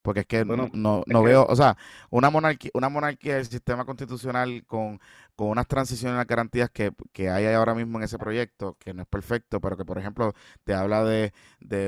Porque 0.01 0.21
es 0.21 0.25
que 0.25 0.43
no, 0.43 0.71
no, 0.73 1.23
veo, 1.23 1.45
o 1.47 1.55
sea, 1.55 1.77
una 2.09 2.31
monarquía, 2.31 2.71
una 2.73 2.89
monarquía 2.89 3.35
del 3.35 3.45
sistema 3.45 3.85
constitucional 3.85 4.63
con, 4.65 4.99
con 5.35 5.49
unas 5.49 5.67
transiciones 5.67 6.19
y 6.23 6.27
garantías 6.27 6.71
que, 6.71 6.91
que, 7.11 7.29
hay 7.29 7.45
ahora 7.45 7.75
mismo 7.75 7.99
en 7.99 8.05
ese 8.05 8.17
proyecto, 8.17 8.75
que 8.79 8.95
no 8.95 9.03
es 9.03 9.07
perfecto, 9.07 9.61
pero 9.61 9.77
que, 9.77 9.85
por 9.85 9.99
ejemplo, 9.99 10.33
te 10.63 10.73
habla 10.73 11.03
de, 11.03 11.31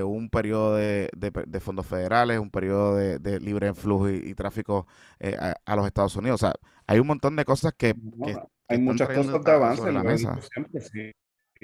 un 0.03 0.30
periodo 0.30 0.76
de, 0.76 1.09
fondos 1.59 1.88
federales, 1.88 2.38
un 2.38 2.51
periodo 2.51 2.95
de, 2.95 3.39
libre 3.39 3.74
flujo 3.74 4.07
y, 4.11 4.36
tráfico 4.36 4.86
eh, 5.19 5.36
a, 5.65 5.76
los 5.76 5.88
Estados 5.88 6.15
Unidos. 6.15 6.43
O 6.43 6.45
sea, 6.45 6.53
hay 6.86 6.99
un 6.99 7.07
montón 7.07 7.36
de 7.36 7.45
cosas 7.45 7.74
que... 7.76 7.95
hay 8.67 8.78
muchas 8.78 9.07
cosas 9.07 9.43
de 9.43 9.51
avance 9.51 9.88
en 9.88 9.93
la 9.95 10.03
mesa. 10.03 10.38
Siempre, 10.53 10.82
sí. 10.82 11.11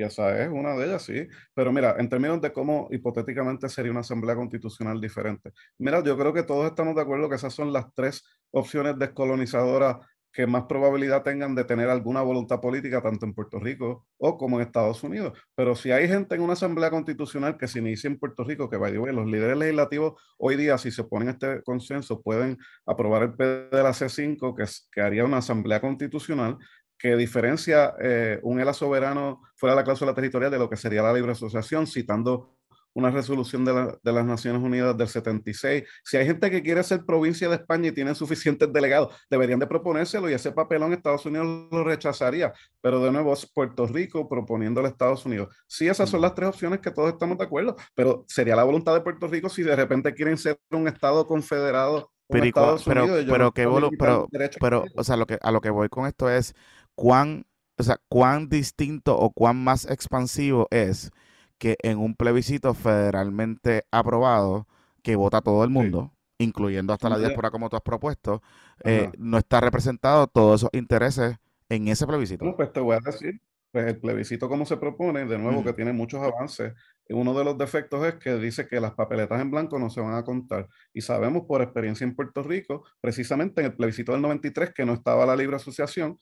Esa 0.04 0.42
es 0.44 0.50
una 0.50 0.76
de 0.76 0.86
ellas, 0.86 1.04
sí. 1.04 1.28
Pero 1.54 1.72
mira, 1.72 1.96
en 1.98 2.10
términos 2.10 2.42
de 2.42 2.52
cómo 2.52 2.88
hipotéticamente 2.92 3.70
sería 3.70 3.92
una 3.92 4.02
asamblea 4.02 4.36
constitucional 4.36 5.00
diferente. 5.00 5.52
Mira, 5.78 6.04
yo 6.04 6.18
creo 6.18 6.34
que 6.34 6.44
todos 6.44 6.66
estamos 6.68 6.96
de 6.96 7.02
acuerdo 7.02 7.30
que 7.30 7.36
esas 7.36 7.54
son 7.54 7.74
las 7.74 7.94
tres 7.94 8.24
opciones 8.52 8.98
descolonizadoras 8.98 9.98
que 10.32 10.46
más 10.46 10.66
probabilidad 10.66 11.24
tengan 11.24 11.56
de 11.56 11.64
tener 11.64 11.90
alguna 11.90 12.22
voluntad 12.22 12.62
política 12.62 13.02
tanto 13.02 13.26
en 13.26 13.34
Puerto 13.34 13.60
Rico 13.60 14.06
o 14.18 14.38
como 14.38 14.58
en 14.58 14.66
Estados 14.66 15.04
Unidos. 15.04 15.38
Pero 15.56 15.76
si 15.76 15.92
hay 15.92 16.08
gente 16.08 16.36
en 16.36 16.42
una 16.42 16.54
asamblea 16.54 16.92
constitucional 16.92 17.58
que 17.58 17.68
se 17.68 17.80
inicia 17.80 18.08
en 18.08 18.20
Puerto 18.20 18.44
Rico, 18.44 18.70
que 18.70 18.78
va 18.78 18.88
a 18.88 18.92
los 18.92 19.28
líderes 19.28 19.58
legislativos 19.58 20.22
hoy 20.38 20.56
día, 20.56 20.78
si 20.78 20.92
se 20.92 21.04
ponen 21.04 21.30
este 21.30 21.64
consenso, 21.64 22.22
pueden 22.22 22.58
aprobar 22.86 23.24
el 23.24 23.34
PD 23.34 23.70
de 23.70 23.84
la 23.84 23.92
C5, 23.92 24.56
que, 24.56 24.66
que 24.92 25.02
haría 25.02 25.26
una 25.26 25.38
asamblea 25.38 25.82
constitucional 25.82 26.58
que 27.00 27.16
diferencia 27.16 27.96
eh, 28.02 28.40
un 28.44 28.60
ELA 28.60 28.74
soberano 28.74 29.42
fuera 29.56 29.74
de 29.74 29.82
la 29.82 29.86
cláusula 29.86 30.14
territorial 30.14 30.52
de 30.52 30.60
lo 30.60 30.70
que 30.70 30.76
sería 30.76 31.02
la 31.02 31.14
libre 31.14 31.32
asociación, 31.32 31.88
citando 31.88 32.60
una 32.94 33.12
resolución 33.12 33.66
de, 33.66 33.98
las 34.04 34.26
Naciones 34.26 34.62
Unidas 34.62 34.98
del 34.98 35.08
76. 35.08 35.84
Si 36.04 36.18
hay 36.18 36.26
gente 36.26 36.50
que 36.50 36.62
quiere 36.62 36.84
ser 36.84 37.06
provincia 37.06 37.48
de 37.50 37.56
España 37.56 37.90
y 37.90 37.92
tiene 37.92 38.16
suficientes 38.16 38.72
delegados, 38.72 39.16
deberían 39.30 39.60
de 39.60 39.68
proponérselo 39.68 40.30
y 40.30 40.34
ese 40.34 40.52
papelón 40.52 40.94
Estados 40.94 41.26
Unidos 41.26 41.70
lo 41.72 41.84
rechazaría. 41.84 42.54
Pero 42.82 43.04
de 43.04 43.12
nuevo, 43.12 43.34
Puerto 43.54 43.88
Rico 43.88 44.28
proponiéndole 44.28 44.88
a 44.88 44.92
Estados 44.92 45.26
Unidos. 45.26 45.56
Sí, 45.68 45.88
esas 45.88 46.10
son 46.10 46.22
las 46.22 46.34
tres 46.34 46.50
opciones 46.50 46.80
que 46.80 46.92
todos 46.92 47.12
estamos 47.12 47.38
de 47.38 47.46
acuerdo, 47.46 47.76
pero 47.96 48.26
sería 48.28 48.56
la 48.56 48.64
voluntad 48.64 48.94
de 48.94 49.02
Puerto 49.02 49.28
Rico 49.28 49.50
si 49.50 49.64
de 49.64 49.76
repente 49.76 50.14
quieren 50.14 50.38
ser 50.38 50.60
un 50.72 50.88
Estado 50.88 51.26
confederado. 51.26 52.12
Pero, 52.32 52.78
pero, 52.86 53.52
pero, 53.52 53.90
pero, 53.98 54.28
pero, 54.60 54.84
o 54.96 55.04
sea, 55.04 55.18
lo 55.18 55.26
que, 55.26 55.40
a 55.42 55.52
lo 55.52 55.62
que 55.62 55.72
voy 55.72 55.90
con 55.90 56.06
esto 56.06 56.30
es, 56.30 56.54
cuán, 57.00 57.46
o 57.78 57.84
sea, 57.84 57.98
cuán 58.10 58.50
distinto 58.50 59.18
o 59.18 59.32
cuán 59.32 59.64
más 59.64 59.90
expansivo 59.90 60.68
es 60.70 61.12
que 61.58 61.78
en 61.82 61.98
un 61.98 62.14
plebiscito 62.14 62.74
federalmente 62.74 63.86
aprobado 63.90 64.68
que 65.02 65.16
vota 65.16 65.40
todo 65.40 65.64
el 65.64 65.70
mundo, 65.70 66.12
incluyendo 66.40 66.92
hasta 66.92 67.08
la 67.08 67.18
diáspora 67.18 67.52
como 67.52 67.70
tú 67.70 67.78
has 67.78 67.84
propuesto, 67.84 68.42
eh, 68.84 69.10
no 69.18 69.38
está 69.38 69.62
representado 69.62 70.28
todos 70.28 70.60
esos 70.60 70.70
intereses 70.74 71.38
en 71.70 71.88
ese 71.88 72.06
plebiscito. 72.06 72.44
No, 72.44 72.58
pues 72.58 72.74
te 72.74 72.82
voy 72.82 72.98
a 72.98 73.00
decir, 73.00 73.40
pues 73.72 73.88
el 73.88 73.98
plebiscito 73.98 74.50
como 74.50 74.66
se 74.66 74.76
propone, 74.76 75.26
de 75.26 75.38
nuevo 75.38 75.64
que 75.64 75.72
tiene 75.72 75.94
muchos 75.94 76.22
avances, 76.22 76.74
uno 77.10 77.34
de 77.34 77.44
los 77.44 77.58
defectos 77.58 78.06
es 78.06 78.16
que 78.16 78.36
dice 78.36 78.68
que 78.68 78.80
las 78.80 78.94
papeletas 78.94 79.42
en 79.42 79.50
blanco 79.50 79.80
no 79.80 79.90
se 79.90 80.00
van 80.00 80.14
a 80.14 80.24
contar. 80.24 80.68
Y 80.94 81.02
sabemos 81.02 81.44
por 81.48 81.62
experiencia 81.62 82.06
en 82.06 82.16
Puerto 82.16 82.44
Rico, 82.44 82.84
precisamente 83.02 83.62
en 83.62 83.68
el 83.68 83.76
plebiscito 83.76 84.12
del 84.12 84.22
93, 84.22 84.74
que 84.74 84.86
no 84.86 84.94
estaba 84.94 85.26
la 85.26 85.36
libre 85.36 85.56
asociación, 85.56 86.20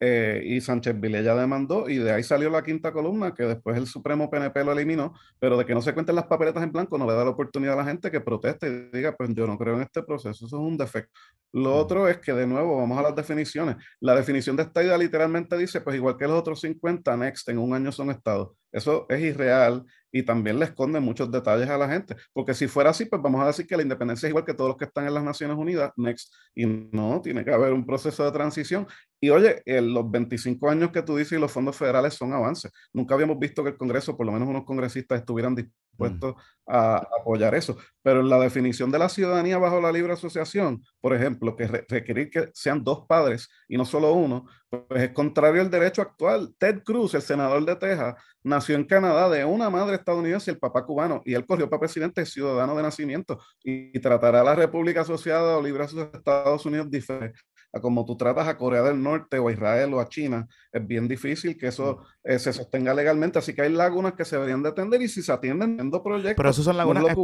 eh, 0.00 0.42
y 0.44 0.60
Sánchez 0.62 0.98
Vilella 0.98 1.34
demandó 1.34 1.88
y 1.88 1.98
de 1.98 2.12
ahí 2.12 2.22
salió 2.22 2.48
la 2.48 2.62
quinta 2.62 2.90
columna 2.90 3.34
que 3.34 3.44
después 3.44 3.76
el 3.76 3.86
Supremo 3.86 4.30
PNP 4.30 4.64
lo 4.64 4.72
eliminó, 4.72 5.14
pero 5.38 5.58
de 5.58 5.66
que 5.66 5.74
no 5.74 5.82
se 5.82 5.92
cuenten 5.92 6.16
las 6.16 6.26
papeletas 6.26 6.62
en 6.62 6.72
blanco 6.72 6.96
no 6.96 7.06
le 7.06 7.12
da 7.12 7.24
la 7.24 7.30
oportunidad 7.30 7.74
a 7.74 7.82
la 7.82 7.84
gente 7.84 8.10
que 8.10 8.20
proteste 8.20 8.66
y 8.66 8.96
diga, 8.96 9.14
pues 9.14 9.30
yo 9.34 9.46
no 9.46 9.58
creo 9.58 9.76
en 9.76 9.82
este 9.82 10.02
proceso, 10.02 10.46
eso 10.46 10.46
es 10.46 10.52
un 10.52 10.78
defecto. 10.78 11.12
Lo 11.52 11.76
otro 11.76 12.08
es 12.08 12.18
que 12.18 12.32
de 12.32 12.46
nuevo 12.46 12.78
vamos 12.78 12.98
a 12.98 13.02
las 13.02 13.14
definiciones. 13.14 13.76
La 14.00 14.14
definición 14.14 14.56
de 14.56 14.62
esta 14.62 14.82
idea 14.82 14.96
literalmente 14.96 15.56
dice, 15.58 15.80
pues 15.80 15.96
igual 15.96 16.16
que 16.16 16.26
los 16.26 16.38
otros 16.38 16.60
50, 16.60 17.16
next, 17.16 17.48
en 17.48 17.58
un 17.58 17.74
año 17.74 17.92
son 17.92 18.10
estados. 18.10 18.56
Eso 18.72 19.06
es 19.08 19.20
irreal 19.20 19.84
y 20.12 20.22
también 20.22 20.58
le 20.58 20.66
esconde 20.66 21.00
muchos 21.00 21.30
detalles 21.30 21.68
a 21.68 21.78
la 21.78 21.88
gente, 21.88 22.16
porque 22.32 22.54
si 22.54 22.66
fuera 22.68 22.90
así, 22.90 23.04
pues 23.04 23.20
vamos 23.22 23.42
a 23.42 23.46
decir 23.46 23.66
que 23.66 23.76
la 23.76 23.82
independencia 23.82 24.26
es 24.26 24.30
igual 24.30 24.44
que 24.44 24.54
todos 24.54 24.70
los 24.70 24.76
que 24.76 24.84
están 24.84 25.06
en 25.06 25.14
las 25.14 25.24
Naciones 25.24 25.56
Unidas, 25.56 25.92
next, 25.96 26.32
y 26.54 26.66
no, 26.66 27.20
tiene 27.22 27.44
que 27.44 27.52
haber 27.52 27.72
un 27.72 27.86
proceso 27.86 28.24
de 28.24 28.32
transición. 28.32 28.86
Y 29.20 29.30
oye, 29.30 29.62
los 29.66 30.10
25 30.10 30.70
años 30.70 30.90
que 30.90 31.02
tú 31.02 31.16
dices 31.16 31.36
y 31.36 31.40
los 31.40 31.52
fondos 31.52 31.76
federales 31.76 32.14
son 32.14 32.32
avances. 32.32 32.72
Nunca 32.92 33.14
habíamos 33.14 33.38
visto 33.38 33.62
que 33.62 33.70
el 33.70 33.76
Congreso, 33.76 34.16
por 34.16 34.26
lo 34.26 34.32
menos 34.32 34.48
unos 34.48 34.64
congresistas, 34.64 35.20
estuvieran 35.20 35.54
dispuestos 35.54 35.89
a 36.66 36.96
apoyar 37.20 37.54
eso. 37.54 37.76
Pero 38.02 38.20
en 38.20 38.28
la 38.28 38.38
definición 38.38 38.90
de 38.90 38.98
la 38.98 39.08
ciudadanía 39.08 39.58
bajo 39.58 39.80
la 39.80 39.92
libre 39.92 40.12
asociación, 40.12 40.82
por 41.00 41.14
ejemplo, 41.14 41.56
que 41.56 41.66
requerir 41.66 42.30
que 42.30 42.50
sean 42.54 42.82
dos 42.82 43.06
padres 43.06 43.48
y 43.68 43.76
no 43.76 43.84
solo 43.84 44.12
uno, 44.12 44.46
pues 44.68 45.02
es 45.02 45.10
contrario 45.10 45.60
al 45.60 45.70
derecho 45.70 46.00
actual. 46.02 46.54
Ted 46.58 46.82
Cruz, 46.84 47.14
el 47.14 47.22
senador 47.22 47.64
de 47.64 47.76
Texas, 47.76 48.14
nació 48.42 48.76
en 48.76 48.84
Canadá 48.84 49.28
de 49.28 49.44
una 49.44 49.68
madre 49.68 49.96
estadounidense 49.96 50.50
y 50.50 50.54
el 50.54 50.60
papá 50.60 50.84
cubano, 50.86 51.20
y 51.24 51.34
él 51.34 51.44
corrió 51.44 51.68
para 51.68 51.80
presidente 51.80 52.24
ciudadano 52.24 52.74
de 52.76 52.82
nacimiento 52.82 53.40
y, 53.62 53.98
tratará 54.00 54.40
a 54.40 54.44
la 54.44 54.54
República 54.54 55.02
Asociada 55.02 55.58
o 55.58 55.62
Libre 55.62 55.86
de 55.86 56.02
Estados 56.14 56.64
Unidos 56.64 56.90
diferente 56.90 57.38
a 57.72 57.80
como 57.80 58.04
tú 58.04 58.16
tratas 58.16 58.48
a 58.48 58.56
Corea 58.56 58.82
del 58.82 59.02
Norte 59.02 59.38
o 59.38 59.48
a 59.48 59.52
Israel 59.52 59.94
o 59.94 60.00
a 60.00 60.08
China, 60.08 60.48
es 60.72 60.86
bien 60.86 61.06
difícil 61.06 61.56
que 61.56 61.68
eso 61.68 62.02
eh, 62.24 62.38
se 62.38 62.52
sostenga 62.52 62.94
legalmente. 62.94 63.38
Así 63.38 63.54
que 63.54 63.62
hay 63.62 63.72
lagunas 63.72 64.14
que 64.14 64.24
se 64.24 64.36
deberían 64.36 64.62
de 64.62 64.70
atender 64.70 65.00
y 65.02 65.08
si 65.08 65.22
se 65.22 65.32
atienden 65.32 65.78
en 65.78 65.90
dos 65.90 66.02
proyectos, 66.02 66.36
pero 66.36 66.50
eso 66.50 66.62
son 66.62 66.76
lagunas 66.76 67.04
no 67.04 67.22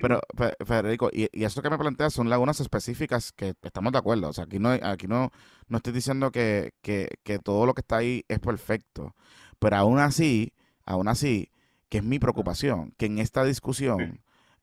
Pero, 0.00 0.20
Federico, 0.64 1.10
y, 1.12 1.28
y, 1.32 1.44
eso 1.44 1.62
que 1.62 1.70
me 1.70 1.78
planteas 1.78 2.12
son 2.12 2.30
lagunas 2.30 2.60
específicas 2.60 3.32
que 3.32 3.54
estamos 3.62 3.92
de 3.92 3.98
acuerdo. 3.98 4.28
O 4.28 4.32
sea, 4.32 4.44
aquí 4.44 4.58
no, 4.58 4.70
aquí 4.70 5.06
no, 5.06 5.30
no 5.68 5.76
estoy 5.78 5.92
diciendo 5.92 6.30
que, 6.30 6.72
que, 6.82 7.08
que 7.22 7.38
todo 7.38 7.66
lo 7.66 7.74
que 7.74 7.80
está 7.80 7.98
ahí 7.98 8.24
es 8.28 8.38
perfecto. 8.38 9.14
Pero 9.58 9.76
aún 9.76 9.98
así, 9.98 10.52
aún 10.84 11.08
así, 11.08 11.50
que 11.88 11.98
es 11.98 12.04
mi 12.04 12.18
preocupación, 12.18 12.92
que 12.98 13.06
en 13.06 13.18
esta 13.18 13.44
discusión, 13.44 14.20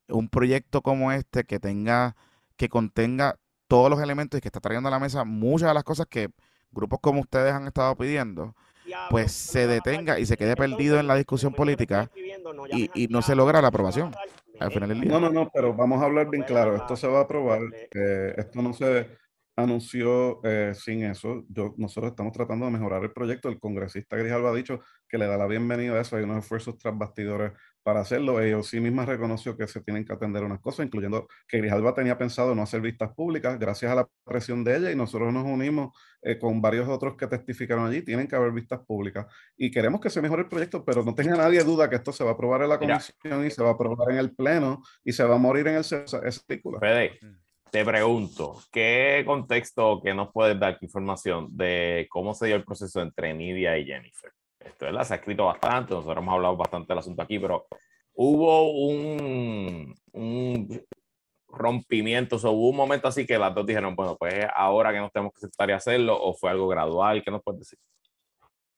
un 0.08 0.28
proyecto 0.28 0.82
como 0.82 1.12
este 1.12 1.44
que 1.44 1.58
tenga, 1.58 2.16
que 2.56 2.68
contenga 2.68 3.36
todos 3.68 3.90
los 3.90 4.00
elementos 4.00 4.38
y 4.38 4.40
que 4.40 4.48
está 4.48 4.60
trayendo 4.60 4.88
a 4.88 4.90
la 4.90 4.98
mesa 4.98 5.24
muchas 5.24 5.68
de 5.68 5.74
las 5.74 5.84
cosas 5.84 6.06
que 6.06 6.28
grupos 6.70 6.98
como 7.00 7.20
ustedes 7.20 7.52
han 7.52 7.66
estado 7.66 7.96
pidiendo, 7.96 8.54
pues 9.10 9.32
se 9.32 9.66
detenga 9.66 10.18
y 10.18 10.26
se 10.26 10.36
quede 10.36 10.56
perdido 10.56 10.98
en 10.98 11.06
la 11.06 11.14
discusión 11.14 11.54
política 11.54 12.10
y, 12.70 13.08
no 13.08 13.22
se 13.22 13.34
logra 13.34 13.62
la 13.62 13.68
aprobación 13.68 14.14
al 14.60 14.72
final 14.72 14.88
del 14.88 15.00
día. 15.00 15.10
No, 15.10 15.20
no, 15.20 15.30
no, 15.30 15.50
pero 15.52 15.74
vamos 15.74 16.02
a 16.02 16.04
hablar 16.04 16.28
bien 16.30 16.42
claro, 16.42 16.76
esto 16.76 16.96
se 16.96 17.06
va 17.06 17.20
a 17.20 17.22
aprobar, 17.22 17.60
eh, 17.94 18.34
esto 18.36 18.62
no 18.62 18.72
se 18.72 19.08
anunció 19.56 20.40
eh, 20.44 20.72
sin 20.74 21.04
eso. 21.04 21.44
Yo, 21.48 21.74
nosotros 21.76 22.10
estamos 22.10 22.32
tratando 22.32 22.66
de 22.66 22.72
mejorar 22.72 23.02
el 23.04 23.12
proyecto. 23.12 23.48
El 23.48 23.60
congresista 23.60 24.16
Grijalva 24.16 24.50
ha 24.50 24.54
dicho 24.54 24.80
que 25.08 25.18
le 25.18 25.26
da 25.26 25.36
la 25.36 25.46
bienvenida 25.46 25.94
a 25.94 26.00
eso. 26.00 26.16
Hay 26.16 26.24
unos 26.24 26.38
esfuerzos 26.38 26.76
tras 26.78 26.96
bastidores 26.96 27.52
para 27.84 28.00
hacerlo. 28.00 28.40
Ellos 28.40 28.66
sí 28.66 28.80
misma 28.80 29.04
reconoció 29.04 29.56
que 29.56 29.68
se 29.68 29.80
tienen 29.82 30.04
que 30.04 30.12
atender 30.12 30.42
unas 30.42 30.60
cosas, 30.60 30.86
incluyendo 30.86 31.28
que 31.46 31.58
Grijalva 31.58 31.94
tenía 31.94 32.18
pensado 32.18 32.54
no 32.54 32.62
hacer 32.62 32.80
vistas 32.80 33.12
públicas 33.14 33.58
gracias 33.58 33.92
a 33.92 33.94
la 33.94 34.08
presión 34.24 34.64
de 34.64 34.76
ella 34.76 34.90
y 34.90 34.96
nosotros 34.96 35.32
nos 35.32 35.44
unimos 35.44 35.96
eh, 36.22 36.38
con 36.38 36.60
varios 36.60 36.88
otros 36.88 37.16
que 37.16 37.26
testificaron 37.26 37.86
allí. 37.86 38.02
Tienen 38.02 38.26
que 38.26 38.34
haber 38.34 38.50
vistas 38.50 38.80
públicas 38.80 39.26
y 39.56 39.70
queremos 39.70 40.00
que 40.00 40.10
se 40.10 40.20
mejore 40.20 40.42
el 40.42 40.48
proyecto, 40.48 40.84
pero 40.84 41.04
no 41.04 41.14
tenga 41.14 41.36
nadie 41.36 41.62
duda 41.62 41.88
que 41.88 41.96
esto 41.96 42.10
se 42.10 42.24
va 42.24 42.30
a 42.30 42.32
aprobar 42.34 42.62
en 42.62 42.70
la 42.70 42.78
comisión 42.78 43.46
y 43.46 43.50
se 43.50 43.62
va 43.62 43.68
a 43.70 43.72
aprobar 43.74 44.10
en 44.10 44.18
el 44.18 44.34
pleno 44.34 44.82
y 45.04 45.12
se 45.12 45.22
va 45.22 45.36
a 45.36 45.38
morir 45.38 45.68
en 45.68 45.76
el 45.76 45.84
artículo. 45.84 46.80
Fede, 46.80 47.20
te 47.70 47.84
pregunto, 47.84 48.62
¿qué 48.72 49.24
contexto 49.26 50.00
que 50.02 50.14
nos 50.14 50.32
puedes 50.32 50.58
dar 50.58 50.78
información 50.80 51.48
de 51.56 52.06
cómo 52.08 52.32
se 52.32 52.46
dio 52.46 52.56
el 52.56 52.64
proceso 52.64 53.02
entre 53.02 53.34
Nidia 53.34 53.76
y 53.76 53.84
Jennifer? 53.84 54.32
Esto 54.64 54.86
¿verdad? 54.86 55.04
se 55.04 55.14
ha 55.14 55.16
escrito 55.16 55.46
bastante, 55.46 55.94
nosotros 55.94 56.18
hemos 56.18 56.34
hablado 56.34 56.56
bastante 56.56 56.88
del 56.88 56.98
asunto 56.98 57.22
aquí, 57.22 57.38
pero 57.38 57.66
hubo 58.14 58.70
un, 58.70 59.94
un 60.12 60.82
rompimiento, 61.48 62.36
o 62.36 62.50
hubo 62.50 62.70
un 62.70 62.76
momento 62.76 63.08
así 63.08 63.26
que 63.26 63.38
las 63.38 63.54
dos 63.54 63.66
dijeron, 63.66 63.94
bueno, 63.94 64.16
pues 64.18 64.34
ahora 64.54 64.92
que 64.92 64.98
nos 64.98 65.12
tenemos 65.12 65.32
que 65.34 65.40
sentar 65.40 65.70
y 65.70 65.72
hacerlo, 65.72 66.20
o 66.20 66.34
fue 66.34 66.50
algo 66.50 66.68
gradual, 66.68 67.22
¿qué 67.22 67.30
nos 67.30 67.42
puedes 67.42 67.60
decir? 67.60 67.78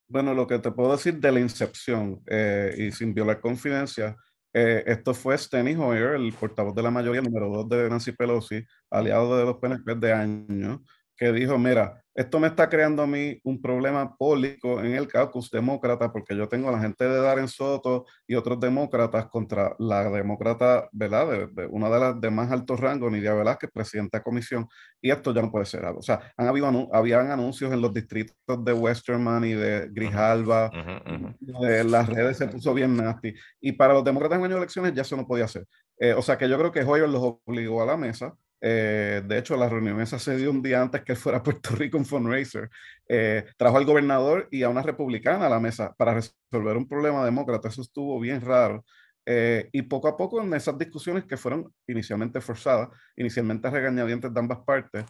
Bueno, 0.09 0.35
lo 0.35 0.47
que 0.47 0.59
te 0.59 0.71
puedo 0.71 0.93
decir 0.93 1.15
de 1.19 1.33
la 1.33 1.41
incepción 1.41 2.23
eh, 2.27 2.75
y 2.77 2.93
sin 2.93 3.13
violar 3.13 3.41
confidencia 3.41 4.17
esto 4.57 5.13
fue 5.13 5.37
Steny 5.37 5.75
Hoyer, 5.75 6.15
el 6.15 6.33
portavoz 6.33 6.75
de 6.75 6.83
la 6.83 6.91
mayoría, 6.91 7.21
número 7.21 7.51
dos 7.51 7.69
de 7.69 7.91
Nancy 7.91 8.13
Pelosi, 8.13 8.65
aliado 8.91 9.37
de 9.37 9.45
los 9.45 9.57
PNP 9.57 9.97
de 9.97 10.13
años, 10.15 10.81
que 11.15 11.31
dijo, 11.31 11.59
mira, 11.59 12.03
esto 12.17 12.41
me 12.41 12.49
está 12.49 12.71
creando 12.71 13.03
a 13.03 13.07
mí 13.07 13.39
un 13.45 13.61
problema 13.61 14.17
político 14.17 14.81
en 14.81 14.95
el 14.95 15.07
caucus 15.07 15.51
demócrata, 15.51 16.11
porque 16.11 16.35
yo 16.35 16.49
tengo 16.49 16.71
a 16.71 16.73
la 16.73 16.81
gente 16.81 17.05
de 17.05 17.21
Darren 17.21 17.47
Soto 17.47 18.07
y 18.27 18.35
otros 18.35 18.59
demócratas 18.59 19.27
contra 19.27 19.77
la 19.79 20.09
demócrata, 20.09 20.89
¿verdad? 20.93 21.51
De, 21.53 21.67
una 21.67 21.91
de 21.91 22.01
las 22.01 22.19
de 22.19 22.31
más 22.31 22.51
alto 22.51 22.75
rango, 22.75 23.11
Nidia 23.11 23.35
Velázquez, 23.35 23.71
presidenta 23.71 24.19
de 24.19 24.25
comisión, 24.25 24.67
y 25.03 25.11
esto 25.11 25.35
ya 25.35 25.43
no 25.43 25.53
puede 25.53 25.67
ser 25.67 25.85
algo. 25.85 25.99
O 25.99 26.03
sea, 26.03 26.33
han 26.39 26.49
habido 26.49 26.67
habían 26.93 27.31
anuncios 27.31 27.71
en 27.71 27.83
los 27.83 27.93
distritos 27.93 28.65
de 28.65 28.73
Westerman 28.73 29.45
y 29.45 29.53
de 29.53 29.89
Grijalba, 29.91 30.71
las 31.41 32.09
redes 32.09 32.39
se 32.39 32.49
puso 32.49 32.73
bien 32.73 32.97
nasty, 32.97 33.35
y 33.61 33.73
para 33.73 33.93
los 33.93 34.05
demócratas 34.05 34.39
en 34.39 34.41
el 34.41 34.47
año 34.47 34.55
de 34.55 34.61
elecciones 34.63 34.95
ya 34.95 35.03
eso 35.03 35.17
no 35.17 35.27
podía 35.27 35.47
ser. 35.47 35.67
Eh, 35.99 36.15
o 36.15 36.23
sea 36.23 36.39
que 36.39 36.49
yo 36.49 36.59
creo 36.59 36.73
que 36.73 36.83
Hoyer 36.83 37.09
los 37.09 37.41
obligó 37.47 37.83
a 37.83 37.87
la 37.87 37.99
mesa, 37.99 38.35
eh, 38.69 39.23
de 39.25 39.39
hecho, 39.39 39.57
la 39.57 39.69
reunión 39.69 40.01
esa 40.01 40.19
se 40.19 40.37
dio 40.37 40.51
un 40.51 40.61
día 40.61 40.83
antes 40.83 41.05
que 41.05 41.15
fuera 41.15 41.39
a 41.39 41.43
Puerto 41.43 41.77
Rico 41.77 41.99
un 41.99 42.05
fundraiser. 42.05 42.69
Eh, 43.09 43.45
trajo 43.57 43.77
al 43.77 43.85
gobernador 43.85 44.49
y 44.51 44.65
a 44.65 44.69
una 44.69 44.83
republicana 44.83 45.47
a 45.47 45.49
la 45.49 45.61
mesa 45.61 45.95
para 45.97 46.15
resolver 46.15 46.77
un 46.77 46.89
problema 46.89 47.25
demócrata. 47.25 47.69
Eso 47.69 47.83
estuvo 47.83 48.19
bien 48.19 48.41
raro. 48.41 48.85
Eh, 49.25 49.69
y 49.71 49.83
poco 49.83 50.09
a 50.09 50.17
poco 50.17 50.43
en 50.43 50.53
esas 50.55 50.77
discusiones 50.79 51.25
que 51.27 51.37
fueron 51.37 51.73
inicialmente 51.87 52.41
forzadas, 52.41 52.89
inicialmente 53.17 53.71
regañadientes 53.71 54.35
de 54.35 54.41
ambas 54.41 54.59
partes, 54.67 55.05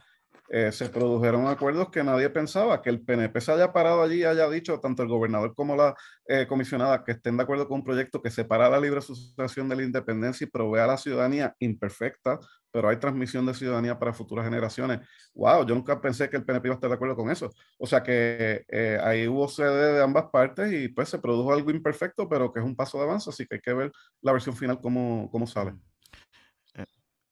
eh, 0.49 0.73
se 0.73 0.89
produjeron 0.89 1.47
acuerdos 1.47 1.91
que 1.91 2.05
nadie 2.05 2.31
pensaba, 2.31 2.83
que 2.83 2.91
el 2.91 3.01
PNP 3.01 3.41
se 3.41 3.53
haya 3.53 3.73
parado 3.73 4.03
allí 4.03 4.21
y 4.21 4.25
haya 4.25 4.49
dicho, 4.49 4.79
tanto 4.81 5.03
el 5.03 5.09
gobernador 5.09 5.55
como 5.55 5.77
la 5.77 5.95
eh, 6.29 6.47
comisionada, 6.47 7.05
que 7.05 7.13
estén 7.13 7.37
de 7.37 7.43
acuerdo 7.43 7.69
con 7.69 7.79
un 7.79 7.85
proyecto 7.85 8.23
que 8.23 8.31
separa 8.31 8.69
la 8.69 8.81
libre 8.81 8.99
asociación 8.99 9.69
de 9.69 9.77
la 9.77 9.83
independencia 9.83 10.45
y 10.45 10.51
provea 10.51 10.85
a 10.85 10.89
la 10.89 10.97
ciudadanía 10.97 11.55
imperfecta, 11.59 12.39
pero 12.71 12.89
hay 12.89 12.97
transmisión 12.99 13.47
de 13.47 13.55
ciudadanía 13.55 13.99
para 13.99 14.13
futuras 14.13 14.45
generaciones. 14.45 15.01
¡Wow! 15.35 15.67
Yo 15.67 15.75
nunca 15.75 16.01
pensé 16.01 16.29
que 16.29 16.37
el 16.37 16.45
PNP 16.45 16.69
iba 16.69 16.75
a 16.75 16.77
estar 16.77 16.91
de 16.91 16.97
acuerdo 16.97 17.17
con 17.17 17.31
eso. 17.31 17.51
O 17.79 17.87
sea 17.87 18.03
que 18.03 18.65
eh, 18.69 18.99
ahí 19.03 19.27
hubo 19.27 19.49
sede 19.49 19.95
de 19.95 20.03
ambas 20.03 20.27
partes 20.31 20.73
y 20.73 20.89
pues 20.89 21.09
se 21.09 21.19
produjo 21.19 21.53
algo 21.53 21.71
imperfecto, 21.71 22.29
pero 22.29 22.53
que 22.53 22.61
es 22.61 22.67
un 22.67 22.77
paso 22.77 22.99
de 22.99 23.05
avance, 23.05 23.31
así 23.31 23.47
que 23.47 23.57
hay 23.57 23.61
que 23.63 23.73
ver 23.73 23.93
la 24.21 24.33
versión 24.33 24.55
final 24.55 24.81
cómo, 24.81 25.31
cómo 25.31 25.47
sale. 25.47 25.73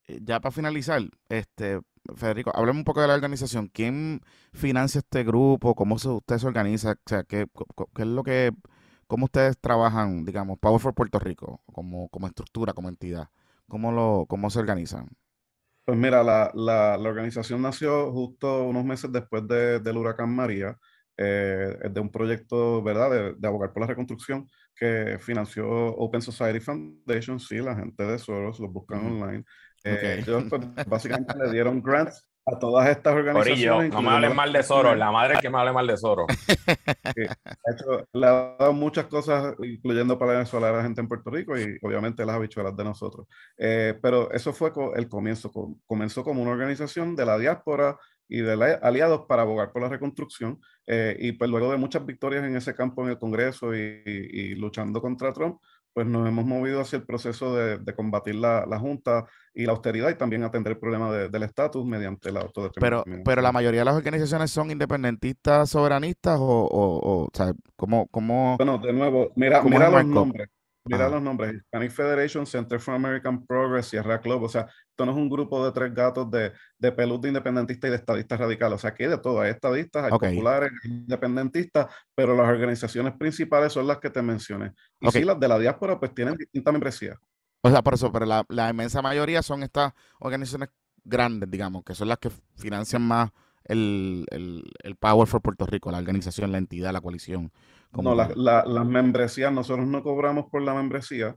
Ya 0.07 0.41
para 0.41 0.53
finalizar, 0.53 1.03
este, 1.29 1.81
Federico, 2.15 2.53
háblame 2.55 2.81
un 2.81 2.85
poco 2.85 3.01
de 3.01 3.09
la 3.09 3.15
organización. 3.15 3.69
¿Quién 3.69 4.21
financia 4.53 4.99
este 4.99 5.25
grupo? 5.25 5.75
¿Cómo 5.75 5.99
se, 5.99 6.09
usted 6.09 6.39
se 6.39 6.47
organiza? 6.47 6.93
O 6.93 7.09
sea, 7.09 7.25
¿qué, 7.25 7.47
es 7.97 8.07
lo 8.07 8.23
que, 8.23 8.53
cómo 9.07 9.25
ustedes 9.25 9.59
trabajan, 9.59 10.25
digamos, 10.25 10.59
Power 10.59 10.81
for 10.81 10.95
Puerto 10.95 11.19
Rico, 11.19 11.63
como, 11.73 12.09
como 12.11 12.27
estructura, 12.27 12.75
como 12.75 12.89
entidad? 12.89 13.29
¿Cómo, 13.69 13.93
lo, 13.93 14.27
cómo 14.29 14.51
se 14.51 14.59
organizan? 14.59 15.09
Pues 15.87 15.99
mira, 15.99 16.23
la, 16.23 16.51
la, 16.55 16.97
organización 16.99 17.63
nació 17.63 18.13
justo 18.13 18.65
unos 18.65 18.85
meses 18.85 19.11
después 19.13 19.47
de, 19.47 19.81
del 19.81 19.97
huracán 19.97 20.35
María, 20.35 20.79
eh, 21.17 21.77
de 21.91 22.01
un 22.01 22.11
proyecto, 22.11 22.83
¿verdad?, 22.83 23.35
de, 23.39 23.49
abogar 23.49 23.73
por 23.73 23.83
la 23.83 23.89
reconstrucción 23.89 24.49
que 24.75 25.19
financió 25.21 25.69
Open 25.69 26.23
Society 26.23 26.61
Foundation, 26.61 27.39
sí, 27.41 27.59
la 27.59 27.77
gente 27.77 28.05
de 28.05 28.19
Soros, 28.19 28.59
los 28.61 28.73
buscan 28.73 29.07
online. 29.07 29.45
Eh, 29.85 30.23
ellos 30.27 30.45
pues, 30.49 30.63
básicamente 30.87 31.35
le 31.39 31.53
dieron 31.53 31.83
grants 31.83 32.27
a 32.47 32.59
todas 32.59 32.89
estas 32.89 33.15
organizaciones. 33.15 33.91
no 33.91 34.03
me 34.03 34.11
hablen 34.11 34.37
mal 34.37 34.53
de 34.53 34.63
Soros, 34.63 34.97
la 34.99 35.11
madre 35.11 35.39
que 35.41 35.49
me 35.49 35.59
hable 35.59 35.73
mal 35.73 35.87
de 35.87 35.97
Soros. 35.97 36.27
de 37.17 37.25
hecho, 37.25 38.07
le 38.13 38.27
ha 38.27 38.57
dado 38.59 38.73
muchas 38.75 39.07
cosas, 39.07 39.55
incluyendo 39.63 40.19
para 40.19 40.33
Venezuela 40.33 40.69
a 40.69 40.73
la 40.73 40.83
gente 40.83 41.01
en 41.01 41.09
Puerto 41.09 41.31
Rico 41.31 41.59
y 41.59 41.79
obviamente 41.83 42.27
las 42.27 42.37
habichuelas 42.37 42.77
de 42.77 42.85
nosotros. 42.85 43.27
Eh, 43.57 43.99
pero 44.03 44.31
eso 44.33 44.53
fue 44.53 44.73
el 44.95 45.09
comienzo. 45.09 45.51
Comenzó 45.87 46.23
como 46.23 46.43
una 46.43 46.51
organización 46.51 47.17
de 47.17 47.25
la 47.25 47.39
diáspora 47.39 47.97
y 48.29 48.41
de 48.41 48.79
aliados 48.83 49.27
para 49.29 49.43
abogar 49.43 49.73
por 49.73 49.83
la 49.83 49.89
reconstrucción. 49.89 50.61
Eh, 50.87 51.17
y 51.19 51.33
pues 51.33 51.51
luego 51.51 51.71
de 51.71 51.79
muchas 51.79 52.05
victorias 52.05 52.45
en 52.45 52.57
ese 52.57 52.75
campo 52.75 53.03
en 53.03 53.11
el 53.11 53.19
Congreso 53.19 53.75
y 53.75 54.55
luchando 54.57 55.01
contra 55.01 55.33
Trump, 55.33 55.59
pues 55.95 56.09
nos 56.09 56.29
hemos 56.29 56.45
movido 56.45 56.81
hacia 56.81 56.97
el 56.97 57.05
proceso 57.05 57.55
de, 57.55 57.79
de 57.79 57.95
combatir 57.95 58.35
la, 58.35 58.67
la, 58.67 58.81
Junta 58.81 59.27
y 59.55 59.65
la 59.65 59.73
austeridad 59.73 60.11
y 60.11 60.17
también 60.17 60.43
atender 60.43 60.73
el 60.73 60.79
problema 60.79 61.11
del 61.13 61.43
estatus 61.45 61.87
mediante 61.87 62.33
la 62.33 62.41
autodeterminación. 62.41 63.05
Pero, 63.05 63.25
pero 63.25 63.43
la 63.43 63.53
mayoría 63.53 63.83
de 63.83 63.85
las 63.85 63.95
organizaciones 63.95 64.51
son 64.51 64.73
independentistas, 64.73 65.71
soberanistas 65.71 66.39
o, 66.41 66.45
o, 66.45 67.23
o, 67.25 67.29
sea, 67.33 67.53
¿cómo, 67.77 68.09
cómo, 68.09 68.57
Bueno, 68.57 68.79
de 68.79 68.93
nuevo, 68.93 69.31
mira, 69.37 69.63
mira 69.63 69.89
los 69.89 70.05
nombres. 70.05 70.49
Mira 70.86 71.09
los 71.09 71.23
nombres, 71.23 71.55
Hispanic 71.55 71.90
Federation, 71.90 72.47
Center 72.47 72.78
for 72.78 72.94
American 72.94 73.47
Progress, 73.47 73.86
Sierra 73.86 74.20
Club, 74.20 74.43
o 74.43 74.48
sea, 74.51 74.69
esto 74.90 75.06
no 75.06 75.12
es 75.12 75.16
un 75.16 75.31
grupo 75.31 75.65
de 75.65 75.73
tres 75.73 75.94
gatos 75.94 76.31
de, 76.31 76.52
de 76.78 76.93
pelud 76.93 77.19
de 77.20 77.28
independentistas 77.28 77.89
y 77.89 77.90
de 77.93 77.97
estadistas 77.97 78.39
radicales, 78.39 78.74
o 78.74 78.78
sea, 78.78 78.90
aquí 78.90 79.05
hay 79.05 79.09
de 79.09 79.19
todo, 79.19 79.40
hay 79.40 79.52
estadistas, 79.52 80.05
hay 80.05 80.11
populares, 80.11 80.70
independentistas, 80.85 81.86
pero 82.15 82.36
las 82.36 82.47
organizaciones 82.47 83.15
principales 83.16 83.73
son 83.73 83.86
las 83.86 83.98
que 83.98 84.11
te 84.11 84.20
mencioné. 84.20 84.73
Y 85.01 85.11
sí, 85.11 85.24
las 85.24 85.40
de 85.40 85.48
la 85.48 85.59
diáspora 85.59 85.98
pues 85.98 86.15
tienen 86.15 86.36
distintas 86.36 86.73
membresías. 86.73 87.19
O 87.62 87.70
sea, 87.70 87.81
por 87.81 87.94
eso, 87.94 88.12
pero 88.12 88.27
la, 88.27 88.44
la 88.51 88.69
inmensa 88.69 89.01
mayoría 89.01 89.43
son 89.43 89.62
estas 89.62 89.94
organizaciones 90.19 90.69
grandes, 91.02 91.51
digamos, 91.51 91.82
que 91.82 91.94
son 91.94 92.09
las 92.09 92.19
que 92.19 92.31
financian 92.56 93.01
más 93.01 93.31
el, 93.65 94.27
el, 94.31 94.65
el 94.82 94.97
Power 94.97 95.27
for 95.27 95.41
Puerto 95.41 95.66
Rico, 95.66 95.91
la 95.91 95.99
organización, 95.99 96.53
la 96.53 96.59
entidad, 96.59 96.93
la 96.93 97.01
coalición 97.01 97.53
no, 98.03 98.15
las 98.15 98.86
membresías, 98.86 99.53
nosotros 99.53 99.86
no 99.86 100.03
cobramos 100.03 100.47
por 100.51 100.62
la 100.62 100.74
membresía. 100.74 101.36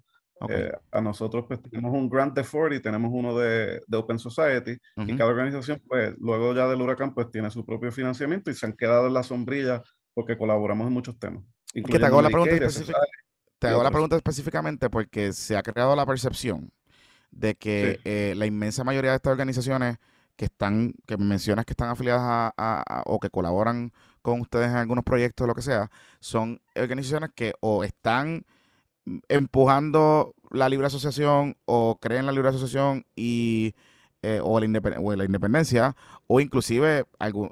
Eh, 0.50 0.72
a 0.92 1.02
nosotros 1.02 1.46
pues 1.48 1.60
tenemos 1.64 1.92
un 1.92 2.08
grant 2.08 2.36
de 2.36 2.44
Ford 2.44 2.72
y 2.72 2.80
tenemos 2.80 3.10
uno 3.12 3.36
de, 3.40 3.82
de 3.88 3.98
Open 3.98 4.20
Society 4.20 4.78
y 4.98 5.18
cada 5.18 5.32
organización 5.32 5.82
pues 5.88 6.14
luego 6.20 6.54
ya 6.54 6.68
del 6.68 6.80
huracán 6.80 7.16
pues 7.16 7.32
tiene 7.32 7.50
su 7.50 7.66
propio 7.66 7.92
financiamiento 7.92 8.52
y 8.52 8.54
se 8.54 8.68
han 8.68 8.74
quedado 8.74 9.08
en 9.08 9.16
la 9.16 9.24
sombrilla 9.24 9.82
porque 10.14 10.38
colaboramos 10.38 10.86
en 10.86 10.94
muchos 10.94 11.18
temas. 11.18 11.44
te 11.74 12.06
hago, 12.06 12.22
la 12.22 12.30
pregunta, 12.30 12.68
te 13.58 13.68
hago 13.68 13.82
la 13.82 13.90
pregunta 13.90 14.16
específicamente 14.16 14.92
porque 14.92 15.34
se 15.34 15.58
ha 15.58 15.64
creado 15.64 15.96
la 15.96 16.06
percepción 16.06 16.72
de 17.32 17.56
que 17.56 18.00
eh, 18.06 18.36
la 18.38 18.46
inmensa 18.46 18.84
mayoría 18.84 19.10
de 19.12 19.16
estas 19.16 19.32
organizaciones 19.32 19.98
que 20.38 20.46
están, 20.46 20.94
que 21.06 21.18
mencionas 21.18 21.66
que 21.66 21.74
están 21.74 21.90
afiliadas 21.90 22.54
a, 22.58 23.04
o 23.06 23.20
que 23.20 23.30
colaboran 23.30 23.92
con 24.22 24.42
ustedes 24.42 24.70
en 24.70 24.78
algunos 24.78 25.04
proyectos, 25.04 25.46
o 25.46 25.48
lo 25.48 25.56
que 25.56 25.62
sea, 25.62 25.92
son 26.20 26.62
organizaciones 26.76 27.32
que 27.36 27.54
o 27.60 27.84
están 27.84 28.46
empujando 29.30 30.36
la 30.52 30.70
libre 30.70 30.88
asociación 30.88 31.58
o 31.66 31.98
creen 32.00 32.26
la 32.26 32.32
libre 32.32 32.50
asociación 32.50 33.06
y 33.16 33.74
eh, 34.22 34.40
o, 34.44 34.60
la 34.60 34.68
la 35.16 35.26
independencia 35.26 35.96
o 36.28 36.42
inclusive 36.42 37.06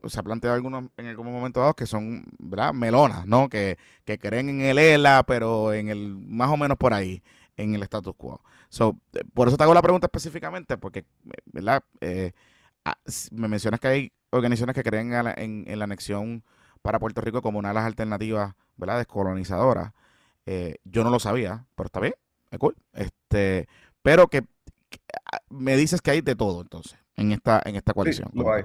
se 0.08 0.20
ha 0.20 0.24
planteado 0.24 0.56
algunos 0.56 0.86
en 0.98 1.08
algún 1.08 1.32
momento 1.32 1.62
dado 1.62 1.76
que 1.76 1.86
son 1.86 2.26
¿verdad? 2.40 2.74
melonas, 2.74 3.26
¿no? 3.26 3.50
Que, 3.50 3.78
que 4.04 4.18
creen 4.18 4.50
en 4.50 4.62
el 4.62 4.78
ELA, 4.78 5.24
pero 5.24 5.74
en 5.74 5.90
el 5.90 6.16
más 6.18 6.50
o 6.50 6.58
menos 6.58 6.78
por 6.78 6.94
ahí, 6.94 7.24
en 7.56 7.76
el 7.76 7.84
status 7.84 8.16
quo. 8.18 8.42
So, 8.70 8.98
eh, 9.14 9.24
por 9.34 9.48
eso 9.48 9.58
te 9.58 9.64
hago 9.64 9.74
la 9.74 9.82
pregunta 9.82 10.08
específicamente, 10.08 10.78
porque, 10.78 11.06
¿verdad? 11.46 11.84
Eh, 12.02 12.34
me 13.32 13.48
mencionas 13.48 13.80
que 13.80 13.88
hay 13.88 14.12
organizaciones 14.30 14.76
que 14.76 14.84
creen 14.84 15.14
en, 15.14 15.66
en 15.68 15.80
la 15.80 15.86
anexión 15.86 16.44
para 16.82 17.00
Puerto 17.00 17.22
Rico 17.22 17.42
como 17.42 17.60
una 17.60 17.70
de 17.70 17.76
las 17.76 17.86
alternativas, 17.86 18.54
¿verdad? 18.78 19.00
Descolonizadoras. 19.00 19.92
Eh, 20.46 20.76
yo 20.84 21.04
no 21.04 21.10
lo 21.10 21.20
sabía, 21.20 21.66
pero 21.76 21.88
está 21.88 22.00
bien, 22.00 22.14
es 22.52 22.60
cool. 22.60 22.76
Este, 22.94 23.68
pero 24.04 24.28
que, 24.28 24.44
ah, 25.32 25.40
me 25.50 25.76
dices 25.76 26.02
que 26.02 26.12
hay 26.12 26.22
de 26.22 26.36
todo 26.36 26.62
entonces 26.62 26.98
en 27.16 27.32
esta, 27.32 27.62
en 27.66 27.76
esta 27.76 27.94
coalición. 27.94 28.30
lo 28.34 28.54
hay. 28.54 28.64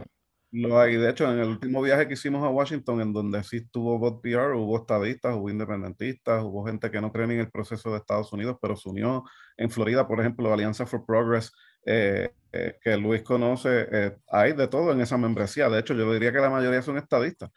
Lo 0.53 0.81
hay. 0.81 0.97
De 0.97 1.09
hecho, 1.09 1.33
en 1.33 1.39
el 1.39 1.49
último 1.49 1.81
viaje 1.81 2.09
que 2.09 2.15
hicimos 2.15 2.45
a 2.45 2.49
Washington, 2.49 3.01
en 3.01 3.13
donde 3.13 3.43
sí 3.45 3.59
estuvo 3.59 3.99
Bot 3.99 4.21
PR, 4.21 4.53
hubo 4.55 4.79
estadistas, 4.79 5.37
hubo 5.37 5.49
independentistas, 5.49 6.43
hubo 6.43 6.67
gente 6.67 6.91
que 6.91 7.01
no 7.01 7.13
cree 7.13 7.25
en 7.25 7.39
el 7.39 7.51
proceso 7.51 7.91
de 7.91 7.99
Estados 7.99 8.33
Unidos, 8.33 8.59
pero 8.61 8.77
se 8.77 8.89
unió 8.89 9.25
en 9.57 9.71
Florida, 9.71 10.09
por 10.09 10.19
ejemplo, 10.21 10.53
Alianza 10.53 10.87
for 10.87 11.07
Progress 11.07 11.53
eh, 11.85 12.31
eh, 12.53 12.79
que 12.83 12.97
Luis 12.97 13.23
conoce, 13.23 13.87
eh, 13.91 14.17
hay 14.29 14.53
de 14.55 14.69
todo 14.69 14.93
en 14.93 15.01
esa 15.01 15.17
membresía. 15.17 15.69
De 15.69 15.81
hecho, 15.81 15.95
yo 15.95 16.13
diría 16.13 16.33
que 16.33 16.39
la 16.39 16.51
mayoría 16.51 16.83
son 16.83 16.99
estadistas. 16.99 17.51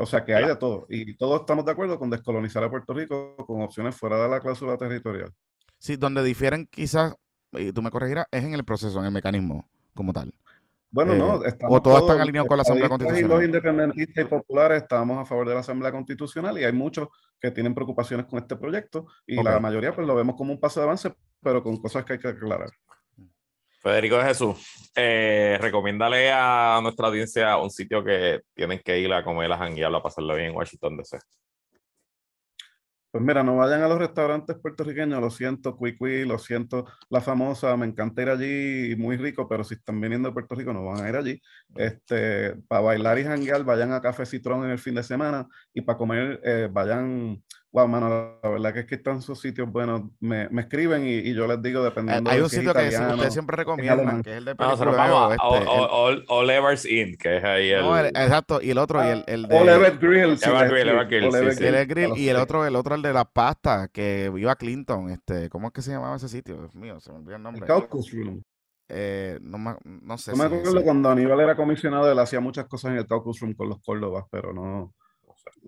o 0.00 0.06
sea 0.06 0.24
que 0.24 0.34
hay 0.34 0.46
de 0.46 0.56
todo. 0.56 0.86
Y 0.88 1.16
todos 1.16 1.40
estamos 1.40 1.64
de 1.64 1.72
acuerdo 1.72 1.98
con 1.98 2.10
descolonizar 2.10 2.62
a 2.64 2.70
Puerto 2.70 2.94
Rico 2.94 3.36
con 3.36 3.62
opciones 3.62 3.96
fuera 3.96 4.22
de 4.22 4.28
la 4.28 4.40
cláusula 4.40 4.76
territorial. 4.76 5.32
Sí, 5.78 5.96
donde 5.96 6.22
difieren 6.22 6.66
quizás, 6.70 7.14
y 7.52 7.72
tú 7.72 7.82
me 7.82 7.90
corregirás, 7.90 8.26
es 8.30 8.44
en 8.44 8.54
el 8.54 8.64
proceso, 8.64 8.98
en 9.00 9.06
el 9.06 9.12
mecanismo 9.12 9.68
como 9.94 10.12
tal. 10.12 10.32
Bueno, 10.90 11.14
no, 11.14 11.40
o 11.68 11.82
todos 11.82 12.00
están 12.00 12.20
alineados 12.20 12.48
con 12.48 12.56
la 12.56 12.62
Asamblea 12.62 12.88
Constitucional. 12.88 13.30
Y 13.30 13.34
los 13.34 13.44
independentistas 13.44 14.24
y 14.24 14.28
populares 14.28 14.82
estamos 14.82 15.18
a 15.18 15.24
favor 15.26 15.46
de 15.46 15.54
la 15.54 15.60
Asamblea 15.60 15.92
Constitucional 15.92 16.58
y 16.58 16.64
hay 16.64 16.72
muchos 16.72 17.08
que 17.38 17.50
tienen 17.50 17.74
preocupaciones 17.74 18.24
con 18.26 18.38
este 18.38 18.56
proyecto 18.56 19.06
y 19.26 19.42
la 19.42 19.60
mayoría 19.60 19.94
pues 19.94 20.06
lo 20.06 20.14
vemos 20.14 20.34
como 20.34 20.52
un 20.52 20.60
paso 20.60 20.80
de 20.80 20.86
avance, 20.86 21.12
pero 21.42 21.62
con 21.62 21.76
cosas 21.76 22.04
que 22.04 22.14
hay 22.14 22.18
que 22.18 22.28
aclarar. 22.28 22.70
Federico 23.80 24.18
de 24.18 24.24
Jesús, 24.24 24.90
eh, 24.96 25.56
recomiéndale 25.60 26.30
a 26.32 26.80
nuestra 26.82 27.06
audiencia 27.06 27.56
un 27.58 27.70
sitio 27.70 28.02
que 28.02 28.40
tienen 28.54 28.80
que 28.84 28.98
ir 28.98 29.12
a 29.12 29.22
comer, 29.22 29.50
a 29.52 29.58
janguear, 29.58 29.94
a 29.94 30.02
pasarlo 30.02 30.34
bien 30.34 30.50
en 30.50 30.56
Washington 30.56 30.96
DC. 30.96 31.18
Pues 33.10 33.24
mira, 33.24 33.42
no 33.42 33.56
vayan 33.56 33.82
a 33.82 33.88
los 33.88 33.98
restaurantes 33.98 34.58
puertorriqueños, 34.58 35.18
lo 35.18 35.30
siento, 35.30 35.74
Cuicui, 35.76 36.26
lo 36.26 36.38
siento, 36.38 36.84
la 37.08 37.22
famosa, 37.22 37.74
me 37.76 37.86
encanta 37.86 38.20
ir 38.20 38.28
allí, 38.28 38.96
muy 38.96 39.16
rico, 39.16 39.48
pero 39.48 39.64
si 39.64 39.74
están 39.74 39.98
viniendo 39.98 40.28
de 40.28 40.34
Puerto 40.34 40.54
Rico 40.54 40.74
no 40.74 40.84
van 40.84 41.04
a 41.04 41.08
ir 41.08 41.16
allí. 41.16 41.40
Este, 41.74 42.54
para 42.68 42.82
bailar 42.82 43.18
y 43.18 43.24
janguear, 43.24 43.64
vayan 43.64 43.92
a 43.92 44.02
Café 44.02 44.26
Citrón 44.26 44.64
en 44.64 44.72
el 44.72 44.78
fin 44.78 44.94
de 44.94 45.02
semana 45.02 45.48
y 45.72 45.80
para 45.80 45.96
comer, 45.96 46.40
eh, 46.44 46.68
vayan 46.70 47.42
Wow, 47.70 47.86
mano, 47.86 48.08
la 48.42 48.48
verdad 48.48 48.72
que 48.72 48.80
es 48.80 48.86
que 48.86 48.94
están 48.94 49.20
sus 49.20 49.40
sitios 49.40 49.70
buenos. 49.70 50.02
Me, 50.20 50.48
me 50.48 50.62
escriben 50.62 51.06
y, 51.06 51.16
y, 51.16 51.34
yo 51.34 51.46
les 51.46 51.60
digo, 51.60 51.82
dependiendo. 51.82 52.30
Hay 52.30 52.40
un 52.40 52.48
sitio 52.48 52.72
que 52.72 52.88
ustedes 52.88 53.32
siempre 53.32 53.56
recomiendan, 53.56 54.22
que 54.22 54.30
es 54.30 54.36
el 54.38 54.46
de 54.46 54.54
Nosotros 54.54 54.96
no, 54.96 55.02
vamos 55.02 55.30
a 55.32 55.34
este, 55.34 55.68
All, 55.68 56.24
all, 56.28 56.50
Evers 56.50 56.86
Inn, 56.86 57.16
que 57.18 57.36
es 57.36 57.44
ahí 57.44 57.70
el... 57.70 57.82
No, 57.82 57.98
el, 57.98 58.06
Exacto, 58.06 58.62
y 58.62 58.70
el 58.70 58.78
otro, 58.78 59.04
y 59.04 59.08
el, 59.08 59.24
el 59.26 59.48
de... 59.48 59.58
All 59.58 59.68
Evers 59.68 60.00
Grill. 60.00 60.38
Sí, 60.38 60.48
Ever 60.48 60.70
Grill, 60.70 60.88
Ever 60.88 61.06
Grill, 61.08 61.32
sí, 61.32 61.56
sí. 61.58 61.66
El 61.66 61.86
Grill, 61.86 62.16
y 62.16 62.28
el 62.30 62.36
otro, 62.36 62.64
el 62.64 62.74
otro, 62.74 62.94
el 62.94 63.02
de 63.02 63.12
la 63.12 63.26
pasta, 63.26 63.88
que 63.88 64.32
iba 64.34 64.52
a 64.52 64.56
Clinton. 64.56 65.10
Este, 65.10 65.50
¿Cómo 65.50 65.66
es 65.66 65.74
que 65.74 65.82
se 65.82 65.90
llamaba 65.90 66.16
ese 66.16 66.30
sitio? 66.30 66.56
Dios 66.56 66.74
mío, 66.74 66.98
se 67.00 67.12
me 67.12 67.18
olvidó 67.18 67.36
el 67.36 67.42
nombre. 67.42 67.60
El 67.60 67.66
Caucus 67.66 68.10
Room. 68.12 68.42
Eh, 68.88 69.38
no, 69.42 69.58
no 69.84 70.16
sé. 70.16 70.30
No 70.30 70.38
me 70.38 70.44
acuerdo 70.44 70.82
cuando 70.82 71.10
Aníbal 71.10 71.40
era 71.40 71.54
comisionado, 71.54 72.10
él 72.10 72.18
hacía 72.18 72.40
muchas 72.40 72.66
cosas 72.66 72.92
en 72.92 72.96
el 72.96 73.06
Caucus 73.06 73.40
Room 73.40 73.52
con 73.52 73.68
los 73.68 73.82
Córdobas, 73.82 74.24
pero 74.30 74.54
no... 74.54 74.94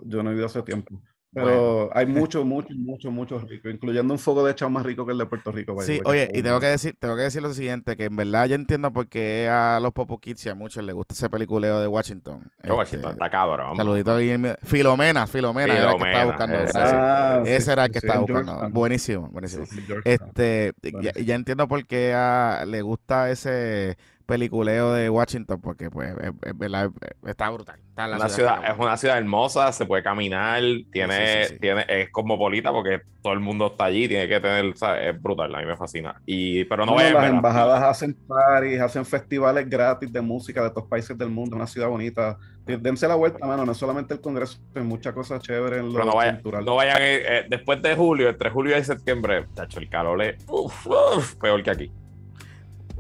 Yo 0.05 0.23
no 0.23 0.33
he 0.33 0.35
ido 0.35 0.47
hace 0.47 0.63
tiempo. 0.63 0.99
Pero 1.33 1.91
hay 1.97 2.07
mucho, 2.07 2.45
mucho, 2.45 2.75
mucho, 2.75 3.11
mucho 3.11 3.39
rico, 3.39 3.69
incluyendo 3.69 4.13
un 4.13 4.19
fuego 4.19 4.45
de 4.45 4.51
echado 4.51 4.69
más 4.71 4.85
rico 4.85 5.07
que 5.07 5.13
el 5.13 5.19
de 5.19 5.27
Puerto 5.27 5.53
Rico. 5.53 5.81
Sí, 5.81 6.01
oye, 6.05 6.29
y 6.35 6.43
tengo 6.43 6.59
que 6.59 6.67
decir, 6.67 6.97
tengo 6.99 7.15
que 7.15 7.23
decir 7.23 7.41
lo 7.41 7.55
siguiente, 7.55 7.97
que 7.97 8.07
en 8.07 8.17
verdad 8.17 8.47
yo 8.47 8.57
entiendo 8.57 8.93
por 8.93 9.07
qué 9.07 9.49
a 9.49 9.79
los 9.81 9.93
Popo 9.93 10.19
Kids 10.19 10.47
y 10.47 10.49
a 10.49 10.57
muchos 10.57 10.83
les 10.83 10.95
gusta 10.95 11.15
ese 11.15 11.31
peliculeo 11.31 11.81
de 11.81 11.87
Washington. 11.87 12.51
Este, 12.59 12.73
Washington 12.73 13.13
está 13.13 13.31
cabrón. 13.31 13.77
Saludito 13.77 14.11
a 14.11 14.19
Guillermo. 14.19 14.55
Filomena, 14.65 15.27
Filomena, 15.29 15.73
era 15.73 15.93
el 15.93 15.99
que 15.99 16.05
estaba 16.11 16.25
buscando. 16.25 16.57
Ah, 16.75 17.43
ese 17.47 17.73
era 17.73 17.85
el 17.85 17.93
que 17.93 17.99
estaba 17.99 18.21
buscando. 18.21 18.71
Buenísimo, 18.71 19.29
buenísimo. 19.29 19.65
este, 20.05 20.73
ya, 21.01 21.13
ya, 21.13 21.35
entiendo 21.37 21.69
por 21.69 21.87
qué 21.87 22.13
a, 22.13 22.65
le 22.67 22.83
gusta 22.83 23.31
ese 23.31 23.97
peliculeo 24.31 24.93
de 24.93 25.11
Washington 25.11 25.61
porque 25.61 25.91
pues 25.91 26.15
es, 26.21 26.31
es, 26.43 26.91
está 27.27 27.51
brutal. 27.51 27.81
Está 27.89 28.07
la 28.07 28.17
una 28.17 28.29
ciudad, 28.29 28.71
es 28.71 28.79
una 28.79 28.97
ciudad 28.97 29.19
hermosa, 29.19 29.73
se 29.73 29.87
puede 29.87 30.05
caminar, 30.05 30.63
tiene, 30.93 31.47
sí, 31.47 31.55
sí, 31.55 31.59
tiene, 31.59 31.85
es 31.89 32.11
cosmopolita 32.11 32.71
porque 32.71 33.03
todo 33.23 33.33
el 33.33 33.41
mundo 33.41 33.67
está 33.67 33.87
allí, 33.87 34.07
tiene 34.07 34.29
que 34.29 34.39
tener, 34.39 34.77
¿sabes? 34.77 35.09
es 35.09 35.21
brutal, 35.21 35.53
a 35.53 35.59
mí 35.59 35.67
me 35.67 35.77
fascina. 35.77 36.23
Y, 36.27 36.65
pero 36.67 36.87
no, 36.87 36.93
no 36.93 37.03
Las 37.03 37.29
embajadas 37.29 37.83
hacen 37.83 38.15
parties, 38.15 38.81
hacen 38.81 39.05
festivales 39.05 39.69
gratis 39.69 40.13
de 40.13 40.21
música 40.21 40.61
de 40.61 40.69
estos 40.69 40.87
países 40.87 41.19
del 41.19 41.29
mundo, 41.29 41.57
una 41.57 41.67
ciudad 41.67 41.89
bonita. 41.89 42.39
Dense 42.65 43.09
la 43.09 43.17
vuelta, 43.17 43.45
mano, 43.45 43.67
no 43.67 43.73
es 43.73 43.79
solamente 43.79 44.15
el 44.15 44.21
Congreso, 44.21 44.61
hay 44.77 44.85
muchas 44.85 45.13
cosas 45.13 45.43
chéveres 45.43 45.81
en 45.81 45.93
lo 45.93 46.05
no 46.05 46.15
vayan, 46.15 46.37
cultural. 46.37 46.65
No 46.65 46.77
vayan, 46.77 46.99
eh, 47.01 47.23
eh, 47.25 47.47
después 47.51 47.83
de 47.83 47.97
julio, 47.97 48.29
entre 48.29 48.51
julio 48.51 48.79
y 48.79 48.85
septiembre, 48.85 49.47
tacho, 49.55 49.81
el 49.81 49.89
calor 49.89 50.23
es 50.23 50.37
uf, 50.49 50.87
uf, 50.87 51.35
peor 51.35 51.61
que 51.65 51.71
aquí. 51.71 51.93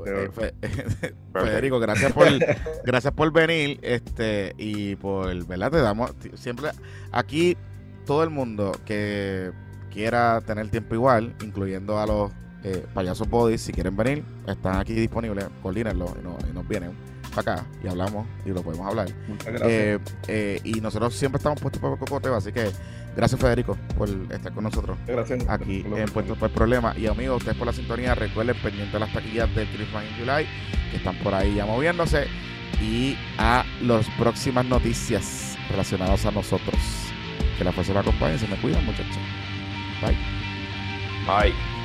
Eh, 0.07 0.31
Federico, 1.33 1.79
gracias 1.79 2.13
por 2.13 2.27
gracias 2.85 3.13
por 3.13 3.33
venir 3.33 3.79
este 3.83 4.55
y 4.59 4.97
por, 4.97 5.47
¿verdad? 5.47 5.71
Te 5.71 5.79
damos 5.79 6.13
siempre 6.35 6.71
aquí 7.13 7.57
todo 8.07 8.23
el 8.23 8.31
mundo 8.31 8.73
que 8.85 9.53
quiera 9.91 10.41
tener 10.41 10.69
tiempo 10.71 10.95
igual, 10.95 11.35
incluyendo 11.43 11.99
a 11.99 12.07
los 12.07 12.33
eh, 12.63 12.85
payasos 12.93 13.29
bodies, 13.29 13.61
si 13.63 13.73
quieren 13.73 13.97
venir, 13.97 14.25
están 14.47 14.77
aquí 14.77 14.93
disponibles, 14.95 15.47
coordínenlo 15.63 16.15
y, 16.19 16.23
no, 16.23 16.37
y 16.49 16.53
nos 16.53 16.67
vienen 16.69 16.93
para 17.35 17.55
acá 17.55 17.67
y 17.83 17.89
hablamos 17.89 18.27
y 18.45 18.51
lo 18.51 18.63
podemos 18.63 18.87
hablar. 18.87 19.09
Muchas 19.29 19.47
gracias. 19.47 19.71
Eh, 19.71 19.99
eh, 20.29 20.61
y 20.65 20.81
nosotros 20.81 21.15
siempre 21.15 21.39
estamos 21.39 21.61
puestos 21.61 21.81
para 21.81 21.95
el 21.95 21.99
cocoteo, 21.99 22.35
así 22.35 22.53
que 22.53 22.71
gracias 23.17 23.41
Federico 23.41 23.77
por 23.97 24.09
estar 24.09 24.53
con 24.53 24.65
nosotros 24.65 24.97
gracias, 25.07 25.49
aquí 25.49 25.85
en 25.95 26.09
Puestos 26.09 26.39
por 26.39 26.51
el 26.51 26.55
Problema. 26.55 26.95
Y 26.97 27.07
amigos, 27.07 27.39
ustedes 27.39 27.57
por 27.57 27.67
la 27.67 27.73
sintonía, 27.73 28.15
recuerden 28.15 28.57
pendiente 28.63 28.93
de 28.93 29.01
las 29.01 29.13
taquillas 29.13 29.55
del 29.55 29.69
Christmas 29.69 30.05
in 30.05 30.19
July, 30.19 30.47
que 30.91 30.97
están 30.97 31.17
por 31.19 31.35
ahí 31.35 31.55
ya 31.55 31.67
moviéndose, 31.67 32.27
y 32.81 33.17
a 33.39 33.65
las 33.83 34.09
próximas 34.19 34.65
noticias 34.65 35.57
relacionadas 35.71 36.25
a 36.27 36.31
nosotros. 36.31 36.81
Que 37.59 37.65
la 37.65 37.73
fuerza 37.73 37.93
la 37.93 38.01
acompañe, 38.01 38.39
se 38.39 38.49
me 38.49 38.57
cuidan 38.57 38.85
muchachos. 38.85 39.19
Bye. 40.01 40.17
Bye. 41.27 41.80